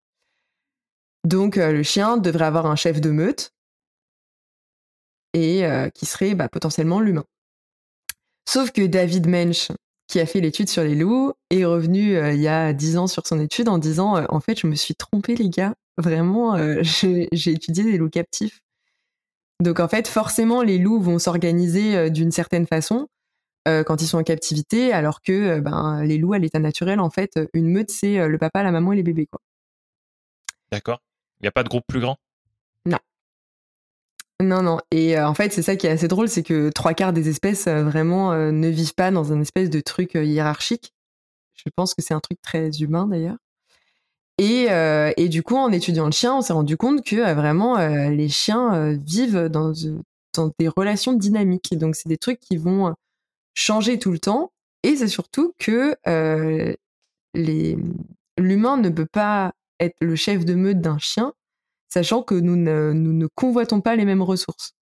Donc, 1.24 1.59
euh, 1.59 1.72
le 1.72 1.83
chien 1.83 2.16
devrait 2.16 2.47
avoir 2.47 2.66
un 2.66 2.76
chef 2.76 3.01
de 3.01 3.11
meute 3.11 3.53
et 5.35 5.66
euh, 5.66 5.91
qui 5.91 6.07
serait 6.07 6.35
bah, 6.35 6.49
potentiellement 6.49 7.01
l'humain. 7.01 7.24
Sauf 8.49 8.70
que 8.70 8.87
David 8.87 9.29
Mensch, 9.29 9.68
qui 10.07 10.20
a 10.20 10.26
fait 10.26 10.41
l'étude 10.41 10.70
sur 10.70 10.83
les 10.83 10.95
loups, 10.95 11.35
est 11.51 11.66
revenu 11.66 12.16
euh, 12.16 12.33
il 12.33 12.41
y 12.41 12.49
a 12.49 12.72
dix 12.72 12.97
ans 12.97 13.07
sur 13.07 13.26
son 13.26 13.39
étude 13.41 13.68
en 13.68 13.76
disant, 13.76 14.24
en 14.31 14.41
fait, 14.41 14.59
je 14.59 14.66
me 14.66 14.74
suis 14.74 14.95
trompé, 14.95 15.35
les 15.35 15.51
gars. 15.51 15.74
Vraiment, 15.99 16.57
j'ai 16.83 17.29
étudié 17.33 17.85
des 17.85 17.99
loups 17.99 18.09
captifs. 18.09 18.61
Donc, 19.61 19.81
en 19.81 19.89
fait, 19.89 20.09
forcément, 20.09 20.62
les 20.62 20.79
loups 20.79 21.01
vont 21.01 21.18
s'organiser 21.18 22.11
d'une 22.11 22.31
certaine 22.31 22.66
façon 22.66 23.09
quand 23.67 24.01
ils 24.01 24.07
sont 24.07 24.19
en 24.19 24.23
captivité, 24.23 24.93
alors 24.93 25.21
que 25.21 25.33
euh, 25.33 25.61
ben, 25.61 26.03
les 26.03 26.19
loups 26.19 26.33
à 26.33 26.39
l'état 26.39 26.59
naturel, 26.59 27.01
en 27.01 27.11
fait, 27.11 27.39
une 27.53 27.71
meute, 27.71 27.91
c'est 27.91 28.19
euh, 28.19 28.29
le 28.29 28.39
papa, 28.39 28.63
la 28.63 28.73
maman 28.73 28.93
et 28.93 28.97
les 28.97 29.03
bébés. 29.03 29.27
quoi. 29.27 29.41
D'accord. 30.73 31.01
Il 31.41 31.45
n'y 31.45 31.49
a 31.49 31.53
pas 31.53 31.63
de 31.63 31.69
groupe 31.69 31.85
plus 31.87 32.01
grand? 32.01 32.17
Non. 32.87 32.99
Non, 34.41 34.63
non. 34.63 34.79
Et 34.91 35.19
en 35.19 35.35
fait, 35.35 35.53
c'est 35.53 35.63
ça 35.63 35.77
qui 35.77 35.87
est 35.87 35.91
assez 35.91 36.09
drôle, 36.09 36.29
c'est 36.29 36.43
que 36.43 36.71
trois 36.71 36.95
quarts 36.95 37.13
des 37.13 37.29
espèces 37.29 37.69
vraiment 37.69 38.35
ne 38.35 38.69
vivent 38.69 38.95
pas 38.95 39.11
dans 39.11 39.33
un 39.33 39.41
espèce 39.41 39.71
de 39.71 39.81
truc 39.81 40.15
hiérarchique. 40.15 40.95
Je 41.55 41.71
pense 41.75 41.95
que 41.95 42.03
c'est 42.03 42.15
un 42.15 42.21
truc 42.21 42.41
très 42.43 42.71
humain 42.81 43.07
d'ailleurs. 43.07 43.37
Et, 44.39 44.67
et, 45.17 45.29
du 45.29 45.43
coup, 45.43 45.57
en 45.57 45.71
étudiant 45.71 46.07
le 46.07 46.13
chien, 46.13 46.37
on 46.37 46.41
s'est 46.41 46.53
rendu 46.53 46.77
compte 46.77 47.05
que 47.05 47.35
vraiment 47.35 47.79
les 48.09 48.29
chiens 48.29 48.93
vivent 48.95 49.47
dans, 49.47 49.73
dans, 50.35 50.53
des 50.59 50.69
relations 50.69 51.13
dynamiques. 51.13 51.77
Donc, 51.79 51.95
c'est 51.95 52.09
des 52.09 52.19
trucs 52.19 52.41
qui 52.41 52.57
vont 52.57 52.95
changer 53.59 53.99
tout 53.99 54.13
le 54.13 54.21
temps. 54.21 54.53
Et 54.85 54.95
c'est 54.95 55.09
surtout 55.09 55.53
que 55.59 55.97
euh, 56.07 56.73
l'humain 57.35 58.77
ne 58.77 58.89
peut 58.89 59.07
pas 59.07 59.53
être 59.81 59.97
le 60.01 60.15
chef 60.15 60.45
de 60.45 60.55
meute 60.55 60.81
d'un 60.81 60.99
chien, 60.99 61.33
sachant 61.89 62.23
que 62.23 62.35
nous 62.37 62.57
ne, 62.57 62.93
nous 62.93 63.13
ne 63.13 63.27
convoitons 63.35 63.81
pas 63.81 63.97
les 63.97 64.05
mêmes 64.05 64.23
ressources. 64.23 64.75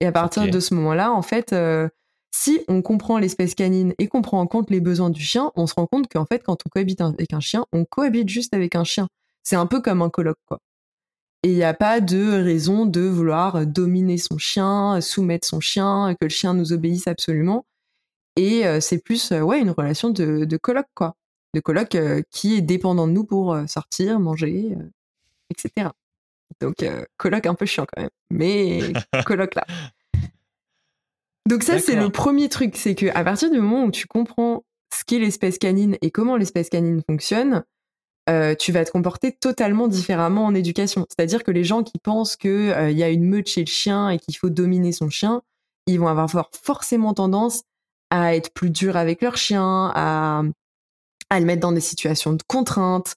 Et 0.00 0.06
à 0.06 0.12
partir 0.12 0.48
de 0.48 0.60
ce 0.60 0.74
moment-là, 0.74 1.12
en 1.12 1.22
fait, 1.22 1.52
euh, 1.52 1.88
si 2.32 2.60
on 2.68 2.82
comprend 2.82 3.18
l'espèce 3.18 3.54
canine 3.54 3.94
et 3.98 4.08
qu'on 4.08 4.22
prend 4.22 4.40
en 4.40 4.46
compte 4.46 4.70
les 4.70 4.80
besoins 4.80 5.10
du 5.10 5.22
chien, 5.22 5.52
on 5.54 5.66
se 5.66 5.74
rend 5.74 5.86
compte 5.86 6.08
qu'en 6.08 6.26
fait, 6.26 6.40
quand 6.40 6.58
on 6.66 6.68
cohabite 6.68 7.00
avec 7.00 7.32
un 7.32 7.40
chien, 7.40 7.64
on 7.72 7.84
cohabite 7.84 8.28
juste 8.28 8.54
avec 8.54 8.74
un 8.74 8.84
chien. 8.84 9.08
C'est 9.44 9.56
un 9.56 9.66
peu 9.66 9.80
comme 9.80 10.02
un 10.02 10.10
colloque, 10.10 10.38
quoi. 10.46 10.60
Et 11.44 11.50
il 11.50 11.54
n'y 11.54 11.64
a 11.64 11.74
pas 11.74 12.00
de 12.00 12.42
raison 12.42 12.84
de 12.84 13.00
vouloir 13.00 13.64
dominer 13.64 14.18
son 14.18 14.38
chien, 14.38 15.00
soumettre 15.00 15.46
son 15.46 15.60
chien, 15.60 16.16
que 16.20 16.24
le 16.24 16.30
chien 16.30 16.52
nous 16.52 16.72
obéisse 16.72 17.06
absolument. 17.06 17.64
Et 18.38 18.64
euh, 18.64 18.78
c'est 18.80 18.98
plus 19.02 19.32
euh, 19.32 19.40
ouais, 19.40 19.60
une 19.60 19.70
relation 19.70 20.10
de, 20.10 20.44
de 20.44 20.56
coloc, 20.56 20.86
quoi. 20.94 21.16
De 21.54 21.60
coloc 21.60 21.96
euh, 21.96 22.22
qui 22.30 22.54
est 22.54 22.60
dépendant 22.60 23.08
de 23.08 23.12
nous 23.12 23.24
pour 23.24 23.58
sortir, 23.66 24.20
manger, 24.20 24.76
etc. 25.50 25.88
Donc, 26.60 26.76
coloc 27.16 27.46
un 27.46 27.54
peu 27.54 27.66
chiant 27.66 27.84
quand 27.92 28.02
même. 28.02 28.10
Mais 28.30 28.80
coloc 29.26 29.56
là. 29.56 29.66
Donc 31.48 31.64
ça, 31.64 31.80
c'est 31.80 31.96
le 31.96 32.10
premier 32.10 32.48
truc. 32.48 32.76
C'est 32.76 32.94
que 32.94 33.06
à 33.06 33.24
partir 33.24 33.50
du 33.50 33.58
moment 33.58 33.84
où 33.84 33.90
tu 33.90 34.06
comprends 34.06 34.64
ce 34.94 35.04
qu'est 35.04 35.18
l'espèce 35.18 35.58
canine 35.58 35.96
et 36.00 36.10
comment 36.10 36.36
l'espèce 36.36 36.68
canine 36.68 37.02
fonctionne, 37.08 37.64
tu 38.58 38.70
vas 38.70 38.84
te 38.84 38.90
comporter 38.90 39.32
totalement 39.32 39.88
différemment 39.88 40.44
en 40.44 40.54
éducation. 40.54 41.06
C'est-à-dire 41.08 41.42
que 41.42 41.50
les 41.50 41.64
gens 41.64 41.82
qui 41.82 41.98
pensent 41.98 42.36
qu'il 42.36 42.76
il 42.90 42.98
y 42.98 43.02
a 43.02 43.08
une 43.08 43.24
meute 43.24 43.48
chez 43.48 43.62
le 43.62 43.70
chien 43.70 44.10
et 44.10 44.18
qu'il 44.18 44.36
faut 44.36 44.50
dominer 44.50 44.92
son 44.92 45.08
chien, 45.08 45.42
ils 45.86 45.98
vont 45.98 46.08
avoir 46.08 46.50
forcément 46.52 47.14
tendance 47.14 47.62
à 48.10 48.34
être 48.34 48.52
plus 48.52 48.70
dur 48.70 48.96
avec 48.96 49.22
leur 49.22 49.36
chien, 49.36 49.92
à, 49.94 50.42
le 51.32 51.44
mettre 51.44 51.60
dans 51.60 51.72
des 51.72 51.80
situations 51.80 52.32
de 52.32 52.42
contrainte, 52.46 53.16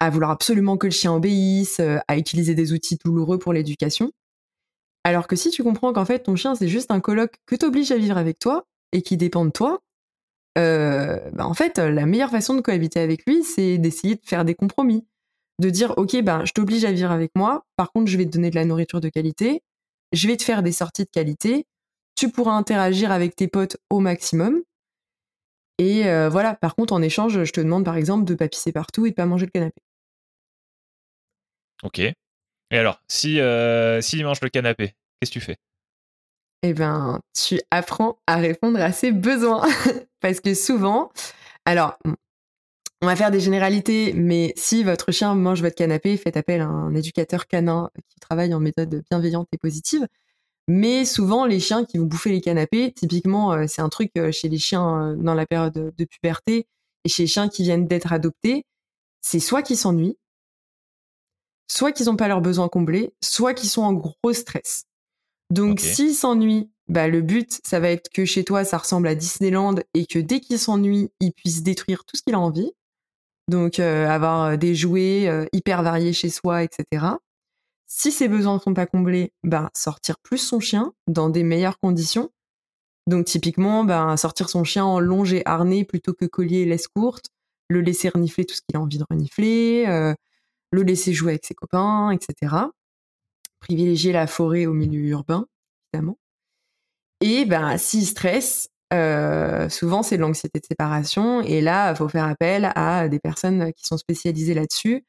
à 0.00 0.10
vouloir 0.10 0.30
absolument 0.30 0.76
que 0.76 0.86
le 0.86 0.92
chien 0.92 1.12
obéisse, 1.12 1.80
euh, 1.80 1.98
à 2.08 2.16
utiliser 2.16 2.54
des 2.54 2.72
outils 2.72 2.98
douloureux 3.04 3.38
pour 3.38 3.52
l'éducation. 3.52 4.10
Alors 5.04 5.26
que 5.26 5.36
si 5.36 5.50
tu 5.50 5.62
comprends 5.62 5.92
qu'en 5.92 6.04
fait 6.04 6.20
ton 6.20 6.36
chien 6.36 6.54
c'est 6.54 6.68
juste 6.68 6.90
un 6.90 7.00
coloc 7.00 7.36
que 7.46 7.56
t'obliges 7.56 7.92
à 7.92 7.96
vivre 7.96 8.16
avec 8.16 8.38
toi 8.38 8.66
et 8.92 9.02
qui 9.02 9.16
dépend 9.16 9.44
de 9.44 9.50
toi, 9.50 9.80
euh, 10.58 11.18
bah 11.32 11.46
en 11.46 11.54
fait 11.54 11.78
la 11.78 12.06
meilleure 12.06 12.30
façon 12.30 12.54
de 12.54 12.60
cohabiter 12.60 13.00
avec 13.00 13.24
lui 13.26 13.42
c'est 13.44 13.78
d'essayer 13.78 14.16
de 14.16 14.20
faire 14.24 14.44
des 14.44 14.54
compromis, 14.54 15.06
de 15.58 15.70
dire 15.70 15.94
ok 15.96 16.22
ben 16.22 16.44
je 16.44 16.52
t'oblige 16.52 16.84
à 16.84 16.92
vivre 16.92 17.10
avec 17.10 17.30
moi, 17.34 17.64
par 17.76 17.92
contre 17.92 18.10
je 18.10 18.16
vais 18.18 18.26
te 18.26 18.30
donner 18.30 18.50
de 18.50 18.56
la 18.56 18.64
nourriture 18.64 19.00
de 19.00 19.08
qualité, 19.08 19.62
je 20.12 20.26
vais 20.28 20.36
te 20.36 20.42
faire 20.42 20.62
des 20.62 20.72
sorties 20.72 21.04
de 21.04 21.10
qualité, 21.10 21.66
tu 22.14 22.30
pourras 22.30 22.52
interagir 22.52 23.12
avec 23.12 23.36
tes 23.36 23.48
potes 23.48 23.76
au 23.90 24.00
maximum. 24.00 24.62
Et 25.78 26.06
euh, 26.06 26.28
voilà, 26.28 26.54
par 26.54 26.74
contre, 26.74 26.92
en 26.92 27.00
échange, 27.00 27.42
je 27.44 27.52
te 27.52 27.60
demande 27.60 27.84
par 27.84 27.96
exemple 27.96 28.24
de 28.24 28.34
pas 28.34 28.48
pisser 28.48 28.72
partout 28.72 29.06
et 29.06 29.10
de 29.10 29.14
pas 29.14 29.26
manger 29.26 29.46
le 29.46 29.50
canapé. 29.50 29.80
Ok. 31.82 31.98
Et 31.98 32.14
alors, 32.72 33.02
si 33.08 33.40
euh, 33.40 34.00
s'il 34.00 34.24
mange 34.24 34.40
le 34.42 34.50
canapé, 34.50 34.94
qu'est-ce 35.20 35.30
que 35.30 35.38
tu 35.38 35.40
fais? 35.40 35.56
Eh 36.62 36.74
ben, 36.74 37.20
tu 37.34 37.58
apprends 37.70 38.18
à 38.26 38.36
répondre 38.36 38.78
à 38.80 38.92
ses 38.92 39.12
besoins. 39.12 39.66
Parce 40.20 40.40
que 40.40 40.52
souvent, 40.52 41.10
alors, 41.64 41.98
on 43.02 43.06
va 43.06 43.16
faire 43.16 43.30
des 43.30 43.40
généralités, 43.40 44.12
mais 44.12 44.52
si 44.56 44.84
votre 44.84 45.10
chien 45.10 45.34
mange 45.34 45.62
votre 45.62 45.74
canapé, 45.74 46.18
faites 46.18 46.36
appel 46.36 46.60
à 46.60 46.66
un 46.66 46.94
éducateur 46.94 47.46
canin 47.46 47.90
qui 48.08 48.20
travaille 48.20 48.52
en 48.52 48.60
méthode 48.60 49.02
bienveillante 49.10 49.48
et 49.52 49.58
positive. 49.58 50.06
Mais 50.72 51.04
souvent, 51.04 51.46
les 51.46 51.58
chiens 51.58 51.84
qui 51.84 51.98
vont 51.98 52.04
bouffer 52.04 52.30
les 52.30 52.40
canapés, 52.40 52.92
typiquement, 52.92 53.52
euh, 53.52 53.64
c'est 53.66 53.82
un 53.82 53.88
truc 53.88 54.12
euh, 54.16 54.30
chez 54.30 54.48
les 54.48 54.58
chiens 54.58 55.02
euh, 55.02 55.16
dans 55.16 55.34
la 55.34 55.44
période 55.44 55.92
de 55.96 56.04
puberté 56.04 56.68
et 57.04 57.08
chez 57.08 57.24
les 57.24 57.26
chiens 57.26 57.48
qui 57.48 57.64
viennent 57.64 57.88
d'être 57.88 58.12
adoptés, 58.12 58.64
c'est 59.20 59.40
soit 59.40 59.62
qu'ils 59.62 59.78
s'ennuient, 59.78 60.16
soit 61.66 61.90
qu'ils 61.90 62.06
n'ont 62.06 62.14
pas 62.14 62.28
leurs 62.28 62.40
besoins 62.40 62.68
comblés, 62.68 63.12
soit 63.20 63.52
qu'ils 63.52 63.68
sont 63.68 63.82
en 63.82 63.94
gros 63.94 64.32
stress. 64.32 64.84
Donc, 65.50 65.80
s'ils 65.80 66.14
s'ennuient, 66.14 66.70
bah, 66.86 67.08
le 67.08 67.20
but, 67.20 67.60
ça 67.64 67.80
va 67.80 67.90
être 67.90 68.08
que 68.08 68.24
chez 68.24 68.44
toi, 68.44 68.64
ça 68.64 68.78
ressemble 68.78 69.08
à 69.08 69.16
Disneyland 69.16 69.74
et 69.94 70.06
que 70.06 70.20
dès 70.20 70.38
qu'il 70.38 70.60
s'ennuie, 70.60 71.10
il 71.18 71.32
puisse 71.32 71.64
détruire 71.64 72.04
tout 72.04 72.16
ce 72.16 72.22
qu'il 72.22 72.34
a 72.34 72.40
envie. 72.40 72.70
Donc, 73.48 73.80
avoir 73.80 74.56
des 74.56 74.76
jouets 74.76 75.48
hyper 75.52 75.82
variés 75.82 76.12
chez 76.12 76.30
soi, 76.30 76.62
etc. 76.62 77.16
Si 77.92 78.12
ses 78.12 78.28
besoins 78.28 78.54
ne 78.54 78.60
sont 78.60 78.72
pas 78.72 78.86
comblés, 78.86 79.32
ben, 79.42 79.68
sortir 79.74 80.16
plus 80.20 80.38
son 80.38 80.60
chien 80.60 80.92
dans 81.08 81.28
des 81.28 81.42
meilleures 81.42 81.80
conditions. 81.80 82.30
Donc 83.08 83.26
typiquement, 83.26 83.82
ben, 83.82 84.16
sortir 84.16 84.48
son 84.48 84.62
chien 84.62 84.84
en 84.84 85.00
longe 85.00 85.32
et 85.32 85.42
harnais 85.44 85.84
plutôt 85.84 86.14
que 86.14 86.24
collier 86.24 86.58
et 86.58 86.66
laisse 86.66 86.86
courte, 86.86 87.30
le 87.68 87.80
laisser 87.80 88.08
renifler 88.08 88.44
tout 88.44 88.54
ce 88.54 88.60
qu'il 88.62 88.76
a 88.76 88.80
envie 88.80 88.98
de 88.98 89.04
renifler, 89.10 89.86
euh, 89.88 90.14
le 90.70 90.82
laisser 90.84 91.12
jouer 91.12 91.32
avec 91.32 91.44
ses 91.44 91.54
copains, 91.54 92.12
etc. 92.12 92.54
Privilégier 93.58 94.12
la 94.12 94.28
forêt 94.28 94.66
au 94.66 94.72
milieu 94.72 95.00
urbain, 95.08 95.46
évidemment. 95.92 96.16
Et 97.20 97.44
ben, 97.44 97.76
s'il 97.76 98.06
stresse, 98.06 98.68
euh, 98.92 99.68
souvent 99.68 100.04
c'est 100.04 100.16
de 100.16 100.22
l'anxiété 100.22 100.60
de 100.60 100.66
séparation. 100.66 101.40
Et 101.42 101.60
là, 101.60 101.90
il 101.90 101.96
faut 101.96 102.08
faire 102.08 102.26
appel 102.26 102.70
à 102.76 103.08
des 103.08 103.18
personnes 103.18 103.72
qui 103.72 103.84
sont 103.84 103.96
spécialisées 103.98 104.54
là-dessus 104.54 105.04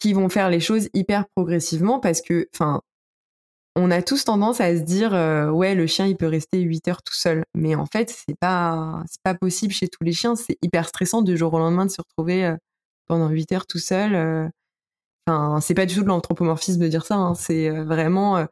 qui 0.00 0.12
vont 0.14 0.28
faire 0.28 0.50
les 0.50 0.60
choses 0.60 0.88
hyper 0.94 1.26
progressivement 1.28 2.00
parce 2.00 2.22
que, 2.22 2.48
enfin, 2.54 2.80
on 3.76 3.90
a 3.90 4.02
tous 4.02 4.24
tendance 4.24 4.60
à 4.60 4.76
se 4.76 4.82
dire 4.82 5.14
euh, 5.14 5.48
ouais 5.50 5.74
le 5.74 5.86
chien 5.86 6.06
il 6.06 6.16
peut 6.16 6.26
rester 6.26 6.60
8 6.60 6.88
heures 6.88 7.02
tout 7.02 7.14
seul 7.14 7.44
mais 7.54 7.74
en 7.74 7.86
fait 7.86 8.10
c'est 8.10 8.36
pas 8.38 9.04
pas 9.22 9.34
possible 9.34 9.72
chez 9.72 9.88
tous 9.88 10.02
les 10.02 10.12
chiens 10.12 10.34
c'est 10.34 10.58
hyper 10.62 10.88
stressant 10.88 11.22
du 11.22 11.36
jour 11.36 11.54
au 11.54 11.58
lendemain 11.58 11.86
de 11.86 11.90
se 11.90 12.00
retrouver 12.00 12.44
euh, 12.44 12.56
pendant 13.06 13.28
8 13.28 13.52
heures 13.52 13.66
tout 13.66 13.78
seul 13.78 14.14
euh. 14.14 14.48
enfin 15.26 15.60
c'est 15.60 15.74
pas 15.74 15.86
du 15.86 15.94
tout 15.94 16.02
de 16.02 16.08
l'anthropomorphisme 16.08 16.80
de 16.80 16.88
dire 16.88 17.06
ça 17.06 17.14
hein. 17.16 17.34
c'est 17.34 17.70
vraiment 17.70 18.44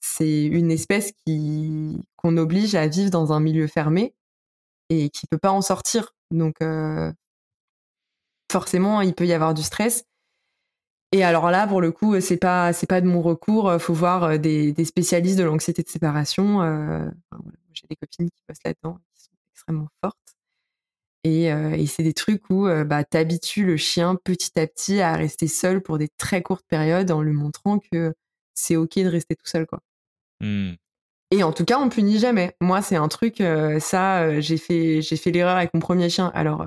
c'est 0.00 0.44
une 0.44 0.72
espèce 0.72 1.12
qui 1.24 2.00
qu'on 2.16 2.36
oblige 2.36 2.74
à 2.74 2.88
vivre 2.88 3.10
dans 3.10 3.32
un 3.32 3.40
milieu 3.40 3.68
fermé 3.68 4.14
et 4.90 5.10
qui 5.10 5.26
peut 5.28 5.38
pas 5.38 5.52
en 5.52 5.62
sortir 5.62 6.12
donc 6.32 6.56
forcément 8.50 9.00
il 9.00 9.14
peut 9.14 9.26
y 9.26 9.32
avoir 9.32 9.54
du 9.54 9.62
stress 9.62 10.04
et 11.12 11.22
alors 11.22 11.50
là, 11.50 11.66
pour 11.66 11.80
le 11.80 11.92
coup, 11.92 12.20
c'est 12.20 12.36
pas 12.36 12.72
c'est 12.72 12.88
pas 12.88 13.00
de 13.00 13.06
mon 13.06 13.22
recours. 13.22 13.72
Faut 13.80 13.94
voir 13.94 14.24
euh, 14.24 14.38
des, 14.38 14.72
des 14.72 14.84
spécialistes 14.84 15.38
de 15.38 15.44
l'anxiété 15.44 15.82
de 15.82 15.88
séparation. 15.88 16.62
Euh, 16.62 17.08
J'ai 17.72 17.86
des 17.88 17.96
copines 17.96 18.28
qui 18.28 18.42
bossent 18.48 18.64
là-dedans, 18.64 18.98
qui 19.14 19.22
sont 19.22 19.30
extrêmement 19.52 19.88
fortes. 20.02 20.18
Et, 21.24 21.52
euh, 21.52 21.72
et 21.72 21.86
c'est 21.86 22.02
des 22.02 22.12
trucs 22.12 22.48
où 22.50 22.66
euh, 22.66 22.84
bah, 22.84 23.04
t'habitues 23.04 23.64
le 23.64 23.76
chien 23.76 24.16
petit 24.16 24.58
à 24.58 24.66
petit 24.66 25.00
à 25.00 25.14
rester 25.16 25.48
seul 25.48 25.80
pour 25.80 25.98
des 25.98 26.08
très 26.18 26.42
courtes 26.42 26.66
périodes 26.68 27.10
en 27.10 27.22
lui 27.22 27.32
montrant 27.32 27.78
que 27.78 28.14
c'est 28.54 28.76
ok 28.76 28.98
de 28.98 29.08
rester 29.08 29.36
tout 29.36 29.46
seul, 29.46 29.66
quoi. 29.66 29.80
Mmh. 30.40 30.72
Et 31.32 31.42
en 31.42 31.52
tout 31.52 31.64
cas, 31.64 31.78
on 31.80 31.88
punit 31.88 32.18
jamais. 32.18 32.54
Moi, 32.60 32.82
c'est 32.82 32.96
un 32.96 33.08
truc, 33.08 33.42
ça, 33.80 34.40
j'ai 34.40 34.56
fait, 34.58 35.02
j'ai 35.02 35.16
fait 35.16 35.32
l'erreur 35.32 35.56
avec 35.56 35.74
mon 35.74 35.80
premier 35.80 36.08
chien. 36.08 36.30
Alors, 36.34 36.66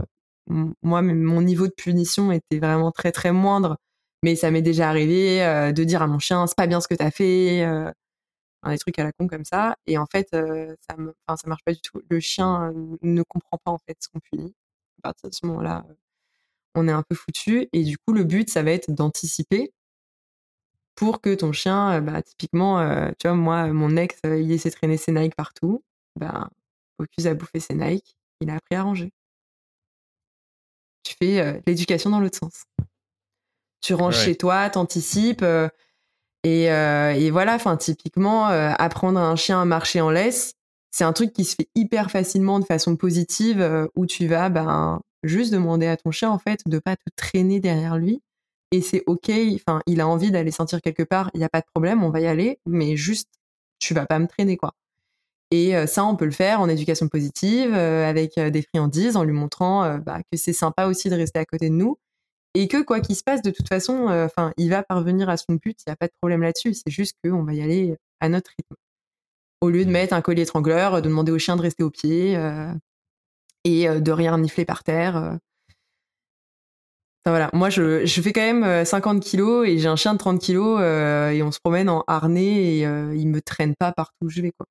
moi, 0.81 1.01
mon 1.01 1.41
niveau 1.41 1.67
de 1.67 1.73
punition 1.73 2.33
était 2.33 2.59
vraiment 2.59 2.91
très, 2.91 3.13
très 3.13 3.31
moindre 3.31 3.77
mais 4.23 4.35
ça 4.35 4.51
m'est 4.51 4.61
déjà 4.61 4.89
arrivé 4.89 5.43
euh, 5.43 5.71
de 5.71 5.83
dire 5.83 6.01
à 6.01 6.07
mon 6.07 6.19
chien, 6.19 6.45
c'est 6.47 6.55
pas 6.57 6.67
bien 6.67 6.81
ce 6.81 6.87
que 6.87 6.95
t'as 6.95 7.11
fait, 7.11 7.63
euh, 7.63 7.91
des 8.67 8.77
trucs 8.77 8.99
à 8.99 9.03
la 9.03 9.11
con 9.13 9.27
comme 9.27 9.45
ça. 9.45 9.77
Et 9.87 9.97
en 9.97 10.05
fait, 10.05 10.29
euh, 10.33 10.75
ça, 10.87 10.95
marche 11.47 11.63
pas 11.63 11.73
du 11.73 11.81
tout. 11.81 12.01
Le 12.09 12.19
chien 12.19 12.73
ne 13.01 13.23
comprend 13.23 13.57
pas 13.57 13.71
en 13.71 13.79
fait 13.79 13.97
ce 14.01 14.09
qu'on 14.09 14.19
punit. 14.19 14.53
À 14.99 15.01
partir 15.09 15.29
de 15.29 15.35
ce 15.35 15.45
moment-là, 15.47 15.85
on 16.75 16.87
est 16.87 16.91
un 16.91 17.03
peu 17.03 17.15
foutu. 17.15 17.69
Et 17.73 17.83
du 17.83 17.97
coup, 17.97 18.13
le 18.13 18.23
but, 18.23 18.49
ça 18.49 18.63
va 18.63 18.71
être 18.71 18.91
d'anticiper 18.91 19.73
pour 20.95 21.21
que 21.21 21.33
ton 21.35 21.53
chien, 21.53 22.01
bah, 22.01 22.21
typiquement, 22.21 22.79
tu 23.19 23.27
vois, 23.27 23.35
moi, 23.35 23.67
mon 23.67 23.95
ex, 23.97 24.19
il 24.25 24.47
de 24.49 24.69
traîner 24.69 24.97
ses 24.97 25.11
Nike 25.13 25.35
partout. 25.35 25.83
Bah, 26.17 26.49
Focus 26.97 27.25
a 27.27 27.33
bouffé 27.35 27.59
ses 27.61 27.75
Nike, 27.75 28.17
il 28.41 28.49
a 28.49 28.55
appris 28.55 28.75
à 28.75 28.83
ranger. 28.83 29.11
Tu 31.03 31.15
fais 31.17 31.61
l'éducation 31.65 32.09
dans 32.09 32.19
l'autre 32.19 32.37
sens. 32.39 32.65
Tu 33.81 33.93
ranges 33.93 34.17
chez 34.17 34.35
toi, 34.35 34.69
t'anticipes. 34.69 35.41
Euh, 35.41 35.69
et, 36.43 36.71
euh, 36.71 37.11
et, 37.11 37.31
voilà, 37.31 37.55
enfin, 37.55 37.77
typiquement, 37.77 38.49
euh, 38.49 38.71
apprendre 38.77 39.19
à 39.19 39.23
un 39.27 39.35
chien 39.35 39.61
à 39.61 39.65
marcher 39.65 40.01
en 40.01 40.09
laisse, 40.09 40.53
c'est 40.91 41.03
un 41.03 41.13
truc 41.13 41.33
qui 41.33 41.45
se 41.45 41.55
fait 41.55 41.69
hyper 41.75 42.11
facilement 42.11 42.59
de 42.59 42.65
façon 42.65 42.95
positive, 42.95 43.89
où 43.95 44.05
tu 44.05 44.27
vas 44.27 44.49
ben, 44.49 45.01
juste 45.23 45.53
demander 45.53 45.87
à 45.87 45.97
ton 45.97 46.11
chien, 46.11 46.29
en 46.31 46.39
fait, 46.39 46.61
de 46.65 46.79
pas 46.79 46.95
te 46.95 47.09
traîner 47.15 47.59
derrière 47.59 47.97
lui. 47.97 48.21
Et 48.71 48.81
c'est 48.81 49.03
OK, 49.07 49.31
enfin, 49.55 49.81
il 49.87 50.01
a 50.01 50.07
envie 50.07 50.31
d'aller 50.31 50.51
sentir 50.51 50.81
quelque 50.81 51.03
part, 51.03 51.29
il 51.33 51.39
n'y 51.39 51.43
a 51.43 51.49
pas 51.49 51.61
de 51.61 51.65
problème, 51.73 52.03
on 52.03 52.09
va 52.09 52.21
y 52.21 52.27
aller, 52.27 52.59
mais 52.65 52.95
juste, 52.95 53.29
tu 53.79 53.93
vas 53.93 54.05
pas 54.05 54.19
me 54.19 54.27
traîner, 54.27 54.57
quoi. 54.57 54.73
Et 55.51 55.73
ça, 55.87 56.05
on 56.05 56.15
peut 56.15 56.25
le 56.25 56.31
faire 56.31 56.61
en 56.61 56.69
éducation 56.69 57.07
positive, 57.07 57.73
avec 57.73 58.39
des 58.39 58.61
friandises, 58.61 59.15
en 59.15 59.23
lui 59.23 59.33
montrant 59.33 59.97
bah, 59.97 60.19
que 60.31 60.37
c'est 60.37 60.53
sympa 60.53 60.85
aussi 60.85 61.09
de 61.09 61.15
rester 61.15 61.39
à 61.39 61.45
côté 61.45 61.69
de 61.69 61.75
nous 61.75 61.97
et 62.55 62.67
que 62.67 62.81
quoi 62.81 62.99
qu'il 62.99 63.15
se 63.15 63.23
passe, 63.23 63.41
de 63.41 63.51
toute 63.51 63.67
façon, 63.67 64.09
euh, 64.09 64.25
enfin, 64.25 64.53
il 64.57 64.69
va 64.69 64.83
parvenir 64.83 65.29
à 65.29 65.37
son 65.37 65.53
but. 65.53 65.79
Il 65.85 65.89
n'y 65.89 65.93
a 65.93 65.95
pas 65.95 66.07
de 66.07 66.13
problème 66.19 66.41
là-dessus. 66.41 66.73
C'est 66.73 66.89
juste 66.91 67.15
qu'on 67.23 67.43
va 67.43 67.53
y 67.53 67.61
aller 67.61 67.95
à 68.19 68.29
notre 68.29 68.51
rythme. 68.51 68.75
Au 69.61 69.69
lieu 69.69 69.85
de 69.85 69.91
mettre 69.91 70.13
un 70.13 70.21
collier 70.21 70.43
étrangleur, 70.43 71.01
de 71.01 71.09
demander 71.09 71.31
au 71.31 71.39
chien 71.39 71.55
de 71.55 71.61
rester 71.61 71.83
au 71.83 71.89
pied 71.89 72.35
euh, 72.37 72.71
et 73.65 73.87
euh, 73.87 73.99
de 73.99 74.11
rien 74.11 74.37
nifler 74.37 74.65
par 74.65 74.83
terre. 74.83 75.37
Enfin, 77.25 77.31
voilà, 77.31 77.49
moi 77.53 77.69
je, 77.69 78.05
fais 78.05 78.31
quand 78.31 78.41
même 78.41 78.85
50 78.85 79.21
kilos 79.21 79.67
et 79.67 79.77
j'ai 79.77 79.89
un 79.89 79.97
chien 79.97 80.13
de 80.13 80.17
30 80.17 80.39
kilos 80.39 80.79
et 80.81 81.43
on 81.43 81.51
se 81.51 81.59
promène 81.59 81.89
en 81.89 82.05
harnais 82.07 82.77
et 82.77 82.79
il 82.83 83.27
me 83.27 83.41
traîne 83.41 83.75
pas 83.75 83.91
partout 83.91 84.15
où 84.23 84.29
je 84.29 84.41
vais 84.41 84.51
quoi. 84.51 84.65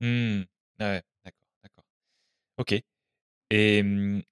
Mmh. 0.00 0.40
Ouais, 0.80 1.02
d'accord, 1.24 1.48
d'accord. 1.62 1.84
Ok. 2.58 2.82
Et, 3.54 3.84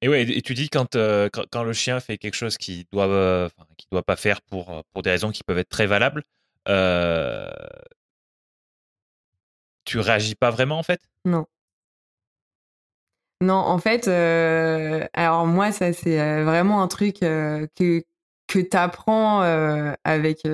ouais, 0.03 0.23
et 0.23 0.41
tu 0.41 0.55
dis 0.55 0.71
quand, 0.71 0.97
quand, 0.97 1.45
quand, 1.53 1.63
le 1.63 1.75
chien 1.75 2.01
fait 2.01 2.17
quelque 2.17 2.37
chose 2.37 2.57
qu'il 2.57 2.87
doit, 2.91 3.07
euh, 3.07 3.51
doit 3.93 4.03
pas 4.03 4.17
faire 4.17 4.41
pour, 4.41 4.83
pour 4.95 5.03
des 5.03 5.11
raisons 5.11 5.31
qui 5.31 5.43
peuvent 5.45 5.59
être 5.59 5.69
très 5.69 5.87
valables, 5.87 6.23
euh, 6.69 7.51
tu 9.85 9.99
réagis 9.99 10.37
pas 10.37 10.51
vraiment 10.51 10.79
en 10.79 10.83
fait? 10.83 11.03
Non. 11.27 11.45
Non, 13.43 13.57
en 13.57 13.77
fait, 13.77 14.09
euh, 14.09 15.07
alors 15.13 15.47
moi, 15.47 15.71
ça 15.71 15.93
c'est 15.93 16.43
vraiment 16.43 16.83
un 16.83 16.89
truc 16.89 17.17
que, 17.21 17.69
que 17.77 18.59
tu 18.59 18.77
apprends 18.77 19.43
avec, 20.03 20.49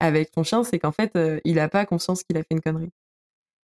avec 0.00 0.30
ton 0.30 0.42
chien, 0.42 0.64
c'est 0.64 0.78
qu'en 0.78 0.92
fait, 0.92 1.12
il 1.44 1.58
a 1.58 1.68
pas 1.68 1.84
conscience 1.84 2.22
qu'il 2.22 2.38
a 2.38 2.40
fait 2.40 2.52
une 2.52 2.62
connerie 2.62 2.92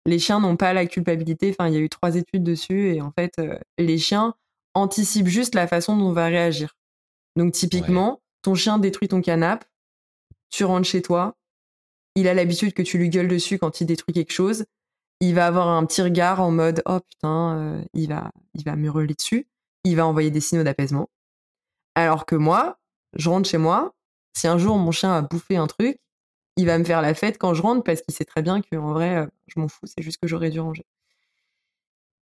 les 0.05 0.19
chiens 0.19 0.39
n'ont 0.39 0.57
pas 0.57 0.73
la 0.73 0.85
culpabilité. 0.85 1.51
Enfin, 1.57 1.69
il 1.69 1.73
y 1.73 1.77
a 1.77 1.80
eu 1.80 1.89
trois 1.89 2.15
études 2.15 2.43
dessus 2.43 2.93
et 2.93 3.01
en 3.01 3.11
fait, 3.11 3.34
euh, 3.39 3.57
les 3.77 3.97
chiens 3.97 4.35
anticipent 4.73 5.27
juste 5.27 5.55
la 5.55 5.67
façon 5.67 5.97
dont 5.97 6.07
on 6.07 6.13
va 6.13 6.25
réagir. 6.27 6.75
Donc, 7.35 7.53
typiquement, 7.53 8.21
ton 8.41 8.55
chien 8.55 8.77
détruit 8.80 9.07
ton 9.07 9.21
canapé, 9.21 9.65
tu 10.49 10.65
rentres 10.65 10.88
chez 10.88 11.01
toi, 11.01 11.35
il 12.15 12.27
a 12.27 12.34
l'habitude 12.34 12.73
que 12.73 12.81
tu 12.81 12.97
lui 12.97 13.09
gueules 13.09 13.27
dessus 13.27 13.57
quand 13.57 13.81
il 13.81 13.88
détruit 13.88 14.13
quelque 14.13 14.34
chose. 14.34 14.65
Il 15.19 15.34
va 15.34 15.47
avoir 15.47 15.67
un 15.67 15.85
petit 15.85 16.01
regard 16.01 16.41
en 16.41 16.51
mode 16.51 16.81
oh 16.85 16.99
putain, 16.99 17.57
euh, 17.57 17.84
il 17.93 18.09
va, 18.09 18.31
il 18.53 18.63
va 18.63 18.75
me 18.75 19.07
dessus. 19.07 19.47
Il 19.84 19.95
va 19.95 20.05
envoyer 20.05 20.31
des 20.31 20.41
signaux 20.41 20.63
d'apaisement. 20.63 21.09
Alors 21.95 22.25
que 22.25 22.35
moi, 22.35 22.77
je 23.15 23.30
rentre 23.30 23.49
chez 23.49 23.57
moi. 23.57 23.93
Si 24.35 24.47
un 24.47 24.57
jour 24.57 24.77
mon 24.77 24.91
chien 24.91 25.13
a 25.13 25.21
bouffé 25.21 25.57
un 25.57 25.67
truc, 25.67 25.97
il 26.57 26.65
va 26.65 26.77
me 26.77 26.84
faire 26.84 27.01
la 27.01 27.13
fête 27.13 27.38
quand 27.38 27.53
je 27.53 27.61
rentre 27.61 27.84
parce 27.84 28.01
qu'il 28.01 28.13
sait 28.13 28.25
très 28.25 28.41
bien 28.41 28.61
qu'en 28.61 28.93
vrai, 28.93 29.17
euh, 29.17 29.25
je 29.47 29.59
m'en 29.59 29.67
fous, 29.67 29.85
c'est 29.85 30.03
juste 30.03 30.19
que 30.21 30.27
j'aurais 30.27 30.49
dû 30.49 30.59
ranger. 30.59 30.85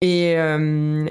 Et, 0.04 0.34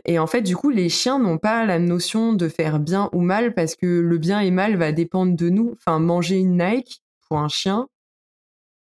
et, 0.05 0.19
en 0.19 0.27
fait, 0.27 0.43
du 0.43 0.57
coup, 0.57 0.70
les 0.70 0.89
chiens 0.89 1.20
n'ont 1.20 1.39
pas 1.39 1.65
la 1.65 1.78
notion 1.78 2.32
de 2.32 2.49
faire 2.49 2.81
bien 2.81 3.09
ou 3.12 3.20
mal 3.20 3.55
parce 3.55 3.77
que 3.77 3.87
le 3.87 4.19
bien 4.19 4.41
et 4.41 4.51
mal 4.51 4.77
va 4.77 4.91
dépendre 4.91 5.37
de 5.37 5.49
nous. 5.49 5.77
Enfin, 5.78 6.01
manger 6.01 6.39
une 6.39 6.59
Nike 6.59 7.01
pour 7.28 7.39
un 7.39 7.47
chien, 7.47 7.87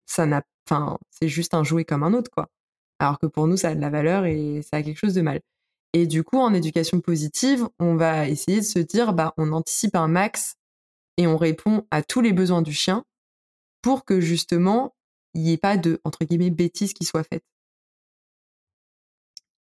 ça 0.07 0.27
n'a, 0.27 0.43
enfin, 0.69 0.99
c'est 1.11 1.29
juste 1.29 1.55
un 1.55 1.65
jouet 1.65 1.85
comme 1.85 2.03
un 2.03 2.13
autre, 2.13 2.31
quoi. 2.31 2.49
Alors 2.99 3.19
que 3.19 3.27
pour 3.27 3.47
nous, 3.47 3.57
ça 3.57 3.71
a 3.71 3.75
de 3.75 3.81
la 3.81 3.91
valeur 3.91 4.27
et 4.27 4.63
ça 4.63 4.79
a 4.79 4.83
quelque 4.83 4.99
chose 4.99 5.15
de 5.15 5.23
mal. 5.23 5.41
Et 5.95 6.07
du 6.07 6.25
coup, 6.25 6.39
en 6.39 6.53
éducation 6.55 7.01
positive, 7.01 7.69
on 7.79 7.97
va 7.97 8.29
essayer 8.29 8.61
de 8.61 8.65
se 8.65 8.81
dire, 8.81 9.13
bah, 9.15 9.35
on 9.37 9.53
anticipe 9.53 9.97
un 9.97 10.09
max 10.09 10.57
et 11.17 11.27
on 11.27 11.37
répond 11.37 11.87
à 11.91 12.03
tous 12.03 12.21
les 12.21 12.33
besoins 12.33 12.63
du 12.63 12.73
chien 12.73 13.05
pour 13.85 14.07
que 14.07 14.19
justement, 14.19 14.95
il 15.35 15.43
n'y 15.43 15.53
ait 15.53 15.59
pas 15.59 15.77
de, 15.77 16.01
entre 16.05 16.25
guillemets, 16.25 16.49
bêtises 16.49 16.95
qui 16.95 17.05
soient 17.05 17.23
faites. 17.23 17.45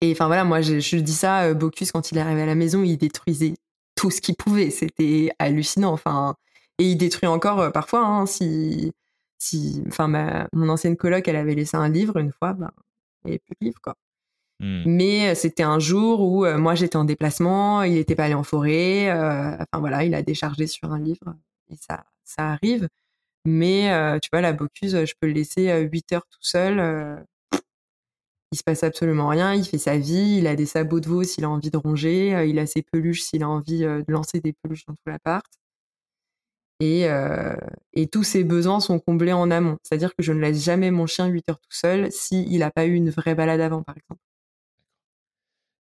Et 0.00 0.12
enfin 0.12 0.28
voilà, 0.28 0.44
moi 0.44 0.60
je, 0.60 0.96
dis 0.96 1.12
ça, 1.12 1.42
euh, 1.42 1.54
Bocuse, 1.54 1.90
quand 1.90 2.12
il 2.12 2.18
est 2.18 2.20
arrivé 2.20 2.42
à 2.42 2.46
la 2.46 2.54
maison, 2.54 2.84
il 2.84 2.96
détruisait 2.96 3.54
tout 3.96 4.12
ce 4.12 4.20
qu'il 4.20 4.36
pouvait. 4.36 4.70
C'était 4.70 5.32
hallucinant. 5.40 5.92
Enfin, 5.92 6.36
et 6.78 6.92
il 6.92 6.96
détruit 6.96 7.26
encore 7.26 7.58
euh, 7.58 7.70
parfois. 7.70 8.06
Hein, 8.06 8.26
si, 8.26 8.92
si, 9.38 9.82
enfin, 9.88 10.06
mon 10.52 10.68
ancienne 10.68 10.96
coloc, 10.96 11.26
elle 11.26 11.34
avait 11.34 11.56
laissé 11.56 11.76
un 11.76 11.88
livre 11.88 12.16
une 12.18 12.30
fois, 12.30 12.52
bah, 12.52 12.72
il 13.24 13.28
n'y 13.28 13.32
avait 13.32 13.40
plus 13.40 13.56
de 13.60 13.66
livre, 13.66 13.80
quoi. 13.82 13.96
Hmm. 14.60 14.84
Mais 14.86 15.30
euh, 15.30 15.34
c'était 15.34 15.64
un 15.64 15.80
jour 15.80 16.20
où 16.20 16.46
moi 16.46 16.76
j'étais 16.76 16.96
en 16.96 17.04
déplacement, 17.04 17.82
il 17.82 17.94
n'était 17.94 18.14
pas 18.14 18.26
allé 18.26 18.34
en 18.34 18.44
forêt. 18.44 19.10
enfin 19.10 19.80
voilà, 19.80 20.04
il 20.04 20.14
a 20.14 20.22
déchargé 20.22 20.68
sur 20.68 20.92
un 20.92 21.00
livre 21.00 21.34
et 21.70 21.76
ça, 21.76 22.04
ça 22.22 22.50
arrive. 22.50 22.88
Mais 23.44 24.18
tu 24.20 24.28
vois, 24.32 24.40
la 24.40 24.52
Bocuse, 24.52 25.04
je 25.04 25.14
peux 25.20 25.26
le 25.26 25.32
laisser 25.32 25.70
8 25.82 26.12
heures 26.12 26.26
tout 26.30 26.42
seul 26.42 27.24
il 28.52 28.58
se 28.58 28.62
passe 28.62 28.84
absolument 28.84 29.28
rien, 29.28 29.54
il 29.54 29.64
fait 29.64 29.78
sa 29.78 29.96
vie, 29.96 30.36
il 30.38 30.46
a 30.46 30.54
des 30.54 30.66
sabots 30.66 31.00
de 31.00 31.08
veau 31.08 31.24
s'il 31.24 31.44
a 31.44 31.48
envie 31.48 31.70
de 31.70 31.76
ronger, 31.78 32.34
euh, 32.34 32.44
il 32.44 32.58
a 32.58 32.66
ses 32.66 32.82
peluches 32.82 33.22
s'il 33.22 33.42
a 33.42 33.48
envie 33.48 33.84
euh, 33.84 34.02
de 34.06 34.12
lancer 34.12 34.40
des 34.40 34.52
peluches 34.52 34.84
dans 34.84 34.92
tout 34.92 35.02
l'appart. 35.06 35.46
Et, 36.80 37.08
euh, 37.08 37.56
et, 37.92 38.08
tous 38.08 38.24
ses 38.24 38.42
besoins 38.44 38.80
sont 38.80 38.98
comblés 38.98 39.32
en 39.32 39.50
amont. 39.52 39.78
C'est-à-dire 39.84 40.14
que 40.16 40.22
je 40.22 40.32
ne 40.32 40.40
laisse 40.40 40.64
jamais 40.64 40.90
mon 40.90 41.06
chien 41.06 41.26
8 41.26 41.48
heures 41.48 41.60
tout 41.60 41.70
seul 41.70 42.10
s'il 42.10 42.58
n'a 42.58 42.72
pas 42.72 42.86
eu 42.86 42.94
une 42.94 43.10
vraie 43.10 43.36
balade 43.36 43.60
avant, 43.60 43.82
par 43.84 43.96
exemple. 43.96 44.20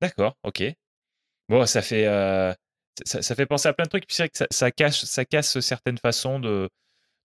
D'accord, 0.03 0.37
ok. 0.45 0.63
Bon, 1.49 1.65
ça 1.65 1.81
fait, 1.81 2.05
ça, 3.07 3.35
fait 3.35 3.47
penser 3.47 3.69
à 3.69 3.73
plein 3.73 3.85
de 3.85 3.89
trucs. 3.89 4.07
Puis 4.07 4.15
c'est 4.15 4.25
vrai 4.25 4.29
que 4.29 4.55
ça, 4.55 4.71
cache, 4.71 5.05
ça 5.05 5.25
casse 5.25 5.59
certaines 5.61 5.97
façons 5.97 6.39
de, 6.39 6.69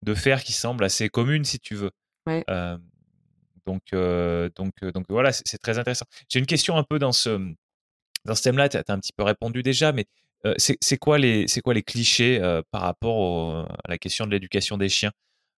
de 0.05 0.15
faire 0.15 0.43
qui 0.43 0.53
semblent 0.53 0.85
assez 0.85 1.09
communes, 1.09 1.45
si 1.45 1.59
tu 1.59 1.75
veux. 1.75 1.91
Ouais. 2.27 2.45
Donc, 3.67 3.83
donc, 3.93 4.73
donc 4.93 5.07
voilà, 5.09 5.33
c'est 5.33 5.59
très 5.59 5.79
intéressant. 5.79 6.07
J'ai 6.29 6.39
une 6.39 6.47
question 6.47 6.77
un 6.77 6.85
peu 6.85 6.99
dans 6.99 7.13
ce, 7.13 7.53
dans 8.25 8.35
ce 8.35 8.43
thème-là, 8.43 8.69
tu 8.69 8.77
as, 8.77 8.85
un 8.89 8.99
petit 8.99 9.13
peu 9.13 9.23
répondu 9.23 9.63
déjà, 9.63 9.93
mais 9.93 10.07
c'est 10.59 10.99
quoi, 10.99 11.19
les, 11.19 11.47
quoi 11.63 11.75
les 11.75 11.83
clichés 11.83 12.39
par 12.71 12.83
rapport 12.83 13.67
à 13.85 13.89
la 13.89 13.99
question 13.99 14.27
de 14.27 14.31
l'éducation 14.31 14.77
des 14.77 14.89
chiens? 14.89 15.13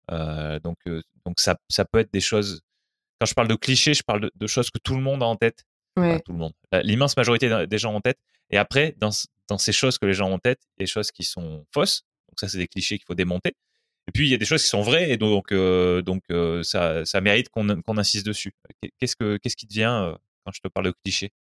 Donc, 0.08 0.78
donc 1.24 1.40
ça, 1.40 1.56
ça 1.68 1.84
peut 1.84 1.98
être 1.98 2.12
des 2.12 2.20
choses. 2.20 2.62
Quand 3.20 3.26
je 3.26 3.34
parle 3.34 3.48
de 3.48 3.56
clichés, 3.56 3.94
je 3.94 4.02
parle 4.02 4.30
de, 4.32 4.46
choses 4.46 4.70
que 4.70 4.78
tout 4.78 4.94
le 4.94 5.02
monde 5.02 5.22
a 5.22 5.26
en 5.26 5.36
tête. 5.36 5.64
tout 5.96 6.32
le 6.32 6.38
monde. 6.38 6.52
L'immense 6.84 7.16
majorité 7.16 7.66
des 7.66 7.78
gens 7.78 7.92
ont 7.92 7.96
en 7.96 8.00
tête. 8.00 8.18
Et 8.50 8.58
après, 8.58 8.94
dans, 8.98 9.10
dans 9.48 9.58
ces 9.58 9.72
choses 9.72 9.98
que 9.98 10.06
les 10.06 10.14
gens 10.14 10.30
ont 10.30 10.34
en 10.34 10.38
tête, 10.38 10.60
il 10.62 10.82
y 10.82 10.82
a 10.82 10.86
des 10.86 10.90
choses 10.90 11.10
qui 11.10 11.24
sont 11.24 11.66
fausses. 11.72 12.02
Donc 12.28 12.38
ça, 12.38 12.48
c'est 12.48 12.58
des 12.58 12.68
clichés 12.68 12.98
qu'il 12.98 13.06
faut 13.06 13.14
démonter. 13.14 13.54
Et 14.08 14.12
puis 14.12 14.26
il 14.26 14.30
y 14.30 14.34
a 14.34 14.38
des 14.38 14.44
choses 14.44 14.62
qui 14.62 14.68
sont 14.68 14.82
vraies 14.82 15.10
et 15.10 15.16
donc 15.16 15.50
euh, 15.52 16.00
donc 16.00 16.22
euh, 16.30 16.62
ça, 16.62 17.04
ça 17.04 17.20
mérite 17.20 17.48
qu'on 17.48 17.80
qu'on 17.82 17.98
insiste 17.98 18.26
dessus. 18.26 18.52
Qu'est-ce 18.98 19.16
que 19.16 19.36
qu'est-ce 19.38 19.56
qui 19.56 19.66
te 19.66 19.72
vient 19.74 20.04
euh, 20.04 20.16
quand 20.44 20.52
je 20.52 20.60
te 20.60 20.68
parle 20.68 20.86
de 20.86 20.94
cliché 21.04 21.32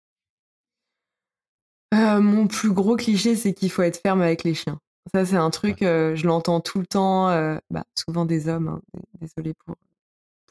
Mon 1.93 2.47
plus 2.47 2.73
gros 2.73 2.97
cliché, 2.97 3.36
c'est 3.36 3.53
qu'il 3.53 3.70
faut 3.70 3.82
être 3.82 4.01
ferme 4.01 4.23
avec 4.23 4.45
les 4.45 4.55
chiens. 4.55 4.81
Ça 5.15 5.27
c'est 5.27 5.36
un 5.36 5.51
truc, 5.51 5.78
je 5.81 6.27
l'entends 6.27 6.61
tout 6.61 6.81
le 6.81 6.86
temps, 6.86 7.28
bah, 7.70 7.85
souvent 7.95 8.24
des 8.24 8.49
hommes. 8.49 8.69
Hein, 8.69 8.81
désolé 9.20 9.53
pour 9.55 9.77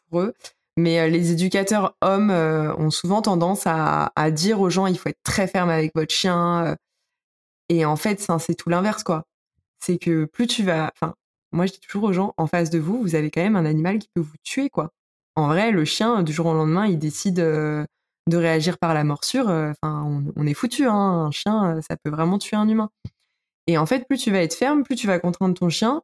pour 0.10 0.22
eux. 0.22 0.34
Mais 0.78 1.10
les 1.10 1.32
éducateurs 1.32 1.96
hommes 2.02 2.32
ont 2.32 2.92
souvent 2.92 3.22
tendance 3.24 3.66
à, 3.66 4.12
à, 4.16 4.32
dire 4.32 4.60
aux 4.62 4.70
gens 4.70 4.88
il 4.88 4.98
faut 4.98 5.10
être 5.10 5.22
très 5.24 5.48
ferme 5.48 5.70
avec 5.70 5.94
votre 5.96 6.14
chien. 6.14 6.78
et 7.70 7.86
en 7.86 7.96
fait, 7.96 8.26
c'est 8.40 8.56
tout 8.56 8.70
l'inverse, 8.70 9.04
quoi. 9.04 9.26
C'est 9.80 9.98
que 9.98 10.26
plus 10.26 10.48
tu 10.48 10.64
vas. 10.64 10.92
Enfin, 10.96 11.16
moi, 11.54 11.66
je 11.68 11.74
dis 11.74 11.80
toujours 11.80 12.04
aux 12.04 12.14
gens, 12.14 12.34
en 12.38 12.48
face 12.48 12.70
de 12.70 12.80
vous, 12.80 13.02
vous 13.02 13.16
avez 13.16 13.32
quand 13.32 13.42
même 13.42 13.56
un 13.56 13.66
animal 13.66 14.00
qui 14.00 14.10
peut 14.14 14.22
vous 14.22 14.36
tuer, 14.44 14.70
quoi. 14.70 14.92
En 15.36 15.48
vrai, 15.48 15.72
le 15.72 15.86
chien, 15.86 16.24
du 16.24 16.34
jour 16.34 16.48
au 16.48 16.54
lendemain, 16.54 16.88
il 16.88 17.00
décide 17.00 17.40
euh, 17.40 17.86
de 18.30 18.38
réagir 18.38 18.78
par 18.78 18.94
la 18.94 19.04
morsure. 19.04 19.50
Euh, 19.50 19.72
on, 19.84 20.48
est 20.48 20.54
foutu, 20.54 20.86
hein. 20.88 20.94
Un 20.94 21.32
chien, 21.32 21.78
euh, 21.78 21.82
ça 21.82 21.96
peut 21.98 22.10
vraiment 22.10 22.38
tuer 22.40 22.58
un 22.58 22.68
humain. 22.68 22.90
Et 23.68 23.78
en 23.78 23.86
fait, 23.86 24.06
plus 24.08 24.18
tu 24.18 24.32
vas 24.32 24.42
être 24.44 24.56
ferme, 24.56 24.84
plus 24.84 24.96
tu 24.96 25.08
vas 25.08 25.20
contraindre 25.20 25.56
ton 25.56 25.70
chien, 25.70 26.02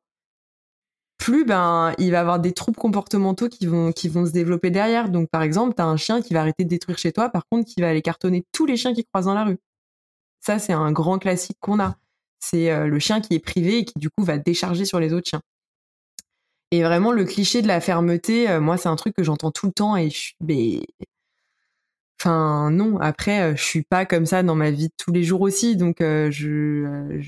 plus 1.18 1.46
ben 1.46 1.94
il 1.98 2.12
va 2.12 2.22
avoir 2.22 2.40
des 2.40 2.54
troubles 2.54 2.78
comportementaux 2.78 3.50
qui 3.50 3.68
vont 3.68 3.92
qui 3.92 4.08
vont 4.08 4.26
se 4.26 4.32
développer 4.32 4.72
derrière. 4.72 5.10
Donc 5.10 5.30
par 5.30 5.42
exemple, 5.44 5.76
tu 5.76 5.82
as 5.82 5.86
un 5.86 5.98
chien 5.98 6.22
qui 6.22 6.34
va 6.34 6.42
arrêter 6.42 6.64
de 6.64 6.70
détruire 6.70 6.98
chez 6.98 7.12
toi, 7.12 7.30
par 7.30 7.44
contre 7.52 7.66
qui 7.68 7.82
va 7.82 7.90
aller 7.90 8.02
cartonner 8.02 8.46
tous 8.54 8.66
les 8.66 8.78
chiens 8.78 8.94
qui 8.94 9.06
croisent 9.06 9.26
dans 9.26 9.34
la 9.34 9.44
rue. 9.44 9.58
Ça 10.40 10.60
c'est 10.60 10.74
un 10.74 10.92
grand 10.94 11.20
classique 11.20 11.58
qu'on 11.60 11.80
a 11.80 11.98
c'est 12.40 12.72
euh, 12.72 12.88
le 12.88 13.00
chien 13.00 13.22
qui 13.22 13.36
est 13.36 13.40
privé 13.40 13.80
et 13.80 13.86
qui 13.86 13.98
du 13.98 14.10
coup 14.10 14.24
va 14.24 14.38
décharger 14.38 14.86
sur 14.86 15.00
les 15.00 15.14
autres 15.14 15.30
chiens. 15.30 15.42
Et 16.72 16.84
vraiment, 16.84 17.12
le 17.12 17.26
cliché 17.26 17.62
de 17.62 17.68
la 17.68 17.82
fermeté, 17.82 18.50
euh, 18.50 18.62
moi, 18.62 18.78
c'est 18.78 18.90
un 18.90 18.96
truc 18.96 19.16
que 19.16 19.24
j'entends 19.24 19.52
tout 19.52 19.66
le 19.68 19.72
temps 19.74 19.98
et 19.98 20.10
je 20.10 20.18
suis, 20.18 20.36
mais... 20.42 20.82
Enfin, 22.20 22.70
non. 22.70 23.00
Après, 23.00 23.42
euh, 23.42 23.56
je 23.56 23.64
suis 23.64 23.84
pas 23.84 24.06
comme 24.06 24.26
ça 24.26 24.44
dans 24.44 24.56
ma 24.56 24.72
vie 24.72 24.90
de 24.90 24.94
tous 24.98 25.12
les 25.12 25.24
jours 25.24 25.42
aussi. 25.42 25.76
Donc, 25.78 25.98
je, 26.00 27.20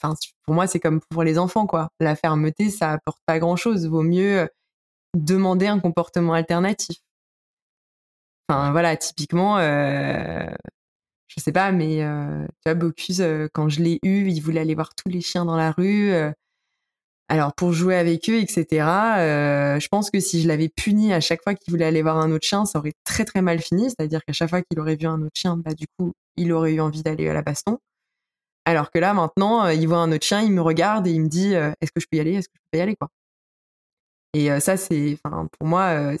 Enfin, 0.00 0.16
pour 0.44 0.54
moi, 0.54 0.66
c'est 0.66 0.80
comme 0.80 1.00
pour 1.10 1.22
les 1.22 1.38
enfants, 1.38 1.66
quoi. 1.66 1.90
La 2.00 2.16
fermeté, 2.16 2.70
ça 2.70 2.92
apporte 2.92 3.20
pas 3.26 3.38
grand 3.38 3.56
chose. 3.56 3.86
Vaut 3.86 4.02
mieux 4.02 4.48
demander 5.14 5.66
un 5.66 5.80
comportement 5.80 6.32
alternatif. 6.34 6.98
Enfin, 8.48 8.72
voilà, 8.72 8.96
typiquement, 8.96 9.58
je 11.34 11.42
sais 11.42 11.52
pas, 11.52 11.72
mais 11.72 12.02
euh, 12.02 12.44
tu 12.46 12.62
vois, 12.66 12.74
Bocuse, 12.74 13.20
euh, 13.22 13.48
quand 13.52 13.68
je 13.68 13.82
l'ai 13.82 13.98
eu, 14.02 14.28
il 14.28 14.40
voulait 14.40 14.60
aller 14.60 14.74
voir 14.74 14.94
tous 14.94 15.08
les 15.08 15.20
chiens 15.20 15.44
dans 15.44 15.56
la 15.56 15.70
rue. 15.72 16.12
Euh. 16.12 16.30
alors, 17.28 17.54
pour 17.54 17.72
jouer 17.72 17.96
avec 17.96 18.28
eux, 18.30 18.38
etc., 18.40 18.66
je 19.80 19.88
pense 19.88 20.10
que 20.10 20.20
si 20.20 20.42
je 20.42 20.48
l'avais 20.48 20.68
puni 20.68 21.12
à 21.12 21.20
chaque 21.20 21.42
fois 21.42 21.54
qu'il 21.54 21.72
voulait 21.72 21.86
aller 21.86 22.02
voir 22.02 22.18
un 22.18 22.30
autre 22.32 22.46
chien, 22.46 22.64
ça 22.66 22.78
aurait 22.78 22.94
très 23.04 23.24
très 23.24 23.42
mal 23.42 23.60
fini. 23.60 23.84
C'est-à-dire 23.90 24.24
qu'à 24.24 24.32
chaque 24.34 24.50
fois 24.50 24.62
qu'il 24.62 24.78
aurait 24.80 24.96
vu 24.96 25.06
un 25.06 25.22
autre 25.22 25.36
chien, 25.36 25.56
bah, 25.56 25.74
du 25.74 25.86
coup, 25.98 26.12
il 26.36 26.52
aurait 26.52 26.74
eu 26.74 26.80
envie 26.80 27.02
d'aller 27.02 27.28
à 27.28 27.34
la 27.34 27.42
baston. 27.42 27.78
Alors 28.66 28.90
que 28.90 28.98
là, 28.98 29.14
maintenant, 29.14 29.68
il 29.68 29.88
voit 29.88 29.98
un 29.98 30.12
autre 30.12 30.24
chien, 30.24 30.42
il 30.42 30.52
me 30.52 30.62
regarde 30.62 31.06
et 31.06 31.12
il 31.12 31.22
me 31.22 31.28
dit 31.28 31.54
Est-ce 31.54 31.92
que 31.92 32.00
je 32.00 32.06
peux 32.10 32.18
y 32.18 32.20
aller? 32.20 32.34
Est-ce 32.34 32.48
que 32.48 32.54
je 32.56 32.68
peux 32.72 32.78
y 32.78 32.82
aller 32.82 32.96
quoi? 32.96 33.08
Et 34.34 34.60
ça, 34.60 34.76
c'est, 34.76 35.18
pour 35.58 35.66
moi, 35.66 36.14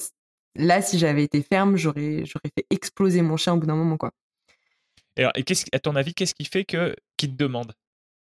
là, 0.56 0.82
si 0.82 0.98
j'avais 0.98 1.24
été 1.24 1.42
ferme, 1.42 1.76
j'aurais 1.76 2.24
fait 2.26 2.66
exploser 2.70 3.22
mon 3.22 3.36
chien 3.36 3.54
au 3.54 3.58
bout 3.58 3.66
d'un 3.66 3.76
moment, 3.76 3.96
quoi. 3.96 4.12
Et, 5.16 5.22
alors, 5.22 5.32
et 5.36 5.44
à 5.72 5.78
ton 5.78 5.96
avis, 5.96 6.14
qu'est-ce 6.14 6.34
qui 6.34 6.44
fait 6.44 6.64
que 6.64 6.96
qu'il 7.16 7.30
te 7.30 7.36
demande 7.36 7.72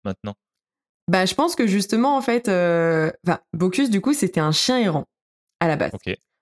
maintenant? 0.05 0.35
Bah, 1.09 1.27
je 1.27 1.35
pense 1.35 1.57
que 1.57 1.67
justement, 1.67 2.17
en 2.17 2.23
fait, 2.23 2.49
euh... 2.49 3.11
Bocuse, 3.53 3.91
du 3.91 4.01
coup, 4.01 4.15
c'était 4.15 4.41
un 4.41 4.53
chien 4.53 4.79
errant 4.79 5.07
à 5.61 5.69
la 5.69 5.77
base. 5.77 5.93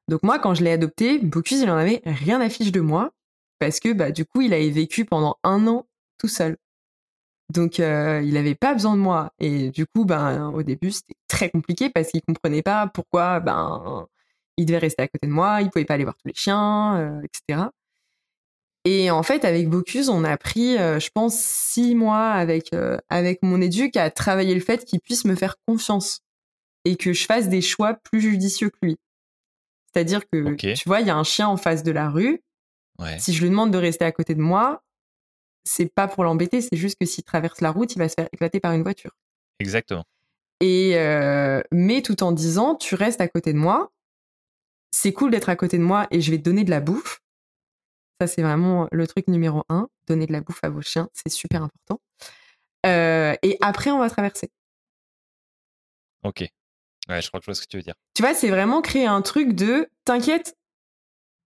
Donc 0.08 0.22
moi, 0.22 0.38
quand 0.38 0.54
je 0.54 0.64
l'ai 0.64 0.72
adopté, 0.72 1.18
Bocuse, 1.18 1.60
il 1.60 1.70
en 1.70 1.76
avait 1.76 2.02
rien 2.04 2.40
à 2.40 2.48
fiche 2.48 2.72
de 2.72 2.80
moi 2.80 3.12
parce 3.58 3.80
que 3.80 3.92
bah 3.92 4.10
du 4.10 4.24
coup, 4.24 4.40
il 4.40 4.54
avait 4.54 4.70
vécu 4.70 5.04
pendant 5.04 5.38
un 5.42 5.66
an 5.66 5.86
tout 6.18 6.28
seul. 6.28 6.56
Donc 7.52 7.80
euh, 7.80 8.22
il 8.24 8.36
avait 8.36 8.54
pas 8.54 8.74
besoin 8.74 8.94
de 8.94 9.00
moi 9.00 9.32
et 9.38 9.70
du 9.70 9.86
coup, 9.86 10.04
ben 10.04 10.50
au 10.50 10.62
début, 10.62 10.92
c'était 10.92 11.14
très 11.28 11.50
compliqué 11.50 11.90
parce 11.90 12.08
qu'il 12.08 12.22
comprenait 12.22 12.62
pas 12.62 12.86
pourquoi 12.86 13.40
ben 13.40 14.06
il 14.56 14.66
devait 14.66 14.78
rester 14.78 15.02
à 15.02 15.08
côté 15.08 15.26
de 15.26 15.32
moi, 15.32 15.62
il 15.62 15.70
pouvait 15.70 15.84
pas 15.84 15.94
aller 15.94 16.04
voir 16.04 16.16
tous 16.16 16.28
les 16.28 16.34
chiens, 16.34 16.96
euh, 16.98 17.22
etc. 17.22 17.68
Et 18.90 19.10
en 19.10 19.22
fait, 19.22 19.44
avec 19.44 19.68
Bocuse, 19.68 20.08
on 20.08 20.24
a 20.24 20.38
pris, 20.38 20.78
euh, 20.78 20.98
je 20.98 21.10
pense, 21.10 21.38
six 21.38 21.94
mois 21.94 22.30
avec 22.30 22.72
euh, 22.72 22.96
avec 23.10 23.42
mon 23.42 23.60
éduc 23.60 23.98
à 23.98 24.10
travailler 24.10 24.54
le 24.54 24.62
fait 24.62 24.86
qu'il 24.86 25.00
puisse 25.00 25.26
me 25.26 25.34
faire 25.34 25.56
confiance 25.66 26.20
et 26.86 26.96
que 26.96 27.12
je 27.12 27.26
fasse 27.26 27.50
des 27.50 27.60
choix 27.60 27.98
plus 28.02 28.22
judicieux 28.22 28.70
que 28.70 28.78
lui. 28.80 28.96
C'est-à-dire 29.92 30.22
que, 30.32 30.54
tu 30.54 30.88
vois, 30.88 31.02
il 31.02 31.06
y 31.06 31.10
a 31.10 31.16
un 31.16 31.24
chien 31.24 31.48
en 31.48 31.58
face 31.58 31.82
de 31.82 31.92
la 31.92 32.08
rue. 32.08 32.40
Si 33.18 33.34
je 33.34 33.42
lui 33.42 33.50
demande 33.50 33.72
de 33.72 33.76
rester 33.76 34.06
à 34.06 34.10
côté 34.10 34.34
de 34.34 34.40
moi, 34.40 34.82
c'est 35.64 35.92
pas 35.94 36.08
pour 36.08 36.24
l'embêter, 36.24 36.62
c'est 36.62 36.76
juste 36.76 36.96
que 36.98 37.06
s'il 37.06 37.24
traverse 37.24 37.60
la 37.60 37.70
route, 37.70 37.94
il 37.94 37.98
va 37.98 38.08
se 38.08 38.14
faire 38.14 38.28
éclater 38.32 38.58
par 38.58 38.72
une 38.72 38.82
voiture. 38.82 39.10
Exactement. 39.60 40.04
Et 40.60 40.96
euh, 40.96 41.60
mais 41.72 42.00
tout 42.00 42.22
en 42.22 42.32
disant, 42.32 42.74
tu 42.74 42.94
restes 42.94 43.20
à 43.20 43.28
côté 43.28 43.52
de 43.52 43.58
moi. 43.58 43.92
C'est 44.92 45.12
cool 45.12 45.30
d'être 45.30 45.50
à 45.50 45.56
côté 45.56 45.76
de 45.76 45.82
moi 45.82 46.06
et 46.10 46.22
je 46.22 46.30
vais 46.30 46.38
te 46.38 46.42
donner 46.42 46.64
de 46.64 46.70
la 46.70 46.80
bouffe 46.80 47.20
ça, 48.20 48.26
c'est 48.26 48.42
vraiment 48.42 48.88
le 48.90 49.06
truc 49.06 49.28
numéro 49.28 49.62
un. 49.68 49.88
Donner 50.06 50.26
de 50.26 50.32
la 50.32 50.40
bouffe 50.40 50.62
à 50.62 50.70
vos 50.70 50.82
chiens, 50.82 51.08
c'est 51.12 51.28
super 51.28 51.62
important. 51.62 52.00
Euh, 52.86 53.34
et 53.42 53.58
après, 53.60 53.90
on 53.90 53.98
va 53.98 54.10
traverser. 54.10 54.50
Ok. 56.24 56.40
Ouais, 57.08 57.22
je 57.22 57.28
crois 57.28 57.40
que 57.40 57.44
je 57.44 57.50
vois 57.50 57.54
ce 57.54 57.62
que 57.62 57.68
tu 57.68 57.76
veux 57.76 57.82
dire. 57.82 57.94
Tu 58.14 58.22
vois, 58.22 58.34
c'est 58.34 58.50
vraiment 58.50 58.82
créer 58.82 59.06
un 59.06 59.22
truc 59.22 59.54
de 59.54 59.88
t'inquiète, 60.04 60.56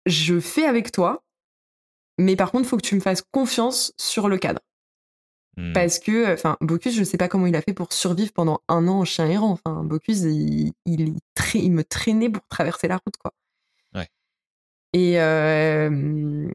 je 0.06 0.40
fais 0.40 0.66
avec 0.66 0.90
toi, 0.90 1.22
mais 2.18 2.36
par 2.36 2.50
contre, 2.50 2.64
il 2.64 2.68
faut 2.68 2.76
que 2.76 2.86
tu 2.86 2.94
me 2.94 3.00
fasses 3.00 3.22
confiance 3.22 3.92
sur 3.96 4.28
le 4.28 4.38
cadre. 4.38 4.60
Hmm. 5.56 5.72
Parce 5.72 5.98
que, 5.98 6.32
enfin, 6.32 6.56
Bocuse, 6.60 6.94
je 6.94 7.00
ne 7.00 7.04
sais 7.04 7.18
pas 7.18 7.28
comment 7.28 7.46
il 7.46 7.54
a 7.54 7.62
fait 7.62 7.74
pour 7.74 7.92
survivre 7.92 8.32
pendant 8.32 8.62
un 8.68 8.88
an 8.88 9.00
en 9.00 9.04
chien 9.04 9.28
errant. 9.28 9.50
Enfin, 9.50 9.84
Bocuse, 9.84 10.22
il, 10.22 10.72
il, 10.86 11.14
il, 11.54 11.72
me 11.72 11.84
traînait 11.84 12.30
pour 12.30 12.46
traverser 12.48 12.88
la 12.88 12.96
route, 12.96 13.16
quoi. 13.18 13.32
Et, 14.92 15.20
euh, 15.20 16.48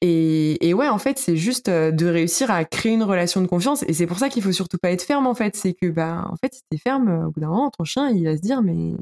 et, 0.00 0.68
et, 0.68 0.74
ouais, 0.74 0.88
en 0.88 0.98
fait, 0.98 1.18
c'est 1.18 1.36
juste 1.36 1.68
de 1.70 2.06
réussir 2.06 2.50
à 2.50 2.64
créer 2.64 2.92
une 2.92 3.02
relation 3.02 3.40
de 3.40 3.46
confiance. 3.46 3.82
Et 3.84 3.92
c'est 3.92 4.06
pour 4.06 4.18
ça 4.18 4.28
qu'il 4.28 4.42
faut 4.42 4.52
surtout 4.52 4.78
pas 4.78 4.90
être 4.90 5.02
ferme, 5.02 5.26
en 5.26 5.34
fait. 5.34 5.56
C'est 5.56 5.74
que, 5.74 5.86
bah, 5.86 6.26
en 6.30 6.36
fait, 6.36 6.54
si 6.54 6.62
t'es 6.70 6.78
ferme, 6.78 7.26
au 7.26 7.30
bout 7.30 7.40
d'un 7.40 7.48
moment, 7.48 7.70
ton 7.70 7.84
chien, 7.84 8.10
il 8.10 8.24
va 8.24 8.36
se 8.36 8.42
dire, 8.42 8.62
mais 8.62 8.94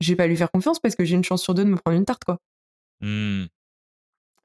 je 0.00 0.12
vais 0.12 0.16
pas 0.16 0.26
lui 0.26 0.36
faire 0.36 0.50
confiance 0.50 0.80
parce 0.80 0.94
que 0.96 1.04
j'ai 1.04 1.16
une 1.16 1.24
chance 1.24 1.42
sur 1.42 1.54
deux 1.54 1.64
de 1.64 1.70
me 1.70 1.76
prendre 1.76 1.96
une 1.96 2.04
tarte, 2.04 2.24
quoi. 2.24 2.38
Mmh. 3.00 3.46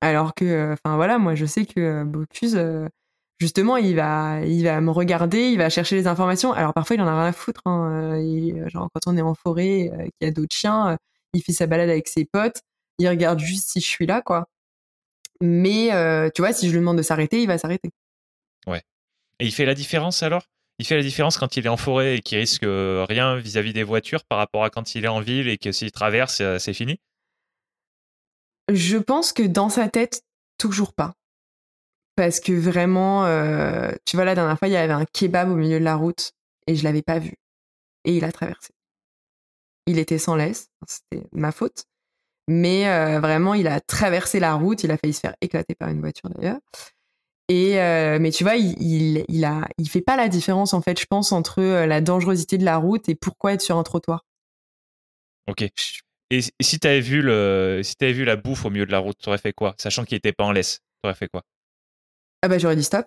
Alors 0.01 0.33
que, 0.33 0.73
enfin 0.73 0.95
voilà, 0.97 1.17
moi 1.17 1.35
je 1.35 1.45
sais 1.45 1.65
que 1.65 2.03
Bocuse, 2.03 2.59
justement, 3.39 3.77
il 3.77 3.95
va, 3.95 4.41
il 4.45 4.63
va 4.63 4.79
me 4.81 4.91
regarder, 4.91 5.49
il 5.49 5.57
va 5.57 5.69
chercher 5.69 5.95
les 5.95 6.07
informations. 6.07 6.53
Alors 6.53 6.73
parfois, 6.73 6.95
il 6.95 7.01
en 7.01 7.07
a 7.07 7.15
rien 7.19 7.29
à 7.29 7.31
foutre. 7.31 7.61
Hein. 7.65 8.19
genre 8.67 8.89
quand 8.93 9.11
on 9.11 9.17
est 9.17 9.21
en 9.21 9.33
forêt, 9.33 9.91
qu'il 10.19 10.27
y 10.27 10.29
a 10.29 10.31
d'autres 10.31 10.55
chiens, 10.55 10.97
il 11.33 11.41
fait 11.41 11.53
sa 11.53 11.67
balade 11.67 11.89
avec 11.89 12.07
ses 12.07 12.25
potes, 12.25 12.61
il 12.97 13.07
regarde 13.09 13.39
juste 13.39 13.69
si 13.69 13.81
je 13.81 13.87
suis 13.87 14.05
là, 14.05 14.21
quoi. 14.21 14.47
Mais 15.41 15.89
tu 16.33 16.41
vois, 16.41 16.53
si 16.53 16.67
je 16.67 16.71
lui 16.71 16.79
demande 16.79 16.97
de 16.97 17.03
s'arrêter, 17.03 17.41
il 17.41 17.47
va 17.47 17.57
s'arrêter. 17.57 17.89
Ouais. 18.67 18.83
Et 19.39 19.45
il 19.45 19.53
fait 19.53 19.65
la 19.65 19.75
différence 19.75 20.23
alors? 20.23 20.43
Il 20.77 20.85
fait 20.85 20.97
la 20.97 21.03
différence 21.03 21.37
quand 21.37 21.55
il 21.55 21.65
est 21.65 21.69
en 21.69 21.77
forêt 21.77 22.17
et 22.17 22.21
qu'il 22.21 22.37
risque 22.37 22.65
rien 22.65 23.37
vis-à-vis 23.37 23.71
des 23.71 23.83
voitures 23.83 24.25
par 24.25 24.37
rapport 24.37 24.65
à 24.65 24.69
quand 24.69 24.95
il 24.95 25.05
est 25.05 25.09
en 25.09 25.21
ville 25.21 25.47
et 25.47 25.57
que 25.57 25.71
s'il 25.71 25.91
traverse, 25.91 26.41
c'est 26.57 26.73
fini? 26.73 26.99
Je 28.71 28.97
pense 28.97 29.31
que 29.31 29.43
dans 29.43 29.69
sa 29.69 29.87
tête, 29.87 30.23
toujours 30.57 30.93
pas. 30.93 31.13
Parce 32.15 32.39
que 32.39 32.51
vraiment, 32.51 33.23
tu 34.05 34.15
vois, 34.15 34.25
la 34.25 34.35
dernière 34.35 34.57
fois, 34.57 34.67
il 34.67 34.73
y 34.73 34.77
avait 34.77 34.93
un 34.93 35.05
kebab 35.05 35.49
au 35.49 35.55
milieu 35.55 35.79
de 35.79 35.85
la 35.85 35.95
route 35.95 36.31
et 36.67 36.75
je 36.75 36.83
l'avais 36.83 37.01
pas 37.01 37.19
vu. 37.19 37.35
Et 38.03 38.15
il 38.17 38.25
a 38.25 38.31
traversé. 38.31 38.73
Il 39.85 39.99
était 39.99 40.17
sans 40.17 40.35
laisse, 40.35 40.69
c'était 40.87 41.27
ma 41.31 41.51
faute. 41.51 41.85
Mais 42.47 43.19
vraiment, 43.19 43.53
il 43.53 43.67
a 43.67 43.79
traversé 43.79 44.39
la 44.39 44.53
route, 44.53 44.83
il 44.83 44.91
a 44.91 44.97
failli 44.97 45.13
se 45.13 45.19
faire 45.19 45.35
éclater 45.41 45.75
par 45.75 45.89
une 45.89 45.99
voiture 45.99 46.29
d'ailleurs. 46.29 46.59
Et 47.49 47.75
mais 48.19 48.31
tu 48.31 48.43
vois, 48.43 48.55
il, 48.55 48.75
il, 48.79 49.25
il, 49.27 49.45
a, 49.45 49.67
il 49.77 49.89
fait 49.89 50.01
pas 50.01 50.15
la 50.15 50.27
différence 50.27 50.73
en 50.73 50.81
fait, 50.81 50.99
je 50.99 51.05
pense, 51.05 51.31
entre 51.31 51.61
la 51.61 52.01
dangerosité 52.01 52.57
de 52.57 52.65
la 52.65 52.77
route 52.77 53.09
et 53.09 53.15
pourquoi 53.15 53.53
être 53.53 53.61
sur 53.61 53.77
un 53.77 53.83
trottoir. 53.83 54.25
Ok. 55.47 55.67
Et 56.31 56.41
si 56.59 56.79
tu 56.79 56.87
avais 56.87 57.01
vu 57.01 57.21
le, 57.21 57.81
si 57.83 57.95
avais 58.01 58.13
vu 58.13 58.25
la 58.25 58.35
bouffe 58.35 58.65
au 58.65 58.69
milieu 58.69 58.85
de 58.85 58.91
la 58.91 58.97
route, 58.99 59.17
tu 59.21 59.29
aurais 59.29 59.37
fait 59.37 59.53
quoi, 59.53 59.75
sachant 59.77 60.05
qu'il 60.05 60.17
était 60.17 60.33
pas 60.33 60.43
en 60.43 60.51
laisse, 60.51 60.79
tu 60.79 61.07
aurais 61.07 61.13
fait 61.13 61.27
quoi? 61.27 61.43
Ah 62.41 62.47
bah 62.47 62.57
j'aurais 62.57 62.75
dit 62.75 62.83
stop. 62.83 63.05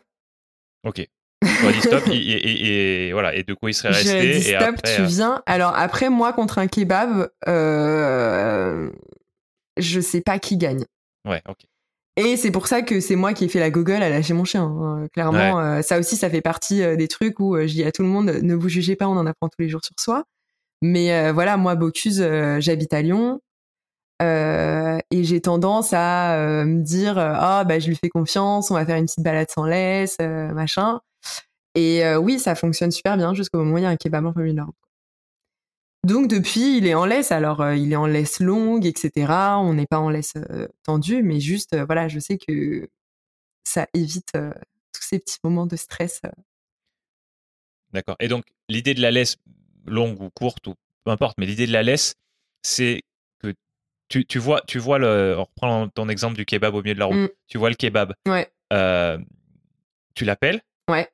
Ok. 0.84 1.06
J'aurais 1.42 1.72
dit 1.72 1.80
stop 1.80 2.04
et, 2.12 3.10
voilà 3.12 3.34
et 3.34 3.42
de 3.42 3.54
quoi 3.54 3.70
il 3.70 3.74
serait 3.74 3.88
resté. 3.88 4.08
J'aurais 4.08 4.38
dit 4.38 4.42
stop, 4.42 4.82
tu 4.84 5.04
viens. 5.04 5.42
Alors 5.46 5.74
après 5.76 6.10
moi 6.10 6.32
contre 6.32 6.58
un 6.58 6.68
kebab, 6.68 7.28
euh, 7.48 8.90
je 9.78 10.00
sais 10.00 10.20
pas 10.20 10.38
qui 10.38 10.56
gagne. 10.56 10.84
Ouais, 11.26 11.42
ok. 11.48 11.58
Et 12.18 12.36
c'est 12.36 12.50
pour 12.50 12.66
ça 12.66 12.82
que 12.82 12.98
c'est 12.98 13.14
moi 13.14 13.32
qui 13.32 13.44
ai 13.44 13.48
fait 13.48 13.60
la 13.60 13.70
gogole 13.70 14.02
à 14.02 14.10
lâcher 14.10 14.34
mon 14.34 14.44
chien. 14.44 14.64
Hein. 14.64 15.06
Clairement, 15.12 15.60
euh, 15.60 15.82
ça 15.82 16.00
aussi, 16.00 16.16
ça 16.16 16.28
fait 16.28 16.40
partie 16.40 16.82
euh, 16.82 16.96
des 16.96 17.06
trucs 17.06 17.38
où 17.38 17.54
euh, 17.54 17.68
je 17.68 17.74
dis 17.74 17.84
à 17.84 17.92
tout 17.92 18.02
le 18.02 18.08
monde 18.08 18.40
ne 18.42 18.54
vous 18.56 18.68
jugez 18.68 18.96
pas, 18.96 19.06
on 19.06 19.16
en 19.16 19.24
apprend 19.24 19.48
tous 19.48 19.62
les 19.62 19.68
jours 19.68 19.84
sur 19.84 19.94
soi. 20.00 20.24
Mais 20.82 21.32
voilà, 21.32 21.56
moi, 21.56 21.74
Bocuse, 21.74 22.24
j'habite 22.58 22.92
à 22.92 23.02
Lyon. 23.02 23.40
et 24.20 25.24
j'ai 25.24 25.40
tendance 25.40 25.92
à 25.92 26.64
me 26.64 26.82
dire 26.82 27.18
ah 27.18 27.64
bah 27.64 27.80
je 27.80 27.88
lui 27.88 27.96
fais 27.96 28.08
confiance, 28.08 28.70
on 28.70 28.74
va 28.74 28.86
faire 28.86 28.96
une 28.96 29.06
petite 29.06 29.24
balade 29.24 29.50
sans 29.50 29.64
laisse, 29.64 30.18
machin. 30.20 31.00
Et 31.74 32.02
oui, 32.16 32.38
ça 32.38 32.54
fonctionne 32.54 32.92
super 32.92 33.16
bien 33.16 33.34
jusqu'au 33.34 33.58
moment 33.58 33.74
où 33.74 33.78
il 33.78 33.82
y 33.82 33.86
a 33.86 33.88
un 33.88 33.96
kebab 33.96 34.26
en 34.26 34.32
donc 36.08 36.28
depuis, 36.28 36.78
il 36.78 36.86
est 36.86 36.94
en 36.94 37.04
laisse. 37.04 37.30
Alors, 37.30 37.60
euh, 37.60 37.76
il 37.76 37.92
est 37.92 37.96
en 37.96 38.06
laisse 38.06 38.40
longue, 38.40 38.86
etc. 38.86 39.32
On 39.58 39.74
n'est 39.74 39.86
pas 39.86 40.00
en 40.00 40.10
laisse 40.10 40.34
euh, 40.36 40.66
tendue, 40.82 41.22
mais 41.22 41.38
juste, 41.38 41.74
euh, 41.74 41.84
voilà, 41.84 42.08
je 42.08 42.18
sais 42.18 42.38
que 42.38 42.88
ça 43.64 43.86
évite 43.94 44.32
tous 44.32 45.02
ces 45.02 45.18
petits 45.18 45.38
moments 45.44 45.66
de 45.66 45.76
stress. 45.76 46.22
D'accord. 47.92 48.16
Et 48.18 48.28
donc, 48.28 48.44
l'idée 48.68 48.94
de 48.94 49.02
la 49.02 49.10
laisse 49.10 49.36
longue 49.86 50.20
ou 50.20 50.30
courte, 50.30 50.66
ou 50.66 50.74
peu 51.04 51.10
importe, 51.10 51.36
mais 51.38 51.46
l'idée 51.46 51.66
de 51.66 51.72
la 51.72 51.82
laisse, 51.82 52.14
c'est 52.62 53.02
que 53.40 53.54
tu, 54.08 54.24
tu, 54.24 54.38
vois, 54.38 54.62
tu 54.66 54.78
vois 54.78 54.98
le. 54.98 55.36
On 55.38 55.44
reprend 55.44 55.88
ton 55.88 56.08
exemple 56.08 56.36
du 56.36 56.46
kebab 56.46 56.74
au 56.74 56.82
milieu 56.82 56.94
de 56.94 56.98
la 56.98 57.04
route. 57.04 57.16
Mmh. 57.16 57.28
Tu 57.46 57.58
vois 57.58 57.68
le 57.68 57.76
kebab. 57.76 58.14
Ouais. 58.26 58.50
tu 60.14 60.24
l'appelles. 60.24 60.62
Ouais. 60.88 61.08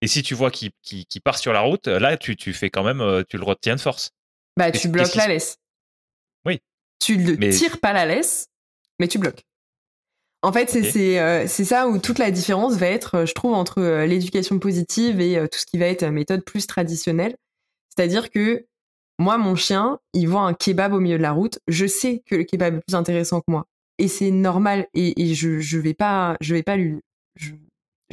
Et 0.00 0.06
si 0.06 0.22
tu 0.22 0.34
vois 0.34 0.50
qu'il 0.50 0.72
part 1.24 1.38
sur 1.38 1.52
la 1.52 1.60
route, 1.60 1.88
là, 1.88 2.16
tu, 2.16 2.36
tu, 2.36 2.52
fais 2.52 2.70
quand 2.70 2.84
même, 2.84 3.00
euh, 3.00 3.22
tu 3.28 3.36
le 3.36 3.44
retiens 3.44 3.76
de 3.76 3.80
force. 3.80 4.10
Bah, 4.56 4.70
tu 4.70 4.88
bloques 4.88 5.14
la 5.14 5.28
laisse. 5.28 5.58
Oui. 6.44 6.60
Tu 7.00 7.18
ne 7.18 7.50
tires 7.50 7.78
pas 7.80 7.92
la 7.92 8.06
laisse, 8.06 8.48
mais 9.00 9.08
tu 9.08 9.18
bloques. 9.18 9.42
En 10.42 10.52
fait, 10.52 10.76
euh, 10.76 11.44
c'est 11.48 11.64
ça 11.64 11.88
où 11.88 11.98
toute 11.98 12.18
la 12.18 12.30
différence 12.30 12.76
va 12.76 12.86
être, 12.86 13.16
euh, 13.16 13.26
je 13.26 13.34
trouve, 13.34 13.54
entre 13.54 14.04
l'éducation 14.04 14.60
positive 14.60 15.20
et 15.20 15.40
tout 15.50 15.58
ce 15.58 15.66
qui 15.66 15.78
va 15.78 15.86
être 15.86 16.04
méthode 16.06 16.44
plus 16.44 16.66
traditionnelle. 16.68 17.34
C'est-à-dire 17.88 18.30
que 18.30 18.66
moi, 19.18 19.36
mon 19.36 19.56
chien, 19.56 19.98
il 20.14 20.28
voit 20.28 20.42
un 20.42 20.54
kebab 20.54 20.92
au 20.92 21.00
milieu 21.00 21.18
de 21.18 21.22
la 21.22 21.32
route. 21.32 21.58
Je 21.66 21.86
sais 21.86 22.22
que 22.24 22.36
le 22.36 22.44
kebab 22.44 22.76
est 22.76 22.80
plus 22.86 22.94
intéressant 22.94 23.40
que 23.40 23.50
moi. 23.50 23.66
Et 23.98 24.06
c'est 24.06 24.30
normal. 24.30 24.86
Et, 24.94 25.34
je, 25.34 25.58
je 25.58 25.78
vais 25.78 25.94
pas, 25.94 26.36
je 26.40 26.54
vais 26.54 26.62
pas 26.62 26.76
lui, 26.76 27.00
je 27.34 27.50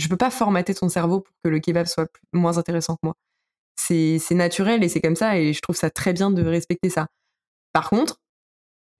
peux 0.07 0.17
pas 0.17 0.29
formater 0.29 0.73
ton 0.75 0.89
cerveau 0.89 1.21
pour 1.21 1.33
que 1.43 1.49
le 1.49 1.59
kebab 1.59 1.87
soit 1.87 2.09
moins 2.33 2.57
intéressant 2.57 2.95
que 2.95 3.01
moi. 3.03 3.15
C'est 3.75 4.19
naturel 4.31 4.83
et 4.83 4.89
c'est 4.89 5.01
comme 5.01 5.15
ça 5.15 5.37
et 5.37 5.53
je 5.53 5.61
trouve 5.61 5.75
ça 5.75 5.89
très 5.89 6.13
bien 6.13 6.31
de 6.31 6.43
respecter 6.43 6.89
ça. 6.89 7.07
Par 7.73 7.89
contre, 7.89 8.19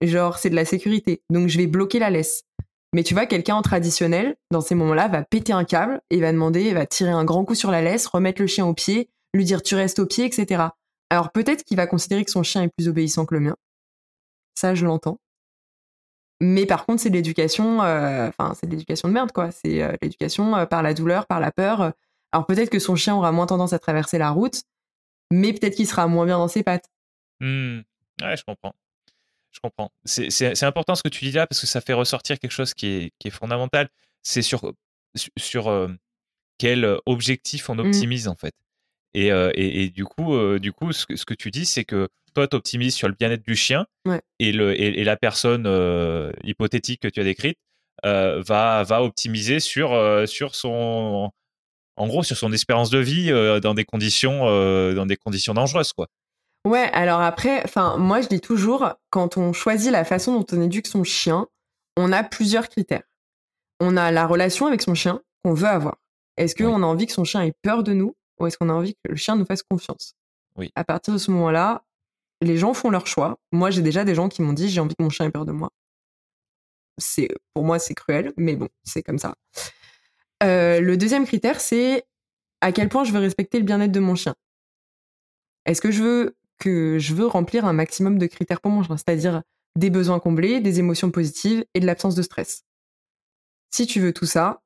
genre 0.02 0.38
c'est 0.38 0.50
de 0.50 0.54
la 0.54 0.64
sécurité, 0.64 1.22
donc 1.30 1.48
je 1.48 1.58
vais 1.58 1.66
bloquer 1.66 1.98
la 1.98 2.10
laisse. 2.10 2.44
Mais 2.92 3.02
tu 3.02 3.14
vois, 3.14 3.26
quelqu'un 3.26 3.56
en 3.56 3.62
traditionnel, 3.62 4.36
dans 4.50 4.60
ces 4.60 4.74
moments-là, 4.74 5.08
va 5.08 5.22
péter 5.22 5.52
un 5.52 5.64
câble 5.64 6.00
et 6.10 6.20
va 6.20 6.32
demander, 6.32 6.72
va 6.72 6.86
tirer 6.86 7.10
un 7.10 7.24
grand 7.24 7.44
coup 7.44 7.54
sur 7.54 7.70
la 7.70 7.82
laisse, 7.82 8.06
remettre 8.06 8.40
le 8.40 8.46
chien 8.46 8.64
au 8.64 8.74
pied, 8.74 9.10
lui 9.34 9.44
dire 9.44 9.62
tu 9.62 9.74
restes 9.74 9.98
au 9.98 10.06
pied, 10.06 10.24
etc. 10.24 10.64
Alors 11.10 11.30
peut-être 11.32 11.64
qu'il 11.64 11.76
va 11.76 11.86
considérer 11.86 12.24
que 12.24 12.30
son 12.30 12.42
chien 12.42 12.62
est 12.62 12.70
plus 12.76 12.88
obéissant 12.88 13.26
que 13.26 13.34
le 13.34 13.40
mien. 13.40 13.56
Ça, 14.54 14.74
je 14.74 14.86
l'entends. 14.86 15.18
Mais 16.40 16.66
par 16.66 16.84
contre, 16.84 17.00
c'est 17.00 17.10
de 17.10 17.14
l'éducation, 17.14 17.82
euh, 17.82 18.28
enfin, 18.28 18.54
c'est 18.54 18.66
de 18.66 18.72
l'éducation 18.72 19.08
de 19.08 19.14
merde, 19.14 19.32
quoi. 19.32 19.50
C'est 19.50 19.82
euh, 19.82 19.92
l'éducation 20.02 20.54
euh, 20.56 20.66
par 20.66 20.82
la 20.82 20.92
douleur, 20.92 21.26
par 21.26 21.40
la 21.40 21.50
peur. 21.50 21.92
Alors 22.32 22.46
peut-être 22.46 22.68
que 22.68 22.78
son 22.78 22.96
chien 22.96 23.14
aura 23.14 23.32
moins 23.32 23.46
tendance 23.46 23.72
à 23.72 23.78
traverser 23.78 24.18
la 24.18 24.30
route, 24.30 24.62
mais 25.30 25.52
peut-être 25.52 25.76
qu'il 25.76 25.86
sera 25.86 26.06
moins 26.06 26.26
bien 26.26 26.38
dans 26.38 26.48
ses 26.48 26.62
pattes. 26.62 26.90
Mmh. 27.40 27.80
Ouais, 28.22 28.36
je 28.36 28.44
comprends. 28.44 28.74
Je 29.52 29.60
comprends. 29.60 29.90
C'est 30.04 30.62
important 30.64 30.94
ce 30.94 31.02
que 31.02 31.08
tu 31.08 31.24
dis 31.24 31.32
là 31.32 31.46
parce 31.46 31.60
que 31.60 31.66
ça 31.66 31.80
fait 31.80 31.94
ressortir 31.94 32.38
quelque 32.38 32.50
chose 32.50 32.74
qui 32.74 32.86
est, 32.88 33.12
qui 33.18 33.28
est 33.28 33.30
fondamental. 33.30 33.88
C'est 34.22 34.42
sur, 34.42 34.74
sur 35.38 35.88
quel 36.58 36.98
objectif 37.06 37.70
on 37.70 37.76
mmh. 37.76 37.80
optimise 37.80 38.28
en 38.28 38.34
fait. 38.34 38.54
Et, 39.16 39.28
et, 39.28 39.82
et, 39.82 39.88
du 39.88 40.04
coup, 40.04 40.36
du 40.58 40.72
coup 40.72 40.92
ce, 40.92 41.06
que, 41.06 41.16
ce 41.16 41.24
que 41.24 41.32
tu 41.32 41.50
dis, 41.50 41.64
c'est 41.64 41.84
que 41.84 42.08
toi, 42.36 42.46
tu 42.46 42.54
optimises 42.54 42.94
sur 42.94 43.08
le 43.08 43.14
bien-être 43.18 43.42
du 43.42 43.56
chien 43.56 43.86
et, 44.38 44.52
le, 44.52 44.78
et, 44.78 45.02
la 45.04 45.16
personne 45.16 45.64
euh, 45.66 46.30
hypothétique 46.44 47.00
que 47.00 47.08
tu 47.08 47.18
as 47.18 47.24
décrite 47.24 47.56
euh, 48.04 48.42
va, 48.46 48.82
va 48.82 49.02
optimiser 49.02 49.58
sur, 49.58 49.94
euh, 49.94 50.26
sur 50.26 50.54
son 50.54 51.30
en 51.96 52.06
gros 52.06 52.22
sur 52.22 52.36
son 52.36 52.52
espérance 52.52 52.90
de 52.90 52.98
vie 52.98 53.30
dans 53.62 53.72
des 53.72 53.86
conditions 53.86 54.40
dans 54.94 55.06
des 55.06 55.16
conditions 55.16 55.54
dangereuses 55.54 55.94
quoi. 55.94 56.08
Ouais, 56.66 56.90
alors 56.92 57.22
après 57.22 57.62
enfin 57.64 57.96
moi 57.96 58.20
je 58.20 58.28
dis 58.28 58.42
toujours 58.42 58.92
quand 59.08 59.38
on 59.38 59.54
choisit 59.54 59.90
la 59.90 60.04
façon 60.04 60.38
dont 60.38 60.46
on 60.52 60.60
éduque 60.60 60.88
son 60.88 61.04
chien, 61.04 61.46
on 61.96 62.12
a 62.12 62.22
plusieurs 62.22 62.68
critères. 62.68 63.04
On 63.80 63.96
a 63.96 64.10
la 64.10 64.26
relation 64.26 64.66
avec 64.66 64.82
son 64.82 64.94
chien 64.94 65.22
qu'on 65.42 65.54
veut 65.54 65.68
avoir. 65.68 65.96
Est-ce 66.36 66.54
qu'on 66.54 66.82
a 66.82 66.86
envie 66.86 67.06
que 67.06 67.12
son 67.12 67.24
chien 67.24 67.42
ait 67.42 67.54
peur 67.62 67.82
de 67.82 67.94
nous? 67.94 68.14
Ou 68.38 68.46
est-ce 68.46 68.58
qu'on 68.58 68.68
a 68.68 68.72
envie 68.72 68.94
que 68.94 69.10
le 69.10 69.16
chien 69.16 69.36
nous 69.36 69.44
fasse 69.44 69.62
confiance? 69.62 70.14
Oui. 70.56 70.70
À 70.74 70.84
partir 70.84 71.12
de 71.12 71.18
ce 71.18 71.30
moment-là, 71.30 71.84
les 72.42 72.56
gens 72.56 72.74
font 72.74 72.90
leur 72.90 73.06
choix. 73.06 73.38
Moi, 73.52 73.70
j'ai 73.70 73.82
déjà 73.82 74.04
des 74.04 74.14
gens 74.14 74.28
qui 74.28 74.42
m'ont 74.42 74.52
dit 74.52 74.68
j'ai 74.68 74.80
envie 74.80 74.94
que 74.94 75.02
mon 75.02 75.10
chien 75.10 75.26
ait 75.26 75.30
peur 75.30 75.44
de 75.44 75.52
moi. 75.52 75.70
C'est 76.98 77.28
pour 77.52 77.64
moi 77.64 77.78
c'est 77.78 77.94
cruel, 77.94 78.32
mais 78.36 78.56
bon, 78.56 78.68
c'est 78.84 79.02
comme 79.02 79.18
ça. 79.18 79.34
Euh, 80.42 80.80
le 80.80 80.96
deuxième 80.96 81.26
critère, 81.26 81.60
c'est 81.60 82.04
à 82.60 82.72
quel 82.72 82.88
point 82.88 83.04
je 83.04 83.12
veux 83.12 83.18
respecter 83.18 83.58
le 83.58 83.64
bien-être 83.64 83.92
de 83.92 84.00
mon 84.00 84.14
chien. 84.14 84.34
Est-ce 85.66 85.80
que 85.80 85.90
je 85.90 86.02
veux 86.02 86.36
que 86.58 86.98
je 86.98 87.14
veux 87.14 87.26
remplir 87.26 87.66
un 87.66 87.74
maximum 87.74 88.18
de 88.18 88.26
critères 88.26 88.60
pour 88.60 88.70
mon 88.70 88.82
chien, 88.82 88.96
c'est-à-dire 88.96 89.42
des 89.76 89.90
besoins 89.90 90.20
comblés, 90.20 90.60
des 90.60 90.78
émotions 90.78 91.10
positives 91.10 91.64
et 91.74 91.80
de 91.80 91.86
l'absence 91.86 92.14
de 92.14 92.22
stress? 92.22 92.64
Si 93.70 93.86
tu 93.86 94.00
veux 94.00 94.12
tout 94.12 94.26
ça, 94.26 94.62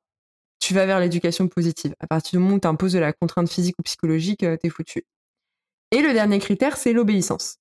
tu 0.61 0.75
vas 0.75 0.85
vers 0.85 0.99
l'éducation 0.99 1.47
positive. 1.47 1.95
À 1.99 2.07
partir 2.07 2.39
du 2.39 2.43
moment 2.43 2.55
où 2.55 2.59
tu 2.59 2.67
imposes 2.67 2.93
de 2.93 2.99
la 2.99 3.11
contrainte 3.11 3.49
physique 3.49 3.75
ou 3.79 3.83
psychologique, 3.83 4.43
euh, 4.43 4.55
t'es 4.55 4.69
foutu. 4.69 5.03
Et 5.91 6.01
le 6.01 6.13
dernier 6.13 6.39
critère, 6.39 6.77
c'est 6.77 6.93
l'obéissance. 6.93 7.57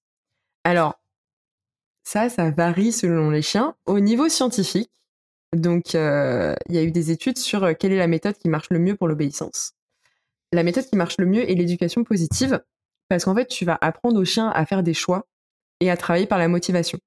Alors, 0.62 1.00
ça, 2.04 2.28
ça 2.28 2.50
varie 2.50 2.92
selon 2.92 3.30
les 3.30 3.42
chiens. 3.42 3.74
Au 3.86 4.00
niveau 4.00 4.28
scientifique, 4.28 4.90
donc, 5.56 5.94
euh, 5.94 6.54
il 6.68 6.74
y 6.74 6.78
a 6.78 6.82
eu 6.82 6.92
des 6.92 7.10
études 7.10 7.38
sur 7.38 7.64
euh, 7.64 7.72
quelle 7.72 7.92
est 7.92 7.98
la 7.98 8.06
méthode 8.06 8.36
qui 8.36 8.48
marche 8.48 8.68
le 8.70 8.78
mieux 8.78 8.94
pour 8.94 9.08
l'obéissance. 9.08 9.72
La 10.52 10.62
méthode 10.62 10.84
qui 10.84 10.96
marche 10.96 11.16
le 11.18 11.26
mieux 11.26 11.50
est 11.50 11.54
l'éducation 11.54 12.04
positive, 12.04 12.62
parce 13.08 13.24
qu'en 13.24 13.34
fait, 13.34 13.46
tu 13.46 13.64
vas 13.64 13.78
apprendre 13.80 14.20
au 14.20 14.24
chien 14.24 14.50
à 14.50 14.66
faire 14.66 14.82
des 14.82 14.94
choix 14.94 15.26
et 15.80 15.90
à 15.90 15.96
travailler 15.96 16.26
par 16.26 16.38
la 16.38 16.48
motivation. 16.48 16.98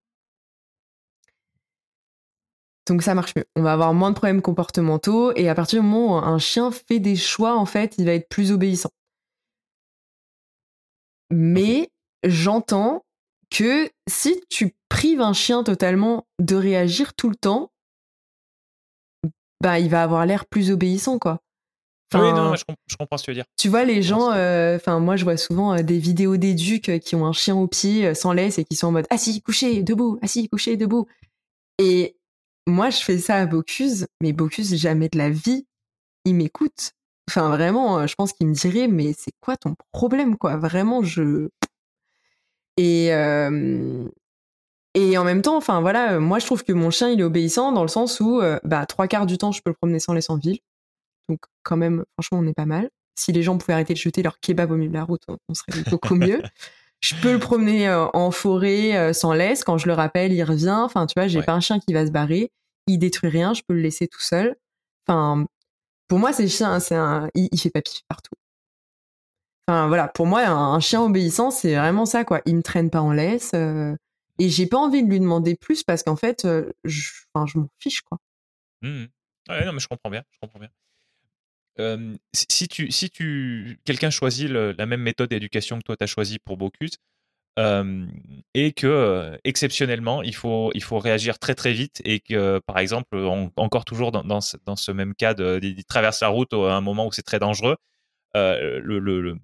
Donc 2.88 3.02
ça 3.02 3.16
marche 3.16 3.34
mieux. 3.36 3.46
On 3.56 3.62
va 3.62 3.74
avoir 3.74 3.94
moins 3.94 4.10
de 4.12 4.16
problèmes 4.16 4.42
comportementaux 4.42 5.34
et 5.36 5.48
à 5.48 5.56
partir 5.56 5.82
du 5.82 5.88
moment 5.88 6.16
où 6.16 6.18
un 6.18 6.38
chien 6.38 6.72
fait 6.72 7.00
des 7.00 7.16
choix, 7.16 7.56
en 7.56 7.66
fait, 7.66 7.96
il 7.98 8.06
va 8.06 8.14
être 8.14 8.28
plus 8.28 8.52
obéissant. 8.52 8.92
Mais 11.32 11.90
j'entends 12.24 13.06
que 13.50 13.90
si 14.10 14.42
tu 14.50 14.76
prives 14.90 15.22
un 15.22 15.34
chien 15.34 15.64
totalement 15.64 16.28
de 16.40 16.56
réagir 16.56 17.14
tout 17.14 17.30
le 17.30 17.36
temps, 17.36 17.72
bah 19.62 19.80
il 19.80 19.90
va 19.90 20.04
avoir 20.04 20.26
l'air 20.26 20.46
plus 20.46 20.72
obéissant 20.72 21.20
quoi. 21.20 21.40
oui, 22.14 22.20
non, 22.20 22.54
je, 22.56 22.64
comprends 22.98 23.18
ce 23.18 23.24
que 23.24 23.26
tu 23.26 23.32
veux 23.32 23.36
dire. 23.36 23.46
Tu 23.58 23.70
vois, 23.70 23.86
les 23.86 24.04
gens, 24.04 24.32
euh, 24.32 24.76
enfin, 24.76 25.00
moi, 25.00 25.16
je 25.16 25.24
vois 25.24 25.38
souvent 25.38 25.74
euh, 25.74 25.82
des 25.82 25.98
vidéos 25.98 26.38
d'éducs 26.38 26.90
euh, 26.90 27.00
qui 27.00 27.16
ont 27.16 27.26
un 27.26 27.34
chien 27.34 27.56
au 27.56 27.68
pied, 27.68 28.14
sans 28.14 28.34
laisse, 28.34 28.60
et 28.60 28.66
qui 28.66 28.76
sont 28.76 28.88
en 28.88 28.92
mode 28.92 29.08
assis, 29.10 29.42
couché, 29.42 29.82
debout, 29.82 30.20
assis, 30.22 30.48
couché, 30.50 30.78
debout. 30.78 31.08
Et 31.80 32.16
moi, 32.68 32.90
je 32.90 33.00
fais 33.02 33.18
ça 33.18 33.36
à 33.36 33.46
Bocuse, 33.46 34.08
mais 34.22 34.34
Bocuse, 34.34 34.76
jamais 34.76 35.10
de 35.10 35.18
la 35.18 35.30
vie, 35.30 35.66
il 36.26 36.36
m'écoute. 36.36 36.92
Enfin, 37.30 37.50
vraiment, 37.50 38.06
je 38.08 38.16
pense 38.16 38.34
qu'il 38.34 38.48
me 38.48 38.54
dirait, 38.54 38.88
mais 38.88 39.14
c'est 39.18 39.34
quoi 39.42 39.58
ton 39.58 39.76
problème, 39.92 40.38
quoi? 40.38 40.58
Vraiment, 40.58 41.04
je. 41.04 41.50
Et, 42.78 43.12
et 44.96 45.18
en 45.18 45.24
même 45.24 45.42
temps, 45.42 45.58
enfin 45.58 45.82
voilà, 45.82 46.20
moi 46.20 46.40
je 46.40 46.46
trouve 46.46 46.64
que 46.64 46.74
mon 46.74 46.92
chien 46.92 47.10
il 47.10 47.20
est 47.20 47.24
obéissant 47.24 47.72
dans 47.72 47.82
le 47.82 47.88
sens 47.88 48.20
où 48.20 48.42
bah 48.64 48.86
trois 48.86 49.08
quarts 49.08 49.26
du 49.26 49.38
temps 49.38 49.52
je 49.52 49.62
peux 49.64 49.72
le 49.72 49.76
promener 49.76 50.00
sans 50.00 50.14
laisse 50.14 50.30
en 50.30 50.38
ville, 50.38 50.60
donc 51.30 51.40
quand 51.64 51.78
même 51.78 52.04
franchement 52.14 52.40
on 52.40 52.48
est 52.48 52.54
pas 52.54 52.66
mal. 52.66 52.90
Si 53.16 53.32
les 53.32 53.44
gens 53.44 53.58
pouvaient 53.58 53.74
arrêter 53.74 53.94
de 53.94 54.00
jeter 54.00 54.24
leur 54.24 54.40
kebab 54.40 54.72
au 54.72 54.76
milieu 54.76 54.90
de 54.90 54.96
la 54.96 55.04
route, 55.04 55.24
on 55.28 55.54
serait 55.54 55.84
beaucoup 55.90 56.16
mieux. 56.16 56.42
Je 57.04 57.16
peux 57.16 57.34
le 57.34 57.40
promener 57.40 57.92
en 57.92 58.32
forêt 58.32 59.14
sans 59.14 59.34
laisse. 59.34 59.66
Quand 59.66 59.78
je 59.78 59.88
le 59.88 59.94
rappelle, 59.94 60.32
il 60.32 60.44
revient. 60.44 60.80
Enfin, 60.86 61.06
tu 61.06 61.14
vois, 61.18 61.28
j'ai 61.28 61.44
pas 61.44 61.52
un 61.52 61.60
chien 61.60 61.80
qui 61.80 61.92
va 61.92 62.06
se 62.06 62.12
barrer. 62.12 62.50
Il 62.88 62.98
détruit 62.98 63.30
rien. 63.30 63.54
Je 63.54 63.62
peux 63.68 63.74
le 63.74 63.82
laisser 63.82 64.08
tout 64.08 64.22
seul. 64.22 64.56
Enfin, 65.06 65.46
pour 66.08 66.20
moi, 66.20 66.32
c'est 66.32 66.48
chien, 66.48 66.80
c'est 66.80 66.96
un, 66.96 67.30
il, 67.36 67.50
il 67.52 67.60
fait 67.60 67.72
papy 67.72 68.06
partout. 68.08 68.36
Enfin 69.68 69.88
voilà, 69.88 70.10
pour 70.10 70.26
moi, 70.28 70.46
un, 70.46 70.80
chien 70.80 71.02
obéissant, 71.02 71.50
c'est 71.50 71.76
vraiment 71.76 72.06
ça 72.06 72.26
quoi. 72.26 72.42
Il 72.46 72.58
me 72.58 72.62
traîne 72.62 72.90
pas 72.90 73.02
en 73.02 73.14
laisse 73.14 73.52
euh, 73.56 73.96
et 74.40 74.50
j'ai 74.50 74.68
pas 74.68 74.78
envie 74.78 75.04
de 75.04 75.10
lui 75.10 75.20
demander 75.20 75.56
plus 75.56 75.84
parce 75.84 76.04
qu'en 76.04 76.18
fait, 76.18 76.44
euh, 76.44 76.72
je, 76.84 77.10
enfin, 77.34 77.46
je 77.48 77.60
m'en 77.60 77.70
fiche 77.80 78.02
quoi. 78.02 78.18
Mmh 78.82 79.06
ouais, 79.50 79.66
non 79.66 79.72
mais 79.72 79.80
je 79.80 79.88
comprends 79.88 80.10
bien, 80.10 80.24
je 80.32 80.40
comprends 80.40 80.60
bien. 80.60 80.70
Si 82.34 82.68
tu, 82.68 82.92
si 82.92 83.10
tu, 83.10 83.80
quelqu'un 83.86 84.10
choisit 84.10 84.50
la 84.50 84.86
même 84.86 85.02
méthode 85.02 85.30
d'éducation 85.30 85.80
que 85.80 85.84
toi 85.84 85.98
tu 85.98 86.04
as 86.04 86.08
choisi 86.08 86.40
pour 86.40 86.58
Bocuse, 86.58 86.98
et 87.58 88.72
que 88.74 89.38
exceptionnellement 89.44 90.24
il 90.24 90.36
faut 90.36 90.72
il 90.74 90.84
faut 90.84 90.98
réagir 91.00 91.38
très 91.38 91.54
très 91.56 91.72
vite 91.72 92.02
et 92.04 92.20
que 92.20 92.60
par 92.66 92.80
exemple 92.80 93.16
encore 93.58 93.86
toujours 93.86 94.12
dans, 94.12 94.24
dans, 94.24 94.42
ce, 94.42 94.92
même 94.92 95.14
cas 95.14 95.34
de, 95.34 95.60
traverse 95.88 96.22
la 96.22 96.30
route 96.30 96.54
à 96.54 96.74
un 96.74 96.82
moment 96.82 97.06
où 97.06 97.12
c'est 97.12 97.22
très 97.22 97.40
dangereux 97.40 97.78
le, 98.36 99.00
le 99.00 99.38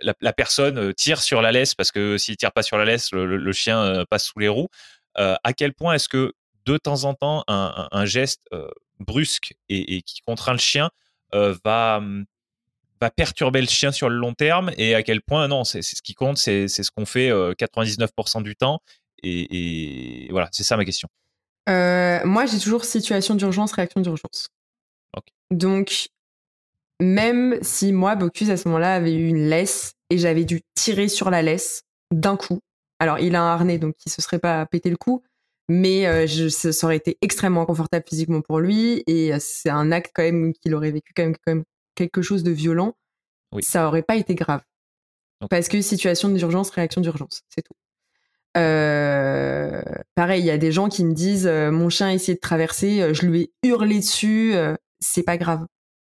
la, 0.00 0.32
personne 0.32 0.94
tire 0.94 1.20
sur 1.22 1.42
la 1.42 1.52
laisse 1.52 1.74
parce 1.74 1.92
que 1.92 2.18
s'il 2.18 2.36
tire 2.36 2.52
pas 2.52 2.62
sur 2.62 2.78
la 2.78 2.84
laisse, 2.84 3.12
le, 3.12 3.52
chien 3.52 4.04
passe 4.10 4.26
sous 4.26 4.38
les 4.38 4.48
roues. 4.48 4.68
à 5.16 5.52
quel 5.56 5.74
point 5.74 5.94
est-ce 5.94 6.08
que 6.08 6.32
de 6.66 6.76
temps 6.76 7.04
en 7.04 7.14
temps 7.14 7.44
un, 7.48 7.88
un, 7.90 8.04
geste 8.04 8.42
brusque 9.00 9.54
et, 9.68 9.96
et, 9.96 10.02
qui 10.02 10.20
contraint 10.20 10.52
le 10.52 10.58
chien 10.58 10.90
va 11.32 12.00
mmh, 12.00 12.24
va 13.00 13.10
perturber 13.10 13.60
le 13.60 13.66
chien 13.66 13.90
sur 13.90 14.08
le 14.08 14.16
long 14.16 14.32
terme 14.32 14.70
et 14.76 14.94
à 14.94 15.02
quel 15.02 15.22
point 15.22 15.48
non, 15.48 15.64
c'est 15.64 15.82
ce 15.82 16.00
qui 16.02 16.14
compte, 16.14 16.38
c'est 16.38 16.68
ce 16.68 16.90
qu'on 16.90 17.06
fait 17.06 17.30
99% 17.30 18.42
du 18.42 18.54
temps 18.54 18.80
et, 19.22 20.28
voilà, 20.30 20.48
c'est 20.52 20.64
ça 20.64 20.76
ma 20.76 20.84
question. 20.84 21.08
moi, 21.66 22.46
j'ai 22.46 22.58
toujours 22.58 22.84
situation 22.84 23.34
d'urgence, 23.34 23.72
réaction 23.72 24.00
d'urgence. 24.00 24.48
Donc, 25.50 26.08
même 27.00 27.58
si 27.62 27.92
moi, 27.92 28.14
Bocuse, 28.14 28.50
à 28.50 28.56
ce 28.56 28.68
moment-là, 28.68 28.94
avait 28.94 29.12
eu 29.12 29.28
une 29.28 29.48
laisse 29.48 29.94
et 30.08 30.18
j'avais 30.18 30.44
dû 30.44 30.62
tirer 30.74 31.08
sur 31.08 31.30
la 31.30 31.42
laisse 31.42 31.82
d'un 32.10 32.36
coup. 32.36 32.60
Alors, 32.98 33.18
il 33.18 33.34
a 33.34 33.42
un 33.42 33.52
harnais, 33.52 33.78
donc 33.78 33.94
il 34.06 34.10
se 34.10 34.22
serait 34.22 34.38
pas 34.38 34.64
pété 34.66 34.88
le 34.88 34.96
cou, 34.96 35.22
mais 35.68 36.06
euh, 36.06 36.26
je, 36.26 36.48
ça 36.48 36.86
aurait 36.86 36.96
été 36.96 37.18
extrêmement 37.22 37.64
confortable 37.66 38.04
physiquement 38.08 38.40
pour 38.40 38.60
lui 38.60 39.02
et 39.06 39.32
euh, 39.32 39.38
c'est 39.40 39.70
un 39.70 39.92
acte 39.92 40.12
quand 40.14 40.22
même 40.22 40.52
qu'il 40.54 40.74
aurait 40.74 40.90
vécu 40.90 41.12
quand 41.14 41.22
même, 41.22 41.36
quand 41.36 41.54
même 41.54 41.64
quelque 41.94 42.22
chose 42.22 42.42
de 42.42 42.50
violent. 42.50 42.94
Oui. 43.52 43.62
Ça 43.62 43.86
aurait 43.86 44.02
pas 44.02 44.16
été 44.16 44.34
grave. 44.34 44.62
Parce 45.50 45.68
que 45.68 45.80
situation 45.80 46.28
d'urgence, 46.28 46.70
réaction 46.70 47.00
d'urgence, 47.00 47.42
c'est 47.48 47.62
tout. 47.62 47.74
Euh, 48.56 49.82
pareil, 50.14 50.42
il 50.42 50.46
y 50.46 50.50
a 50.50 50.58
des 50.58 50.72
gens 50.72 50.88
qui 50.88 51.04
me 51.04 51.14
disent 51.14 51.48
mon 51.48 51.88
chien 51.88 52.08
a 52.08 52.12
essayé 52.12 52.34
de 52.34 52.40
traverser, 52.40 53.12
je 53.12 53.26
lui 53.26 53.50
ai 53.62 53.68
hurlé 53.68 53.98
dessus, 53.98 54.54
c'est 55.00 55.24
pas 55.24 55.36
grave 55.36 55.66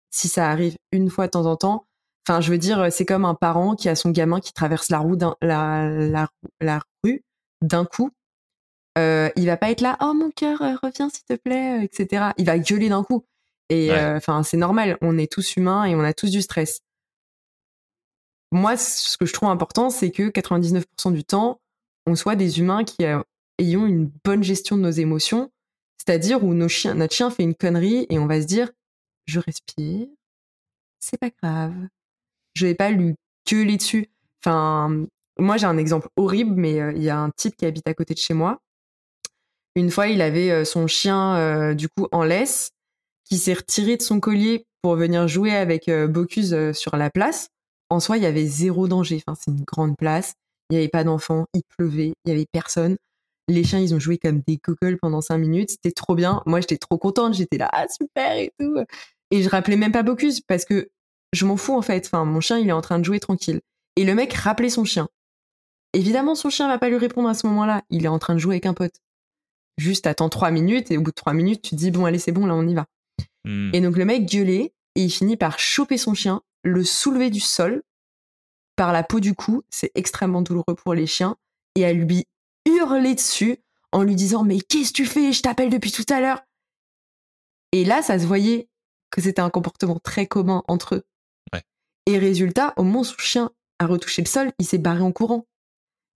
si 0.10 0.28
ça 0.28 0.50
arrive 0.50 0.76
une 0.92 1.10
fois 1.10 1.28
de 1.28 1.32
temps 1.32 1.46
en 1.46 1.56
temps. 1.56 1.86
Enfin, 2.28 2.42
je 2.42 2.52
veux 2.52 2.58
dire, 2.58 2.92
c'est 2.92 3.06
comme 3.06 3.26
un 3.26 3.36
parent 3.36 3.76
qui 3.76 3.90
a 3.90 3.96
son 3.96 4.12
gamin 4.12 4.40
qui 4.40 4.54
traverse 4.54 4.90
la, 4.90 5.04
la, 5.42 6.80
rue 7.04 7.24
d'un 7.62 7.86
coup. 7.86 8.12
Euh, 8.98 9.30
il 9.36 9.46
va 9.46 9.58
pas 9.58 9.72
être 9.72 9.82
là, 9.82 9.98
oh 10.02 10.14
mon 10.14 10.32
cœur, 10.32 10.62
euh, 10.62 10.76
reviens 10.82 11.10
s'il 11.10 11.24
te 11.24 11.36
plaît, 11.36 11.80
euh, 11.80 11.84
etc. 11.84 12.32
Il 12.38 12.46
va 12.46 12.58
gueuler 12.60 12.90
d'un 12.90 13.04
coup. 13.04 13.26
Et 13.70 13.92
enfin, 13.94 14.42
c'est 14.42 14.58
normal. 14.58 14.98
On 15.02 15.20
est 15.20 15.32
tous 15.32 15.56
humains 15.56 15.86
et 15.86 15.94
on 15.94 16.00
a 16.00 16.12
tous 16.12 16.32
du 16.32 16.42
stress. 16.42 16.82
Moi, 18.52 18.78
ce 18.78 19.16
que 19.16 19.28
je 19.28 19.34
trouve 19.34 19.50
important, 19.50 19.92
c'est 19.92 20.10
que 20.10 20.30
99% 20.30 21.14
du 21.14 21.24
temps, 21.24 21.62
on 22.08 22.16
soit 22.16 22.36
des 22.36 22.60
humains 22.60 22.84
qui 22.84 23.06
ayons 23.60 23.86
une 23.86 24.10
bonne 24.26 24.44
gestion 24.44 24.76
de 24.76 24.82
nos 24.82 24.90
émotions, 24.90 25.52
c'est-à-dire 26.00 26.44
où 26.44 26.56
nos 26.56 26.68
chiens, 26.68 26.96
notre 26.96 27.14
chien 27.14 27.30
fait 27.30 27.44
une 27.44 27.54
connerie 27.54 28.08
et 28.10 28.18
on 28.18 28.26
va 28.26 28.42
se 28.42 28.48
dire, 28.48 28.72
je 29.28 29.40
respire, 29.40 30.08
c'est 31.00 31.20
pas 31.20 31.30
grave. 31.30 31.76
Je 32.56 32.66
vais 32.66 32.76
pas 32.76 32.90
lui 32.90 33.16
gueuler 33.48 33.78
dessus. 33.78 34.10
Enfin, 34.44 35.06
moi 35.38 35.58
j'ai 35.58 35.66
un 35.66 35.78
exemple 35.78 36.10
horrible, 36.16 36.56
mais 36.56 36.82
euh, 36.82 36.92
il 36.96 37.04
y 37.04 37.10
a 37.10 37.20
un 37.20 37.30
type 37.32 37.56
qui 37.56 37.66
habite 37.66 37.88
à 37.88 37.94
côté 37.94 38.14
de 38.14 38.20
chez 38.20 38.34
moi. 38.34 38.62
Une 39.80 39.92
fois, 39.92 40.08
il 40.08 40.22
avait 40.22 40.52
euh, 40.52 40.66
son 40.66 40.88
chien 40.88 41.38
euh, 41.38 41.74
du 41.74 41.88
coup 41.88 42.08
en 42.12 42.26
laisse, 42.26 42.72
qui 43.24 43.38
s'est 43.38 43.54
retiré 43.54 43.96
de 43.96 44.02
son 44.02 44.20
collier 44.20 44.66
pour 44.82 44.96
venir 44.96 45.26
jouer 45.30 45.56
avec 45.56 45.90
Bocuse 45.90 46.74
sur 46.74 46.98
la 46.98 47.10
place. 47.10 47.48
En 47.90 48.02
soi, 48.02 48.18
il 48.18 48.24
y 48.24 48.26
avait 48.26 48.46
zéro 48.46 48.90
danger. 48.90 49.22
Enfin, 49.26 49.40
c'est 49.40 49.52
une 49.52 49.64
grande 49.64 49.96
place. 49.98 50.34
Il 50.70 50.74
n'y 50.74 50.80
avait 50.80 50.90
pas 50.90 51.04
d'enfants, 51.04 51.46
il 51.54 51.62
pleuvait, 51.78 52.14
il 52.26 52.30
y 52.30 52.32
avait 52.32 52.46
personne. 52.52 52.98
Les 53.48 53.64
chiens, 53.64 53.80
ils 53.80 53.96
ont 53.96 54.00
joué 54.00 54.18
comme 54.18 54.42
des 54.46 54.58
cocoles 54.58 54.98
pendant 55.02 55.22
cinq 55.22 55.38
minutes. 55.38 55.72
C'était 55.72 55.92
trop 55.92 56.14
bien. 56.14 56.44
Moi, 56.46 56.60
j'étais 56.60 56.78
trop 56.78 56.98
contente. 56.98 57.34
J'étais 57.34 57.58
là, 57.58 57.70
ah, 57.72 57.88
super 57.88 58.38
et 58.38 58.52
tout. 58.60 58.78
Et 59.32 59.44
je 59.44 59.50
rappelais 59.50 59.78
même 59.78 59.94
pas 59.94 60.04
Bocuse 60.04 60.42
parce 60.42 60.66
que 60.66 60.90
je 61.32 61.46
m'en 61.46 61.56
fous 61.56 61.76
en 61.76 61.82
fait. 61.82 62.06
Enfin, 62.06 62.26
mon 62.26 62.42
chien, 62.42 62.60
il 62.60 62.68
est 62.68 62.74
en 62.74 62.82
train 62.82 63.00
de 63.00 63.06
jouer 63.06 63.20
tranquille. 63.20 63.62
Et 63.96 64.04
le 64.04 64.14
mec 64.14 64.34
rappelait 64.34 64.70
son 64.70 64.84
chien. 64.84 65.08
Évidemment, 65.94 66.36
son 66.36 66.50
chien 66.50 66.68
va 66.68 66.78
pas 66.78 66.90
lui 66.90 66.98
répondre 66.98 67.30
à 67.30 67.34
ce 67.34 67.48
moment-là. 67.48 67.84
Il 67.90 68.06
est 68.06 68.10
en 68.10 68.20
train 68.20 68.36
de 68.36 68.40
jouer 68.40 68.56
avec 68.56 68.66
un 68.66 68.74
pote. 68.74 68.96
Juste 69.80 70.08
attends 70.08 70.28
trois 70.28 70.52
minutes 70.52 70.92
et 70.92 70.98
au 70.98 71.02
bout 71.02 71.12
de 71.12 71.16
trois 71.16 71.34
minutes, 71.34 71.62
tu 71.62 71.70
te 71.70 71.76
dis 71.76 71.90
bon, 71.90 72.04
allez, 72.04 72.20
c'est 72.20 72.34
bon, 72.34 72.46
là, 72.46 72.54
on 72.54 72.68
y 72.68 72.74
va. 72.74 72.86
Hmm. 73.46 73.72
Et 73.74 73.80
donc 73.80 73.96
le 73.96 74.04
mec 74.04 74.26
gueulait 74.26 74.74
et 74.96 75.04
il 75.04 75.10
finit 75.10 75.38
par 75.38 75.58
choper 75.58 75.98
son 75.98 76.14
chien, 76.14 76.42
le 76.64 76.84
soulever 76.84 77.30
du 77.30 77.40
sol 77.40 77.82
par 78.76 78.92
la 78.92 79.04
peau 79.04 79.22
du 79.22 79.34
cou. 79.36 79.64
C'est 79.70 79.92
extrêmement 79.96 80.42
douloureux 80.42 80.76
pour 80.76 80.94
les 80.94 81.08
chiens 81.08 81.38
et 81.76 81.86
à 81.86 81.94
lui 81.94 82.26
hurler 82.66 83.16
dessus 83.16 83.58
en 83.94 84.04
lui 84.04 84.16
disant 84.16 84.44
mais 84.44 84.60
qu'est-ce 84.60 84.92
que 84.92 84.98
tu 84.98 85.06
fais? 85.06 85.32
Je 85.32 85.42
t'appelle 85.42 85.70
depuis 85.70 85.94
tout 85.94 86.06
à 86.10 86.20
l'heure. 86.20 86.42
Et 87.72 87.86
là, 87.86 88.02
ça 88.02 88.20
se 88.20 88.26
voyait 88.26 88.68
que 89.12 89.22
c'était 89.22 89.42
un 89.42 89.50
comportement 89.50 90.00
très 90.04 90.28
commun 90.28 90.64
entre 90.68 90.96
eux. 90.96 91.04
Et 92.06 92.18
résultat, 92.18 92.74
au 92.76 92.84
moment 92.84 93.02
où 93.02 93.06
son 93.06 93.18
chien 93.18 93.52
a 93.78 93.86
retouché 93.86 94.22
le 94.24 94.28
sol, 94.28 94.52
il 94.60 94.66
s'est 94.66 94.78
barré 94.78 95.04
en 95.04 95.14
courant. 95.14 95.46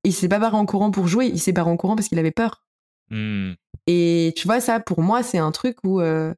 Et 0.03 0.09
il 0.09 0.13
s'est 0.13 0.27
pas 0.27 0.39
barré 0.39 0.57
en 0.57 0.65
courant 0.65 0.91
pour 0.91 1.07
jouer, 1.07 1.27
il 1.27 1.39
s'est 1.39 1.53
barré 1.53 1.69
en 1.69 1.77
courant 1.77 1.95
parce 1.95 2.09
qu'il 2.09 2.19
avait 2.19 2.31
peur. 2.31 2.63
Hmm. 3.09 3.53
Et 3.87 4.33
tu 4.35 4.47
vois, 4.47 4.61
ça, 4.61 4.79
pour 4.79 5.01
moi, 5.01 5.23
c'est 5.23 5.37
un 5.37 5.51
truc 5.51 5.77
où, 5.83 6.01
euh, 6.01 6.33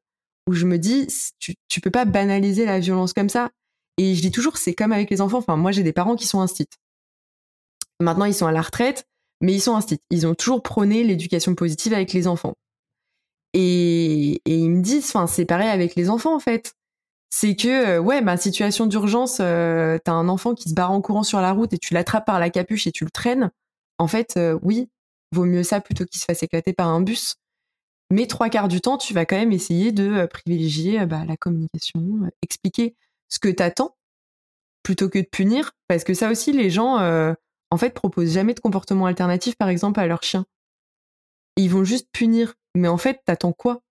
où 0.46 0.52
je 0.52 0.66
me 0.66 0.78
dis, 0.78 1.08
tu, 1.38 1.54
tu 1.68 1.80
peux 1.80 1.90
pas 1.90 2.04
banaliser 2.04 2.66
la 2.66 2.80
violence 2.80 3.12
comme 3.12 3.28
ça. 3.28 3.50
Et 3.98 4.14
je 4.14 4.20
dis 4.20 4.30
toujours, 4.30 4.58
c'est 4.58 4.74
comme 4.74 4.92
avec 4.92 5.10
les 5.10 5.20
enfants. 5.20 5.38
Enfin, 5.38 5.56
moi, 5.56 5.72
j'ai 5.72 5.82
des 5.82 5.92
parents 5.92 6.16
qui 6.16 6.26
sont 6.26 6.40
instits. 6.40 6.68
Maintenant, 8.00 8.26
ils 8.26 8.34
sont 8.34 8.46
à 8.46 8.52
la 8.52 8.62
retraite, 8.62 9.06
mais 9.40 9.54
ils 9.54 9.60
sont 9.60 9.74
instits. 9.74 10.00
Ils 10.10 10.26
ont 10.26 10.34
toujours 10.34 10.62
prôné 10.62 11.02
l'éducation 11.04 11.54
positive 11.54 11.94
avec 11.94 12.12
les 12.12 12.26
enfants. 12.26 12.54
Et, 13.54 14.42
ils 14.44 14.70
me 14.70 14.82
disent, 14.82 15.06
enfin, 15.06 15.26
c'est 15.26 15.46
pareil 15.46 15.68
avec 15.68 15.94
les 15.94 16.10
enfants 16.10 16.34
en 16.34 16.40
fait. 16.40 16.74
C'est 17.30 17.56
que, 17.56 17.96
euh, 17.96 18.00
ouais, 18.00 18.20
ma 18.20 18.36
situation 18.36 18.86
d'urgence, 18.86 19.38
euh, 19.40 19.98
t'as 20.04 20.12
un 20.12 20.28
enfant 20.28 20.54
qui 20.54 20.68
se 20.68 20.74
barre 20.74 20.92
en 20.92 21.00
courant 21.00 21.22
sur 21.22 21.40
la 21.40 21.52
route 21.52 21.72
et 21.72 21.78
tu 21.78 21.94
l'attrapes 21.94 22.26
par 22.26 22.38
la 22.38 22.50
capuche 22.50 22.86
et 22.86 22.92
tu 22.92 23.04
le 23.04 23.10
traînes. 23.10 23.50
En 23.98 24.08
fait, 24.08 24.36
euh, 24.36 24.58
oui, 24.62 24.88
vaut 25.36 25.44
mieux 25.44 25.62
ça 25.62 25.80
plutôt 25.80 26.04
qu'il 26.04 26.20
se 26.20 26.24
fasse 26.24 26.42
éclater 26.42 26.72
par 26.72 26.88
un 26.88 27.00
bus. 27.00 27.36
Mais 28.10 28.26
trois 28.26 28.48
quarts 28.48 28.68
du 28.68 28.80
temps, 28.80 28.98
tu 28.98 29.14
vas 29.14 29.24
quand 29.26 29.36
même 29.36 29.52
essayer 29.52 29.92
de 29.92 30.26
privilégier 30.26 31.04
bah, 31.06 31.24
la 31.26 31.36
communication, 31.36 32.02
expliquer 32.42 32.94
ce 33.28 33.38
que 33.38 33.48
t'attends 33.48 33.96
plutôt 34.82 35.08
que 35.08 35.18
de 35.18 35.26
punir. 35.26 35.72
Parce 35.88 36.04
que 36.04 36.14
ça 36.14 36.30
aussi, 36.30 36.52
les 36.52 36.70
gens, 36.70 36.98
en 37.70 37.76
fait, 37.76 37.90
proposent 37.90 38.32
jamais 38.32 38.54
de 38.54 38.60
comportement 38.60 39.06
alternatif, 39.06 39.56
par 39.56 39.68
exemple, 39.68 39.98
à 39.98 40.06
leur 40.06 40.22
chien. 40.22 40.46
Ils 41.56 41.70
vont 41.70 41.84
juste 41.84 42.08
punir. 42.12 42.54
Mais 42.76 42.88
en 42.88 42.98
fait, 42.98 43.20
t'attends 43.24 43.52
quoi? 43.52 43.82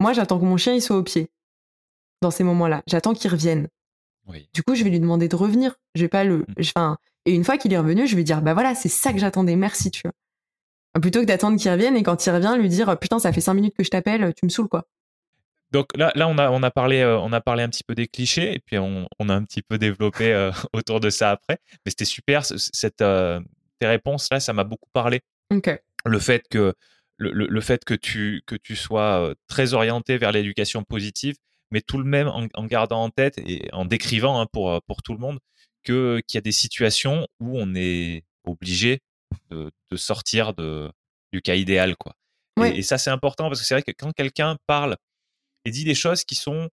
Moi, 0.00 0.12
j'attends 0.12 0.38
que 0.38 0.44
mon 0.44 0.56
chien 0.56 0.74
il 0.74 0.82
soit 0.82 0.96
au 0.96 1.02
pied 1.02 1.30
dans 2.22 2.30
ces 2.30 2.44
moments-là. 2.44 2.82
J'attends 2.86 3.14
qu'il 3.14 3.30
revienne. 3.30 3.68
Du 4.52 4.62
coup, 4.62 4.74
je 4.74 4.84
vais 4.84 4.90
lui 4.90 5.00
demander 5.00 5.26
de 5.28 5.36
revenir. 5.36 5.76
Je 5.94 6.02
vais 6.02 6.08
pas 6.08 6.24
le. 6.24 6.38
Mmh. 6.38 6.54
Enfin, 6.60 6.98
Et 7.24 7.34
une 7.34 7.44
fois 7.44 7.56
qu'il 7.56 7.72
est 7.72 7.78
revenu, 7.78 8.06
je 8.06 8.14
vais 8.14 8.24
dire, 8.24 8.42
bah 8.42 8.54
voilà, 8.54 8.74
c'est 8.74 8.88
ça 8.88 9.12
que 9.12 9.18
j'attendais, 9.18 9.56
merci, 9.56 9.90
tu 9.90 10.02
vois. 10.04 10.12
Plutôt 11.00 11.20
que 11.20 11.26
d'attendre 11.26 11.58
qu'il 11.58 11.70
revienne 11.70 11.96
et 11.96 12.02
quand 12.02 12.24
il 12.26 12.30
revient, 12.30 12.56
lui 12.58 12.68
dire, 12.68 12.98
putain, 12.98 13.18
ça 13.18 13.32
fait 13.32 13.40
cinq 13.40 13.54
minutes 13.54 13.74
que 13.76 13.84
je 13.84 13.90
t'appelle, 13.90 14.32
tu 14.34 14.44
me 14.44 14.50
saoules, 14.50 14.68
quoi. 14.68 14.86
Donc 15.70 15.94
là, 15.96 16.12
là 16.14 16.28
on, 16.28 16.38
a, 16.38 16.50
on, 16.50 16.62
a 16.62 16.70
parlé, 16.70 17.00
euh, 17.00 17.18
on 17.18 17.32
a 17.32 17.40
parlé 17.40 17.62
un 17.62 17.68
petit 17.68 17.84
peu 17.84 17.94
des 17.94 18.06
clichés 18.06 18.54
et 18.54 18.58
puis 18.58 18.78
on, 18.78 19.06
a 19.28 19.34
un 19.34 19.44
petit 19.44 19.62
peu 19.62 19.78
développé 19.78 20.32
euh, 20.32 20.50
autour 20.72 21.00
de 21.00 21.10
ça 21.10 21.30
après. 21.30 21.58
Mais 21.84 21.90
c'était 21.90 22.04
super, 22.04 22.44
cette, 22.44 23.02
euh, 23.02 23.40
tes 23.78 23.86
réponses 23.86 24.28
là, 24.30 24.40
ça 24.40 24.52
m'a 24.52 24.64
beaucoup 24.64 24.88
parlé. 24.92 25.20
Le 26.04 26.18
fait 26.18 26.44
que, 26.48 26.74
le, 27.16 27.32
le, 27.32 27.60
fait 27.60 27.84
que 27.84 27.94
tu, 27.94 28.42
que 28.46 28.54
tu 28.54 28.76
sois 28.76 29.34
très 29.46 29.74
orienté 29.74 30.16
vers 30.18 30.32
l'éducation 30.32 30.84
positive, 30.84 31.36
mais 31.70 31.80
tout 31.80 31.98
le 31.98 32.04
même 32.04 32.28
en, 32.28 32.64
gardant 32.64 33.02
en 33.02 33.10
tête 33.10 33.38
et 33.38 33.68
en 33.72 33.84
décrivant 33.84 34.40
hein, 34.40 34.46
pour, 34.52 34.80
pour 34.82 35.02
tout 35.02 35.12
le 35.12 35.18
monde 35.18 35.38
que, 35.82 36.22
qu'il 36.26 36.38
y 36.38 36.38
a 36.38 36.42
des 36.42 36.52
situations 36.52 37.26
où 37.40 37.58
on 37.58 37.74
est 37.74 38.24
obligé 38.44 39.00
de, 39.50 39.70
de 39.90 39.96
sortir 39.96 40.54
de, 40.54 40.90
du 41.32 41.42
cas 41.42 41.54
idéal. 41.54 41.96
Quoi. 41.96 42.14
Et, 42.64 42.78
et 42.78 42.82
ça, 42.82 42.98
c'est 42.98 43.10
important 43.10 43.48
parce 43.48 43.60
que 43.60 43.66
c'est 43.66 43.74
vrai 43.74 43.82
que 43.82 43.92
quand 43.92 44.12
quelqu'un 44.12 44.56
parle 44.66 44.96
et 45.64 45.70
dit 45.70 45.84
des 45.84 45.94
choses 45.94 46.24
qui 46.24 46.34
sont 46.34 46.68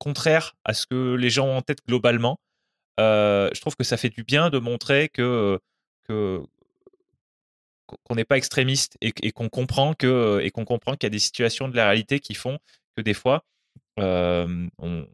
contraires 0.00 0.56
à 0.64 0.74
ce 0.74 0.86
que 0.86 1.14
les 1.14 1.30
gens 1.30 1.46
ont 1.46 1.58
en 1.58 1.62
tête 1.62 1.86
globalement. 1.86 2.40
Euh, 2.98 3.48
je 3.54 3.60
trouve 3.60 3.76
que 3.76 3.84
ça 3.84 3.96
fait 3.96 4.08
du 4.08 4.24
bien 4.24 4.50
de 4.50 4.58
montrer 4.58 5.08
que 5.08 5.60
qu'on 6.08 6.48
n'est 8.16 8.24
pas 8.24 8.36
extrémiste 8.36 8.96
et, 9.00 9.12
qu'on 9.30 9.48
comprend 9.48 9.94
que 9.94 10.40
et 10.42 10.50
qu'on 10.50 10.64
comprend 10.64 10.96
qu'il 10.96 11.04
y 11.04 11.06
a 11.06 11.10
des 11.10 11.20
situations 11.20 11.68
de 11.68 11.76
la 11.76 11.86
réalité 11.86 12.18
qui 12.18 12.34
font 12.34 12.58
que 12.96 13.02
des 13.02 13.14
fois 13.14 13.44
euh, 14.00 14.68
on, 14.78 15.06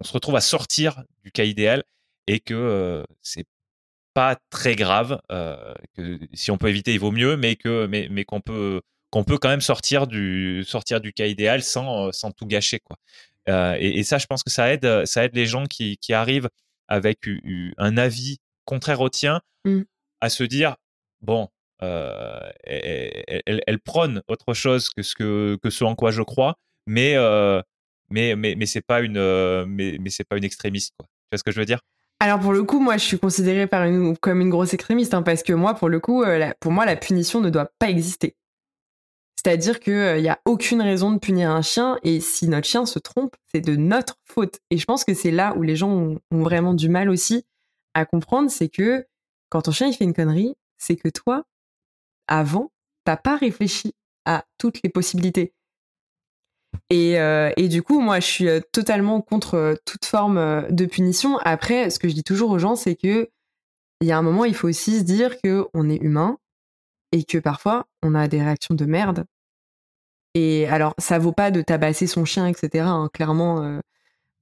se 0.00 0.12
retrouve 0.12 0.34
à 0.34 0.40
sortir 0.40 1.04
du 1.22 1.30
cas 1.30 1.44
idéal 1.44 1.84
et 2.26 2.40
que 2.40 2.54
euh, 2.54 3.04
c'est 3.20 3.46
pas 4.14 4.36
très 4.50 4.76
grave 4.76 5.20
que 5.28 6.18
si 6.34 6.50
on 6.50 6.58
peut 6.58 6.68
éviter 6.68 6.92
il 6.92 7.00
vaut 7.00 7.12
mieux 7.12 7.36
mais 7.36 7.56
que 7.56 7.86
mais, 7.86 8.08
mais 8.10 8.24
qu'on 8.24 8.40
peut 8.40 8.82
qu'on 9.12 9.24
peut 9.24 9.36
quand 9.36 9.50
même 9.50 9.60
sortir 9.60 10.06
du, 10.06 10.64
sortir 10.66 11.00
du 11.00 11.12
cas 11.12 11.26
idéal 11.26 11.62
sans, 11.62 12.08
euh, 12.08 12.12
sans 12.12 12.32
tout 12.32 12.46
gâcher. 12.46 12.80
Quoi. 12.80 12.96
Euh, 13.48 13.76
et, 13.78 14.02
ça, 14.04 14.16
je 14.16 14.26
pense 14.26 14.42
que 14.42 14.50
ça 14.50 14.72
aide, 14.72 15.04
ça 15.04 15.24
aide 15.24 15.36
les 15.36 15.46
gens 15.46 15.66
qui, 15.66 15.98
qui 15.98 16.14
arrivent 16.14 16.48
avec 16.88 17.18
un 17.76 17.96
avis 17.98 18.38
contraire 18.64 19.00
au 19.00 19.10
tien 19.10 19.40
mmh. 19.64 19.82
à 20.22 20.30
se 20.30 20.42
dire 20.44 20.76
bon, 21.20 21.48
euh, 21.82 22.50
elle, 22.64 23.60
elle, 23.66 23.80
prône 23.80 24.22
autre 24.28 24.54
chose 24.54 24.88
que 24.88 25.02
ce, 25.02 25.14
que, 25.14 25.58
que 25.62 25.68
ce 25.68 25.84
en 25.84 25.94
quoi 25.94 26.10
je 26.10 26.22
crois, 26.22 26.56
mais, 26.86 27.16
mais, 28.08 28.34
mais, 28.34 28.54
mais 28.54 28.66
c'est 28.66 28.80
pas 28.80 29.02
une, 29.02 29.64
mais, 29.66 29.98
mais 30.00 30.10
c'est 30.10 30.24
pas 30.24 30.38
une 30.38 30.44
extrémiste. 30.44 30.94
Quoi. 30.96 31.06
Tu 31.06 31.28
vois 31.32 31.38
ce 31.38 31.44
que 31.44 31.50
je 31.50 31.60
veux 31.60 31.66
dire? 31.66 31.80
Alors 32.22 32.38
pour 32.38 32.52
le 32.52 32.62
coup, 32.62 32.78
moi, 32.78 32.98
je 32.98 33.04
suis 33.04 33.18
considérée 33.18 33.66
par 33.66 33.82
une, 33.82 34.16
comme 34.16 34.40
une 34.40 34.48
grosse 34.48 34.74
extrémiste 34.74 35.12
hein, 35.12 35.22
parce 35.22 35.42
que 35.42 35.52
moi, 35.52 35.74
pour 35.74 35.88
le 35.88 35.98
coup, 35.98 36.22
pour 36.60 36.70
moi, 36.70 36.86
la 36.86 36.94
punition 36.94 37.40
ne 37.40 37.50
doit 37.50 37.72
pas 37.80 37.90
exister. 37.90 38.36
C'est-à-dire 39.34 39.80
qu'il 39.80 39.92
n'y 39.92 40.28
euh, 40.28 40.32
a 40.32 40.38
aucune 40.44 40.80
raison 40.80 41.10
de 41.10 41.18
punir 41.18 41.50
un 41.50 41.62
chien 41.62 41.98
et 42.04 42.20
si 42.20 42.46
notre 42.46 42.68
chien 42.68 42.86
se 42.86 43.00
trompe, 43.00 43.34
c'est 43.52 43.60
de 43.60 43.74
notre 43.74 44.20
faute. 44.24 44.60
Et 44.70 44.78
je 44.78 44.84
pense 44.84 45.04
que 45.04 45.14
c'est 45.14 45.32
là 45.32 45.52
où 45.56 45.62
les 45.62 45.74
gens 45.74 45.90
ont, 45.90 46.20
vraiment 46.30 46.74
du 46.74 46.88
mal 46.88 47.10
aussi 47.10 47.44
à 47.94 48.04
comprendre, 48.04 48.52
c'est 48.52 48.68
que 48.68 49.04
quand 49.48 49.62
ton 49.62 49.72
chien 49.72 49.88
il 49.88 49.94
fait 49.94 50.04
une 50.04 50.14
connerie, 50.14 50.54
c'est 50.78 50.94
que 50.94 51.08
toi, 51.08 51.42
avant, 52.28 52.70
t'as 53.04 53.16
pas 53.16 53.36
réfléchi 53.36 53.94
à 54.26 54.44
toutes 54.58 54.80
les 54.84 54.90
possibilités. 54.90 55.54
Et, 56.90 57.18
euh, 57.18 57.50
et, 57.56 57.68
du 57.68 57.82
coup, 57.82 58.00
moi, 58.00 58.20
je 58.20 58.26
suis 58.26 58.48
euh, 58.48 58.60
totalement 58.72 59.20
contre 59.20 59.76
toute 59.84 60.04
forme 60.04 60.66
de 60.70 60.86
punition. 60.86 61.38
Après, 61.38 61.90
ce 61.90 61.98
que 61.98 62.08
je 62.08 62.14
dis 62.14 62.24
toujours 62.24 62.50
aux 62.50 62.58
gens, 62.58 62.76
c'est 62.76 62.96
que 62.96 63.28
il 64.00 64.08
y 64.08 64.12
a 64.12 64.18
un 64.18 64.22
moment, 64.22 64.44
il 64.44 64.54
faut 64.54 64.68
aussi 64.68 64.98
se 64.98 65.04
dire 65.04 65.40
que 65.40 65.66
on 65.74 65.88
est 65.88 66.02
humain 66.02 66.38
et 67.12 67.24
que 67.24 67.38
parfois, 67.38 67.86
on 68.02 68.14
a 68.14 68.28
des 68.28 68.42
réactions 68.42 68.74
de 68.74 68.84
merde 68.84 69.24
et 70.34 70.66
alors, 70.66 70.94
ça 70.98 71.18
vaut 71.18 71.32
pas 71.32 71.50
de 71.50 71.62
tabasser 71.62 72.06
son 72.06 72.24
chien, 72.24 72.46
etc. 72.46 72.84
Hein, 72.86 73.10
clairement, 73.12 73.62
euh, 73.62 73.80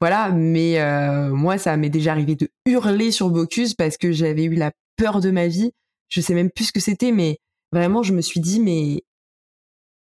voilà. 0.01 0.31
Mais 0.31 0.81
euh, 0.81 1.31
moi, 1.31 1.59
ça 1.59 1.77
m'est 1.77 1.91
déjà 1.91 2.13
arrivé 2.13 2.37
de 2.37 2.49
hurler 2.67 3.11
sur 3.11 3.31
Bocuse 3.31 3.75
parce 3.75 3.97
que 3.97 4.13
j'avais 4.13 4.45
eu 4.45 4.55
la 4.55 4.73
peur 4.97 5.21
de 5.21 5.31
ma 5.31 5.49
vie. 5.49 5.73
Je 6.09 6.21
sais 6.21 6.35
même 6.35 6.51
plus 6.51 6.67
ce 6.67 6.73
que 6.73 6.81
c'était, 6.81 7.13
mais 7.13 7.39
vraiment, 7.73 8.03
je 8.03 8.13
me 8.13 8.21
suis 8.21 8.41
dit, 8.41 8.61
mais 8.61 9.03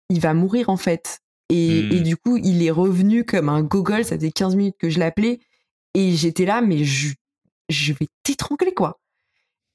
il 0.10 0.20
va 0.20 0.34
mourir 0.34 0.70
en 0.70 0.78
fait. 0.78 1.20
Et, 1.50 1.80
et 1.80 2.00
mmh. 2.00 2.04
du 2.04 2.18
coup, 2.18 2.38
il 2.38 2.64
est 2.64 2.72
revenu 2.72 3.26
comme 3.26 3.50
un 3.50 3.62
gogol. 3.62 4.04
Ça 4.06 4.16
faisait 4.16 4.32
15 4.32 4.56
minutes 4.56 4.78
que 4.80 4.90
je 4.90 5.00
l'appelais. 5.00 5.40
Et 5.94 6.14
j'étais 6.14 6.46
là, 6.46 6.62
mais 6.62 6.84
je, 6.84 7.14
je 7.70 7.94
vais 7.94 8.08
t'étrangler, 8.24 8.74
quoi. 8.74 9.00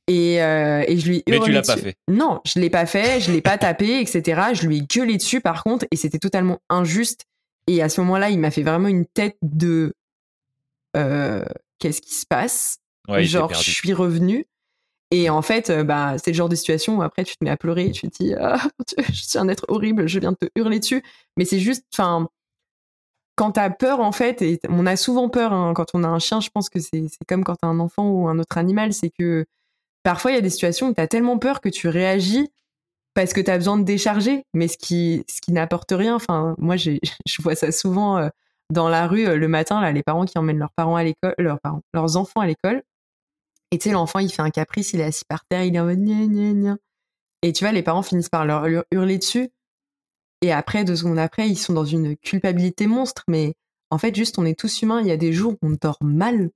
Et, 0.09 0.43
euh, 0.43 0.83
et, 0.89 0.99
je 0.99 1.09
lui 1.09 1.19
ai 1.19 1.31
Mais 1.31 1.39
tu 1.41 1.53
l'as 1.53 1.63
pas 1.63 1.77
fait. 1.77 1.97
Non, 2.09 2.41
je 2.47 2.59
l'ai 2.59 2.71
pas 2.71 2.87
fait, 2.87 3.21
je 3.21 3.31
l'ai 3.31 3.43
pas 3.43 3.59
tapé, 3.59 4.01
etc. 4.01 4.41
Je 4.55 4.67
lui 4.67 4.79
ai 4.79 4.81
gueulé 4.81 5.19
dessus 5.19 5.43
par 5.43 5.63
contre, 5.63 5.87
et 5.91 5.97
c'était 5.97 6.19
totalement 6.19 6.61
injuste. 6.71 7.27
Et 7.67 7.83
à 7.83 7.91
ce 7.91 8.01
moment-là, 8.01 8.31
il 8.31 8.39
m'a 8.39 8.51
fait 8.51 8.63
vraiment 8.63 8.89
une 8.89 9.05
tête 9.05 9.37
de 9.43 9.93
euh, 10.97 11.45
qu'est-ce 11.79 12.01
qui 12.01 12.15
se 12.15 12.25
passe? 12.27 12.79
Genre, 13.19 13.53
je 13.53 13.71
suis 13.71 13.93
revenu. 13.93 14.47
Et 15.11 15.31
en 15.31 15.43
fait, 15.43 15.71
euh, 15.71 15.85
bah, 15.85 16.17
c'est 16.19 16.33
le 16.33 16.37
genre 16.37 16.49
de 16.49 16.55
situation 16.55 16.99
où 16.99 17.03
après 17.03 17.25
tu 17.25 17.37
te 17.37 17.45
mets 17.45 17.51
à 17.51 17.57
pleurer, 17.57 17.91
tu 17.93 18.09
te 18.11 18.23
dis, 18.23 18.35
ah, 18.35 18.59
je 19.09 19.23
suis 19.23 19.39
un 19.39 19.49
être 19.49 19.65
horrible, 19.69 20.07
je 20.07 20.19
viens 20.19 20.33
de 20.33 20.37
te 20.37 20.47
hurler 20.57 20.81
dessus. 20.81 21.03
Mais 21.37 21.45
c'est 21.45 21.61
juste, 21.61 21.85
enfin, 21.95 22.29
quand 23.37 23.53
t'as 23.53 23.71
peur 23.71 24.01
en 24.01 24.13
fait, 24.13 24.43
et 24.43 24.61
on 24.69 24.85
a 24.85 24.97
souvent 24.97 25.29
peur 25.29 25.53
hein, 25.53 25.73
quand 25.75 25.87
on 25.95 26.05
a 26.05 26.09
un 26.09 26.19
chien, 26.19 26.41
je 26.41 26.51
pense 26.51 26.69
que 26.69 26.81
c'est 26.81 27.07
comme 27.29 27.45
quand 27.45 27.57
t'as 27.57 27.69
un 27.69 27.81
enfant 27.81 28.11
ou 28.11 28.29
un 28.29 28.39
autre 28.39 28.59
animal, 28.59 28.93
c'est 28.93 29.11
que 29.11 29.47
parfois 30.03 30.33
il 30.33 30.35
y 30.35 30.39
a 30.39 30.41
des 30.43 30.51
situations 30.51 30.89
où 30.89 30.95
tu 30.95 31.01
as 31.01 31.07
tellement 31.07 31.39
peur 31.39 31.61
que 31.61 31.69
tu 31.69 31.89
réagis 31.89 32.51
parce 33.15 33.33
que 33.33 33.41
tu 33.41 33.51
as 33.51 33.59
besoin 33.59 33.79
de 33.79 33.85
décharger, 33.85 34.45
mais 34.55 34.69
ce 34.69 34.79
qui, 34.79 35.25
ce 35.29 35.41
qui 35.41 35.53
n'apporte 35.53 35.91
rien. 35.93 36.15
Enfin, 36.15 36.55
moi, 36.59 36.77
je 36.77 37.43
vois 37.43 37.55
ça 37.55 37.73
souvent 37.73 38.19
euh, 38.19 38.29
dans 38.71 38.89
la 38.89 39.07
rue 39.07 39.27
euh, 39.27 39.37
le 39.37 39.49
matin, 39.49 39.81
là, 39.81 39.93
les 39.93 40.03
parents 40.03 40.25
qui 40.25 40.39
emmènent 40.39 40.59
leurs 40.59 40.73
parents 40.73 40.97
à 40.97 41.05
l'école, 41.05 41.35
leurs 41.39 41.61
parents, 41.61 41.83
leurs 41.95 42.17
enfants 42.17 42.41
à 42.41 42.47
l'école. 42.47 42.83
Et 43.71 43.79
tu 43.79 43.89
sais, 43.89 43.93
l'enfant, 43.93 44.19
il 44.19 44.31
fait 44.33 44.43
un 44.43 44.51
caprice, 44.51 44.93
il 44.93 45.01
est 45.01 45.05
assis 45.05 45.25
par 45.27 45.45
terre, 45.45 45.65
il 45.65 45.75
est 45.77 45.81
en 45.81 45.85
mode 45.85 45.99
gna 45.99 46.27
gna 46.27 46.53
gna. 46.53 46.77
Et 47.43 47.53
tu 47.53 47.65
vois, 47.65 47.73
les 47.73 47.83
parents 47.83 48.03
finissent 48.03 48.29
par 48.29 48.47
leur 48.47 48.67
hurler 48.91 49.19
dessus. 49.19 49.51
Et 50.41 50.53
après, 50.53 50.85
deux 50.85 50.97
secondes 50.97 51.19
après, 51.19 51.49
ils 51.49 51.57
sont 51.57 51.73
dans 51.73 51.85
une 51.85 52.17
culpabilité 52.17 52.87
monstre. 52.87 53.25
Mais 53.29 53.55
en 53.91 53.99
fait, 53.99 54.15
juste, 54.15 54.39
on 54.39 54.47
est 54.47 54.59
tous 54.59 54.83
humains. 54.83 55.01
Il 55.01 55.07
y 55.07 55.13
a 55.13 55.17
des 55.17 55.33
jours 55.33 55.55
où 55.55 55.67
on 55.67 55.77
dort 55.81 55.99
mal 56.01 56.51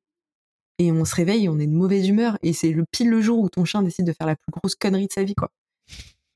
et 0.78 0.90
on 0.90 1.04
se 1.04 1.14
réveille, 1.14 1.48
on 1.48 1.58
est 1.58 1.66
de 1.66 1.72
mauvaise 1.72 2.08
humeur 2.08 2.38
et 2.42 2.52
c'est 2.52 2.72
le 2.72 2.84
pile 2.90 3.10
le 3.10 3.20
jour 3.20 3.38
où 3.38 3.48
ton 3.48 3.64
chien 3.64 3.82
décide 3.82 4.06
de 4.06 4.12
faire 4.12 4.26
la 4.26 4.36
plus 4.36 4.50
grosse 4.50 4.74
connerie 4.74 5.06
de 5.06 5.12
sa 5.12 5.22
vie, 5.22 5.34
quoi. 5.34 5.50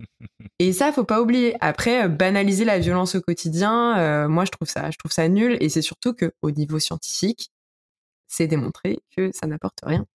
et 0.58 0.72
ça, 0.72 0.92
faut 0.92 1.04
pas 1.04 1.22
oublier. 1.22 1.56
Après, 1.60 2.04
euh, 2.04 2.08
banaliser 2.08 2.64
la 2.64 2.78
violence 2.78 3.14
au 3.14 3.20
quotidien, 3.20 3.98
euh, 3.98 4.28
moi, 4.28 4.44
je 4.44 4.50
trouve 4.50 4.68
ça, 4.68 4.90
je 4.90 4.98
trouve 4.98 5.12
ça 5.12 5.28
nul. 5.28 5.56
Et 5.60 5.68
c'est 5.68 5.82
surtout 5.82 6.12
que, 6.12 6.32
au 6.42 6.50
niveau 6.50 6.78
scientifique, 6.78 7.50
c'est 8.28 8.46
démontré 8.46 9.00
que 9.16 9.30
ça 9.32 9.46
n'apporte 9.46 9.80
rien. 9.82 10.06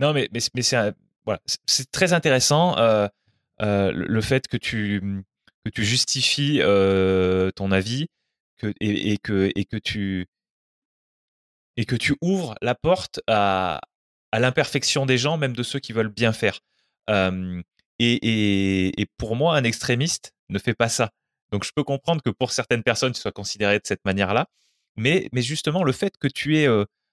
Non, 0.00 0.12
mais, 0.12 0.28
mais, 0.32 0.62
c'est 0.62 0.94
voilà, 1.24 1.40
très 1.92 2.12
intéressant 2.12 2.76
euh, 2.78 3.08
le 3.60 4.20
fait 4.20 4.46
que 4.46 4.56
tu, 4.56 5.24
que 5.64 5.70
tu 5.70 5.84
justifies 5.84 6.60
ton 7.56 7.72
avis 7.72 8.06
que, 8.58 8.72
et, 8.80 9.18
que, 9.18 9.50
et 9.54 9.64
que 9.64 9.76
tu 9.76 10.26
et 11.76 11.84
que 11.84 11.94
tu 11.94 12.16
ouvres 12.20 12.56
la 12.60 12.74
porte 12.74 13.20
à, 13.28 13.80
à 14.32 14.40
l'imperfection 14.40 15.06
des 15.06 15.16
gens, 15.16 15.38
même 15.38 15.54
de 15.54 15.62
ceux 15.62 15.78
qui 15.78 15.92
veulent 15.92 16.08
bien 16.08 16.32
faire. 16.32 16.60
et, 17.08 19.00
et, 19.00 19.06
pour 19.16 19.36
moi, 19.36 19.56
un 19.56 19.64
extrémiste 19.64 20.34
ne 20.48 20.58
fait 20.58 20.74
pas 20.74 20.88
ça. 20.88 21.10
Donc 21.52 21.64
je 21.64 21.70
peux 21.74 21.84
comprendre 21.84 22.22
que 22.22 22.30
pour 22.30 22.52
certaines 22.52 22.82
personnes, 22.82 23.12
tu 23.12 23.20
sois 23.20 23.32
considéré 23.32 23.78
de 23.78 23.86
cette 23.86 24.04
manière-là, 24.04 24.48
mais, 24.96 25.28
mais 25.32 25.40
justement 25.42 25.84
le 25.84 25.92
fait 25.92 26.16
que 26.18 26.28
tu 26.28 26.58
es, 26.58 26.66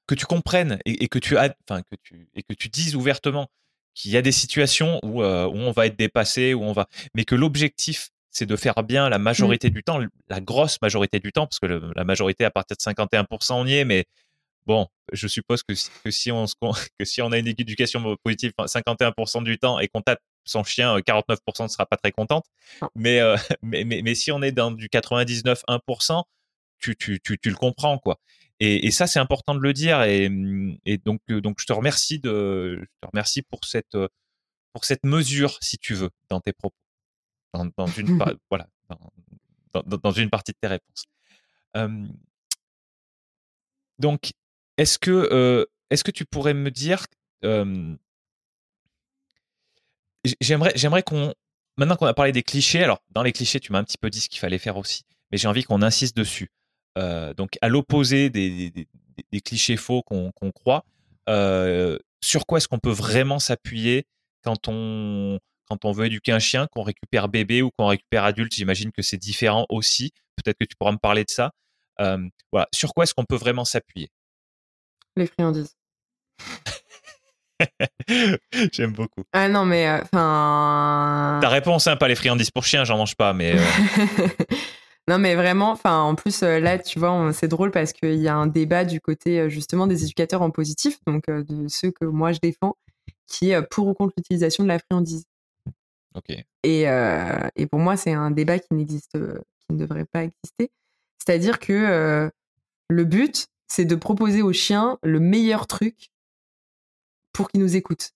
que 0.08 0.16
tu 0.16 0.26
comprennes 0.26 0.80
et, 0.86 1.08
que 1.08 1.20
tu, 1.20 1.38
enfin 1.38 1.82
que 1.82 1.96
tu 2.04 2.28
et 2.36 2.44
que 2.44 2.54
tu 2.54 2.70
dises 2.70 2.96
ouvertement 2.96 3.48
qu'il 3.94 4.12
y 4.12 4.18
a 4.18 4.22
des 4.22 4.32
situations 4.32 5.00
où, 5.04 5.24
où 5.24 5.24
on 5.24 5.72
va 5.72 5.88
être 5.88 5.98
dépassé, 5.98 6.54
où 6.54 6.64
on 6.64 6.74
va, 6.74 6.88
mais 7.14 7.26
que 7.26 7.36
l'objectif 7.36 8.10
c'est 8.30 8.46
de 8.46 8.56
faire 8.58 8.84
bien 8.84 9.08
la 9.08 9.18
mmh. 9.18 9.22
majorité 9.22 9.70
du 9.70 9.82
temps, 9.82 10.00
la 10.28 10.42
grosse 10.42 10.82
majorité 10.82 11.20
du 11.20 11.32
temps, 11.32 11.48
parce 11.48 11.60
que 11.60 11.68
la 11.96 12.04
majorité 12.04 12.44
à 12.44 12.52
partir 12.52 12.76
de 12.76 12.82
51%, 12.82 13.54
on 13.54 13.66
y 13.66 13.76
est, 13.76 13.86
mais 13.86 14.06
Bon, 14.66 14.88
je 15.12 15.28
suppose 15.28 15.62
que 15.62 15.76
si, 15.76 15.90
que 16.04 16.10
si, 16.10 16.32
on, 16.32 16.46
que 17.00 17.06
si 17.06 17.22
on 17.22 17.32
a 17.32 17.38
une 17.38 17.48
éducation 17.48 18.18
positive 18.24 18.52
51% 18.58 19.44
du 19.44 19.60
temps 19.60 19.80
et 19.80 19.88
qu'on 19.88 20.02
tape 20.02 20.20
son 20.44 20.64
chien, 20.64 20.98
49% 20.98 21.38
euh, 21.38 21.64
ne 21.64 21.68
sera 21.68 21.86
pas 21.86 21.98
très 21.98 22.12
contente. 22.12 22.46
Mais, 22.96 23.20
euh, 23.20 23.38
mais, 23.62 23.84
mais, 23.84 24.02
mais, 24.02 24.16
si 24.16 24.32
on 24.32 24.42
est 24.42 24.52
dans 24.52 24.72
du 24.72 24.90
99, 24.90 25.64
1%, 25.68 26.24
tu, 26.80 26.96
tu, 26.96 27.20
tu, 27.20 27.38
tu 27.38 27.50
le 27.50 27.56
comprends, 27.56 27.98
quoi. 27.98 28.20
Et, 28.60 28.88
et 28.88 28.92
ça, 28.92 29.08
c'est 29.08 29.20
important 29.20 29.56
de 29.56 29.60
le 29.60 29.74
dire. 29.74 30.02
Et, 30.04 30.30
et 30.86 30.98
donc, 30.98 31.22
euh, 31.30 31.42
donc, 31.42 31.60
je 31.60 31.66
te 31.66 31.74
remercie 31.74 32.20
de, 32.20 32.80
je 32.82 32.86
te 33.02 33.08
remercie 33.12 33.42
pour 33.42 33.66
cette, 33.66 33.98
pour 34.74 34.86
cette 34.86 35.04
mesure, 35.06 35.58
si 35.62 35.78
tu 35.78 35.94
veux, 35.94 36.10
dans 36.30 36.40
tes 36.40 36.54
propos, 36.54 36.76
dans, 37.54 37.66
dans 37.78 37.88
une, 37.88 38.18
voilà, 38.50 38.68
dans, 39.74 39.84
dans, 39.86 39.98
dans, 39.98 40.12
une 40.12 40.30
partie 40.30 40.52
de 40.54 40.58
tes 40.60 40.68
réponses. 40.68 41.06
donc, 44.00 44.32
est-ce 44.78 45.00
que, 45.00 45.12
euh, 45.12 45.66
est-ce 45.90 46.04
que 46.04 46.12
tu 46.12 46.26
pourrais 46.26 46.54
me 46.54 46.72
dire, 46.72 47.06
j'aimerais, 50.42 50.74
j'aimerais 50.76 51.04
qu'on, 51.04 51.34
maintenant 51.78 51.96
qu'on 51.96 52.06
a 52.06 52.14
parlé 52.14 52.32
des 52.32 52.44
clichés, 52.44 52.84
alors 52.84 53.02
dans 53.12 53.24
les 53.24 53.32
clichés, 53.32 53.60
tu 53.60 53.72
m'as 53.72 53.80
un 53.80 53.84
petit 53.84 53.98
peu 53.98 54.10
dit 54.10 54.22
ce 54.22 54.30
qu'il 54.30 54.40
fallait 54.40 54.58
faire 54.58 54.78
aussi, 54.78 55.04
mais 55.32 55.38
j'ai 55.38 55.48
envie 55.48 55.64
qu'on 55.64 55.82
insiste 55.82 56.16
dessus. 56.16 56.50
Donc 56.96 57.58
à 57.62 57.70
l'opposé 57.70 58.30
des, 58.30 58.72
des, 58.72 59.42
clichés 59.42 59.78
faux 59.78 60.04
qu'on 60.04 60.52
croit, 60.52 60.84
sur 62.22 62.46
quoi 62.46 62.58
est-ce 62.58 62.68
qu'on 62.68 62.80
peut 62.80 62.92
vraiment 62.92 63.40
s'appuyer 63.40 64.06
quand 64.44 64.68
on 64.68 65.40
quand 65.68 65.84
on 65.84 65.92
veut 65.92 66.06
éduquer 66.06 66.32
un 66.32 66.38
chien, 66.38 66.68
qu'on 66.68 66.84
récupère 66.84 67.28
bébé 67.28 67.64
ou 67.64 67.72
qu'on 67.72 67.88
récupère 67.88 68.24
adulte, 68.24 68.54
j'imagine 68.54 68.92
que 68.92 69.02
c'est 69.02 69.18
différent 69.18 69.66
aussi. 69.70 70.12
Peut-être 70.36 70.58
que 70.60 70.66
tu 70.66 70.76
pourras 70.76 70.92
me 70.92 70.98
parler 70.98 71.24
de 71.24 71.32
ça. 71.32 71.52
voilà, 71.98 72.68
sur 72.72 72.94
quoi 72.94 73.04
est-ce 73.04 73.14
qu'on 73.14 73.26
peut 73.26 73.36
vraiment 73.36 73.66
s'appuyer? 73.66 74.10
Les 75.16 75.28
friandises. 75.28 75.76
J'aime 78.74 78.94
beaucoup. 78.94 79.24
Ah 79.34 79.48
non, 79.48 79.66
mais 79.66 79.90
enfin. 79.90 81.40
Ta 81.42 81.50
réponse, 81.50 81.88
hein, 81.88 81.96
pas 81.96 82.08
les 82.08 82.16
friandises 82.16 82.52
pour 82.52 82.66
chiens, 82.66 82.84
j'en 82.84 82.98
mange 82.98 83.16
pas, 83.16 83.34
mais. 83.34 83.58
Euh. 83.58 83.64
non, 85.08 85.20
mais 85.20 85.36
vraiment, 85.36 85.72
enfin, 85.72 86.00
en 86.02 86.16
plus, 86.16 86.42
là, 86.42 86.80
tu 86.80 87.00
vois, 87.00 87.32
c'est 87.34 87.48
drôle 87.48 87.72
parce 87.72 87.94
qu'il 87.94 88.16
y 88.16 88.28
a 88.28 88.36
un 88.36 88.48
débat 88.48 88.86
du 88.86 89.00
côté 89.02 89.50
justement 89.50 89.88
des 89.88 90.04
éducateurs 90.04 90.42
en 90.42 90.52
positif, 90.52 91.00
donc 91.06 91.30
de 91.30 91.68
ceux 91.68 91.92
que 91.92 92.06
moi 92.06 92.32
je 92.32 92.40
défends, 92.40 92.78
qui 93.28 93.52
est 93.52 93.62
pour 93.62 93.88
ou 93.88 93.94
contre 93.94 94.14
l'utilisation 94.18 94.64
de 94.64 94.70
la 94.70 94.80
friandise. 94.80 95.26
Ok. 96.16 96.36
Et, 96.64 96.82
et 96.84 97.68
pour 97.68 97.80
moi, 97.80 97.98
c'est 97.98 98.14
un 98.14 98.32
débat 98.32 98.58
qui 98.60 98.74
n'existe, 98.74 99.12
qui 99.14 99.74
ne 99.74 99.78
devrait 99.78 100.06
pas 100.06 100.24
exister. 100.24 100.72
C'est-à-dire 101.20 101.60
que 101.60 102.32
le 102.90 103.04
but, 103.04 103.48
c'est 103.68 103.86
de 103.86 103.96
proposer 103.96 104.42
aux 104.42 104.54
chiens 104.54 104.98
le 105.04 105.20
meilleur 105.20 105.68
truc 105.68 106.12
pour 107.34 107.50
qu'il 107.50 107.62
nous 107.62 107.76
écoute. 107.76 108.12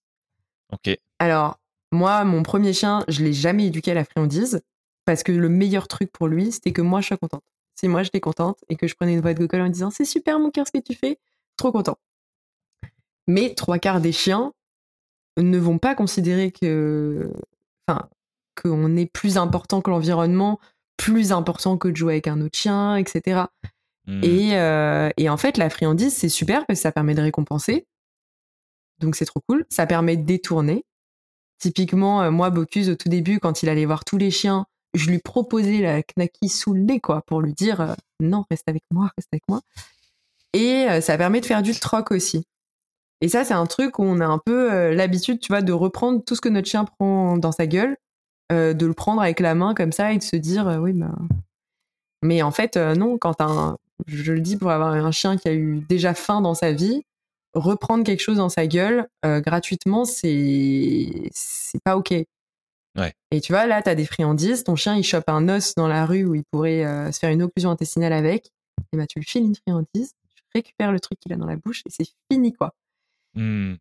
Ok. 0.72 0.98
Alors, 1.20 1.60
moi, 1.91 2.24
mon 2.24 2.44
premier 2.44 2.72
chien, 2.74 3.03
je 3.07 3.24
l'ai 3.24 3.34
jamais 3.34 3.68
éduqué 3.68 3.91
à 3.91 3.95
la 3.95 4.06
friandise 4.06 4.61
parce 5.10 5.23
que 5.23 5.31
le 5.31 5.49
meilleur 5.49 5.88
truc 5.88 6.11
pour 6.11 6.27
lui, 6.27 6.52
c'était 6.52 6.72
que 6.72 6.84
moi, 6.84 7.02
je 7.02 7.07
sois 7.07 7.18
contente. 7.18 7.41
Si 7.73 7.88
moi, 7.88 8.03
j'étais 8.03 8.19
contente 8.19 8.64
et 8.69 8.76
que 8.76 8.86
je 8.86 8.94
prenais 8.94 9.15
une 9.15 9.22
voix 9.22 9.34
de 9.34 9.40
Google 9.40 9.61
en 9.61 9.68
disant 9.68 9.90
c'est 9.90 10.06
super 10.06 10.40
mon 10.40 10.52
cœur 10.52 10.68
ce 10.68 10.72
que 10.72 10.77
tu 10.77 10.94
fais, 10.94 11.18
trop 11.57 11.72
content. 11.72 11.98
Mais 13.26 13.56
trois 13.56 13.80
quarts 13.80 14.02
des 14.02 14.11
chiens 14.11 14.53
ne 15.38 15.57
vont 15.57 15.80
pas 15.80 15.95
considérer 15.95 16.52
que, 16.52 17.34
enfin, 17.88 18.07
qu'on 18.61 18.95
est 18.98 19.07
plus 19.07 19.38
important 19.40 19.81
que 19.81 19.90
l'environnement, 19.90 20.60
plus 20.95 21.31
important 21.31 21.80
que 21.80 21.88
de 21.88 21.95
jouer 21.95 22.14
avec 22.14 22.27
un 22.27 22.40
autre 22.41 22.60
chien, 22.60 22.95
etc. 22.95 23.45
Et, 24.22 24.57
euh, 24.57 25.10
et 25.18 25.27
en 25.27 25.38
fait, 25.38 25.57
la 25.57 25.72
friandise, 25.72 26.15
c'est 26.15 26.30
super 26.30 26.68
parce 26.68 26.77
que 26.77 26.84
ça 26.84 26.91
permet 26.91 27.15
de 27.15 27.22
récompenser. 27.22 27.88
Donc 28.99 29.15
c'est 29.15 29.26
trop 29.26 29.41
cool. 29.48 29.65
Ça 29.69 29.88
permet 29.88 30.18
de 30.18 30.23
détourner. 30.23 30.86
Typiquement, 31.57 32.22
euh, 32.22 32.30
moi, 32.30 32.52
Bocuse, 32.52 32.91
au 32.91 32.95
tout 32.95 33.10
début, 33.10 33.40
quand 33.40 33.64
il 33.64 33.69
allait 33.69 33.86
voir 33.86 34.06
tous 34.06 34.18
les 34.18 34.30
chiens, 34.30 34.68
je 34.94 35.10
lui 35.10 35.20
proposais 35.20 35.80
la 35.80 36.02
knacky 36.02 36.49
sous 36.49 36.74
le 36.74 36.82
nez, 36.82 36.99
quoi, 36.99 37.22
pour 37.26 37.41
lui 37.41 37.53
dire 37.53 37.82
euh, 37.82 37.94
non, 38.20 38.45
reste 38.49 38.68
avec 38.68 38.84
moi, 38.91 39.11
reste 39.18 39.30
avec 39.32 39.44
moi. 39.48 39.61
Et 40.53 40.88
euh, 40.90 41.02
ça 41.02 41.18
permet 41.18 41.41
de 41.41 41.45
faire 41.45 41.61
du 41.61 41.78
troc 41.80 42.11
aussi. 42.11 42.44
Et 43.22 43.28
ça, 43.28 43.44
c'est 43.44 43.53
un 43.53 43.66
truc 43.66 43.99
où 43.99 44.03
on 44.03 44.20
a 44.22 44.26
un 44.26 44.40
peu 44.40 44.94
l'habitude, 44.94 45.40
tu 45.41 45.49
vois, 45.49 45.61
de 45.61 45.74
reprendre 45.74 46.24
tout 46.24 46.36
ce 46.36 46.41
que 46.41 46.48
notre 46.49 46.70
chien 46.70 46.86
prend 46.86 47.38
dans 47.38 47.52
sa 47.52 47.68
gueule, 47.68 47.98
de 48.49 48.86
le 48.86 48.94
prendre 48.94 49.22
avec 49.22 49.41
la 49.41 49.56
main 49.56 49.76
comme 49.76 49.91
ça 49.91 50.14
et 50.14 50.18
de 50.18 50.24
se 50.24 50.38
dire 50.38 50.80
oui, 50.82 50.94
bah. 50.94 51.11
Mais 52.22 52.41
en 52.41 52.52
fait, 52.52 52.78
non, 52.78 53.18
quand 53.18 53.41
un, 53.41 53.78
je 54.07 54.32
le 54.32 54.40
dis 54.40 54.56
pour 54.56 54.72
avoir 54.72 54.94
un 54.94 55.11
chien 55.11 55.36
qui 55.36 55.49
a 55.49 55.53
eu 55.53 55.84
déjà 55.90 56.14
faim 56.14 56.40
dans 56.40 56.53
sa 56.53 56.72
vie, 56.72 57.03
reprendre 57.53 58.03
quelque 58.03 58.22
chose 58.22 58.38
dans 58.38 58.49
sa 58.49 58.68
gueule 58.68 59.07
euh, 59.26 59.41
gratuitement, 59.41 60.06
c'est 60.06 61.30
c'est 61.34 61.82
pas 61.84 61.98
ok. 61.98 62.14
Ouais. 62.98 63.14
Et 63.32 63.40
tu 63.41 63.52
vois, 63.52 63.66
là, 63.66 63.82
tu 63.82 63.90
as 63.90 63.95
des 63.95 64.06
friandises, 64.06 64.64
ton 64.64 64.76
chien, 64.76 64.95
il 64.95 65.03
chope 65.03 65.30
un 65.30 65.48
os 65.48 65.76
dans 65.76 65.88
la 65.88 66.06
rue 66.06 66.26
où 66.26 66.36
il 66.36 66.44
pourrait 66.52 66.86
euh, 66.86 67.11
se 67.11 67.20
faire 67.20 67.30
une 67.30 67.44
occlusion 67.44 67.70
intestinale 67.70 68.14
avec, 68.14 68.52
et 68.91 68.98
bah 68.98 69.06
tu 69.06 69.20
lui 69.20 69.26
files 69.26 69.45
une 69.45 69.56
friandise, 69.56 70.14
tu 70.36 70.44
récupères 70.53 70.91
le 70.91 70.99
truc 70.99 71.20
qu'il 71.20 71.32
a 71.34 71.36
dans 71.36 71.45
la 71.45 71.56
bouche, 71.56 71.84
et 71.86 71.90
c'est 71.90 72.07
fini, 72.32 72.53
quoi. 72.53 72.74
Mmh. 73.36 73.76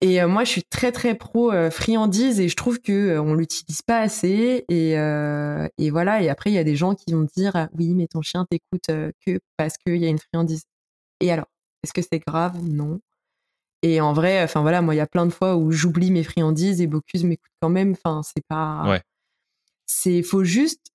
Et 0.00 0.22
euh, 0.22 0.28
moi, 0.28 0.44
je 0.44 0.50
suis 0.50 0.64
très, 0.64 0.92
très 0.92 1.14
pro 1.14 1.52
friandise, 1.70 2.40
et 2.40 2.48
je 2.48 2.56
trouve 2.56 2.80
que 2.80 3.18
on 3.18 3.34
l'utilise 3.34 3.82
pas 3.82 4.00
assez, 4.00 4.64
et, 4.68 4.92
et 4.92 5.90
voilà, 5.90 6.22
et 6.22 6.28
après, 6.28 6.50
il 6.50 6.54
y 6.54 6.58
a 6.58 6.64
des 6.64 6.76
gens 6.76 6.94
qui 6.94 7.12
vont 7.12 7.26
dire, 7.36 7.68
oui, 7.78 7.94
mais 7.94 8.06
ton 8.06 8.22
chien 8.22 8.46
t'écoute 8.48 8.86
que 9.26 9.40
parce 9.56 9.76
qu'il 9.78 9.96
y 9.96 10.06
a 10.06 10.08
une 10.08 10.18
friandise. 10.18 10.64
Et 11.20 11.30
alors, 11.30 11.46
est-ce 11.84 11.92
que 11.92 12.02
c'est 12.02 12.18
grave? 12.20 12.58
Non. 12.62 13.00
Et 13.82 14.00
en 14.00 14.12
vrai, 14.12 14.42
enfin 14.42 14.62
voilà, 14.62 14.80
moi, 14.80 14.94
il 14.94 14.98
y 14.98 15.00
a 15.00 15.06
plein 15.06 15.26
de 15.26 15.32
fois 15.32 15.56
où 15.56 15.72
j'oublie 15.72 16.10
mes 16.10 16.22
friandises 16.22 16.80
et 16.80 16.86
Bocuse 16.86 17.24
m'écoute 17.24 17.50
quand 17.60 17.68
même. 17.68 17.92
Enfin, 17.92 18.22
c'est 18.22 18.44
pas. 18.46 18.88
Ouais. 18.88 19.02
C'est, 19.86 20.22
faut 20.22 20.44
juste 20.44 20.92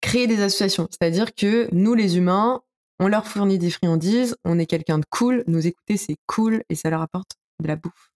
créer 0.00 0.26
des 0.26 0.40
associations. 0.40 0.88
C'est-à-dire 0.90 1.34
que 1.34 1.68
nous, 1.72 1.94
les 1.94 2.16
humains, 2.16 2.62
on 2.98 3.08
leur 3.08 3.26
fournit 3.26 3.58
des 3.58 3.70
friandises, 3.70 4.36
on 4.44 4.58
est 4.58 4.66
quelqu'un 4.66 4.98
de 4.98 5.04
cool, 5.10 5.44
nous 5.46 5.66
écouter, 5.66 5.96
c'est 5.96 6.16
cool 6.26 6.62
et 6.68 6.74
ça 6.74 6.90
leur 6.90 7.02
apporte 7.02 7.32
de 7.60 7.68
la 7.68 7.76
bouffe. 7.76 8.12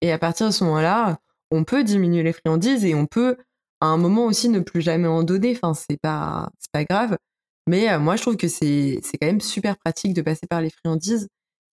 Et 0.00 0.12
à 0.12 0.18
partir 0.18 0.46
de 0.46 0.52
ce 0.52 0.64
moment-là, 0.64 1.18
on 1.50 1.64
peut 1.64 1.84
diminuer 1.84 2.22
les 2.22 2.32
friandises 2.32 2.84
et 2.84 2.94
on 2.94 3.06
peut, 3.06 3.36
à 3.80 3.86
un 3.86 3.96
moment 3.96 4.26
aussi, 4.26 4.48
ne 4.48 4.60
plus 4.60 4.80
jamais 4.80 5.08
en 5.08 5.22
donner. 5.24 5.58
Enfin, 5.60 5.74
c'est 5.74 6.00
pas, 6.00 6.50
c'est 6.58 6.70
pas 6.72 6.84
grave. 6.84 7.18
Mais 7.66 7.90
euh, 7.90 7.98
moi, 7.98 8.16
je 8.16 8.22
trouve 8.22 8.36
que 8.36 8.48
c'est, 8.48 9.00
c'est 9.02 9.18
quand 9.18 9.26
même 9.26 9.40
super 9.40 9.76
pratique 9.76 10.14
de 10.14 10.22
passer 10.22 10.46
par 10.46 10.60
les 10.60 10.70
friandises 10.70 11.28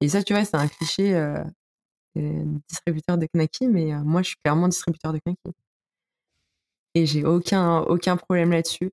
et 0.02 0.10
ça, 0.10 0.24
tu 0.24 0.34
vois, 0.34 0.44
c'est 0.44 0.58
un 0.58 0.68
cliché 0.68 1.16
euh, 2.18 2.44
distributeur 2.68 3.18
de 3.18 3.28
knacky, 3.34 3.68
mais 3.68 3.94
euh, 3.94 4.00
moi, 4.04 4.22
je 4.22 4.30
suis 4.30 4.38
clairement 4.44 4.68
distributeur 4.68 5.14
de 5.14 5.20
knacky. 5.26 5.56
Et 6.94 7.06
j'ai 7.06 7.24
aucun, 7.24 7.80
aucun 7.80 8.18
problème 8.18 8.52
là-dessus. 8.52 8.92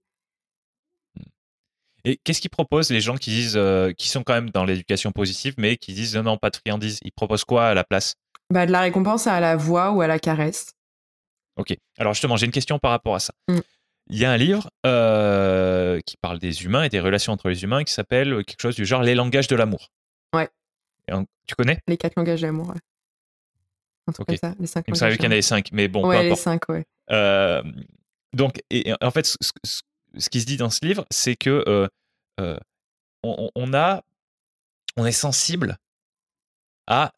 Et 2.04 2.16
qu'est-ce 2.22 2.40
qu'ils 2.40 2.50
proposent 2.50 2.90
les 2.90 3.00
gens 3.00 3.16
qui 3.16 3.30
disent, 3.30 3.56
euh, 3.56 3.92
qui 3.92 4.08
sont 4.08 4.22
quand 4.22 4.34
même 4.34 4.50
dans 4.50 4.64
l'éducation 4.64 5.10
positive, 5.10 5.54
mais 5.58 5.76
qui 5.76 5.94
disent 5.94 6.16
non, 6.16 6.38
pas 6.38 6.50
de 6.50 6.56
friandises 6.56 7.00
Ils 7.02 7.10
proposent 7.10 7.44
quoi 7.44 7.66
à 7.66 7.74
la 7.74 7.82
place? 7.82 8.14
Bah, 8.50 8.66
De 8.66 8.72
la 8.72 8.82
récompense 8.82 9.26
à 9.26 9.40
la 9.40 9.56
voix 9.56 9.90
ou 9.90 10.00
à 10.00 10.06
la 10.06 10.20
caresse. 10.20 10.74
Ok. 11.56 11.76
Alors 11.98 12.14
justement, 12.14 12.36
j'ai 12.36 12.46
une 12.46 12.52
question 12.52 12.78
par 12.78 12.92
rapport 12.92 13.16
à 13.16 13.20
ça. 13.20 13.34
Mm. 13.48 13.58
Il 14.10 14.18
y 14.18 14.24
a 14.24 14.30
un 14.30 14.36
livre 14.36 14.70
qui 16.06 16.16
parle 16.18 16.38
des 16.38 16.64
humains 16.64 16.84
et 16.84 16.88
des 16.88 17.00
relations 17.00 17.32
entre 17.32 17.50
les 17.50 17.64
humains 17.64 17.82
qui 17.82 17.92
s'appelle 17.92 18.42
quelque 18.44 18.62
chose 18.62 18.76
du 18.76 18.86
genre 18.86 19.02
Les 19.02 19.14
langages 19.14 19.48
de 19.48 19.56
l'amour. 19.56 19.90
Ouais. 20.34 20.48
Tu 21.46 21.54
connais? 21.54 21.78
Les 21.86 21.96
quatre 21.96 22.16
langages 22.16 22.42
d'amour, 22.42 22.68
ouais. 22.68 22.76
Un 24.08 24.12
truc 24.12 24.26
comme 24.26 24.36
ça, 24.36 24.54
les 24.58 24.66
cinq 24.66 24.84
Il 24.88 24.92
me 24.92 24.96
semblait 24.96 25.16
qu'il 25.16 25.24
y 25.24 25.28
en 25.28 25.32
avait 25.32 25.42
cinq, 25.42 25.68
mais 25.72 25.88
bon, 25.88 26.06
ouais, 26.06 26.30
les 26.30 26.36
cinq, 26.36 26.68
ouais. 26.68 26.86
Euh, 27.10 27.62
donc, 28.32 28.62
et, 28.70 28.92
en 29.00 29.10
fait, 29.10 29.26
ce, 29.26 30.28
qui 30.30 30.40
se 30.40 30.46
dit 30.46 30.56
dans 30.56 30.70
ce 30.70 30.84
livre, 30.84 31.04
c'est 31.10 31.36
que 31.36 31.64
euh, 31.68 31.88
euh, 32.40 32.58
on, 33.22 33.74
a, 33.74 34.02
on 34.96 35.04
est 35.04 35.12
sensible 35.12 35.76
à, 36.86 37.12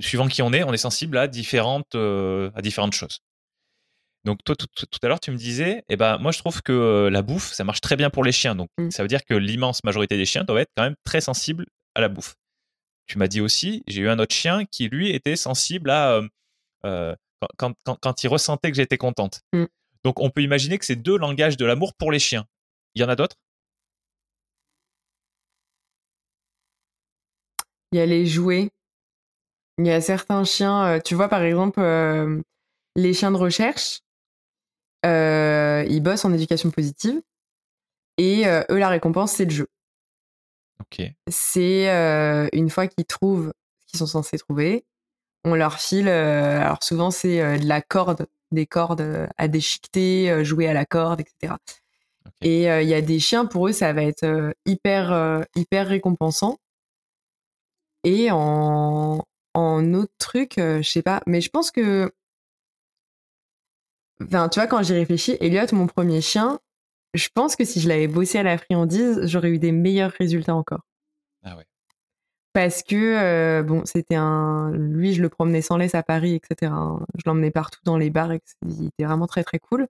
suivant 0.00 0.26
qui 0.26 0.42
on 0.42 0.52
est, 0.52 0.64
on 0.64 0.72
est 0.72 0.78
sensible 0.78 1.16
à 1.16 1.28
différentes, 1.28 1.94
à 1.94 2.62
différentes 2.62 2.94
choses. 2.94 3.20
Donc 4.24 4.42
toi, 4.42 4.56
tout, 4.56 4.66
à 5.02 5.06
l'heure, 5.06 5.20
tu 5.20 5.30
me 5.30 5.36
disais, 5.36 5.84
eh 5.88 5.94
ben, 5.94 6.18
moi, 6.18 6.32
je 6.32 6.40
trouve 6.40 6.60
que 6.62 7.08
la 7.12 7.22
bouffe, 7.22 7.52
ça 7.52 7.62
marche 7.62 7.80
très 7.80 7.94
bien 7.94 8.10
pour 8.10 8.24
les 8.24 8.32
chiens. 8.32 8.56
Donc, 8.56 8.68
mm. 8.78 8.90
ça 8.90 9.02
veut 9.02 9.08
dire 9.08 9.24
que 9.24 9.34
l'immense 9.34 9.84
majorité 9.84 10.16
des 10.16 10.26
chiens 10.26 10.42
doivent 10.42 10.58
être 10.58 10.72
quand 10.76 10.82
même 10.82 10.96
très 11.04 11.20
sensibles 11.20 11.66
à 11.94 12.00
la 12.00 12.08
bouffe 12.08 12.34
tu 13.06 13.18
m'as 13.18 13.28
dit 13.28 13.40
aussi, 13.40 13.84
j'ai 13.86 14.02
eu 14.02 14.08
un 14.08 14.18
autre 14.18 14.34
chien 14.34 14.64
qui, 14.64 14.88
lui, 14.88 15.10
était 15.10 15.36
sensible 15.36 15.90
à. 15.90 16.12
Euh, 16.12 16.28
euh, 16.84 17.14
quand, 17.58 17.74
quand, 17.84 18.24
il 18.24 18.28
ressentait 18.28 18.70
que 18.70 18.76
j'étais 18.76 18.96
contente. 18.96 19.42
Mm. 19.52 19.64
Donc, 20.04 20.20
on 20.20 20.30
peut 20.30 20.42
imaginer 20.42 20.78
que 20.78 20.84
c'est 20.84 20.96
deux 20.96 21.18
langages 21.18 21.56
de 21.56 21.64
l'amour 21.64 21.94
pour 21.94 22.10
les 22.10 22.18
chiens. 22.18 22.46
Il 22.94 23.02
y 23.02 23.04
en 23.04 23.08
a 23.08 23.16
d'autres? 23.16 23.36
Il 27.92 27.98
y 27.98 28.00
a 28.00 28.06
les 28.06 28.26
jouets. 28.26 28.70
Il 29.78 29.86
y 29.86 29.90
a 29.90 30.00
certains 30.00 30.44
chiens, 30.44 30.86
euh, 30.86 31.00
tu 31.00 31.14
vois, 31.14 31.28
par 31.28 31.42
exemple, 31.42 31.80
les 32.96 33.14
chiens 33.14 33.30
de 33.30 33.36
recherche, 33.36 34.00
ils 35.04 36.00
bossent 36.00 36.24
en 36.24 36.32
éducation 36.32 36.70
positive. 36.70 37.20
Et 38.18 38.44
eux, 38.46 38.78
la 38.78 38.88
récompense, 38.88 39.32
c'est 39.32 39.44
le 39.44 39.50
jeu. 39.50 39.68
C'est 41.28 41.90
euh, 41.90 42.48
une 42.52 42.70
fois 42.70 42.86
qu'ils 42.86 43.04
trouvent 43.04 43.52
ce 43.80 43.86
qu'ils 43.86 43.98
sont 43.98 44.06
censés 44.06 44.38
trouver, 44.38 44.84
on 45.44 45.54
leur 45.54 45.78
file. 45.78 46.08
Euh, 46.08 46.60
alors 46.60 46.82
souvent 46.82 47.10
c'est 47.10 47.40
euh, 47.40 47.58
de 47.58 47.66
la 47.66 47.80
corde, 47.80 48.26
des 48.52 48.66
cordes 48.66 49.28
à 49.36 49.48
déchiqueter, 49.48 50.44
jouer 50.44 50.68
à 50.68 50.72
la 50.74 50.86
corde, 50.86 51.20
etc. 51.20 51.54
Et 52.42 52.64
il 52.64 52.88
y 52.88 52.94
a 52.94 53.00
des 53.00 53.18
chiens 53.18 53.46
pour 53.46 53.68
eux 53.68 53.72
ça 53.72 53.92
va 53.92 54.02
être 54.02 54.54
hyper 54.66 55.44
hyper 55.54 55.88
récompensant. 55.88 56.58
Et 58.04 58.30
en 58.30 59.24
en 59.54 59.94
autre 59.94 60.12
truc, 60.18 60.54
je 60.58 60.82
sais 60.82 61.02
pas, 61.02 61.22
mais 61.26 61.40
je 61.40 61.50
pense 61.50 61.70
que 61.70 62.12
Enfin, 64.22 64.48
tu 64.48 64.58
vois, 64.58 64.66
quand 64.66 64.82
j'y 64.82 64.94
réfléchis, 64.94 65.36
Elliot, 65.40 65.66
mon 65.72 65.86
premier 65.86 66.20
chien, 66.20 66.58
je 67.16 67.28
pense 67.34 67.56
que 67.56 67.64
si 67.64 67.80
je 67.80 67.88
l'avais 67.88 68.08
bossé 68.08 68.38
à 68.38 68.42
la 68.42 68.58
friandise, 68.58 69.20
j'aurais 69.24 69.50
eu 69.50 69.58
des 69.58 69.72
meilleurs 69.72 70.12
résultats 70.12 70.54
encore. 70.54 70.80
Ah 71.44 71.56
ouais. 71.56 71.64
parce 72.52 72.82
que 72.82 73.62
bon, 73.62 73.84
c'était 73.84 74.16
un, 74.16 74.72
lui, 74.72 75.12
je 75.14 75.22
le 75.22 75.28
promenais 75.28 75.62
sans 75.62 75.76
laisse 75.76 75.94
à 75.94 76.02
Paris, 76.02 76.34
etc. 76.34 76.72
Je 77.14 77.22
l'emmenais 77.26 77.50
partout 77.50 77.80
dans 77.84 77.96
les 77.96 78.10
bars, 78.10 78.32
et 78.32 78.40
il 78.66 78.86
était 78.86 79.04
vraiment 79.04 79.26
très 79.26 79.44
très 79.44 79.58
cool. 79.58 79.86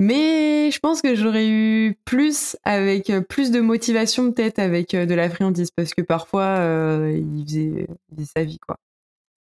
Mais 0.00 0.70
je 0.70 0.80
pense 0.80 1.02
que 1.02 1.14
j'aurais 1.14 1.46
eu 1.48 1.94
plus 2.06 2.56
avec 2.64 3.12
plus 3.28 3.50
de 3.50 3.60
motivation 3.60 4.32
peut-être 4.32 4.58
avec 4.58 4.92
de 4.96 5.14
la 5.14 5.28
friandise 5.28 5.70
parce 5.70 5.92
que 5.92 6.00
parfois 6.00 6.58
il, 7.10 7.44
faisait, 7.44 7.86
sa 8.24 8.44
vie 8.44 8.58
quoi. 8.58 8.78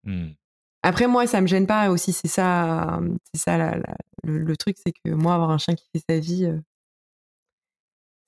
Mmh. 0.05 0.31
Après 0.87 1.07
moi 1.07 1.27
ça 1.27 1.41
me 1.41 1.47
gêne 1.47 1.67
pas 1.67 1.91
aussi 1.91 2.13
c'est 2.13 2.29
ça 2.29 3.01
c'est 3.33 3.41
ça 3.41 3.77
le, 4.23 4.57
truc 4.57 4.77
c'est 4.83 4.93
que 4.93 5.11
moi 5.11 5.35
avoir 5.35 5.51
un 5.51 5.59
chien 5.59 5.75
qui 5.75 5.85
fait 5.93 6.03
sa 6.09 6.19
vie 6.21 6.49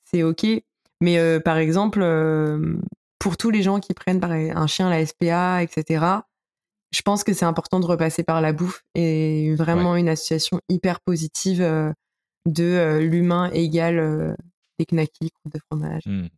c'est 0.05 0.25
ok 0.25 0.45
mais 1.01 1.41
par 1.41 1.57
exemple 1.59 2.01
pour 3.21 3.37
tous 3.37 3.51
les 3.51 3.63
gens 3.63 3.79
qui 3.79 3.95
prennent 3.95 4.23
un 4.25 4.67
chien 4.67 4.91
la 4.91 5.07
SPA 5.07 5.63
etc 5.63 6.05
je 6.91 7.03
pense 7.03 7.23
que 7.23 7.33
c'est 7.33 7.45
important 7.45 7.79
de 7.79 7.87
repasser 7.87 8.25
par 8.25 8.41
la 8.41 8.53
bouffe 8.53 8.83
et 8.97 9.55
vraiment 9.55 9.95
une 9.95 10.09
association 10.09 10.61
hyper 10.69 11.01
positive 11.01 11.63
de 12.49 12.65
euh, 12.65 13.01
l'humain 13.01 13.51
égal 13.53 13.99
euh, 13.99 14.35
des 14.79 14.87
knackis, 14.87 15.33
de 15.45 15.61
fromage, 15.71 16.07
mmh. 16.07 16.29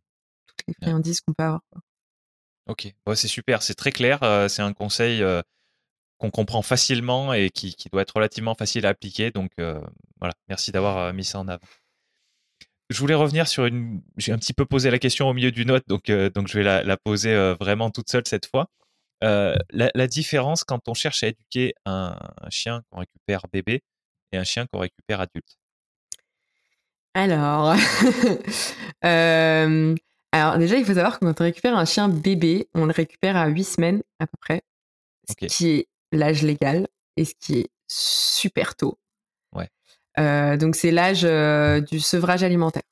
toutes 0.46 0.66
les 0.66 0.74
friandises 0.74 1.20
qu'on 1.20 1.32
peut 1.32 1.44
avoir. 1.44 1.62
Ok, 2.66 2.92
c'est 3.14 3.28
super, 3.28 3.62
c'est 3.62 3.74
très 3.74 3.92
clair, 3.92 4.22
euh, 4.22 4.48
c'est 4.48 4.62
un 4.62 4.72
conseil 4.72 5.22
qu'on 6.20 6.30
comprend 6.30 6.62
facilement 6.62 7.32
et 7.32 7.50
qui, 7.50 7.74
doit 7.92 8.02
être 8.02 8.14
relativement 8.14 8.54
facile 8.54 8.86
à 8.86 8.90
appliquer. 8.90 9.30
Donc 9.30 9.50
voilà, 9.56 10.34
merci 10.48 10.70
d'avoir 10.70 11.12
mis 11.12 11.24
ça 11.24 11.40
en 11.40 11.48
avant. 11.48 11.66
Je 12.90 12.98
voulais 12.98 13.14
revenir 13.14 13.48
sur 13.48 13.66
une. 13.66 14.02
J'ai 14.16 14.32
un 14.32 14.38
petit 14.38 14.52
peu 14.52 14.66
posé 14.66 14.90
la 14.90 14.98
question 14.98 15.28
au 15.28 15.32
milieu 15.32 15.52
du 15.52 15.64
note, 15.64 15.84
donc, 15.88 16.10
donc 16.10 16.48
je 16.48 16.58
vais 16.58 16.62
la, 16.62 16.96
poser 16.96 17.34
vraiment 17.60 17.90
toute 17.90 18.10
seule 18.10 18.26
cette 18.26 18.46
fois. 18.46 18.68
La, 19.22 20.06
différence 20.06 20.62
quand 20.64 20.88
on 20.88 20.94
cherche 20.94 21.22
à 21.22 21.28
éduquer 21.28 21.74
un 21.84 22.16
chien 22.50 22.82
qu'on 22.90 23.00
récupère 23.00 23.46
bébé 23.52 23.82
et 24.32 24.38
un 24.38 24.44
chien 24.44 24.66
qu'on 24.66 24.80
récupère 24.80 25.20
adulte? 25.20 25.58
Alors, 27.14 27.74
euh, 29.04 29.94
alors 30.32 30.58
déjà, 30.58 30.76
il 30.76 30.84
faut 30.84 30.94
savoir 30.94 31.18
que 31.18 31.24
quand 31.24 31.40
on 31.40 31.44
récupère 31.44 31.76
un 31.76 31.84
chien 31.84 32.08
bébé, 32.08 32.68
on 32.74 32.86
le 32.86 32.92
récupère 32.92 33.36
à 33.36 33.48
8 33.48 33.64
semaines 33.64 34.02
à 34.20 34.26
peu 34.26 34.36
près, 34.40 34.62
ce 35.28 35.34
qui 35.34 35.68
est 35.68 35.88
l'âge 36.12 36.42
légal 36.42 36.88
et 37.16 37.24
ce 37.24 37.34
qui 37.38 37.60
est 37.60 37.68
super 37.88 38.76
tôt. 38.76 38.98
Ouais. 39.54 39.68
Euh, 40.18 40.56
donc 40.56 40.76
c'est 40.76 40.90
l'âge 40.90 41.24
euh, 41.24 41.80
du 41.80 42.00
sevrage 42.00 42.42
alimentaire. 42.42 42.82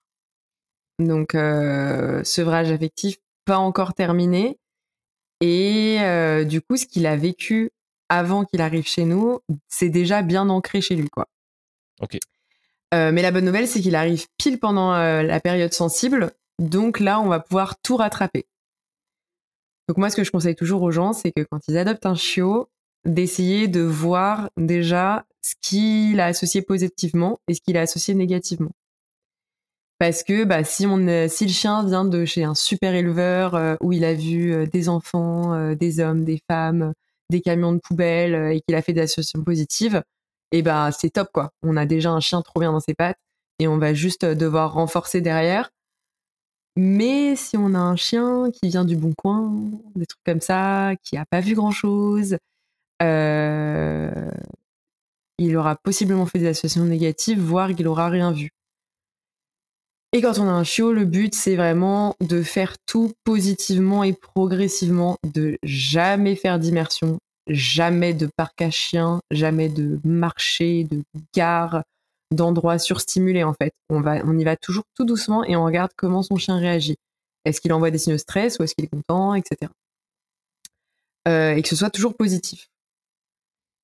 Donc 0.98 1.32
sevrage 1.32 2.72
affectif 2.72 3.18
pas 3.44 3.58
encore 3.58 3.94
terminé 3.94 4.58
et 5.40 5.98
du 6.46 6.60
coup, 6.60 6.76
ce 6.76 6.86
qu'il 6.86 7.06
a 7.06 7.16
vécu 7.16 7.70
avant 8.08 8.44
qu'il 8.44 8.60
arrive 8.60 8.86
chez 8.86 9.04
nous, 9.04 9.40
c'est 9.68 9.90
déjà 9.90 10.22
bien 10.22 10.48
ancré 10.48 10.80
chez 10.80 10.96
lui, 10.96 11.08
quoi. 11.08 11.26
Ok. 12.00 12.18
Euh, 12.94 13.12
mais 13.12 13.22
la 13.22 13.30
bonne 13.30 13.44
nouvelle, 13.44 13.68
c'est 13.68 13.80
qu'il 13.80 13.96
arrive 13.96 14.26
pile 14.38 14.58
pendant 14.58 14.94
euh, 14.94 15.22
la 15.22 15.40
période 15.40 15.72
sensible. 15.72 16.32
Donc 16.58 17.00
là, 17.00 17.20
on 17.20 17.28
va 17.28 17.40
pouvoir 17.40 17.78
tout 17.80 17.96
rattraper. 17.96 18.46
Donc 19.88 19.98
moi, 19.98 20.10
ce 20.10 20.16
que 20.16 20.24
je 20.24 20.30
conseille 20.30 20.54
toujours 20.54 20.82
aux 20.82 20.90
gens, 20.90 21.12
c'est 21.12 21.32
que 21.32 21.42
quand 21.42 21.60
ils 21.68 21.76
adoptent 21.76 22.06
un 22.06 22.14
chiot, 22.14 22.68
d'essayer 23.08 23.68
de 23.68 23.80
voir 23.80 24.50
déjà 24.56 25.24
ce 25.42 25.54
qu'il 25.60 26.20
a 26.20 26.26
associé 26.26 26.62
positivement 26.62 27.38
et 27.48 27.54
ce 27.54 27.60
qu'il 27.60 27.76
a 27.76 27.82
associé 27.82 28.14
négativement. 28.14 28.70
Parce 29.98 30.22
que 30.22 30.44
bah, 30.44 30.62
si, 30.62 30.86
on, 30.86 31.28
si 31.28 31.46
le 31.46 31.52
chien 31.52 31.84
vient 31.84 32.04
de 32.04 32.24
chez 32.24 32.44
un 32.44 32.54
super 32.54 32.94
éleveur 32.94 33.56
euh, 33.56 33.74
où 33.80 33.92
il 33.92 34.04
a 34.04 34.14
vu 34.14 34.66
des 34.68 34.88
enfants, 34.88 35.74
des 35.74 35.98
hommes, 35.98 36.24
des 36.24 36.40
femmes, 36.48 36.92
des 37.30 37.40
camions 37.40 37.72
de 37.72 37.80
poubelle 37.80 38.52
et 38.52 38.60
qu'il 38.60 38.76
a 38.76 38.82
fait 38.82 38.92
des 38.92 39.02
associations 39.02 39.42
positives, 39.42 40.02
et 40.52 40.62
ben 40.62 40.90
c'est 40.92 41.10
top 41.10 41.28
quoi. 41.32 41.50
On 41.62 41.76
a 41.76 41.86
déjà 41.86 42.10
un 42.10 42.20
chien 42.20 42.42
trop 42.42 42.60
bien 42.60 42.72
dans 42.72 42.80
ses 42.80 42.94
pattes 42.94 43.18
et 43.58 43.68
on 43.68 43.78
va 43.78 43.94
juste 43.94 44.24
devoir 44.24 44.72
renforcer 44.72 45.20
derrière. 45.20 45.70
Mais 46.76 47.34
si 47.34 47.56
on 47.56 47.74
a 47.74 47.78
un 47.78 47.96
chien 47.96 48.50
qui 48.52 48.68
vient 48.68 48.84
du 48.84 48.96
bon 48.96 49.12
coin, 49.12 49.52
des 49.96 50.06
trucs 50.06 50.22
comme 50.24 50.40
ça, 50.40 50.92
qui 51.02 51.16
a 51.16 51.24
pas 51.26 51.40
vu 51.40 51.54
grand 51.54 51.72
chose, 51.72 52.34
euh, 52.34 52.38
il 53.00 54.34
aura 55.56 55.76
possiblement 55.76 56.26
fait 56.26 56.38
des 56.38 56.48
associations 56.48 56.84
négatives, 56.84 57.40
voire 57.40 57.74
qu'il 57.74 57.88
aura 57.88 58.08
rien 58.08 58.32
vu. 58.32 58.50
Et 60.12 60.22
quand 60.22 60.38
on 60.38 60.48
a 60.48 60.52
un 60.52 60.64
chiot, 60.64 60.92
le 60.92 61.04
but 61.04 61.34
c'est 61.34 61.54
vraiment 61.54 62.16
de 62.20 62.42
faire 62.42 62.76
tout 62.86 63.12
positivement 63.24 64.04
et 64.04 64.14
progressivement, 64.14 65.18
de 65.34 65.58
jamais 65.62 66.34
faire 66.34 66.58
d'immersion, 66.58 67.18
jamais 67.46 68.14
de 68.14 68.28
parc 68.36 68.62
à 68.62 68.70
chiens, 68.70 69.20
jamais 69.30 69.68
de 69.68 70.00
marché, 70.04 70.84
de 70.84 71.02
gare, 71.34 71.82
d'endroits 72.30 72.78
surstimulés 72.78 73.44
en 73.44 73.52
fait. 73.52 73.72
On, 73.90 74.00
va, 74.00 74.18
y 74.18 74.44
va 74.44 74.56
toujours 74.56 74.84
tout 74.94 75.04
doucement 75.04 75.44
et 75.44 75.56
on 75.56 75.64
regarde 75.64 75.90
comment 75.96 76.22
son 76.22 76.36
chien 76.36 76.58
réagit. 76.58 76.96
Est-ce 77.44 77.60
qu'il 77.60 77.72
envoie 77.74 77.90
des 77.90 77.98
signaux 77.98 78.16
de 78.16 78.20
stress 78.20 78.58
ou 78.58 78.62
est-ce 78.62 78.74
qu'il 78.74 78.86
est 78.86 78.88
content, 78.88 79.34
etc. 79.34 79.70
Euh, 81.26 81.54
et 81.54 81.62
que 81.62 81.68
ce 81.68 81.76
soit 81.76 81.90
toujours 81.90 82.16
positif. 82.16 82.68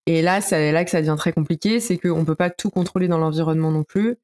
Et 0.07 0.23
là, 0.23 0.41
c'est 0.41 0.73
là 0.73 0.85
que 0.85 0.91
ça 0.91 1.01
devient 1.01 1.17
très 1.19 1.33
compliqué, 1.33 1.81
c'est 1.81 1.99
qu'on 1.99 2.21
ne 2.21 2.25
peut 2.25 2.35
pas 2.35 2.51
tout 2.51 2.71
contrôler 2.71 3.09
dans 3.09 3.19
l'environnement 3.19 3.71
non 3.71 3.85
plus. 3.85 4.17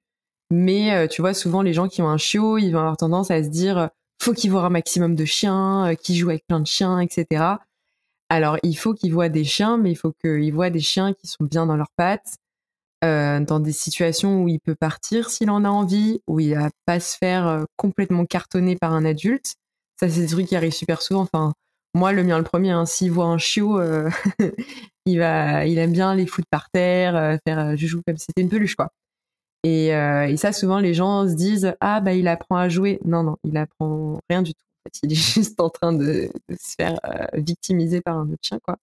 Mais 0.50 0.92
euh, 0.92 1.06
tu 1.06 1.22
vois, 1.22 1.34
souvent 1.34 1.62
les 1.62 1.72
gens 1.72 1.88
qui 1.88 2.02
ont 2.02 2.08
un 2.08 2.18
chiot, 2.18 2.58
ils 2.58 2.72
vont 2.72 2.80
avoir 2.80 2.96
tendance 2.96 3.30
à 3.30 3.42
se 3.42 3.48
dire 3.48 3.90
faut 4.20 4.34
qu'il 4.34 4.50
voit 4.50 4.64
un 4.64 4.70
maximum 4.70 5.14
de 5.14 5.24
chiens, 5.24 5.88
euh, 5.88 5.94
qu'il 5.94 6.16
joue 6.16 6.28
avec 6.28 6.46
plein 6.46 6.60
de 6.60 6.66
chiens, 6.66 7.00
etc. 7.00 7.56
Alors, 8.28 8.58
il 8.62 8.74
faut 8.74 8.94
qu'il 8.94 9.12
voit 9.12 9.28
des 9.28 9.44
chiens, 9.44 9.78
mais 9.78 9.90
il 9.90 9.96
faut 9.96 10.12
qu'il 10.12 10.52
voit 10.52 10.70
des 10.70 10.80
chiens 10.80 11.14
qui 11.14 11.26
sont 11.26 11.44
bien 11.44 11.66
dans 11.66 11.76
leurs 11.76 11.90
pattes, 11.96 12.36
euh, 13.02 13.40
dans 13.40 13.60
des 13.60 13.72
situations 13.72 14.42
où 14.42 14.48
il 14.48 14.60
peut 14.60 14.74
partir 14.74 15.30
s'il 15.30 15.50
en 15.50 15.64
a 15.64 15.70
envie, 15.70 16.20
où 16.26 16.38
il 16.38 16.54
va 16.54 16.68
pas 16.84 17.00
se 17.00 17.16
faire 17.16 17.46
euh, 17.48 17.64
complètement 17.76 18.26
cartonner 18.26 18.76
par 18.76 18.92
un 18.92 19.04
adulte. 19.06 19.54
Ça, 19.98 20.08
c'est 20.08 20.20
des 20.20 20.26
trucs 20.28 20.46
qui 20.46 20.56
arrivent 20.56 20.72
super 20.72 21.02
souvent. 21.02 21.22
Enfin, 21.22 21.54
moi, 21.94 22.12
le 22.12 22.22
mien, 22.24 22.38
le 22.38 22.44
premier, 22.44 22.70
hein, 22.70 22.86
s'il 22.86 23.10
voit 23.10 23.26
un 23.26 23.38
chiot, 23.38 23.78
euh, 23.78 24.10
il 25.06 25.18
va, 25.18 25.66
il 25.66 25.78
aime 25.78 25.92
bien 25.92 26.14
les 26.14 26.26
foutre 26.26 26.48
par 26.50 26.70
terre, 26.70 27.38
faire 27.46 27.76
joujou 27.76 28.02
comme 28.06 28.16
si 28.16 28.26
c'était 28.26 28.42
une 28.42 28.48
peluche, 28.48 28.76
quoi. 28.76 28.90
Et, 29.62 29.88
et, 29.88 30.36
ça, 30.38 30.52
souvent, 30.52 30.78
les 30.78 30.94
gens 30.94 31.28
se 31.28 31.34
disent 31.34 31.74
ah 31.80 32.00
bah 32.00 32.14
il 32.14 32.28
apprend 32.28 32.56
à 32.56 32.70
jouer. 32.70 32.98
Non, 33.04 33.22
non, 33.22 33.36
il 33.44 33.56
apprend 33.58 34.18
rien 34.30 34.40
du 34.40 34.54
tout 34.54 34.64
il 35.02 35.12
est 35.12 35.14
juste 35.34 35.60
en 35.60 35.70
train 35.70 35.92
de, 35.92 36.30
se 36.50 36.74
faire 36.76 36.98
euh, 37.04 37.26
victimiser 37.34 38.00
par 38.00 38.18
un 38.18 38.28
autre 38.30 38.42
chien, 38.42 38.58
quoi. 38.62 38.76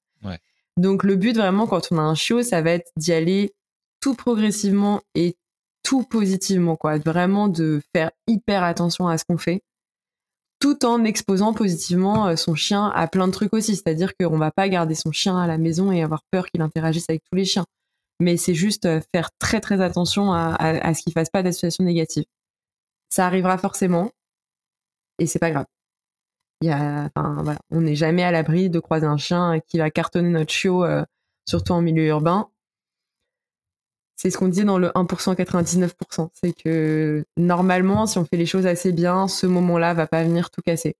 Donc 0.77 1.03
le 1.03 1.15
but 1.15 1.35
vraiment 1.35 1.65
quand 1.65 1.87
on 1.91 1.97
a 1.97 2.01
un 2.01 2.13
chiot, 2.13 2.43
ça 2.43 2.61
va 2.61 2.69
être 2.69 2.91
d'y 2.97 3.11
aller 3.11 3.55
tout 3.99 4.13
progressivement 4.13 5.01
et 5.15 5.35
tout 5.81 6.03
positivement, 6.03 6.75
quoi. 6.75 6.99
Vraiment 6.99 7.47
de 7.47 7.81
faire 7.95 8.11
hyper 8.27 8.61
attention 8.61 9.07
à 9.07 9.17
ce 9.17 9.25
qu'on 9.25 9.39
fait, 9.39 9.63
tout 10.59 10.85
en 10.85 11.03
exposant 11.03 11.53
positivement 11.53 12.27
euh, 12.27 12.35
son 12.35 12.55
chien 12.55 12.87
à 12.95 13.07
plein 13.07 13.27
de 13.27 13.31
trucs 13.31 13.53
aussi. 13.53 13.75
C'est-à-dire 13.75 14.13
qu'on 14.17 14.37
va 14.37 14.51
pas 14.51 14.69
garder 14.69 14.95
son 14.95 15.11
chien 15.11 15.37
à 15.37 15.47
la 15.47 15.57
maison 15.57 15.91
et 15.91 16.03
avoir 16.03 16.23
peur 16.31 16.47
qu'il 16.47 16.61
interagisse 16.61 17.05
avec 17.09 17.23
tous 17.29 17.35
les 17.35 17.45
chiens. 17.45 17.65
Mais 18.19 18.37
c'est 18.37 18.55
juste 18.55 18.85
euh, 18.85 18.99
faire 19.13 19.29
très 19.39 19.59
très 19.61 19.81
attention 19.81 20.33
à, 20.33 20.93
ce 20.93 21.03
qu'il 21.03 21.13
fasse 21.13 21.29
pas 21.29 21.43
d'association 21.43 21.83
négative. 21.83 22.25
Ça 23.09 23.25
arrivera 23.25 23.57
forcément 23.57 24.11
et 25.19 25.27
c'est 25.27 25.39
pas 25.39 25.51
grave. 25.51 25.65
Y 26.61 26.71
a, 26.71 27.09
on 27.69 27.81
n'est 27.81 27.95
jamais 27.95 28.23
à 28.23 28.31
l'abri 28.31 28.69
de 28.69 28.79
croiser 28.79 29.05
un 29.05 29.17
chien 29.17 29.59
qui 29.67 29.77
va 29.77 29.91
cartonner 29.91 30.29
notre 30.29 30.51
chiot, 30.51 30.83
euh, 30.83 31.03
surtout 31.47 31.73
en 31.73 31.81
milieu 31.81 32.07
urbain. 32.07 32.49
C'est 34.17 34.31
ce 34.31 34.37
qu'on 34.37 34.47
dit 34.47 34.65
dans 34.65 34.79
le 34.79 34.89
1% 34.89 35.35
99%. 35.35 36.29
C'est 36.33 36.51
que 36.51 37.23
normalement, 37.37 38.07
si 38.07 38.17
on 38.17 38.25
fait 38.25 38.35
les 38.35 38.47
choses 38.47 38.65
assez 38.65 38.91
bien, 38.91 39.27
ce 39.27 39.45
moment-là 39.45 39.93
va 39.93 40.07
pas 40.07 40.23
venir 40.23 40.49
tout 40.49 40.61
casser. 40.61 40.95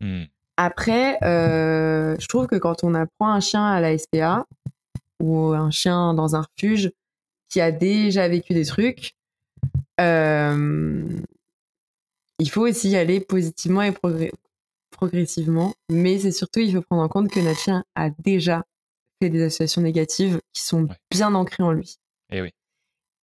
Hmm. 0.00 0.24
Après, 0.56 1.18
euh, 1.22 2.16
je 2.18 2.26
trouve 2.26 2.46
que 2.46 2.56
quand 2.56 2.82
on 2.84 2.94
apprend 2.94 3.30
un 3.30 3.40
chien 3.40 3.64
à 3.64 3.80
la 3.80 3.96
SPA 3.96 4.46
ou 5.20 5.52
un 5.52 5.70
chien 5.70 6.14
dans 6.14 6.36
un 6.36 6.42
refuge 6.42 6.90
qui 7.50 7.60
a 7.60 7.70
déjà 7.70 8.26
vécu 8.28 8.54
des 8.54 8.64
trucs, 8.64 9.14
euh, 10.00 11.04
il 12.38 12.50
faut 12.50 12.66
aussi 12.66 12.90
y 12.90 12.96
aller 12.96 13.20
positivement 13.20 13.82
et 13.82 13.92
progressivement, 14.90 15.74
mais 15.90 16.18
c'est 16.18 16.32
surtout, 16.32 16.60
il 16.60 16.72
faut 16.74 16.82
prendre 16.82 17.02
en 17.02 17.08
compte 17.08 17.30
que 17.30 17.40
notre 17.40 17.58
chien 17.58 17.84
a 17.94 18.10
déjà 18.10 18.64
fait 19.20 19.28
des 19.28 19.42
associations 19.42 19.82
négatives 19.82 20.40
qui 20.52 20.62
sont 20.62 20.88
bien 21.10 21.34
ancrées 21.34 21.62
en 21.62 21.72
lui. 21.72 21.98
Et 22.30 22.38
eh 22.38 22.42
oui. 22.42 22.52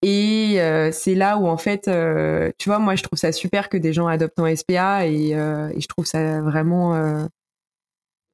Et 0.01 0.61
euh, 0.61 0.91
c'est 0.91 1.15
là 1.15 1.37
où, 1.39 1.47
en 1.47 1.57
fait, 1.57 1.87
euh, 1.87 2.51
tu 2.59 2.69
vois, 2.69 2.77
moi, 2.77 2.95
je 2.95 3.01
trouve 3.01 3.17
ça 3.17 3.31
super 3.31 3.69
que 3.69 3.77
des 3.77 3.91
gens 3.91 4.05
adoptent 4.05 4.39
en 4.39 4.55
SPA 4.55 5.07
et, 5.07 5.33
euh, 5.35 5.69
et 5.69 5.81
je 5.81 5.87
trouve 5.87 6.05
ça 6.05 6.41
vraiment. 6.41 6.91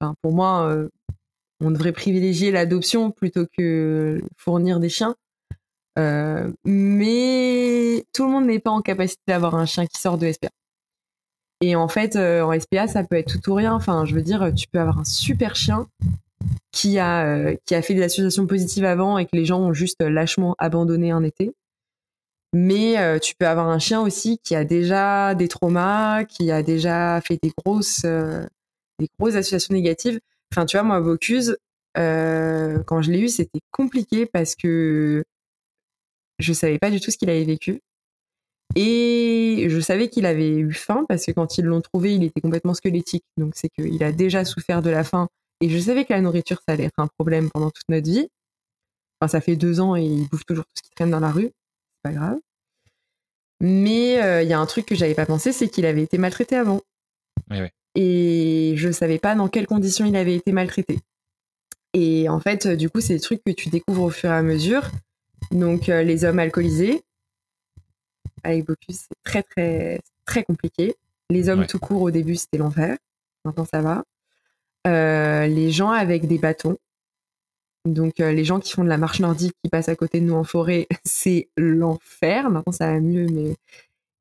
Enfin, 0.02 0.16
pour 0.22 0.34
moi, 0.34 0.70
on 1.62 1.72
devrait 1.72 1.94
privilégier 1.94 2.52
l'adoption 2.52 3.12
plutôt 3.12 3.46
que 3.58 4.22
fournir 4.36 4.82
des 4.82 4.90
chiens. 4.90 5.16
mais 6.66 8.04
tout 8.14 8.26
le 8.26 8.32
monde 8.32 8.48
n'est 8.48 8.60
pas 8.60 8.72
en 8.72 8.82
capacité 8.82 9.22
d'avoir 9.28 9.56
un 9.56 9.66
chien 9.66 9.86
qui 9.86 10.02
sort 10.02 10.18
de 10.18 10.30
SPA. 10.30 10.50
Et 11.62 11.76
en 11.78 11.88
fait, 11.88 12.18
en 12.18 12.60
SPA, 12.60 12.88
ça 12.88 13.04
peut 13.06 13.16
être 13.16 13.40
tout 13.40 13.52
ou 13.52 13.56
rien. 13.56 13.74
Enfin, 13.74 14.04
je 14.06 14.14
veux 14.16 14.24
dire, 14.24 14.52
tu 14.54 14.68
peux 14.68 14.80
avoir 14.80 15.00
un 15.00 15.06
super 15.06 15.56
chien 15.56 15.88
qui 16.72 17.00
a 17.00 17.56
qui 17.66 17.76
a 17.76 17.82
fait 17.82 17.94
des 17.94 18.04
associations 18.04 18.48
positives 18.48 18.86
avant 18.86 19.18
et 19.18 19.26
que 19.26 19.36
les 19.36 19.46
gens 19.46 19.60
ont 19.60 19.74
juste 19.74 20.02
lâchement 20.02 20.56
abandonné 20.60 21.12
un 21.12 21.24
été. 21.24 21.54
Mais 22.54 23.20
tu 23.22 23.34
peux 23.36 23.48
avoir 23.48 23.70
un 23.70 23.80
chien 23.80 24.02
aussi 24.02 24.38
qui 24.44 24.56
a 24.56 24.66
déjà 24.66 25.36
des 25.36 25.48
traumas, 25.48 26.26
qui 26.26 26.52
a 26.52 26.64
déjà 26.64 27.22
fait 27.22 27.40
des 27.42 27.52
grosses 27.58 28.06
des 29.02 29.10
grosses 29.20 29.36
associations 29.36 29.74
négatives. 29.74 30.20
Enfin, 30.52 30.66
tu 30.66 30.78
vois, 30.78 30.84
moi, 30.84 31.18
euh, 31.98 32.84
quand 32.84 33.02
je 33.02 33.12
l'ai 33.12 33.20
eu, 33.20 33.30
c'était 33.30 33.60
compliqué 33.72 34.26
parce 34.26 34.56
que 34.56 35.24
je 36.40 36.54
savais 36.54 36.80
pas 36.80 36.92
du 36.92 37.00
tout 37.00 37.12
ce 37.12 37.18
qu'il 37.18 37.30
avait 37.30 37.44
vécu. 37.44 37.82
Et 38.76 39.68
je 39.70 39.80
savais 39.82 40.10
qu'il 40.10 40.26
avait 40.26 40.56
eu 40.56 40.72
faim 40.72 41.06
parce 41.10 41.26
que 41.26 41.32
quand 41.32 41.58
ils 41.58 41.66
l'ont 41.66 41.82
trouvé, 41.82 42.16
il 42.16 42.24
était 42.24 42.40
complètement 42.40 42.74
squelettique. 42.74 43.26
Donc 43.38 43.54
c'est 43.56 43.70
qu'il 43.70 44.02
a 44.04 44.12
déjà 44.12 44.46
souffert 44.46 44.82
de 44.82 44.90
la 44.90 45.04
faim. 45.04 45.28
Et 45.62 45.70
je 45.70 45.78
savais 45.78 46.06
que 46.06 46.14
la 46.14 46.22
nourriture, 46.22 46.58
ça 46.68 46.74
allait 46.74 46.86
être 46.86 47.00
un 47.00 47.08
problème 47.08 47.50
pendant 47.52 47.70
toute 47.70 47.88
notre 47.90 48.10
vie. 48.10 48.28
Enfin, 49.20 49.30
ça 49.30 49.42
fait 49.42 49.56
deux 49.56 49.80
ans 49.80 49.96
et 49.96 50.04
il 50.04 50.28
bouffe 50.28 50.46
toujours 50.46 50.66
tout 50.66 50.72
ce 50.76 50.82
qui 50.82 50.90
traîne 50.92 51.12
dans 51.12 51.20
la 51.20 51.32
rue. 51.32 51.52
C'est 51.52 52.04
pas 52.04 52.14
grave. 52.14 52.40
Mais 53.60 54.22
euh, 54.22 54.42
il 54.42 54.50
y 54.50 54.54
a 54.54 54.60
un 54.60 54.66
truc 54.66 54.88
que 54.88 54.96
j'avais 54.96 55.14
pas 55.14 55.28
pensé, 55.28 55.52
c'est 55.52 55.70
qu'il 55.70 55.86
avait 55.86 56.02
été 56.02 56.18
maltraité 56.18 56.56
avant. 56.56 56.82
Oui, 57.52 57.62
oui 57.62 57.68
et 57.96 58.74
je 58.78 58.92
savais 58.92 59.20
pas 59.20 59.36
dans 59.36 59.48
quelles 59.48 59.68
conditions 59.68 60.06
il 60.06 60.16
avait 60.16 60.36
été 60.36 60.52
maltraité. 60.52 61.00
Et 61.94 62.30
en 62.30 62.40
fait, 62.40 62.68
du 62.68 62.90
coup, 62.90 63.02
c'est 63.02 63.16
des 63.16 63.20
trucs 63.20 63.44
que 63.44 63.52
tu 63.52 63.70
découvres 63.70 64.04
au 64.04 64.10
fur 64.10 64.30
et 64.30 64.34
à 64.34 64.42
mesure. 64.42 64.90
Donc, 65.52 65.90
euh, 65.90 66.04
les 66.04 66.24
hommes 66.24 66.40
alcoolisés, 66.40 67.04
avec 68.44 68.66
Bocuse, 68.66 69.00
c'est 69.02 69.24
très, 69.24 69.44
très, 69.44 70.00
très 70.26 70.44
compliqué. 70.44 70.96
Les 71.30 71.50
hommes 71.50 71.66
tout 71.68 71.80
court, 71.80 72.02
au 72.02 72.12
début, 72.12 72.36
c'était 72.36 72.58
l'enfer. 72.58 72.98
Maintenant, 73.44 73.66
ça 73.66 73.82
va. 73.82 74.04
Euh, 74.88 75.48
les 75.48 75.72
gens 75.72 75.92
avec 75.92 76.28
des 76.28 76.38
bâtons. 76.38 76.78
Donc, 77.86 78.20
euh, 78.20 78.32
les 78.32 78.44
gens 78.44 78.60
qui 78.60 78.74
font 78.74 78.84
de 78.84 78.90
la 78.90 78.98
marche 78.98 79.20
nordique, 79.20 79.54
qui 79.64 79.70
passent 79.70 79.90
à 79.90 79.96
côté 79.96 80.20
de 80.20 80.26
nous 80.26 80.36
en 80.36 80.44
forêt, 80.44 80.88
c'est 81.04 81.50
l'enfer. 81.58 82.50
Maintenant, 82.50 82.72
ça 82.72 82.88
va 82.88 83.00
mieux, 83.00 83.28
mais 83.28 83.56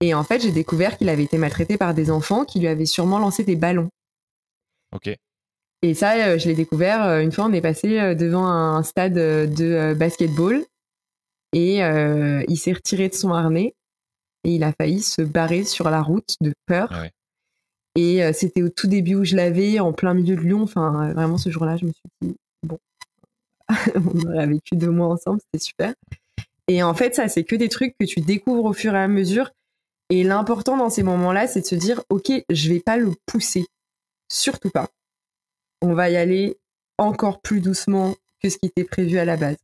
et 0.03 0.15
en 0.15 0.25
fait, 0.25 0.41
j'ai 0.41 0.53
découvert 0.53 0.97
qu'il 0.97 1.11
avait 1.11 1.25
été 1.25 1.37
maltraité 1.37 1.77
par 1.77 1.93
des 1.93 2.11
enfants 2.11 2.47
qui 2.47 2.59
lui 2.59 2.69
avaient 2.69 2.87
sûrement 2.87 3.19
lancé 3.19 3.45
des 3.45 3.57
ballons. 3.57 3.91
Ok. 4.95 5.15
Et 5.83 5.95
ça, 5.95 6.15
euh, 6.15 6.39
je 6.39 6.49
l'ai 6.49 6.55
découvert 6.55 7.21
une 7.21 7.33
fois, 7.33 7.45
on 7.45 7.53
est 7.53 7.61
passé 7.61 8.15
devant 8.15 8.47
un 8.47 8.83
stade 8.83 9.15
de 9.15 9.95
basketball 9.95 10.65
et 11.53 11.81
il 11.81 12.57
s'est 12.57 12.73
retiré 12.73 13.09
de 13.09 13.15
son 13.15 13.33
harnais 13.33 13.75
et 14.45 14.55
il 14.55 14.65
a 14.65 14.73
failli 14.73 15.03
se 15.03 15.21
barrer 15.21 15.65
sur 15.65 15.91
la 15.91 16.03
route 16.03 16.35
de 16.41 16.55
peur. 16.67 16.89
Ah 16.93 17.05
et 18.01 18.33
c'était 18.33 18.63
au 18.63 18.69
tout 18.69 18.87
début 18.87 19.15
où 19.17 19.25
je 19.25 19.37
l'avais, 19.37 19.81
en 19.81 19.93
plein 19.93 20.15
milieu 20.15 20.37
de 20.37 20.41
Lyon. 20.41 20.63
Enfin, 20.63 21.13
vraiment, 21.13 21.39
ce 21.39 21.51
jour-là, 21.51 21.77
je 21.77 21.87
me 21.87 21.93
suis 21.93 22.03
dit, 22.23 22.37
bon, 22.63 22.79
on 23.95 24.29
aurait 24.29 24.47
vécu 24.47 24.77
deux 24.77 24.91
mois 24.91 25.09
ensemble, 25.09 25.41
c'était 25.41 25.65
super. 25.65 25.95
Et 26.69 26.83
en 26.83 26.95
fait, 26.95 27.15
ça, 27.15 27.29
c'est 27.29 27.45
que 27.45 27.57
des 27.57 27.69
trucs 27.69 27.95
que 27.99 28.07
tu 28.07 28.21
découvres 28.21 28.65
au 28.67 28.73
fur 28.73 28.95
et 28.95 28.99
à 28.99 29.09
mesure 29.09 29.51
et 30.11 30.25
l'important 30.25 30.77
dans 30.77 30.91
ces 30.91 31.05
moments-là, 31.05 31.47
c'est 31.47 31.61
de 31.61 31.67
se 31.67 31.77
dire, 31.77 32.03
OK, 32.11 32.33
je 32.51 32.69
vais 32.69 32.81
pas 32.81 32.97
le 32.97 33.13
pousser. 33.27 33.65
Surtout 34.31 34.71
pas. 34.71 34.89
On 35.83 35.95
va 35.95 36.11
y 36.11 36.17
aller 36.17 36.59
encore 36.99 37.41
plus 37.41 37.61
doucement 37.61 38.17
que 38.43 38.49
ce 38.49 38.59
qui 38.59 38.67
était 38.67 38.85
prévu 38.85 39.19
à 39.19 39.25
la 39.25 39.37
base. 39.37 39.57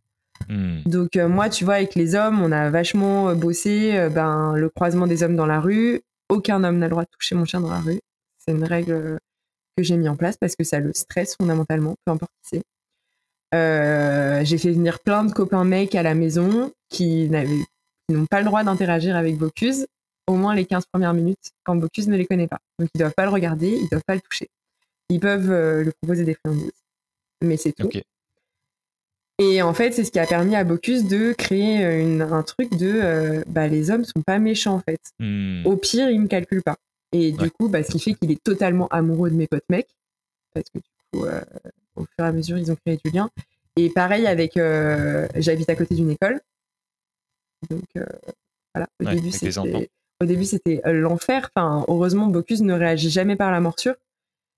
Hmm. 0.49 0.83
Donc 0.87 1.17
euh, 1.17 1.29
moi, 1.29 1.49
tu 1.49 1.65
vois, 1.65 1.75
avec 1.75 1.97
les 1.97 2.15
hommes, 2.15 2.41
on 2.41 2.53
a 2.53 2.71
vachement 2.71 3.31
euh, 3.31 3.35
bossé 3.35 3.97
euh, 3.97 4.09
ben, 4.09 4.55
le 4.55 4.69
croisement 4.69 5.07
des 5.07 5.23
hommes 5.23 5.35
dans 5.35 5.47
la 5.47 5.61
rue. 5.61 6.03
Aucun 6.29 6.63
homme 6.63 6.79
n'a 6.79 6.87
le 6.87 6.91
droit 6.91 7.03
de 7.03 7.09
toucher 7.11 7.35
mon 7.35 7.45
chien 7.45 7.61
dans 7.61 7.71
la 7.71 7.81
rue. 7.81 8.01
C'est 8.47 8.55
une 8.55 8.65
règle 8.65 9.19
que 9.77 9.83
j'ai 9.83 9.97
mis 9.97 10.09
en 10.09 10.17
place 10.17 10.37
parce 10.37 10.57
que 10.57 10.65
ça 10.65 10.81
le 10.81 10.93
stresse 10.93 11.37
fondamentalement, 11.37 11.97
peu 12.05 12.13
importe 12.13 12.33
qui 12.43 12.61
c'est. 13.53 14.45
j'ai 14.45 14.59
fait 14.59 14.73
venir 14.73 15.01
plein 15.01 15.25
de 15.25 15.33
copains 15.33 15.65
mecs 15.65 15.95
à 15.95 16.03
la 16.03 16.15
maison 16.15 16.73
qui 16.89 17.29
n'ont 18.09 18.27
pas 18.27 18.41
le 18.41 18.47
droit 18.47 18.65
d'interagir 18.65 19.17
avec 19.17 19.37
Bocuse 19.37 19.87
au 20.27 20.35
moins 20.35 20.55
les 20.55 20.67
15 20.67 20.87
premières 20.87 21.15
minutes 21.15 21.53
quand 21.65 21.77
Bocuse 21.77 22.09
ne 22.09 22.17
les 22.17 22.27
connaît 22.27 22.49
pas. 22.49 22.59
Donc 22.79 22.89
ils 22.95 22.99
doivent 22.99 23.15
pas 23.15 23.25
le 23.25 23.31
regarder, 23.31 23.69
ils 23.69 23.89
doivent 23.89 24.05
pas 24.07 24.15
le 24.15 24.21
toucher. 24.21 24.49
Ils 25.09 25.21
peuvent 25.21 25.51
euh, 25.51 25.85
lui 25.85 25.93
proposer 26.03 26.25
des 26.25 26.35
friandises. 26.35 26.73
Mais 27.43 27.57
c'est 27.57 27.73
tout. 27.73 27.91
Et 29.39 29.61
en 29.61 29.75
fait, 29.75 29.93
c'est 29.93 30.05
ce 30.05 30.11
qui 30.11 30.19
a 30.19 30.27
permis 30.27 30.57
à 30.57 30.65
Bocuse 30.65 31.07
de 31.07 31.33
créer 31.35 31.85
euh, 31.85 32.21
un 32.33 32.43
truc 32.43 32.77
de 32.77 33.01
euh, 33.03 33.43
bah, 33.47 33.69
les 33.69 33.91
hommes 33.91 34.05
sont 34.05 34.23
pas 34.23 34.39
méchants 34.39 34.75
en 34.75 34.81
fait. 34.81 35.01
Hmm. 35.21 35.65
Au 35.67 35.77
pire, 35.77 36.11
ils 36.11 36.21
me 36.21 36.27
calculent 36.27 36.63
pas. 36.63 36.77
Et 37.13 37.33
du 37.33 37.51
coup, 37.51 37.69
bah, 37.69 37.83
ce 37.83 37.93
qui 37.93 38.01
fait 38.01 38.15
qu'il 38.15 38.31
est 38.31 38.43
totalement 38.43 38.89
amoureux 38.89 39.31
de 39.31 39.37
mes 39.37 39.47
potes 39.47 39.65
mecs. 39.69 39.95
Parce 40.55 40.69
que 40.71 40.79
du 40.79 40.85
coup, 41.13 41.27
au 41.97 42.05
fur 42.05 42.09
et 42.19 42.23
à 42.23 42.33
mesure, 42.33 42.59
ils 42.59 42.71
ont 42.71 42.77
créé 42.77 42.99
du 43.05 43.11
lien. 43.11 43.31
Et 43.77 43.91
pareil 43.91 44.27
avec, 44.27 44.55
j'habite 45.37 45.71
à 45.71 45.77
côté 45.77 45.95
d'une 45.95 46.11
école. 46.11 46.41
Donc 47.71 47.85
voilà, 48.75 48.89
au 49.01 49.05
début, 49.05 49.31
c'était 49.31 49.89
au 50.23 50.25
début, 50.25 50.45
c'était 50.45 50.81
euh, 50.87 50.93
l'enfer. 50.93 51.51
Enfin, 51.55 51.85
heureusement, 51.89 52.27
Bocuse 52.27 52.63
ne 52.63 52.73
réagit 52.73 53.11
jamais 53.11 53.37
par 53.37 53.51
la 53.51 53.61
morsure. 53.61 53.95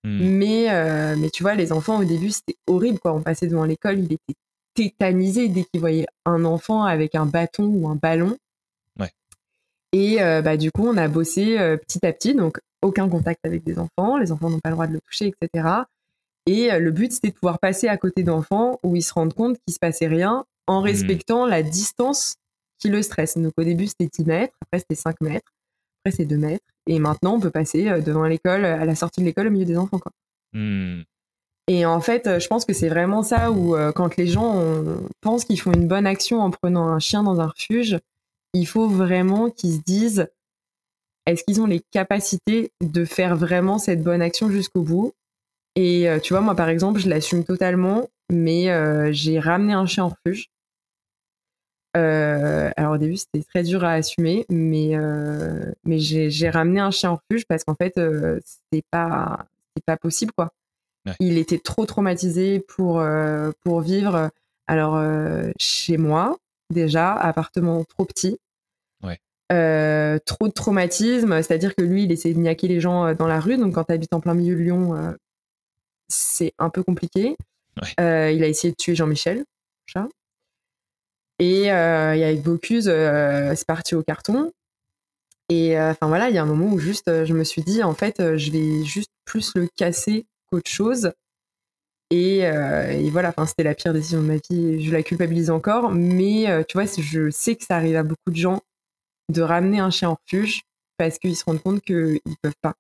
Hmm. 0.05 0.19
Mais, 0.21 0.71
euh, 0.71 1.17
mais 1.19 1.31
tu 1.31 1.43
vois, 1.43 1.55
les 1.55 1.73
enfants, 1.73 2.01
au 2.01 2.05
début, 2.05 2.31
c'était 2.31 2.57
horrible. 2.67 2.99
Quoi. 3.01 3.13
On 3.13 3.23
passait 3.23 3.49
devant 3.49 3.65
l'école, 3.65 3.99
il 3.99 4.13
était 4.13 4.35
tétanisé 4.75 5.49
dès 5.49 5.65
qu'il 5.65 5.81
voyait 5.81 6.07
un 6.25 6.45
enfant 6.45 6.85
avec 6.85 7.17
un 7.17 7.27
bâton 7.27 7.65
ou 7.65 7.89
un 7.89 7.97
ballon. 7.97 8.37
Et 9.93 10.23
euh, 10.23 10.43
bah, 10.43 10.57
du 10.57 10.71
coup, 10.71 10.87
on 10.87 10.97
a 10.97 11.09
bossé 11.09 11.57
petit 11.87 12.05
à 12.07 12.13
petit. 12.13 12.35
Donc, 12.35 12.59
aucun 12.83 13.09
contact 13.09 13.41
avec 13.45 13.65
des 13.65 13.79
enfants. 13.79 14.19
Les 14.19 14.33
enfants 14.33 14.51
n'ont 14.51 14.61
pas 14.61 14.71
le 14.71 14.75
droit 14.75 14.87
de 14.87 14.93
le 14.93 15.01
toucher, 15.01 15.33
etc. 15.41 15.69
Et 16.47 16.71
le 16.79 16.91
but, 16.91 17.13
c'était 17.13 17.29
de 17.29 17.35
pouvoir 17.35 17.59
passer 17.59 17.89
à 17.89 17.97
côté 17.97 18.23
d'enfants 18.23 18.79
où 18.83 18.97
ils 18.97 19.03
se 19.03 19.13
rendent 19.13 19.35
compte 19.35 19.59
qu'il 19.67 19.75
se 19.75 19.79
passait 19.79 20.07
rien 20.07 20.45
en 20.69 20.81
hmm. 20.81 20.85
respectant 20.85 21.47
la 21.47 21.63
distance 21.63 22.37
qui 22.79 22.89
le 22.89 23.03
stresse. 23.03 23.37
Donc 23.37 23.53
au 23.57 23.65
début, 23.65 23.87
c'était 23.87 24.07
10 24.07 24.27
mètres, 24.27 24.55
après 24.63 24.79
c'était 24.79 24.95
5 24.95 25.21
mètres, 25.21 25.53
après 26.05 26.17
c'est 26.17 26.25
2 26.25 26.37
mètres. 26.37 26.65
Et 26.87 26.99
maintenant, 27.01 27.35
on 27.35 27.41
peut 27.41 27.51
passer 27.51 27.89
euh, 27.89 28.01
devant 28.01 28.25
l'école, 28.25 28.65
à 28.65 28.85
la 28.85 28.95
sortie 28.95 29.21
de 29.21 29.27
l'école, 29.27 29.49
au 29.49 29.51
milieu 29.51 29.65
des 29.65 29.77
enfants. 29.77 29.99
Quoi. 29.99 30.13
Hmm. 30.53 31.03
Et 31.67 31.85
en 31.85 32.01
fait, 32.01 32.27
euh, 32.27 32.39
je 32.39 32.47
pense 32.47 32.65
que 32.65 32.73
c'est 32.73 32.89
vraiment 32.89 33.23
ça 33.23 33.51
où 33.51 33.75
euh, 33.75 33.93
quand 33.93 34.17
les 34.17 34.27
gens 34.27 34.63
pensent 35.21 35.45
qu'ils 35.45 35.61
font 35.61 35.73
une 35.73 35.89
bonne 35.89 36.07
action 36.07 36.41
en 36.41 36.51
prenant 36.51 36.89
un 36.89 36.99
chien 36.99 37.23
dans 37.23 37.41
un 37.41 37.47
refuge, 37.47 37.99
il 38.55 38.67
faut 38.67 38.89
vraiment 38.89 39.51
qu'ils 39.51 39.75
se 39.75 39.81
disent 39.81 40.29
est-ce 41.27 41.45
qu'ils 41.45 41.61
ont 41.61 41.67
les 41.67 41.83
capacités 41.91 42.73
de 42.83 43.05
faire 43.05 43.37
vraiment 43.37 43.79
cette 43.79 44.03
bonne 44.03 44.23
action 44.23 44.51
jusqu'au 44.51 44.83
bout? 44.83 45.13
Et 45.77 46.09
tu 46.23 46.33
vois, 46.33 46.41
moi 46.41 46.55
par 46.55 46.71
exemple, 46.71 46.99
je 47.01 47.09
l'assume 47.09 47.45
totalement, 47.45 48.09
mais 48.33 49.13
j'ai 49.13 49.39
ramené 49.39 49.75
un 49.75 49.85
chien 49.85 50.05
en 50.05 50.09
refuge 50.09 50.49
euh, 51.97 52.71
alors 52.77 52.93
au 52.93 52.99
début 52.99 53.17
c'était 53.17 53.43
très 53.43 53.63
dur 53.63 53.83
à 53.85 53.93
assumer, 53.93 54.45
mais 54.51 54.97
euh, 54.97 55.73
mais 55.85 55.99
j'ai 55.99 56.51
ramené 56.51 56.81
un 56.81 56.91
chien 56.91 57.11
en 57.13 57.17
refuge 57.17 57.47
parce 57.47 57.65
qu'en 57.65 57.75
fait 57.75 57.97
euh, 57.99 58.39
c'était 58.45 58.85
pas 58.91 59.47
pas 59.87 59.97
possible 59.97 60.33
quoi. 60.33 60.53
Il 61.21 61.39
était 61.39 61.59
trop 61.59 61.87
traumatisé 61.87 62.61
pour 62.61 63.03
pour 63.65 63.81
vivre. 63.81 64.31
Alors 64.67 65.03
chez 65.59 65.97
moi 65.97 66.37
déjà 66.71 67.13
appartement 67.15 67.85
trop 67.85 68.05
petit. 68.05 68.39
trop 70.27 70.49
de 70.49 70.53
traumatisme, 70.53 71.43
c'est-à-dire 71.43 71.75
que 71.75 71.83
lui, 71.83 72.05
il 72.05 72.13
essayait 72.13 72.35
de 72.35 72.41
niaquer 72.41 72.69
les 72.69 72.81
gens 72.81 73.15
dans 73.15 73.27
la 73.27 73.41
rue. 73.41 73.57
Donc, 73.57 73.75
quand 73.75 73.85
tu 73.85 73.93
habites 73.93 74.13
en 74.13 74.21
plein 74.21 74.35
milieu 74.35 74.55
de 74.55 74.61
Lyon, 74.61 75.17
c'est 76.09 76.53
un 76.59 76.71
peu 76.71 76.83
compliqué. 76.83 77.37
il 77.99 78.03
a 78.03 78.47
essayé 78.47 78.73
de 78.73 78.77
tuer 78.77 78.95
Jean-Michel, 78.95 79.45
chat. 79.87 80.09
Et, 81.39 81.71
euh, 81.71 82.11
avec 82.11 82.43
Bocuse, 82.43 82.89
euh, 82.89 83.55
c'est 83.55 83.67
parti 83.67 83.95
au 83.95 84.03
carton. 84.03 84.53
Et 85.49 85.79
euh, 85.79 85.93
enfin 85.93 86.09
voilà, 86.09 86.29
il 86.29 86.35
y 86.35 86.39
a 86.39 86.43
un 86.43 86.47
moment 86.47 86.67
où 86.73 86.79
juste, 86.79 87.25
je 87.25 87.33
me 87.33 87.45
suis 87.45 87.63
dit, 87.63 87.83
en 87.83 87.95
fait, 87.95 88.37
je 88.37 88.51
vais 88.51 88.85
juste 88.85 89.11
plus 89.25 89.55
le 89.55 89.69
casser 89.77 90.27
qu'autre 90.51 90.71
chose. 90.71 91.13
Et, 92.11 93.11
voilà, 93.11 93.31
enfin 93.31 93.47
c'était 93.47 93.65
la 93.65 93.75
pire 93.75 93.93
décision 93.93 94.23
de 94.23 94.27
ma 94.27 94.37
vie. 94.37 94.85
Je 94.85 94.93
la 94.93 95.03
culpabilise 95.03 95.51
encore, 95.51 95.91
mais 95.91 96.47
tu 96.69 96.79
vois, 96.79 96.87
je 96.87 97.31
sais 97.31 97.57
que 97.57 97.65
ça 97.65 97.77
arrive 97.77 97.97
à 97.97 98.03
beaucoup 98.03 98.31
de 98.31 98.37
gens 98.37 98.61
de 99.33 99.43
ramener 99.43 99.79
un 99.79 99.91
chien 99.91 100.11
en 100.11 100.19
refuge 100.25 100.63
parce 100.97 101.19
qu'ils 101.19 101.37
se 101.37 101.45
rendent 101.45 101.63
compte 101.63 101.83
qu'ils 101.83 102.21
peuvent 102.43 102.53
pas. 102.63 102.75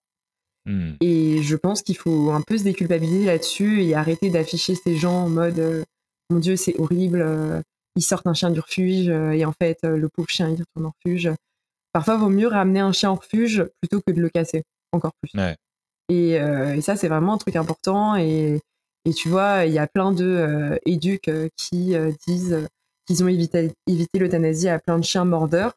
Hmm. 0.64 0.94
Et 1.00 1.42
je 1.42 1.56
pense 1.56 1.82
qu'il 1.82 1.96
faut 1.96 2.30
un 2.30 2.40
peu 2.40 2.56
se 2.56 2.64
déculpabiliser 2.64 3.26
là-dessus 3.26 3.82
et 3.82 3.94
arrêter 3.94 4.30
d'afficher 4.30 4.74
ces 4.74 4.96
gens 4.96 5.24
en 5.24 5.28
mode 5.28 5.84
mon 6.30 6.40
Dieu, 6.40 6.56
c'est 6.56 6.78
horrible, 6.78 7.64
ils 7.98 8.02
sortent 8.02 8.26
un 8.26 8.34
chien 8.34 8.50
du 8.50 8.60
refuge 8.60 9.08
euh, 9.08 9.32
et 9.32 9.44
en 9.44 9.52
fait, 9.52 9.78
euh, 9.84 9.96
le 9.96 10.08
pauvre 10.08 10.28
chien, 10.28 10.48
il 10.48 10.60
retourne 10.60 10.86
en 10.86 10.92
refuge. 11.04 11.30
Parfois, 11.92 12.14
il 12.14 12.20
vaut 12.20 12.28
mieux 12.28 12.46
ramener 12.46 12.80
un 12.80 12.92
chien 12.92 13.10
en 13.10 13.16
refuge 13.16 13.64
plutôt 13.80 14.00
que 14.06 14.12
de 14.12 14.20
le 14.20 14.28
casser, 14.28 14.62
encore 14.92 15.12
plus. 15.20 15.32
Et, 16.10 16.40
euh, 16.40 16.74
et, 16.74 16.80
ça, 16.80 16.96
c'est 16.96 17.08
vraiment 17.08 17.34
un 17.34 17.38
truc 17.38 17.56
important. 17.56 18.16
Et, 18.16 18.60
et 19.08 19.14
tu 19.14 19.30
vois, 19.30 19.64
il 19.64 19.72
y 19.72 19.78
a 19.78 19.86
plein 19.86 20.12
de 20.12 20.78
éduques 20.84 21.30
qui 21.56 21.94
disent 22.26 22.68
qu'ils 23.06 23.24
ont 23.24 23.28
évité, 23.28 23.72
évité 23.86 24.18
l'euthanasie 24.18 24.68
à 24.68 24.78
plein 24.78 24.98
de 24.98 25.04
chiens 25.04 25.24
mordeurs. 25.24 25.72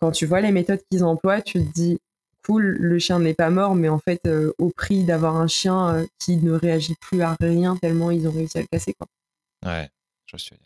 Quand 0.00 0.10
tu 0.10 0.26
vois 0.26 0.40
les 0.40 0.50
méthodes 0.50 0.80
qu'ils 0.90 1.04
emploient, 1.04 1.42
tu 1.42 1.64
te 1.64 1.72
dis 1.72 2.00
poule, 2.42 2.76
le 2.80 2.98
chien 2.98 3.20
n'est 3.20 3.34
pas 3.34 3.50
mort, 3.50 3.76
mais 3.76 3.88
en 3.88 4.00
fait, 4.00 4.28
au 4.58 4.70
prix 4.70 5.04
d'avoir 5.04 5.36
un 5.36 5.46
chien 5.46 6.04
qui 6.18 6.38
ne 6.38 6.50
réagit 6.50 6.96
plus 7.00 7.22
à 7.22 7.36
rien 7.40 7.76
tellement 7.76 8.10
ils 8.10 8.26
ont 8.26 8.32
réussi 8.32 8.58
à 8.58 8.62
le 8.62 8.66
casser. 8.66 8.94
Quoi. 8.94 9.06
Ouais, 9.64 9.88
je 10.26 10.36
suis 10.38 10.56
dire. 10.56 10.64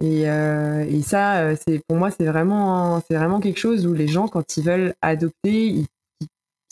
Et, 0.00 0.22
et 0.22 1.02
ça, 1.02 1.56
c'est 1.56 1.82
pour 1.86 1.98
moi, 1.98 2.10
c'est 2.10 2.24
vraiment, 2.24 3.02
c'est 3.06 3.16
vraiment 3.16 3.40
quelque 3.40 3.60
chose 3.60 3.86
où 3.86 3.92
les 3.92 4.08
gens, 4.08 4.28
quand 4.28 4.56
ils 4.56 4.64
veulent 4.64 4.94
adopter, 5.02 5.66
ils, 5.66 5.86
ils 6.20 6.28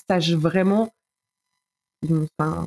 sachent 0.09 0.33
vraiment 0.33 0.94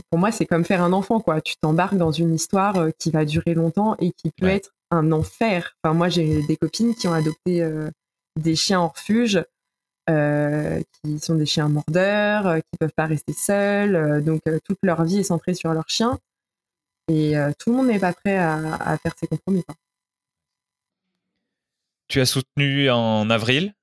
pour 0.10 0.20
moi, 0.20 0.32
c'est 0.32 0.46
comme 0.46 0.66
faire 0.66 0.84
un 0.84 0.94
enfant, 0.94 1.20
quoi. 1.20 1.42
Tu 1.42 1.56
t'embarques 1.58 1.98
dans 1.98 2.12
une 2.12 2.34
histoire 2.34 2.78
euh, 2.78 2.90
qui 2.98 3.12
va 3.12 3.26
durer 3.26 3.54
longtemps 3.54 3.96
et 4.00 4.12
qui 4.12 4.32
peut 4.32 4.48
être 4.48 4.74
un 4.92 5.12
enfer. 5.12 5.76
Enfin, 5.84 5.94
moi, 5.94 6.10
j'ai 6.10 6.44
des 6.44 6.58
copines 6.58 6.96
qui 6.96 7.08
ont 7.08 7.14
adopté 7.14 7.62
euh, 7.62 7.90
des 8.40 8.56
chiens 8.56 8.80
en 8.80 8.88
refuge, 8.90 9.44
euh, 10.10 10.82
qui 10.94 11.20
sont 11.20 11.36
des 11.36 11.46
chiens 11.46 11.70
mordeurs, 11.70 12.56
qui 12.56 12.78
peuvent 12.80 12.94
pas 12.96 13.06
rester 13.06 13.34
seuls. 13.34 14.24
donc, 14.24 14.42
toute 14.64 14.80
leur 14.84 15.04
vie 15.04 15.20
est 15.20 15.24
centrée 15.24 15.54
sur 15.54 15.74
leur 15.74 15.90
chien. 15.90 16.18
Et 17.10 17.36
tout 17.58 17.72
le 17.72 17.78
monde 17.78 17.88
n'est 17.88 18.00
pas 18.00 18.14
prêt 18.14 18.38
à, 18.38 18.98
faire 19.02 19.14
ces 19.18 19.28
compromis. 19.28 19.64
Tu 22.10 22.20
as 22.20 22.26
soutenu 22.26 22.90
en 22.90 23.30
avril 23.30 23.74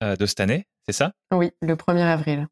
de 0.00 0.26
cette 0.26 0.40
année, 0.40 0.66
c'est 0.84 0.92
ça? 0.92 1.12
Oui, 1.32 1.52
le 1.62 1.74
1er 1.74 2.02
avril. 2.02 2.48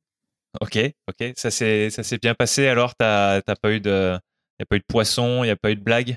Ok, 0.61 0.79
ok. 1.09 1.33
Ça 1.37 1.51
s'est, 1.51 1.91
ça 1.91 2.03
s'est 2.03 2.19
bien 2.19 2.35
passé 2.35 2.67
alors? 2.67 2.95
T'as, 2.95 3.43
t'as 3.43 3.57
pas 3.57 3.73
eu 3.73 3.81
de, 3.81 4.19
y 4.59 4.63
a 4.63 4.67
pas 4.67 4.77
eu 4.77 4.81
de 4.81 4.85
poisson, 4.87 5.45
il 5.45 5.49
y 5.49 5.51
a 5.51 5.57
pas 5.57 5.71
eu 5.71 5.77
de 5.77 5.83
blague? 5.83 6.17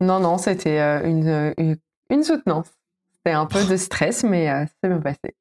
Non, 0.00 0.20
non, 0.20 0.38
c'était 0.38 0.80
euh, 0.80 1.54
une, 1.56 1.76
une, 2.10 2.22
soutenance. 2.24 2.68
C'était 3.16 3.32
un 3.32 3.46
peu 3.46 3.64
de 3.64 3.76
stress, 3.76 4.24
mais 4.24 4.50
euh, 4.50 4.66
ça 4.66 4.72
s'est 4.82 4.88
bien 4.88 5.00
passé. 5.00 5.36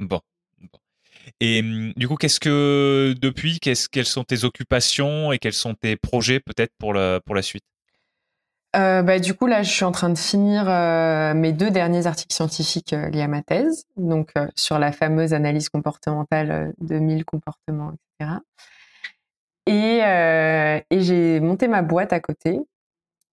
Bon. 0.00 0.20
Et 1.40 1.62
du 1.96 2.08
coup, 2.08 2.16
qu'est-ce 2.16 2.40
que 2.40 3.14
depuis, 3.20 3.60
qu'est-ce, 3.60 3.88
quelles 3.88 4.06
sont 4.06 4.24
tes 4.24 4.44
occupations 4.44 5.32
et 5.32 5.38
quels 5.38 5.52
sont 5.52 5.74
tes 5.74 5.96
projets 5.96 6.40
peut-être 6.40 6.72
pour 6.78 6.94
la, 6.94 7.20
pour 7.20 7.34
la 7.34 7.42
suite? 7.42 7.64
Euh, 8.76 9.02
bah, 9.02 9.18
du 9.18 9.34
coup, 9.34 9.46
là, 9.46 9.62
je 9.62 9.70
suis 9.70 9.84
en 9.84 9.92
train 9.92 10.10
de 10.10 10.18
finir 10.18 10.68
euh, 10.68 11.32
mes 11.34 11.52
deux 11.52 11.70
derniers 11.70 12.06
articles 12.06 12.34
scientifiques 12.34 12.92
euh, 12.92 13.08
liés 13.08 13.22
à 13.22 13.28
ma 13.28 13.42
thèse, 13.42 13.86
donc 13.96 14.32
sur 14.56 14.78
la 14.78 14.92
fameuse 14.92 15.32
analyse 15.32 15.68
comportementale 15.68 16.74
de 16.78 16.98
1000 16.98 17.24
comportements, 17.24 17.92
etc. 18.20 18.40
Et, 19.66 20.00
j'ai 21.00 21.40
monté 21.40 21.68
ma 21.68 21.82
boîte 21.82 22.12
à 22.12 22.20
côté 22.20 22.60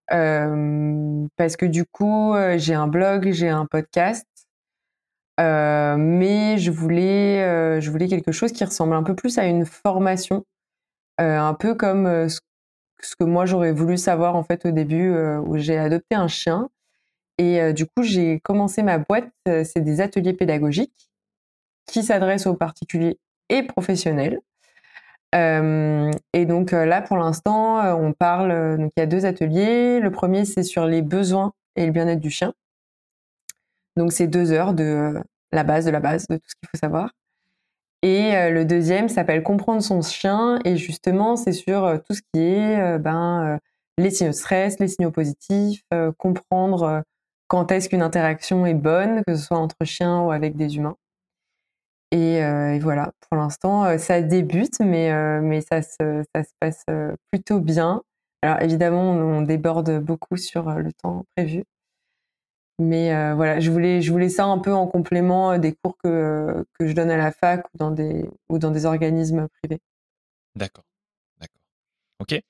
parce 0.07 1.55
que 1.57 1.65
du 1.65 1.85
coup, 1.85 2.35
j'ai 2.57 2.73
un 2.73 2.87
blog, 2.87 3.31
j'ai 3.31 3.49
un 3.49 3.65
podcast, 3.65 4.27
mais 5.37 6.57
je 6.57 6.71
voulais, 6.71 7.81
je 7.81 7.91
voulais 7.91 8.07
quelque 8.07 8.31
chose 8.31 8.51
qui 8.51 8.63
ressemble 8.63 8.93
un 8.93 9.03
peu 9.03 9.15
plus 9.15 9.37
à 9.37 9.45
une 9.45 9.65
formation, 9.65 10.45
un 11.17 11.53
peu 11.53 11.73
comme 11.73 12.29
ce 12.29 12.39
ce 13.01 13.15
que 13.15 13.23
moi 13.23 13.45
j'aurais 13.45 13.71
voulu 13.71 13.97
savoir 13.97 14.35
en 14.35 14.43
fait 14.43 14.65
au 14.65 14.71
début 14.71 15.11
euh, 15.11 15.39
où 15.39 15.57
j'ai 15.57 15.77
adopté 15.77 16.15
un 16.15 16.27
chien. 16.27 16.69
Et 17.37 17.61
euh, 17.61 17.73
du 17.73 17.85
coup, 17.85 18.03
j'ai 18.03 18.39
commencé 18.39 18.81
ma 18.81 18.97
boîte, 18.97 19.29
euh, 19.47 19.63
c'est 19.63 19.81
des 19.81 20.01
ateliers 20.01 20.33
pédagogiques 20.33 21.09
qui 21.85 22.03
s'adressent 22.03 22.47
aux 22.47 22.55
particuliers 22.55 23.19
et 23.49 23.63
professionnels. 23.63 24.39
et 25.33 26.45
donc 26.45 26.71
là, 26.71 27.01
pour 27.01 27.17
l'instant, 27.17 27.79
on 27.95 28.13
parle. 28.13 28.77
Donc 28.77 28.91
il 28.95 29.01
y 29.01 29.03
a 29.03 29.05
deux 29.05 29.25
ateliers. 29.25 29.99
Le 29.99 30.11
premier, 30.11 30.45
c'est 30.45 30.63
sur 30.63 30.87
les 30.87 31.01
besoins 31.01 31.53
et 31.75 31.85
le 31.85 31.91
bien-être 31.91 32.21
du 32.21 32.29
chien. 32.29 32.53
Donc 33.97 34.13
c'est 34.13 34.27
deux 34.27 34.51
heures 34.51 34.73
de 34.73 35.21
la 35.51 35.63
base 35.63 35.85
de 35.85 35.91
la 35.91 35.99
base 35.99 36.27
de 36.27 36.37
tout 36.37 36.47
ce 36.47 36.55
qu'il 36.55 36.69
faut 36.69 36.77
savoir. 36.77 37.11
Et 38.05 38.35
euh, 38.35 38.51
le 38.51 38.65
deuxième 38.65 39.09
s'appelle 39.09 39.41
Comprendre 39.41 39.81
son 39.81 40.03
chien. 40.03 40.59
Et 40.63 40.77
justement, 40.77 41.35
c'est 41.35 41.53
sur 41.53 41.83
euh, 41.83 41.97
tout 41.97 42.13
ce 42.13 42.21
qui 42.21 42.39
est 42.39 42.79
euh, 42.79 42.99
ben, 42.99 43.59
les 43.97 44.11
signaux 44.11 44.29
de 44.29 44.35
stress, 44.35 44.79
les 44.79 44.87
signaux 44.87 45.09
positifs, 45.09 45.81
comprendre 46.17 47.01
quand 47.47 47.71
est-ce 47.71 47.89
qu'une 47.89 48.01
interaction 48.01 48.65
est 48.65 48.75
bonne, 48.75 49.23
que 49.25 49.35
ce 49.35 49.41
soit 49.43 49.57
entre 49.57 49.85
chiens 49.85 50.21
ou 50.21 50.31
avec 50.31 50.55
des 50.55 50.75
humains. 50.75 50.97
Et, 52.11 52.41
voilà, 52.79 53.13
pour 53.21 53.37
l'instant, 53.37 53.97
ça 53.97 54.21
débute, 54.21 54.81
mais, 54.81 55.39
mais 55.39 55.61
ça, 55.61 55.81
se, 55.81 56.23
ça 56.35 56.43
se 56.43 56.51
passe 56.59 56.83
plutôt 57.31 57.61
bien. 57.61 58.01
Alors 58.41 58.61
évidemment, 58.61 59.11
on 59.11 59.41
déborde 59.43 59.99
beaucoup 59.99 60.35
sur 60.35 60.69
le 60.71 60.91
temps 60.91 61.23
prévu. 61.37 61.63
Mais 62.79 63.13
euh, 63.13 63.33
voilà, 63.35 63.59
je 63.59 63.71
voulais, 63.71 64.01
je 64.01 64.11
voulais 64.11 64.29
ça 64.29 64.45
un 64.45 64.57
peu 64.57 64.73
en 64.73 64.87
complément 64.87 65.51
euh, 65.51 65.57
des 65.57 65.73
cours 65.73 65.97
que, 65.97 66.65
que 66.77 66.87
je 66.87 66.93
donne 66.93 67.09
à 67.09 67.17
la 67.17 67.31
fac 67.31 67.65
ou 67.73 67.77
dans 67.77 67.91
des, 67.91 68.25
ou 68.49 68.59
dans 68.59 68.71
des 68.71 68.85
organismes 68.85 69.47
privés. 69.61 69.81
D'accord, 70.55 70.83
d'accord. 71.39 71.61
Ok. 72.19 72.41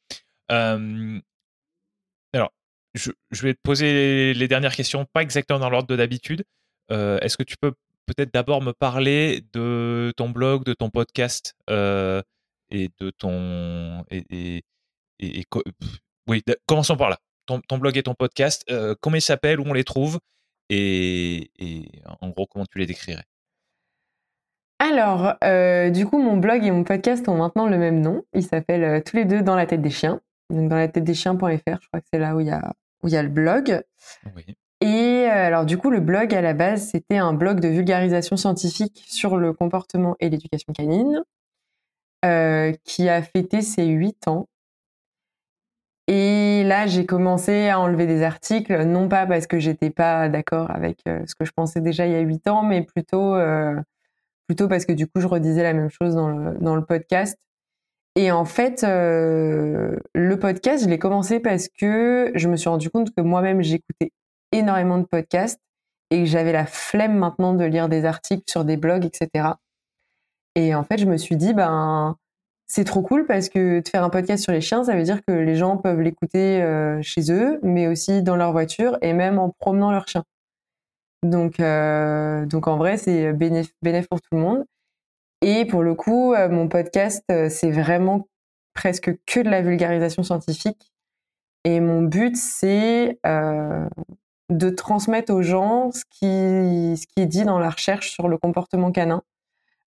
alors, 0.49 2.51
je, 2.95 3.11
je, 3.31 3.41
vais 3.43 3.53
te 3.53 3.59
poser 3.61 4.33
les 4.33 4.47
dernières 4.47 4.75
questions, 4.75 5.05
pas 5.05 5.21
exactement 5.21 5.59
dans 5.59 5.69
l'ordre 5.69 5.87
de 5.87 5.95
d'habitude. 5.95 6.43
Euh, 6.91 7.19
Est-ce 7.19 7.37
que 7.37 7.43
tu 7.43 7.57
peux 7.57 7.73
peut-être 8.07 8.33
d'abord 8.33 8.61
me 8.61 8.73
parler 8.73 9.43
de 9.53 10.13
ton 10.17 10.29
blog, 10.29 10.63
de 10.63 10.73
ton 10.73 10.89
podcast 10.89 11.55
et 11.67 12.89
de 12.99 13.09
ton. 13.11 14.03
Et, 14.09 14.63
et, 15.19 15.45
oui, 16.27 16.43
commençons 16.67 16.97
par 16.97 17.09
là 17.09 17.19
ton, 17.45 17.77
blog 17.77 17.97
et 17.97 18.03
ton 18.03 18.13
podcast, 18.13 18.63
euh, 18.69 18.95
comment 18.99 19.15
ils 19.15 19.21
s'appellent, 19.21 19.59
où 19.59 19.65
on 19.65 19.73
les 19.73 19.83
trouve 19.83 20.19
et, 20.69 21.51
en 22.21 22.29
gros, 22.29 22.47
comment 22.47 22.65
tu 22.65 22.79
les 22.79 22.87
décrirais? 22.87 23.23
Alors, 24.79 25.35
euh, 25.43 25.89
du 25.89 26.05
coup, 26.05 26.17
mon 26.17 26.37
blog 26.37 26.65
et 26.65 26.71
mon 26.71 26.83
podcast 26.83 27.27
ont 27.29 27.37
maintenant 27.37 27.67
le 27.67 27.77
même 27.77 28.01
nom. 28.01 28.23
Ils 28.33 28.43
s'appellent 28.43 28.83
euh, 28.83 28.99
tous 28.99 29.15
les 29.15 29.25
deux 29.25 29.41
Dans 29.41 29.55
la 29.55 29.67
tête 29.67 29.81
des 29.81 29.89
chiens. 29.89 30.21
Donc, 30.49 30.69
dans 30.69 30.75
la 30.75 30.87
tête 30.87 31.03
des 31.03 31.13
chiens.fr, 31.13 31.47
je 31.47 31.87
crois 31.87 32.01
que 32.01 32.07
c'est 32.11 32.19
là 32.19 32.35
où 32.35 32.39
il 32.39 32.47
y 32.47 32.51
a, 32.51 32.73
où 33.03 33.07
il 33.07 33.13
y 33.13 33.17
a 33.17 33.23
le 33.23 33.29
blog. 33.29 33.81
Et 34.81 35.25
alors, 35.25 35.65
du 35.65 35.77
coup, 35.77 35.89
le 35.91 36.01
blog, 36.01 36.33
à 36.33 36.41
la 36.41 36.53
base, 36.53 36.89
c'était 36.89 37.17
un 37.17 37.33
blog 37.33 37.59
de 37.59 37.67
vulgarisation 37.67 38.35
scientifique 38.37 39.03
sur 39.07 39.37
le 39.37 39.53
comportement 39.53 40.15
et 40.19 40.29
l'éducation 40.29 40.73
canine, 40.73 41.23
qui 42.83 43.07
a 43.07 43.21
fêté 43.21 43.61
ses 43.61 43.85
huit 43.85 44.27
ans 44.27 44.47
et 46.07 46.63
là, 46.63 46.85
j'ai 46.85 47.05
commencé 47.05 47.67
à 47.67 47.79
enlever 47.79 48.05
des 48.05 48.21
articles, 48.21 48.83
non 48.83 49.09
pas 49.09 49.25
parce 49.25 49.47
que 49.47 49.57
j'étais 49.59 49.89
pas 49.89 50.29
d'accord 50.29 50.69
avec 50.69 50.99
euh, 51.07 51.23
ce 51.25 51.33
que 51.33 51.45
je 51.45 51.51
pensais 51.51 51.81
déjà 51.81 52.05
il 52.05 52.13
y 52.13 52.15
a 52.15 52.19
huit 52.19 52.47
ans, 52.47 52.63
mais 52.63 52.83
plutôt, 52.83 53.33
euh, 53.35 53.75
plutôt 54.47 54.67
parce 54.67 54.85
que 54.85 54.91
du 54.93 55.07
coup, 55.07 55.19
je 55.19 55.27
redisais 55.27 55.63
la 55.63 55.73
même 55.73 55.89
chose 55.89 56.13
dans 56.15 56.75
le, 56.75 56.85
podcast. 56.85 57.39
Et 58.15 58.31
en 58.31 58.45
fait, 58.45 58.83
euh, 58.83 59.97
le 60.13 60.39
podcast, 60.39 60.83
je 60.83 60.89
l'ai 60.89 60.99
commencé 60.99 61.39
parce 61.39 61.69
que 61.69 62.31
je 62.35 62.47
me 62.49 62.55
suis 62.55 62.69
rendu 62.69 62.89
compte 62.89 63.13
que 63.13 63.21
moi-même, 63.21 63.61
j'écoutais 63.63 64.11
énormément 64.51 64.99
de 64.99 65.05
podcasts 65.05 65.59
et 66.11 66.19
que 66.19 66.25
j'avais 66.25 66.53
la 66.53 66.67
flemme 66.67 67.17
maintenant 67.17 67.55
de 67.55 67.65
lire 67.65 67.89
des 67.89 68.05
articles 68.05 68.43
sur 68.47 68.63
des 68.63 68.77
blogs, 68.77 69.05
etc. 69.05 69.53
Et 70.55 70.75
en 70.75 70.83
fait, 70.83 70.97
je 70.99 71.05
me 71.05 71.17
suis 71.17 71.35
dit, 71.35 71.53
ben, 71.53 72.15
c'est 72.67 72.83
trop 72.83 73.01
cool 73.01 73.25
parce 73.25 73.49
que 73.49 73.79
de 73.79 73.87
faire 73.87 74.03
un 74.03 74.09
podcast 74.09 74.43
sur 74.43 74.51
les 74.51 74.61
chiens, 74.61 74.83
ça 74.83 74.95
veut 74.95 75.03
dire 75.03 75.23
que 75.25 75.31
les 75.31 75.55
gens 75.55 75.77
peuvent 75.77 76.01
l'écouter 76.01 76.61
euh, 76.63 76.99
chez 77.01 77.31
eux, 77.31 77.59
mais 77.61 77.87
aussi 77.87 78.23
dans 78.23 78.35
leur 78.35 78.51
voiture 78.51 78.97
et 79.01 79.13
même 79.13 79.37
en 79.37 79.49
promenant 79.49 79.91
leur 79.91 80.07
chien. 80.07 80.23
Donc, 81.23 81.59
euh, 81.59 82.45
en 82.51 82.77
vrai, 82.77 82.97
c'est 82.97 83.33
bénéfique 83.33 83.75
pour 84.09 84.21
tout 84.21 84.29
le 84.33 84.39
monde. 84.39 84.65
Et 85.41 85.65
pour 85.65 85.83
le 85.83 85.93
coup, 85.93 86.33
euh, 86.33 86.49
mon 86.49 86.67
podcast, 86.67 87.23
c'est 87.49 87.71
vraiment 87.71 88.27
presque 88.73 89.11
que 89.25 89.39
de 89.39 89.49
la 89.49 89.61
vulgarisation 89.61 90.23
scientifique. 90.23 90.91
Et 91.65 91.79
mon 91.79 92.01
but, 92.01 92.35
c'est 92.35 93.19
de 93.23 94.69
transmettre 94.69 95.33
aux 95.33 95.41
gens 95.41 95.89
qui, 96.11 96.97
ce 96.97 97.05
qui 97.07 97.21
est 97.21 97.25
dit 97.25 97.43
dans 97.43 97.57
la 97.57 97.69
recherche 97.69 98.11
sur 98.11 98.27
le 98.27 98.37
comportement 98.37 98.91
canin 98.91 99.23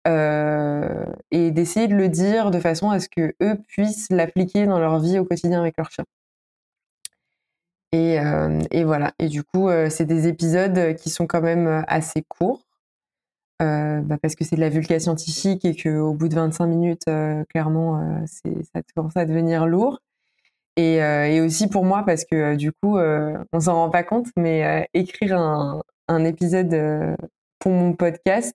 euh, 0.07 1.05
et 1.31 1.51
d'essayer 1.51 1.89
de 1.89 1.95
le 1.95 2.09
dire 2.09 2.51
de 2.51 2.61
façon 2.61 2.91
à 2.91 3.01
ce 3.01 3.09
que 3.09 3.35
eux 3.43 3.57
puissent 3.67 4.09
l'appliquer 4.11 4.67
dans 4.67 4.79
leur 4.79 5.01
vie 5.01 5.19
au 5.19 5.25
quotidien 5.25 5.61
avec 5.61 5.77
leur 5.77 5.91
chien. 5.91 6.05
Et, 7.93 8.21
euh, 8.21 8.61
et 8.71 8.85
voilà. 8.85 9.13
Et 9.19 9.29
du 9.29 9.43
coup, 9.43 9.69
euh, 9.69 9.89
c'est 9.91 10.05
des 10.05 10.29
épisodes 10.29 10.95
qui 10.97 11.11
sont 11.11 11.27
quand 11.27 11.41
même 11.41 11.85
assez 11.89 12.23
courts. 12.23 12.65
Bah 13.61 14.17
parce 14.23 14.37
que 14.37 14.45
c'est 14.45 14.55
de 14.55 14.61
la 14.61 14.69
vulga 14.69 15.01
scientifique 15.01 15.65
et 15.65 15.75
qu'au 15.75 16.15
bout 16.15 16.29
de 16.29 16.35
25 16.37 16.67
minutes, 16.67 17.07
clairement, 17.51 18.25
ça 18.27 18.81
commence 18.95 19.17
à 19.17 19.27
devenir 19.27 19.67
lourd. 19.67 20.01
Et, 20.77 21.41
aussi 21.41 21.67
pour 21.69 21.85
moi, 21.85 22.05
parce 22.07 22.25
que 22.25 22.55
du 22.55 22.71
coup, 22.71 22.99
on 22.99 23.61
s'en 23.61 23.75
rend 23.75 23.91
pas 23.91 24.05
compte, 24.05 24.29
mais 24.37 24.89
écrire 24.95 25.37
un 25.39 26.25
épisode 26.25 27.17
pour 27.59 27.73
mon 27.73 27.95
podcast, 27.95 28.55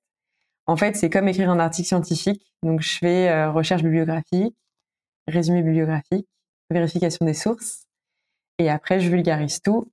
en 0.66 0.78
fait, 0.78 0.96
c'est 0.96 1.10
comme 1.10 1.28
écrire 1.28 1.50
un 1.50 1.60
article 1.60 1.88
scientifique. 1.88 2.54
Donc, 2.64 2.82
je 2.82 2.98
fais 2.98 3.30
euh, 3.30 3.52
recherche 3.52 3.84
bibliographique, 3.84 4.56
résumé 5.28 5.62
bibliographique, 5.62 6.28
vérification 6.70 7.26
des 7.26 7.34
sources. 7.34 7.86
Et 8.60 8.70
après, 8.70 9.00
je 9.00 9.10
vulgarise 9.10 9.62
tout. 9.62 9.92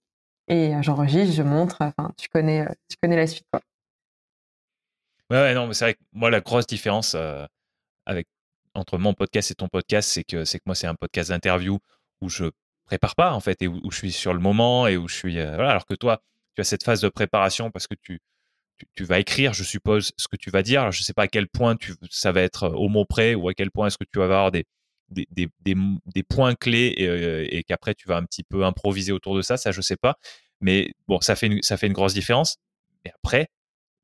Et 0.48 0.74
euh, 0.74 0.82
j'enregistre, 0.82 1.34
je 1.34 1.42
montre. 1.42 1.78
Enfin, 1.80 2.12
tu 2.16 2.28
connais, 2.28 2.62
euh, 2.62 2.72
tu 2.88 2.96
connais 3.02 3.16
la 3.16 3.26
suite, 3.26 3.46
quoi. 3.50 3.60
Ouais, 5.30 5.54
non, 5.54 5.66
mais 5.66 5.74
c'est 5.74 5.84
vrai 5.84 5.94
que 5.94 6.02
moi, 6.12 6.30
la 6.30 6.40
grosse 6.40 6.66
différence 6.66 7.16
avec, 8.04 8.26
entre 8.74 8.98
mon 8.98 9.14
podcast 9.14 9.52
et 9.52 9.54
ton 9.54 9.68
podcast, 9.68 10.08
c'est 10.08 10.24
que, 10.24 10.44
c'est 10.44 10.58
que 10.58 10.64
moi, 10.66 10.74
c'est 10.74 10.88
un 10.88 10.96
podcast 10.96 11.30
d'interview 11.30 11.78
où 12.20 12.28
je 12.28 12.46
prépare 12.84 13.14
pas, 13.14 13.32
en 13.32 13.38
fait, 13.38 13.62
et 13.62 13.68
où, 13.68 13.92
je 13.92 13.96
suis 13.96 14.10
sur 14.10 14.34
le 14.34 14.40
moment 14.40 14.88
et 14.88 14.96
où 14.96 15.06
je 15.06 15.14
suis. 15.14 15.38
alors 15.38 15.86
que 15.86 15.94
toi, 15.94 16.20
tu 16.56 16.62
as 16.62 16.64
cette 16.64 16.82
phase 16.82 17.00
de 17.00 17.08
préparation 17.08 17.70
parce 17.70 17.86
que 17.86 17.94
tu, 17.94 18.18
tu, 18.94 19.04
vas 19.04 19.18
écrire, 19.18 19.52
je 19.52 19.64
suppose, 19.64 20.12
ce 20.16 20.28
que 20.28 20.36
tu 20.36 20.50
vas 20.50 20.62
dire. 20.62 20.90
Je 20.92 21.02
sais 21.02 21.12
pas 21.12 21.24
à 21.24 21.28
quel 21.28 21.48
point 21.48 21.76
tu, 21.76 21.94
ça 22.10 22.32
va 22.32 22.42
être 22.42 22.68
au 22.68 22.88
mot 22.88 23.04
près 23.04 23.34
ou 23.34 23.48
à 23.48 23.54
quel 23.54 23.70
point 23.70 23.88
est-ce 23.88 23.98
que 23.98 24.04
tu 24.10 24.18
vas 24.18 24.24
avoir 24.24 24.50
des, 24.50 24.66
des, 25.08 25.26
des, 25.32 25.48
des, 25.60 26.22
points 26.22 26.54
clés 26.54 26.94
et, 26.96 27.58
et 27.58 27.64
qu'après 27.64 27.94
tu 27.94 28.08
vas 28.08 28.16
un 28.16 28.24
petit 28.24 28.44
peu 28.44 28.64
improviser 28.64 29.12
autour 29.12 29.36
de 29.36 29.42
ça, 29.42 29.56
ça 29.56 29.72
je 29.72 29.80
sais 29.80 29.96
pas. 29.96 30.16
Mais 30.60 30.92
bon, 31.08 31.20
ça 31.20 31.36
fait 31.36 31.46
une, 31.46 31.62
ça 31.62 31.76
fait 31.76 31.86
une 31.86 31.92
grosse 31.92 32.14
différence. 32.14 32.56
Et 33.04 33.10
après, 33.10 33.48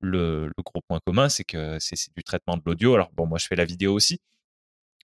le, 0.01 0.51
gros 0.65 0.81
point 0.89 1.01
commun, 1.05 1.29
c'est 1.29 1.45
que 1.45 1.79
c'est 1.81 1.97
du 2.17 2.23
traitement 2.25 2.57
de 2.57 2.63
l'audio. 2.65 2.95
Alors 2.95 3.11
bon, 3.13 3.27
moi 3.27 3.39
je 3.39 3.47
fais 3.47 3.57
la 3.57 3.65
vidéo 3.65 3.95
aussi, 3.95 4.21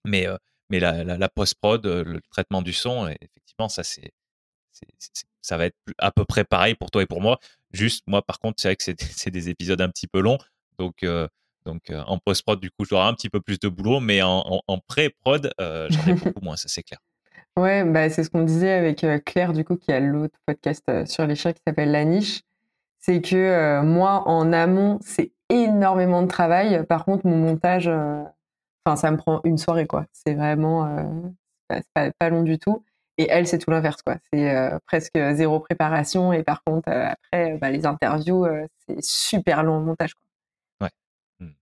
mais 0.05 0.27
euh, 0.27 0.37
mais 0.71 0.81
la, 0.81 1.29
post-prod, 1.29 1.85
euh, 1.87 2.05
le 2.05 2.21
traitement 2.31 2.63
du 2.63 2.73
son, 2.73 3.07
effectivement, 3.09 3.69
ça 3.69 3.83
c'est 3.85 4.13
ça 5.43 5.57
va 5.59 5.67
être 5.67 5.77
à 5.99 6.11
peu 6.13 6.25
près 6.25 6.45
pareil 6.45 6.75
pour 6.75 6.91
toi 6.91 7.03
et 7.03 7.07
pour 7.07 7.21
moi. 7.21 7.39
Juste 7.73 8.05
moi, 8.07 8.23
par 8.23 8.39
contre, 8.39 8.61
c'est 8.61 8.69
vrai 8.69 8.77
que 8.77 8.83
c'est 9.17 9.31
des 9.31 9.49
épisodes 9.49 9.81
un 9.81 9.89
petit 9.89 10.07
peu 10.07 10.21
longs, 10.21 10.39
donc 10.79 11.03
euh, 11.03 11.29
donc 11.65 11.93
en 11.93 12.19
post-prod, 12.19 12.59
du 12.59 12.71
coup, 12.71 12.85
j'aurai 12.85 13.07
un 13.07 13.15
petit 13.15 13.31
peu 13.31 13.41
plus 13.41 13.61
de 13.61 13.69
boulot, 13.69 14.01
mais 14.01 14.21
en, 14.21 14.63
pré-prod, 14.89 15.53
j'en 15.59 16.07
ai 16.09 16.15
beaucoup 16.15 16.45
moins, 16.45 16.57
ça 16.57 16.69
c'est 16.69 16.83
clair. 16.83 16.99
Ouais, 17.59 17.85
bah, 17.85 18.09
c'est 18.09 18.25
ce 18.25 18.31
qu'on 18.31 18.45
disait 18.45 18.73
avec 18.73 19.05
Claire, 19.27 19.53
du 19.53 19.63
coup, 19.63 19.77
qui 19.77 19.93
a 19.93 20.01
l'autre 20.01 20.39
podcast 20.47 21.05
sur 21.05 21.27
les 21.27 21.35
chiens 21.35 21.53
qui 21.53 21.61
s'appelle 21.67 21.91
La 21.91 22.07
Niche 22.07 22.41
c'est 23.03 23.21
que 23.21 23.37
euh, 23.37 23.83
moi, 23.83 24.23
en 24.27 24.53
amont, 24.53 24.99
c'est 25.03 25.33
énormément 25.51 26.23
de 26.23 26.29
travail. 26.29 26.87
Par 26.87 27.05
contre, 27.05 27.27
mon 27.27 27.37
montage, 27.37 27.89
euh, 27.89 28.23
enfin, 28.85 28.97
ça 28.97 29.11
me 29.11 29.17
prend 29.17 29.41
une 29.45 29.59
soirée, 29.59 29.87
quoi. 29.87 30.07
C'est 30.13 30.35
vraiment 30.35 30.87
euh, 30.87 31.81
pas, 31.95 32.31
long 32.31 32.43
du 32.43 32.59
tout. 32.59 32.85
Et 33.19 33.27
elle, 33.29 33.47
c'est 33.47 33.59
tout 33.59 33.71
l'inverse, 33.71 34.03
quoi. 34.03 34.17
C'est 34.33 34.71
presque 34.87 35.19
zéro 35.35 35.61
préparation. 35.61 36.33
Et 36.33 36.43
par 36.43 36.63
contre, 36.65 36.89
après, 36.89 37.59
bah, 37.59 37.71
les 37.71 37.85
interviews, 37.87 38.47
c'est 38.87 39.03
super 39.03 39.63
long 39.63 39.79
le 39.79 39.85
montage, 39.85 40.15
quoi. 40.15 40.87
Ouais. 40.87 40.91
Mmh. 41.41 41.53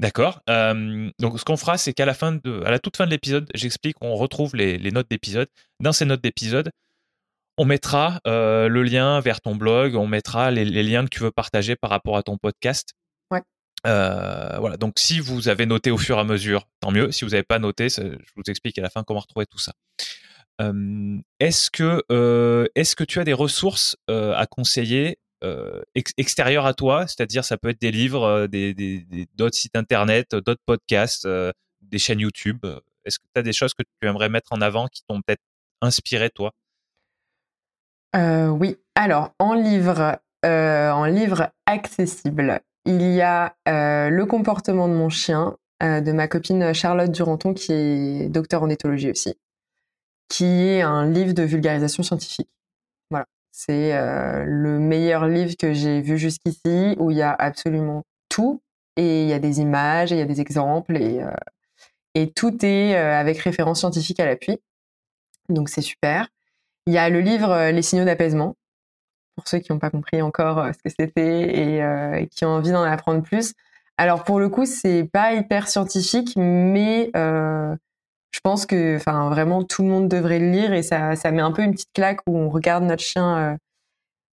D'accord. 0.00 0.40
donc, 0.48 1.38
ce 1.38 1.44
qu'on 1.44 1.56
fera, 1.56 1.78
c'est 1.78 1.92
qu'à 1.92 2.06
la 2.06 2.14
fin 2.14 2.32
de, 2.32 2.62
à 2.64 2.70
la 2.70 2.78
toute 2.78 2.96
fin 2.96 3.06
de 3.06 3.10
l'épisode, 3.10 3.48
j'explique, 3.54 3.96
on 4.00 4.16
retrouve 4.16 4.56
les, 4.56 4.76
les 4.76 4.90
notes 4.90 5.08
d'épisode. 5.08 5.48
Dans 5.78 5.92
ces 5.92 6.04
notes 6.04 6.22
d'épisode, 6.22 6.70
on 7.60 7.66
mettra 7.66 8.20
euh, 8.26 8.68
le 8.68 8.82
lien 8.82 9.20
vers 9.20 9.42
ton 9.42 9.54
blog, 9.54 9.94
on 9.94 10.06
mettra 10.06 10.50
les, 10.50 10.64
liens 10.64 11.04
que 11.04 11.10
tu 11.10 11.20
veux 11.20 11.30
partager 11.30 11.76
par 11.76 11.90
rapport 11.90 12.16
à 12.16 12.22
ton 12.22 12.38
podcast. 12.38 12.94
Ouais. 13.30 13.42
Euh, 13.86 14.56
voilà. 14.58 14.78
Donc, 14.78 14.94
si 14.98 15.20
vous 15.20 15.48
avez 15.48 15.66
noté 15.66 15.90
au 15.90 15.98
fur 15.98 16.16
et 16.16 16.20
à 16.20 16.24
mesure, 16.24 16.66
tant 16.80 16.90
mieux. 16.90 17.12
Si 17.12 17.26
vous 17.26 17.32
n'avez 17.32 17.42
pas 17.42 17.58
noté, 17.58 17.90
je 17.90 18.16
vous 18.34 18.42
explique 18.48 18.78
à 18.78 18.82
la 18.82 18.88
fin 18.88 19.04
comment 19.04 19.20
retrouver 19.20 19.44
tout 19.44 19.58
ça. 19.58 19.72
Est-ce 21.38 21.70
que, 21.70 22.04
est-ce 22.74 22.94
que 22.94 23.04
tu 23.04 23.18
as 23.18 23.24
des 23.24 23.32
ressources 23.32 23.96
à 24.08 24.46
conseiller 24.46 25.18
extérieures 26.18 26.66
à 26.66 26.74
toi? 26.74 27.06
C'est-à-dire, 27.06 27.44
ça 27.44 27.56
peut 27.56 27.70
être 27.70 27.80
des 27.80 27.90
livres, 27.90 28.46
des, 28.46 29.06
d'autres 29.34 29.56
sites 29.56 29.76
internet, 29.76 30.34
d'autres 30.34 30.62
podcasts, 30.66 31.26
des 31.80 31.98
chaînes 31.98 32.20
YouTube. 32.20 32.66
Est-ce 33.06 33.18
que 33.18 33.24
tu 33.34 33.38
as 33.38 33.42
des 33.42 33.54
choses 33.54 33.72
que 33.72 33.82
tu 33.82 34.06
aimerais 34.06 34.28
mettre 34.28 34.52
en 34.52 34.60
avant 34.60 34.86
qui 34.88 35.02
t'ont 35.08 35.22
peut-être 35.22 35.42
inspiré, 35.80 36.28
toi? 36.28 36.52
Oui, 38.14 38.76
alors 38.94 39.32
en 39.38 39.54
livre, 39.54 40.18
euh, 40.44 40.90
en 40.90 41.06
livre 41.06 41.50
accessible, 41.64 42.60
il 42.84 43.00
y 43.00 43.22
a 43.22 43.54
Le 43.66 44.24
comportement 44.24 44.88
de 44.88 44.94
mon 44.94 45.08
chien 45.08 45.56
de 45.80 46.12
ma 46.12 46.28
copine 46.28 46.74
Charlotte 46.74 47.10
Duranton, 47.10 47.54
qui 47.54 47.72
est 47.72 48.28
docteur 48.28 48.62
en 48.62 48.68
éthologie 48.68 49.10
aussi, 49.10 49.38
qui 50.30 50.46
est 50.46 50.80
un 50.80 51.06
livre 51.10 51.34
de 51.34 51.42
vulgarisation 51.42 52.02
scientifique. 52.02 52.48
Voilà, 53.10 53.26
c'est 53.52 53.92
le 54.46 54.78
meilleur 54.78 55.26
livre 55.26 55.54
que 55.58 55.74
j'ai 55.74 56.00
vu 56.00 56.16
jusqu'ici, 56.16 56.96
où 56.98 57.10
il 57.10 57.18
y 57.18 57.22
a 57.22 57.32
absolument 57.32 58.04
tout, 58.30 58.62
et 58.96 59.24
il 59.24 59.28
y 59.28 59.34
a 59.34 59.38
des 59.38 59.60
images, 59.60 60.12
et 60.12 60.14
il 60.14 60.18
y 60.18 60.22
a 60.22 60.26
des 60.26 60.40
exemples, 60.40 60.96
et, 60.96 61.20
et 62.14 62.30
tout 62.30 62.64
est 62.64 62.94
avec 62.94 63.38
référence 63.40 63.80
scientifique 63.80 64.20
à 64.20 64.24
l'appui. 64.24 64.58
Donc 65.50 65.68
c'est 65.68 65.82
super. 65.82 66.28
Il 66.86 66.94
y 66.94 66.98
a 66.98 67.08
le 67.10 67.20
livre 67.20 67.50
euh, 67.50 67.72
Les 67.72 67.82
signaux 67.82 68.04
d'apaisement, 68.04 68.56
pour 69.36 69.46
ceux 69.48 69.58
qui 69.58 69.72
n'ont 69.72 69.78
pas 69.78 69.90
compris 69.90 70.22
encore 70.22 70.58
euh, 70.58 70.72
ce 70.72 70.78
que 70.82 70.88
c'était 70.88 71.82
euh, 71.82 72.14
et, 72.14 72.26
qui 72.28 72.44
ont 72.44 72.50
envie 72.50 72.72
d'en 72.72 72.82
apprendre 72.82 73.22
plus. 73.22 73.54
Alors 73.96 74.24
pour 74.24 74.40
le 74.40 74.48
coup, 74.48 74.64
c'est 74.64 75.04
pas 75.04 75.34
hyper 75.34 75.68
scientifique, 75.68 76.32
mais 76.36 77.10
je 78.30 78.40
pense 78.42 78.66
que, 78.66 78.96
enfin, 78.96 79.28
vraiment 79.28 79.62
tout 79.64 79.82
le 79.82 79.88
monde 79.88 80.08
devrait 80.08 80.38
le 80.38 80.50
lire 80.50 80.72
et 80.72 80.82
ça, 80.82 81.16
ça 81.16 81.30
met 81.30 81.42
un 81.42 81.52
peu 81.52 81.62
une 81.62 81.72
petite 81.72 81.92
claque 81.94 82.20
où 82.26 82.36
on 82.38 82.48
regarde 82.48 82.84
notre 82.84 83.02
chien 83.02 83.56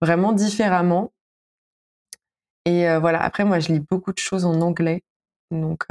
vraiment 0.01 0.31
différemment. 0.31 1.11
Et 2.65 2.85
voilà. 2.97 3.21
Après, 3.21 3.45
moi, 3.45 3.59
je 3.59 3.71
lis 3.71 3.79
beaucoup 3.79 4.11
de 4.11 4.17
choses 4.17 4.45
en 4.45 4.61
anglais, 4.61 5.03
donc. 5.51 5.85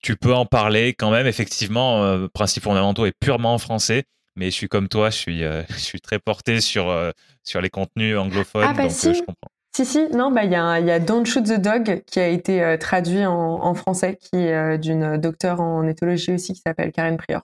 Tu 0.00 0.16
peux 0.16 0.34
en 0.34 0.46
parler 0.46 0.94
quand 0.94 1.10
même. 1.10 1.26
Effectivement, 1.26 2.28
principe 2.32 2.62
fondamentaux 2.62 3.04
est 3.04 3.14
purement 3.20 3.54
en 3.54 3.58
français 3.58 4.04
mais 4.38 4.46
je 4.46 4.54
suis 4.54 4.68
comme 4.68 4.88
toi, 4.88 5.10
je 5.10 5.16
suis, 5.16 5.44
euh, 5.44 5.62
je 5.68 5.78
suis 5.78 6.00
très 6.00 6.18
porté 6.18 6.60
sur, 6.60 6.88
euh, 6.88 7.10
sur 7.42 7.60
les 7.60 7.70
contenus 7.70 8.16
anglophones, 8.16 8.66
ah, 8.66 8.72
bah 8.72 8.84
donc 8.84 8.92
si. 8.92 9.08
Euh, 9.08 9.14
je 9.14 9.18
comprends. 9.20 9.50
Si, 9.74 9.84
si, 9.84 10.08
non, 10.08 10.32
bah, 10.32 10.44
il 10.44 10.50
y, 10.50 10.56
a, 10.56 10.80
y 10.80 10.90
a 10.90 10.98
Don't 10.98 11.24
Shoot 11.24 11.44
the 11.44 11.60
Dog 11.60 12.02
qui 12.06 12.18
a 12.18 12.28
été 12.28 12.76
traduit 12.80 13.24
en, 13.24 13.34
en, 13.34 13.74
français, 13.74 14.16
qui 14.16 14.36
est 14.36 14.78
d'une 14.78 15.18
docteure 15.18 15.60
en 15.60 15.86
éthologie 15.86 16.32
aussi 16.32 16.52
qui 16.52 16.60
s'appelle 16.60 16.90
Karen 16.90 17.16
Prior. 17.16 17.42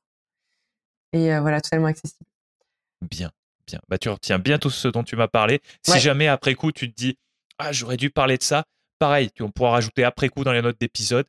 Et 1.13 1.39
voilà, 1.39 1.61
totalement 1.61 1.87
accessible. 1.87 2.27
Bien, 3.03 3.31
bien. 3.67 3.81
Bah, 3.89 3.99
tu 3.99 4.09
retiens 4.09 4.39
bien 4.39 4.59
tout 4.59 4.71
ce 4.71 4.89
dont 4.89 5.05
tu 5.05 5.17
m'as 5.17 5.29
parlé. 5.29 5.61
Si 5.83 6.01
jamais 6.01 6.27
après 6.27 6.55
coup 6.55 6.73
tu 6.73 6.91
te 6.91 6.97
dis, 6.97 7.17
ah, 7.59 7.73
j'aurais 7.73 7.97
dû 7.97 8.11
parler 8.11 8.37
de 8.37 8.43
ça, 8.43 8.65
pareil, 8.99 9.31
on 9.41 9.51
pourra 9.51 9.73
rajouter 9.73 10.05
après 10.05 10.29
coup 10.29 10.45
dans 10.45 10.53
les 10.53 10.63
notes 10.63 10.81
d'épisode. 10.81 11.27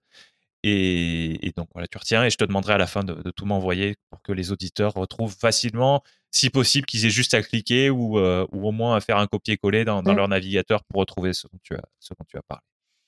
Et, 0.68 1.54
donc 1.56 1.70
voilà, 1.74 1.88
tu 1.88 1.96
retiens 2.00 2.24
et 2.24 2.32
je 2.32 2.38
te 2.38 2.44
demanderai 2.44 2.74
à 2.74 2.78
la 2.80 2.88
fin 2.88 3.04
de, 3.04 3.14
tout 3.36 3.46
m'envoyer 3.46 3.98
pour 4.10 4.24
que 4.24 4.32
les 4.32 4.52
auditeurs 4.52 4.94
retrouvent 4.94 5.36
facilement, 5.36 6.02
si 6.32 6.50
possible, 6.50 6.88
qu'ils 6.88 7.06
aient 7.06 7.12
juste 7.12 7.36
à 7.36 7.44
cliquer 7.44 7.92
ou, 7.92 8.18
euh, 8.18 8.48
ou 8.52 8.68
au 8.68 8.72
moins 8.72 8.96
à 8.96 9.00
faire 9.00 9.18
un 9.18 9.28
copier-coller 9.28 9.86
dans, 9.86 10.02
leur 10.02 10.28
navigateur 10.28 10.84
pour 10.86 11.02
retrouver 11.02 11.34
ce 11.34 11.48
dont 11.48 11.60
tu 11.62 11.76
as, 11.76 11.84
ce 12.00 12.16
dont 12.18 12.26
tu 12.28 12.36
as 12.38 12.42
parlé. 12.42 12.64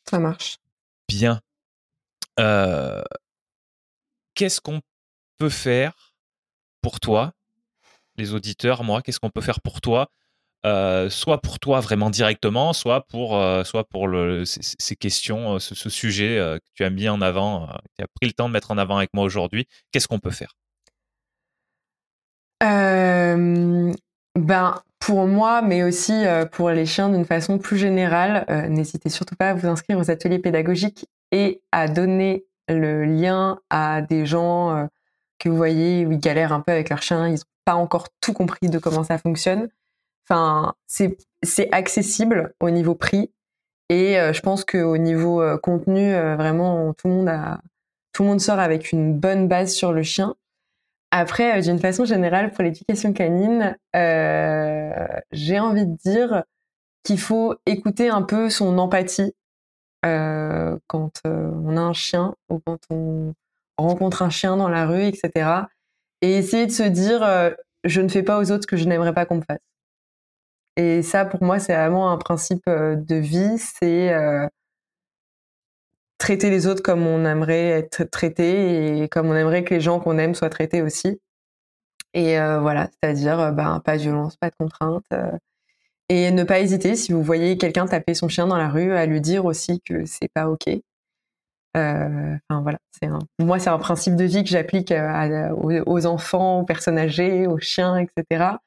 Ça 0.07 0.19
marche. 0.19 0.57
Bien. 1.07 1.41
Euh, 2.39 3.01
qu'est-ce 4.35 4.61
qu'on 4.61 4.81
peut 5.39 5.49
faire 5.49 6.13
pour 6.83 6.99
toi, 6.99 7.33
les 8.17 8.35
auditeurs, 8.35 8.83
moi, 8.83 9.01
qu'est-ce 9.01 9.19
qu'on 9.19 9.31
peut 9.31 9.41
faire 9.41 9.61
pour 9.61 9.81
toi 9.81 10.11
euh, 10.67 11.09
soit 11.09 11.41
pour 11.41 11.59
toi 11.59 11.79
vraiment 11.79 12.09
directement, 12.09 12.73
soit 12.73 13.05
pour, 13.07 13.37
euh, 13.37 13.63
soit 13.63 13.83
pour 13.83 14.09
ces, 14.45 14.95
questions, 14.95 15.55
euh, 15.55 15.59
ce, 15.59 15.89
sujet 15.89 16.37
que 16.37 16.69
tu 16.75 16.83
as 16.83 16.89
mis 16.89 17.09
en 17.09 17.21
avant, 17.21 17.67
tu 17.97 18.03
as 18.03 18.07
pris 18.07 18.27
le 18.27 18.33
temps 18.33 18.47
de 18.47 18.53
mettre 18.53 18.71
en 18.71 18.77
avant 18.77 18.97
avec 18.97 19.09
moi 19.13 19.23
aujourd'hui. 19.23 19.67
Qu'est-ce 19.91 20.07
qu'on 20.07 20.19
peut 20.19 20.31
faire? 20.31 20.53
Ben, 24.35 24.81
Pour 24.99 25.27
moi, 25.27 25.61
mais 25.61 25.83
aussi 25.83 26.23
pour 26.51 26.69
les 26.69 26.85
chiens 26.85 27.09
d'une 27.09 27.25
façon 27.25 27.57
plus 27.57 27.77
générale, 27.77 28.45
n'hésitez 28.69 29.09
surtout 29.09 29.35
pas 29.35 29.51
à 29.51 29.53
vous 29.53 29.67
inscrire 29.67 29.97
aux 29.97 30.11
ateliers 30.11 30.39
pédagogiques 30.39 31.05
et 31.31 31.61
à 31.71 31.87
donner 31.87 32.45
le 32.67 33.05
lien 33.05 33.59
à 33.69 34.01
des 34.01 34.25
gens 34.25 34.87
que 35.39 35.49
vous 35.49 35.57
voyez 35.57 36.05
où 36.05 36.11
ils 36.11 36.19
galèrent 36.19 36.53
un 36.53 36.61
peu 36.61 36.71
avec 36.71 36.89
leur 36.89 37.01
chien, 37.01 37.27
ils 37.27 37.33
n'ont 37.33 37.39
pas 37.65 37.75
encore 37.75 38.07
tout 38.21 38.33
compris 38.33 38.69
de 38.69 38.79
comment 38.79 39.03
ça 39.03 39.17
fonctionne. 39.17 39.69
Enfin, 40.29 40.73
c'est 40.87 41.73
accessible 41.73 42.53
au 42.59 42.69
niveau 42.69 42.95
prix 42.95 43.31
et 43.89 44.19
euh, 44.19 44.33
je 44.33 44.41
pense 44.41 44.65
qu'au 44.65 44.97
niveau 44.97 45.41
euh, 45.41 45.57
contenu, 45.57 46.13
euh, 46.13 46.35
vraiment 46.35 46.93
tout 46.93 47.07
le 47.07 47.13
monde 47.13 47.31
tout 48.13 48.23
le 48.23 48.29
monde 48.29 48.41
sort 48.41 48.59
avec 48.59 48.91
une 48.91 49.17
bonne 49.17 49.47
base 49.47 49.73
sur 49.73 49.93
le 49.93 50.03
chien. 50.03 50.35
Après, 51.11 51.61
d'une 51.61 51.79
façon 51.79 52.03
générale, 52.03 52.51
pour 52.51 52.63
l'éducation 52.63 53.13
canine, 53.13 53.77
j'ai 53.93 55.59
envie 55.59 55.85
de 55.85 55.95
dire 56.03 56.43
qu'il 57.03 57.19
faut 57.19 57.55
écouter 57.65 58.09
un 58.09 58.23
peu 58.23 58.49
son 58.49 58.77
empathie 58.79 59.33
quand 60.03 61.11
on 61.25 61.77
a 61.77 61.81
un 61.81 61.93
chien 61.93 62.35
ou 62.49 62.59
quand 62.59 62.79
on 62.89 63.33
rencontre 63.77 64.23
un 64.23 64.29
chien 64.31 64.57
dans 64.57 64.69
la 64.69 64.87
rue, 64.87 65.05
etc. 65.05 65.51
Et 66.21 66.37
essayer 66.37 66.65
de 66.65 66.71
se 66.71 66.83
dire, 66.83 67.21
je 67.83 68.01
ne 68.01 68.09
fais 68.09 68.23
pas 68.23 68.39
aux 68.39 68.51
autres 68.51 68.63
ce 68.63 68.67
que 68.67 68.77
je 68.77 68.85
n'aimerais 68.85 69.13
pas 69.13 69.25
qu'on 69.25 69.37
me 69.37 69.43
fasse. 69.43 69.59
Et 70.77 71.01
ça, 71.01 71.25
pour 71.25 71.43
moi, 71.43 71.59
c'est 71.59 71.75
vraiment 71.75 72.11
un 72.11 72.17
principe 72.17 72.63
euh, 72.69 72.95
de 72.95 73.15
vie, 73.15 73.57
c'est 73.57 74.13
euh, 74.13 74.47
traiter 76.19 76.51
les 76.51 76.67
autres 76.67 76.83
comme 76.83 77.07
on 77.07 77.25
aimerait 77.25 77.69
être 77.69 78.03
traité 78.03 79.01
et 79.01 79.09
comme 79.09 79.27
on 79.27 79.35
aimerait 79.35 79.63
que 79.63 79.73
les 79.73 79.81
gens 79.81 79.99
qu'on 79.99 80.19
aime 80.19 80.35
soient 80.35 80.51
traités 80.51 80.83
aussi. 80.83 81.19
Et 82.13 82.39
euh, 82.39 82.59
voilà, 82.59 82.89
c'est-à-dire 82.93 83.53
ben, 83.53 83.79
pas 83.83 83.97
de 83.97 84.03
violence, 84.03 84.37
pas 84.37 84.49
de 84.51 84.55
contrainte. 84.55 85.05
Et 86.09 86.31
ne 86.31 86.43
pas 86.43 86.59
hésiter, 86.59 86.95
si 86.95 87.11
vous 87.11 87.23
voyez 87.23 87.57
quelqu'un 87.57 87.87
taper 87.87 88.13
son 88.13 88.29
chien 88.29 88.47
dans 88.47 88.57
la 88.57 88.69
rue, 88.69 88.93
à 88.93 89.05
lui 89.05 89.21
dire 89.21 89.45
aussi 89.45 89.81
que 89.81 90.05
c'est 90.05 90.29
pas 90.33 90.49
OK. 90.49 90.67
Enfin 91.75 92.61
voilà, 92.61 92.79
pour 93.37 93.45
moi 93.45 93.59
c'est 93.59 93.69
un 93.69 93.77
principe 93.77 94.15
de 94.15 94.23
vie 94.23 94.43
que 94.43 94.49
j'applique 94.49 94.91
aux, 94.91 96.05
enfants, 96.07 96.61
aux 96.61 96.65
personnes 96.65 96.97
âgées, 96.97 97.45
aux 97.45 97.59
chiens, 97.59 97.97
etc. 97.97 98.57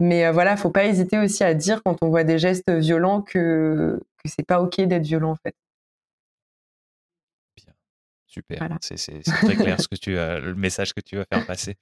Mais 0.00 0.26
euh, 0.26 0.32
voilà, 0.32 0.56
faut 0.56 0.70
pas 0.70 0.86
hésiter 0.86 1.18
aussi 1.18 1.44
à 1.44 1.54
dire 1.54 1.82
quand 1.82 1.96
on 2.02 2.08
voit 2.08 2.24
des 2.24 2.38
gestes 2.38 2.70
violents 2.70 3.22
que 3.22 4.00
que 4.22 4.28
c'est 4.28 4.46
pas 4.46 4.60
ok 4.60 4.80
d'être 4.82 5.04
violent 5.04 5.32
en 5.32 5.36
fait. 5.36 5.54
Bien, 7.56 7.72
super. 8.26 8.78
C'est 8.80 9.22
très 9.22 9.56
clair 9.56 9.80
ce 9.80 9.88
que 9.88 9.96
tu 9.96 10.12
le 10.12 10.54
message 10.54 10.92
que 10.92 11.00
tu 11.00 11.16
vas 11.16 11.24
faire 11.32 11.46
passer. 11.46 11.76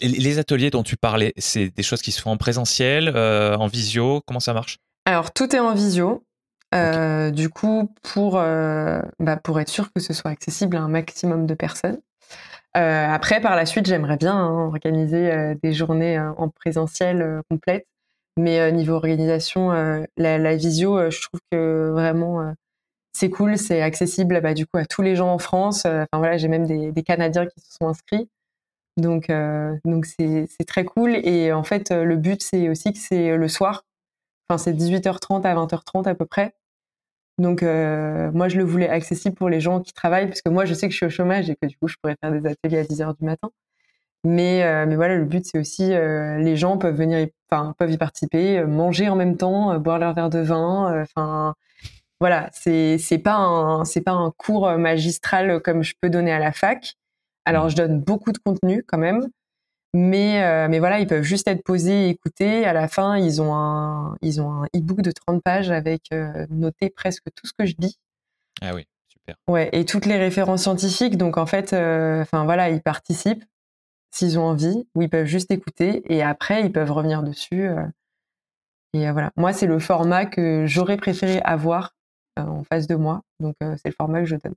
les 0.00 0.38
ateliers 0.38 0.70
dont 0.70 0.82
tu 0.82 0.96
parlais, 0.96 1.32
c'est 1.36 1.68
des 1.70 1.82
choses 1.82 2.02
qui 2.02 2.12
se 2.12 2.20
font 2.20 2.30
en 2.30 2.36
présentiel, 2.36 3.08
en 3.16 3.66
visio, 3.66 4.22
comment 4.26 4.40
ça 4.40 4.54
marche? 4.54 4.78
Alors 5.06 5.32
tout 5.32 5.54
est 5.54 5.60
en 5.60 5.74
visio. 5.74 6.24
Euh, 6.74 7.30
du 7.30 7.48
coup, 7.48 7.92
pour, 8.02 8.38
euh, 8.38 9.00
bah, 9.18 9.36
pour 9.36 9.58
être 9.60 9.68
sûr 9.68 9.92
que 9.92 10.00
ce 10.00 10.12
soit 10.12 10.30
accessible 10.30 10.76
à 10.76 10.82
un 10.82 10.88
maximum 10.88 11.46
de 11.46 11.54
personnes. 11.54 12.00
Euh, 12.76 13.08
après, 13.08 13.40
par 13.40 13.56
la 13.56 13.66
suite, 13.66 13.86
j'aimerais 13.86 14.16
bien 14.16 14.34
hein, 14.34 14.66
organiser 14.66 15.54
des 15.62 15.72
journées 15.72 16.18
en 16.18 16.48
présentiel 16.48 17.42
complètes. 17.50 17.86
Mais 18.36 18.70
niveau 18.72 18.94
organisation, 18.94 19.70
la, 20.16 20.38
la, 20.38 20.56
visio, 20.56 21.10
je 21.10 21.20
trouve 21.20 21.40
que 21.50 21.90
vraiment 21.92 22.54
c'est 23.12 23.28
cool, 23.28 23.58
c'est 23.58 23.82
accessible 23.82 24.40
bah, 24.40 24.54
du 24.54 24.66
coup 24.66 24.78
à 24.78 24.86
tous 24.86 25.02
les 25.02 25.16
gens 25.16 25.32
en 25.32 25.38
France. 25.38 25.84
Enfin 25.84 26.06
voilà, 26.14 26.38
j'ai 26.38 26.48
même 26.48 26.66
des, 26.66 26.92
des, 26.92 27.02
Canadiens 27.02 27.46
qui 27.46 27.60
se 27.60 27.76
sont 27.78 27.88
inscrits. 27.88 28.30
Donc 28.96 29.30
donc 29.84 30.06
c'est 30.06 30.46
très 30.66 30.84
cool. 30.84 31.16
Et 31.16 31.52
en 31.52 31.64
fait, 31.64 31.90
le 31.90 32.16
but 32.16 32.42
c'est 32.42 32.68
aussi 32.68 32.92
que 32.92 32.98
c'est 32.98 33.36
le 33.36 33.48
soir. 33.48 33.84
Enfin 34.48 34.58
c'est 34.58 34.72
18h30 34.72 35.42
à 35.42 35.54
20h30 35.54 36.08
à 36.08 36.14
peu 36.14 36.24
près. 36.24 36.54
Donc, 37.40 37.62
euh, 37.62 38.30
moi, 38.32 38.48
je 38.48 38.58
le 38.58 38.64
voulais 38.64 38.88
accessible 38.88 39.34
pour 39.34 39.48
les 39.48 39.60
gens 39.60 39.80
qui 39.80 39.94
travaillent, 39.94 40.26
parce 40.28 40.42
que 40.42 40.50
moi, 40.50 40.66
je 40.66 40.74
sais 40.74 40.88
que 40.88 40.92
je 40.92 40.98
suis 40.98 41.06
au 41.06 41.10
chômage 41.10 41.48
et 41.48 41.56
que 41.56 41.66
du 41.66 41.76
coup, 41.78 41.88
je 41.88 41.96
pourrais 42.00 42.16
faire 42.20 42.32
des 42.32 42.46
ateliers 42.46 42.78
à 42.80 42.84
10 42.84 43.00
heures 43.00 43.14
du 43.14 43.24
matin. 43.24 43.50
Mais, 44.24 44.62
euh, 44.64 44.84
mais 44.86 44.96
voilà, 44.96 45.16
le 45.16 45.24
but, 45.24 45.46
c'est 45.46 45.58
aussi, 45.58 45.94
euh, 45.94 46.38
les 46.38 46.56
gens 46.56 46.76
peuvent 46.76 46.96
venir, 46.96 47.26
peuvent 47.78 47.90
y 47.90 47.96
participer, 47.96 48.62
manger 48.64 49.08
en 49.08 49.16
même 49.16 49.38
temps, 49.38 49.78
boire 49.78 49.98
leur 49.98 50.14
verre 50.14 50.28
de 50.30 50.40
vin. 50.40 51.02
Enfin, 51.02 51.54
voilà, 52.20 52.50
c'est 52.52 52.98
pas 53.24 53.36
un 53.36 53.84
c'est 53.86 54.02
pas 54.02 54.12
un 54.12 54.30
cours 54.36 54.70
magistral 54.78 55.60
comme 55.62 55.82
je 55.82 55.94
peux 56.00 56.10
donner 56.10 56.32
à 56.32 56.38
la 56.38 56.52
fac. 56.52 56.96
Alors, 57.46 57.70
je 57.70 57.76
donne 57.76 58.00
beaucoup 58.00 58.32
de 58.32 58.38
contenu 58.38 58.84
quand 58.86 58.98
même, 58.98 59.26
mais, 59.92 60.42
euh, 60.44 60.68
mais 60.68 60.78
voilà, 60.78 61.00
ils 61.00 61.06
peuvent 61.06 61.22
juste 61.24 61.48
être 61.48 61.64
posés 61.64 62.06
et 62.06 62.08
écouter. 62.10 62.64
À 62.64 62.72
la 62.72 62.86
fin, 62.86 63.16
ils 63.16 63.42
ont 63.42 63.54
un, 63.54 64.16
ils 64.22 64.40
ont 64.40 64.62
un 64.62 64.66
e-book 64.76 65.02
de 65.02 65.10
30 65.10 65.42
pages 65.42 65.70
avec 65.70 66.12
euh, 66.12 66.46
noté 66.50 66.90
presque 66.90 67.24
tout 67.34 67.46
ce 67.46 67.52
que 67.52 67.66
je 67.66 67.74
dis. 67.76 67.98
Ah 68.60 68.74
oui, 68.74 68.86
super. 69.08 69.34
Ouais, 69.48 69.68
et 69.72 69.84
toutes 69.84 70.06
les 70.06 70.16
références 70.16 70.62
scientifiques. 70.62 71.16
Donc 71.16 71.38
en 71.38 71.46
fait, 71.46 71.72
euh, 71.72 72.22
enfin 72.22 72.44
voilà, 72.44 72.70
ils 72.70 72.82
participent 72.82 73.44
s'ils 74.12 74.38
ont 74.38 74.44
envie, 74.44 74.86
ou 74.94 75.02
ils 75.02 75.10
peuvent 75.10 75.26
juste 75.26 75.50
écouter 75.50 76.02
et 76.12 76.22
après 76.22 76.62
ils 76.64 76.72
peuvent 76.72 76.90
revenir 76.90 77.22
dessus. 77.22 77.68
et 78.92 79.08
voilà, 79.12 79.30
moi 79.36 79.52
c'est 79.52 79.66
le 79.66 79.78
format 79.78 80.26
que 80.26 80.64
j'aurais 80.66 80.96
préféré 80.96 81.40
avoir 81.42 81.94
en 82.36 82.64
face 82.64 82.88
de 82.88 82.96
moi. 82.96 83.22
Donc 83.38 83.54
c'est 83.60 83.86
le 83.86 83.94
format 83.96 84.20
que 84.20 84.26
je 84.26 84.34
donne. 84.34 84.54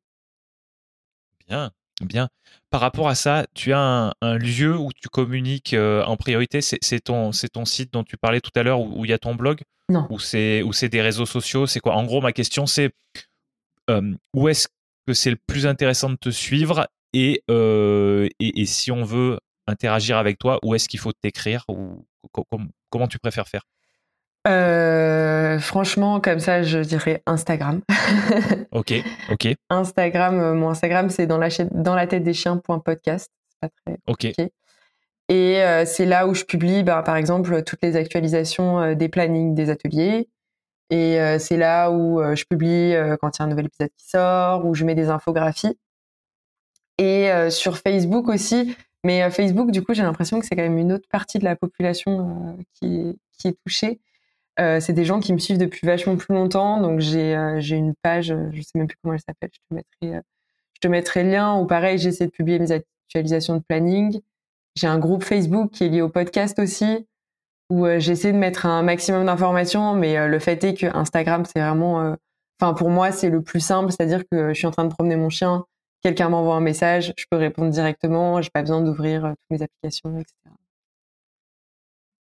Bien. 1.48 1.72
Bien. 2.02 2.30
Par 2.70 2.82
rapport 2.82 3.08
à 3.08 3.16
ça, 3.16 3.46
tu 3.54 3.72
as 3.74 4.14
un, 4.22 4.38
lieu 4.38 4.78
où 4.78 4.90
tu 4.94 5.10
communiques 5.10 5.74
euh, 5.74 6.04
en 6.06 6.18
priorité. 6.18 6.62
C'est 6.62 7.00
ton, 7.00 7.32
ton 7.54 7.66
site 7.66 7.94
dont 7.94 8.04
tu 8.04 8.18
parlais 8.18 8.42
tout 8.42 8.52
à 8.56 8.64
l'heure 8.64 8.82
où 8.82 9.06
il 9.06 9.12
y 9.12 9.14
a 9.14 9.20
ton 9.20 9.36
blog? 9.36 9.62
Non. 9.90 10.08
Ou 10.10 10.20
c'est 10.20 10.90
des 10.90 11.02
réseaux 11.02 11.26
sociaux? 11.26 11.68
C'est 11.68 11.80
quoi? 11.80 11.94
En 11.94 12.04
gros, 12.06 12.22
ma 12.22 12.34
question, 12.34 12.66
c'est 12.66 12.92
euh, 13.90 14.14
où 14.34 14.48
est-ce 14.48 14.68
que 15.06 15.14
c'est 15.14 15.30
le 15.30 15.38
plus 15.48 15.68
intéressant 15.68 16.10
de 16.10 16.16
te 16.16 16.30
suivre? 16.30 16.88
Et, 17.14 17.44
euh, 17.52 18.28
et, 18.40 18.66
si 18.66 18.92
on 18.92 19.04
veut 19.04 19.40
interagir 19.68 20.18
avec 20.18 20.40
toi, 20.40 20.60
où 20.64 20.74
est-ce 20.74 20.90
qu'il 20.90 21.00
faut 21.00 21.12
t'écrire? 21.12 21.64
Ou 21.68 22.08
comment 22.90 23.08
tu 23.08 23.20
préfères 23.20 23.48
faire? 23.48 23.64
Euh, 24.46 25.58
franchement, 25.60 26.20
comme 26.20 26.40
ça, 26.40 26.64
je 26.64 26.80
dirais 26.80 27.24
Instagram. 27.26 27.82
ok, 28.72 28.94
ok. 29.32 29.48
Instagram, 29.70 30.40
euh, 30.40 30.54
mon 30.54 30.70
Instagram, 30.70 31.10
c'est 31.10 31.28
dans 31.28 31.38
la, 31.38 31.48
dans 31.72 31.96
la 31.96 32.08
tête 32.08 32.24
des 32.24 32.34
chiens.podcast. 32.34 33.32
C'est 33.50 33.60
pas 33.62 33.70
très 33.86 33.98
Ok. 34.08 34.26
Et 35.30 35.64
euh, 35.64 35.86
c'est 35.86 36.06
là 36.06 36.28
où 36.28 36.34
je 36.34 36.44
publie, 36.44 36.84
bah, 36.84 37.02
par 37.04 37.16
exemple, 37.16 37.64
toutes 37.64 37.82
les 37.82 37.96
actualisations 37.96 38.94
des 38.96 39.08
plannings 39.08 39.56
des 39.56 39.70
ateliers. 39.70 40.28
Et 40.90 41.18
c'est 41.40 41.58
là 41.58 41.90
où 41.90 42.22
je 42.36 42.44
publie 42.44 42.94
quand 43.20 43.38
il 43.38 43.42
y 43.42 43.42
a 43.42 43.46
un 43.46 43.50
nouvel 43.50 43.66
épisode 43.66 43.90
qui 43.98 44.08
sort, 44.08 44.64
où 44.66 44.76
je 44.76 44.84
mets 44.86 44.94
des 44.94 45.10
infographies. 45.10 45.76
Et 47.00 47.32
sur 47.50 47.78
Facebook 47.78 48.28
aussi. 48.28 48.76
Mais 49.04 49.28
Facebook, 49.32 49.72
du 49.72 49.82
coup, 49.82 49.96
j'ai 49.96 50.04
l'impression 50.04 50.40
que 50.40 50.46
c'est 50.46 50.56
quand 50.56 50.62
même 50.62 50.78
une 50.78 50.92
autre 50.92 51.08
partie 51.10 51.40
de 51.40 51.46
la 51.46 51.56
population 51.56 52.58
qui, 52.74 53.18
qui 53.40 53.48
est 53.48 53.58
touchée. 53.66 54.00
Euh, 54.60 54.80
c'est 54.80 54.94
des 54.94 55.06
gens 55.06 55.20
qui 55.20 55.34
me 55.34 55.40
suivent 55.40 55.58
depuis 55.58 55.86
vachement 55.88 56.16
plus 56.16 56.34
longtemps, 56.34 56.80
donc 56.80 57.00
j'ai 57.00 57.36
euh, 57.36 57.60
une 57.60 57.96
page, 58.04 58.32
euh, 58.32 58.50
je 58.52 58.62
sais 58.62 58.72
même 58.76 58.88
plus 58.88 58.98
comment 59.02 59.16
elle 59.16 59.20
s'appelle, 59.20 59.50
je 59.52 59.60
te 59.70 59.74
mettrai 59.74 60.22
je 60.74 60.80
te 60.80 60.88
mettrai 60.88 61.24
le 61.24 61.32
lien. 61.32 61.56
Ou 61.60 61.66
pareil, 61.66 61.98
j'essaie 61.98 62.26
de 62.26 62.32
publier 62.32 62.60
mes 62.60 62.72
actualisations 62.72 63.56
de 63.56 63.64
planning. 63.68 64.20
J'ai 64.76 64.88
un 64.88 65.00
groupe 65.00 65.24
Facebook 65.24 65.72
qui 65.72 65.86
est 65.86 65.90
lié 65.90 66.02
au 66.02 66.10
podcast 66.10 66.60
aussi, 66.60 67.08
où 67.70 67.88
j'essaie 68.00 68.34
de 68.34 68.38
mettre 68.38 68.66
un 68.66 68.84
maximum 68.84 69.26
d'informations, 69.26 69.94
mais 69.96 70.28
le 70.28 70.40
fait 70.40 70.64
est 70.64 70.74
que 70.74 70.88
Instagram 70.88 71.46
c'est 71.46 71.62
vraiment, 71.62 72.16
enfin 72.60 72.74
pour 72.74 72.90
moi 72.90 73.12
c'est 73.12 73.30
le 73.30 73.42
plus 73.42 73.62
simple, 73.62 73.92
c'est-à-dire 73.92 74.24
que 74.30 74.50
je 74.50 74.54
suis 74.58 74.68
en 74.68 74.72
train 74.72 74.84
de 74.84 74.90
promener 74.90 75.16
mon 75.16 75.30
chien, 75.30 75.64
quelqu'un 76.02 76.30
m'envoie 76.30 76.56
un 76.56 76.60
message, 76.60 77.14
je 77.18 77.26
peux 77.32 77.38
répondre 77.38 77.70
directement, 77.70 78.42
j'ai 78.42 78.50
pas 78.50 78.62
besoin 78.62 78.82
d'ouvrir 78.82 79.22
toutes 79.22 79.60
mes 79.60 79.64
applications, 79.64 80.20
etc. 80.20 80.34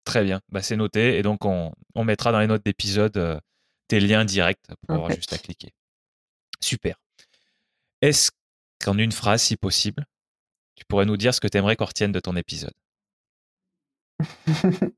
Très 0.03 0.23
bien, 0.23 0.39
bah, 0.51 0.61
c'est 0.61 0.75
noté. 0.75 1.17
Et 1.17 1.23
donc, 1.23 1.45
on, 1.45 1.71
mettra 2.03 2.31
dans 2.31 2.39
les 2.39 2.47
notes 2.47 2.65
d'épisode 2.65 3.17
euh, 3.17 3.39
tes 3.87 3.99
liens 3.99 4.25
directs 4.25 4.59
pour 4.87 4.95
avoir 4.95 5.11
juste 5.11 5.33
à 5.33 5.37
cliquer. 5.37 5.73
Super. 6.59 6.97
Est-ce 8.01 8.31
qu'en 8.83 8.97
une 8.97 9.11
phrase, 9.11 9.43
si 9.43 9.57
possible, 9.57 10.05
tu 10.75 10.83
pourrais 10.85 11.05
nous 11.05 11.17
dire 11.17 11.33
ce 11.33 11.39
que 11.39 11.47
tu 11.47 11.57
aimerais 11.57 11.75
qu'on 11.75 11.85
retienne 11.85 12.11
de 12.11 12.19
ton 12.19 12.35
épisode? 12.35 12.73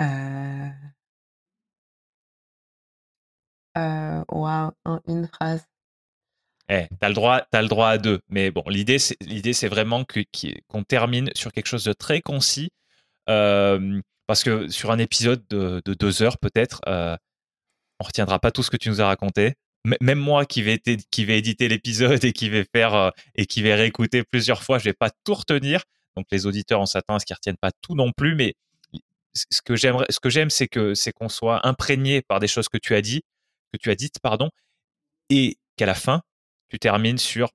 Euh... 0.00 0.70
Euh, 3.76 4.24
wow, 4.30 4.72
en 4.84 5.00
une 5.06 5.26
phrase. 5.28 5.66
Eh, 6.68 6.86
t'as 7.00 7.08
le 7.08 7.14
droit, 7.14 7.42
as 7.52 7.62
le 7.62 7.68
droit 7.68 7.88
à 7.88 7.98
deux. 7.98 8.20
Mais 8.28 8.50
bon, 8.50 8.62
l'idée, 8.68 8.98
c'est, 8.98 9.16
l'idée, 9.20 9.52
c'est 9.52 9.68
vraiment 9.68 10.04
qu'on 10.04 10.84
termine 10.84 11.30
sur 11.34 11.52
quelque 11.52 11.66
chose 11.66 11.84
de 11.84 11.92
très 11.92 12.20
concis 12.20 12.70
euh, 13.28 14.00
parce 14.30 14.44
que 14.44 14.68
sur 14.68 14.92
un 14.92 14.98
épisode 14.98 15.44
de, 15.50 15.82
deux 15.84 16.22
heures, 16.22 16.38
peut-être, 16.38 16.80
euh, 16.86 17.16
on 17.98 18.04
retiendra 18.04 18.38
pas 18.38 18.52
tout 18.52 18.62
ce 18.62 18.70
que 18.70 18.76
tu 18.76 18.88
nous 18.88 19.00
as 19.00 19.06
raconté. 19.06 19.54
même 19.84 20.20
moi 20.20 20.46
qui 20.46 20.62
vais, 20.62 20.80
éditer 21.16 21.66
l'épisode 21.66 22.24
et 22.24 22.32
qui 22.32 22.48
vais 22.48 22.64
faire 22.72 22.94
euh, 22.94 23.10
et 23.34 23.46
qui 23.46 23.60
vais 23.60 23.74
réécouter 23.74 24.22
plusieurs 24.22 24.62
fois, 24.62 24.78
je 24.78 24.84
vais 24.84 24.92
pas 24.92 25.10
tout 25.24 25.34
retenir. 25.34 25.82
Donc 26.16 26.26
les 26.30 26.46
auditeurs, 26.46 26.80
on 26.80 26.86
s'attend 26.86 27.16
à 27.16 27.18
ce 27.18 27.26
qu'ils 27.26 27.34
retiennent 27.34 27.56
pas 27.60 27.72
tout 27.82 27.96
non 27.96 28.12
plus, 28.12 28.36
mais 28.36 28.54
ce 29.34 29.62
que 29.62 29.74
j'aimerais, 29.74 30.06
ce 30.10 30.20
que 30.20 30.30
j'aime, 30.30 30.48
c'est 30.48 30.68
c'est 30.94 31.12
qu'on 31.12 31.28
soit 31.28 31.66
imprégné 31.66 32.22
par 32.22 32.38
des 32.38 32.46
choses 32.46 32.68
que 32.68 32.78
tu 32.78 32.94
as 32.94 33.02
dit, 33.02 33.22
que 33.72 33.78
tu 33.78 33.90
as 33.90 33.96
dites, 33.96 34.20
pardon, 34.20 34.50
et 35.28 35.58
qu'à 35.74 35.86
la 35.86 35.96
fin, 35.96 36.22
tu 36.68 36.78
termines 36.78 37.18
sur 37.18 37.50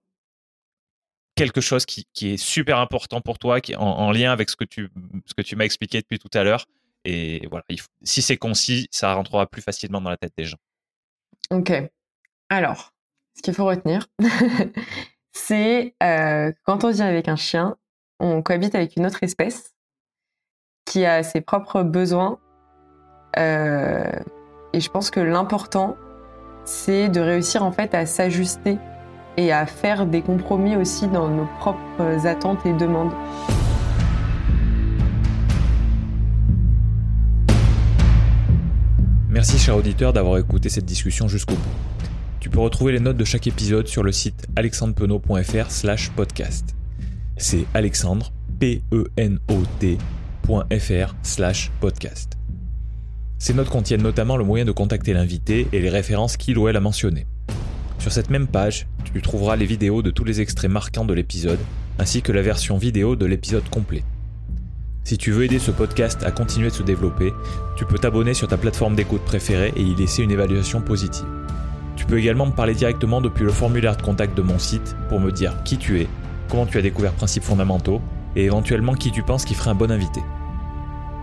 quelque 1.36 1.62
chose 1.62 1.86
qui, 1.86 2.08
est 2.22 2.38
super 2.38 2.80
important 2.80 3.22
pour 3.22 3.38
toi, 3.38 3.62
qui 3.62 3.74
est 3.74 3.78
en, 3.78 4.12
lien 4.12 4.32
avec 4.32 4.50
ce 4.50 4.56
que 4.56 4.64
tu, 4.64 4.90
ce 5.26 5.34
que 5.34 5.42
tu 5.42 5.56
m'as 5.56 5.66
expliqué 5.66 6.00
depuis 6.00 6.20
tout 6.20 6.30
à 6.34 6.44
l'heure. 6.44 6.66
Et 7.04 7.46
voilà, 7.52 7.64
si 8.02 8.22
c'est 8.22 8.38
concis, 8.38 8.88
ça 8.92 9.14
rentrera 9.14 9.46
plus 9.46 9.62
facilement 9.62 10.02
dans 10.02 10.10
la 10.10 10.18
tête 10.18 10.34
des 10.38 10.46
gens. 10.46 10.58
Ok. 11.52 11.72
Alors, 12.50 12.94
ce 13.36 13.42
qu'il 13.42 13.54
faut 13.54 13.66
retenir, 13.66 14.08
c'est 15.34 15.96
euh, 16.02 16.52
quand 16.64 16.84
on 16.84 16.92
vit 16.92 17.02
avec 17.02 17.28
un 17.28 17.36
chien, 17.36 17.78
on 18.20 18.42
cohabite 18.42 18.74
avec 18.74 18.96
une 18.96 19.06
autre 19.06 19.22
espèce 19.24 19.76
qui 20.86 21.06
a 21.06 21.22
ses 21.22 21.42
propres 21.42 21.84
besoins. 21.84 22.40
Euh, 23.38 24.10
et 24.74 24.80
je 24.80 24.90
pense 24.90 25.12
que 25.12 25.20
l'important, 25.20 25.98
c'est 26.64 27.10
de 27.10 27.20
réussir 27.20 27.64
en 27.64 27.72
fait 27.72 27.94
à 27.94 28.06
s'ajuster 28.06 28.78
et 29.38 29.52
à 29.52 29.66
faire 29.66 30.06
des 30.06 30.22
compromis 30.22 30.76
aussi 30.76 31.08
dans 31.08 31.28
nos 31.28 31.48
propres 31.60 32.26
attentes 32.26 32.66
et 32.66 32.74
demandes. 32.74 33.12
Merci 39.30 39.60
cher 39.60 39.76
auditeur 39.76 40.14
d'avoir 40.14 40.38
écouté 40.38 40.70
cette 40.70 40.86
discussion 40.86 41.28
jusqu'au 41.28 41.56
bout. 41.56 42.06
Tu 42.40 42.50
peux 42.50 42.60
retrouver 42.60 42.94
les 42.94 43.00
notes 43.00 43.18
de 43.18 43.26
chaque 43.26 43.48
épisode 43.48 43.88
sur 43.88 44.02
le 44.02 44.12
site 44.12 44.48
alexandrepenot.fr 44.56 45.70
slash 45.70 46.12
podcast. 46.12 46.76
C'est 47.36 47.66
Alexandre, 47.74 48.32
P-E-N-O-T, 48.60 49.98
slash 51.24 51.72
podcast. 51.82 52.38
Ces 53.38 53.54
notes 53.54 53.70
contiennent 53.70 54.04
notamment 54.04 54.38
le 54.38 54.46
moyen 54.46 54.64
de 54.64 54.72
contacter 54.72 55.14
l'invité 55.14 55.68
et 55.74 55.80
les 55.80 55.90
références 55.90 56.38
qu'il 56.38 56.58
ou 56.58 56.68
elle 56.70 56.78
a 56.78 56.80
mentionnées. 56.80 57.28
Sur 58.06 58.12
cette 58.12 58.30
même 58.30 58.46
page, 58.46 58.86
tu 59.04 59.20
trouveras 59.20 59.56
les 59.56 59.66
vidéos 59.66 60.04
de 60.04 60.12
tous 60.12 60.24
les 60.24 60.40
extraits 60.40 60.70
marquants 60.70 61.06
de 61.06 61.14
l'épisode, 61.16 61.58
ainsi 61.98 62.22
que 62.22 62.32
la 62.32 62.44
version 62.44 62.78
vidéo 62.78 63.16
de 63.16 63.26
l'épisode 63.26 63.68
complet. 63.68 64.04
Si 65.04 65.18
tu 65.18 65.32
veux 65.32 65.44
aider 65.44 65.58
ce 65.58 65.72
podcast 65.72 66.22
à 66.24 66.30
continuer 66.30 66.70
de 66.70 66.74
se 66.76 66.84
développer, 66.84 67.34
tu 67.76 67.84
peux 67.84 67.98
t'abonner 67.98 68.36
sur 68.36 68.48
ta 68.48 68.58
plateforme 68.58 68.94
d'écoute 68.94 69.26
préférée 69.26 69.74
et 69.76 69.82
y 69.82 69.96
laisser 69.96 70.22
une 70.22 70.30
évaluation 70.30 70.82
positive. 70.82 71.26
Tu 71.96 72.06
peux 72.06 72.20
également 72.20 72.46
me 72.46 72.52
parler 72.52 72.76
directement 72.76 73.22
depuis 73.22 73.44
le 73.44 73.52
formulaire 73.52 73.98
de 73.98 74.04
contact 74.04 74.38
de 74.38 74.44
mon 74.44 74.60
site 74.60 74.96
pour 75.10 75.20
me 75.20 75.32
dire 75.32 75.64
qui 75.64 75.80
tu 75.80 76.00
es, 76.00 76.08
comment 76.48 76.68
tu 76.68 76.78
as 76.78 76.84
découvert 76.84 77.14
Principes 77.14 77.42
fondamentaux 77.42 78.02
et 78.36 78.46
éventuellement 78.46 78.94
qui 78.94 79.10
tu 79.12 79.24
penses 79.24 79.46
qui 79.46 79.56
ferait 79.56 79.72
un 79.72 79.76
bon 79.76 79.90
invité. 79.90 80.22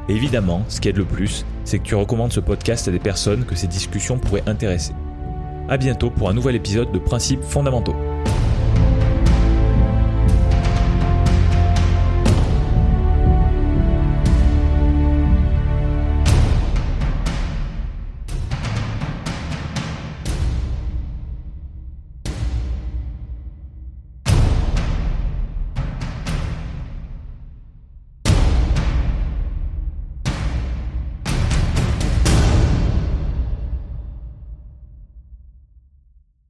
évidemment, 0.09 0.65
ce 0.67 0.81
qui 0.81 0.89
aide 0.89 0.99
le 0.99 1.05
plus, 1.05 1.47
c'est 1.65 1.79
que 1.79 1.85
tu 1.85 1.95
recommandes 1.95 2.33
ce 2.33 2.41
podcast 2.41 2.89
à 2.89 2.91
des 2.91 2.99
personnes 2.99 3.45
que 3.45 3.55
ces 3.55 3.69
discussions 3.69 4.19
pourraient 4.19 4.43
intéresser. 4.49 4.95
A 5.69 5.77
bientôt 5.77 6.11
pour 6.11 6.29
un 6.29 6.35
nouvel 6.35 6.57
épisode 6.57 6.93
de 6.93 6.99
Principes 6.99 7.43
fondamentaux. 7.43 7.95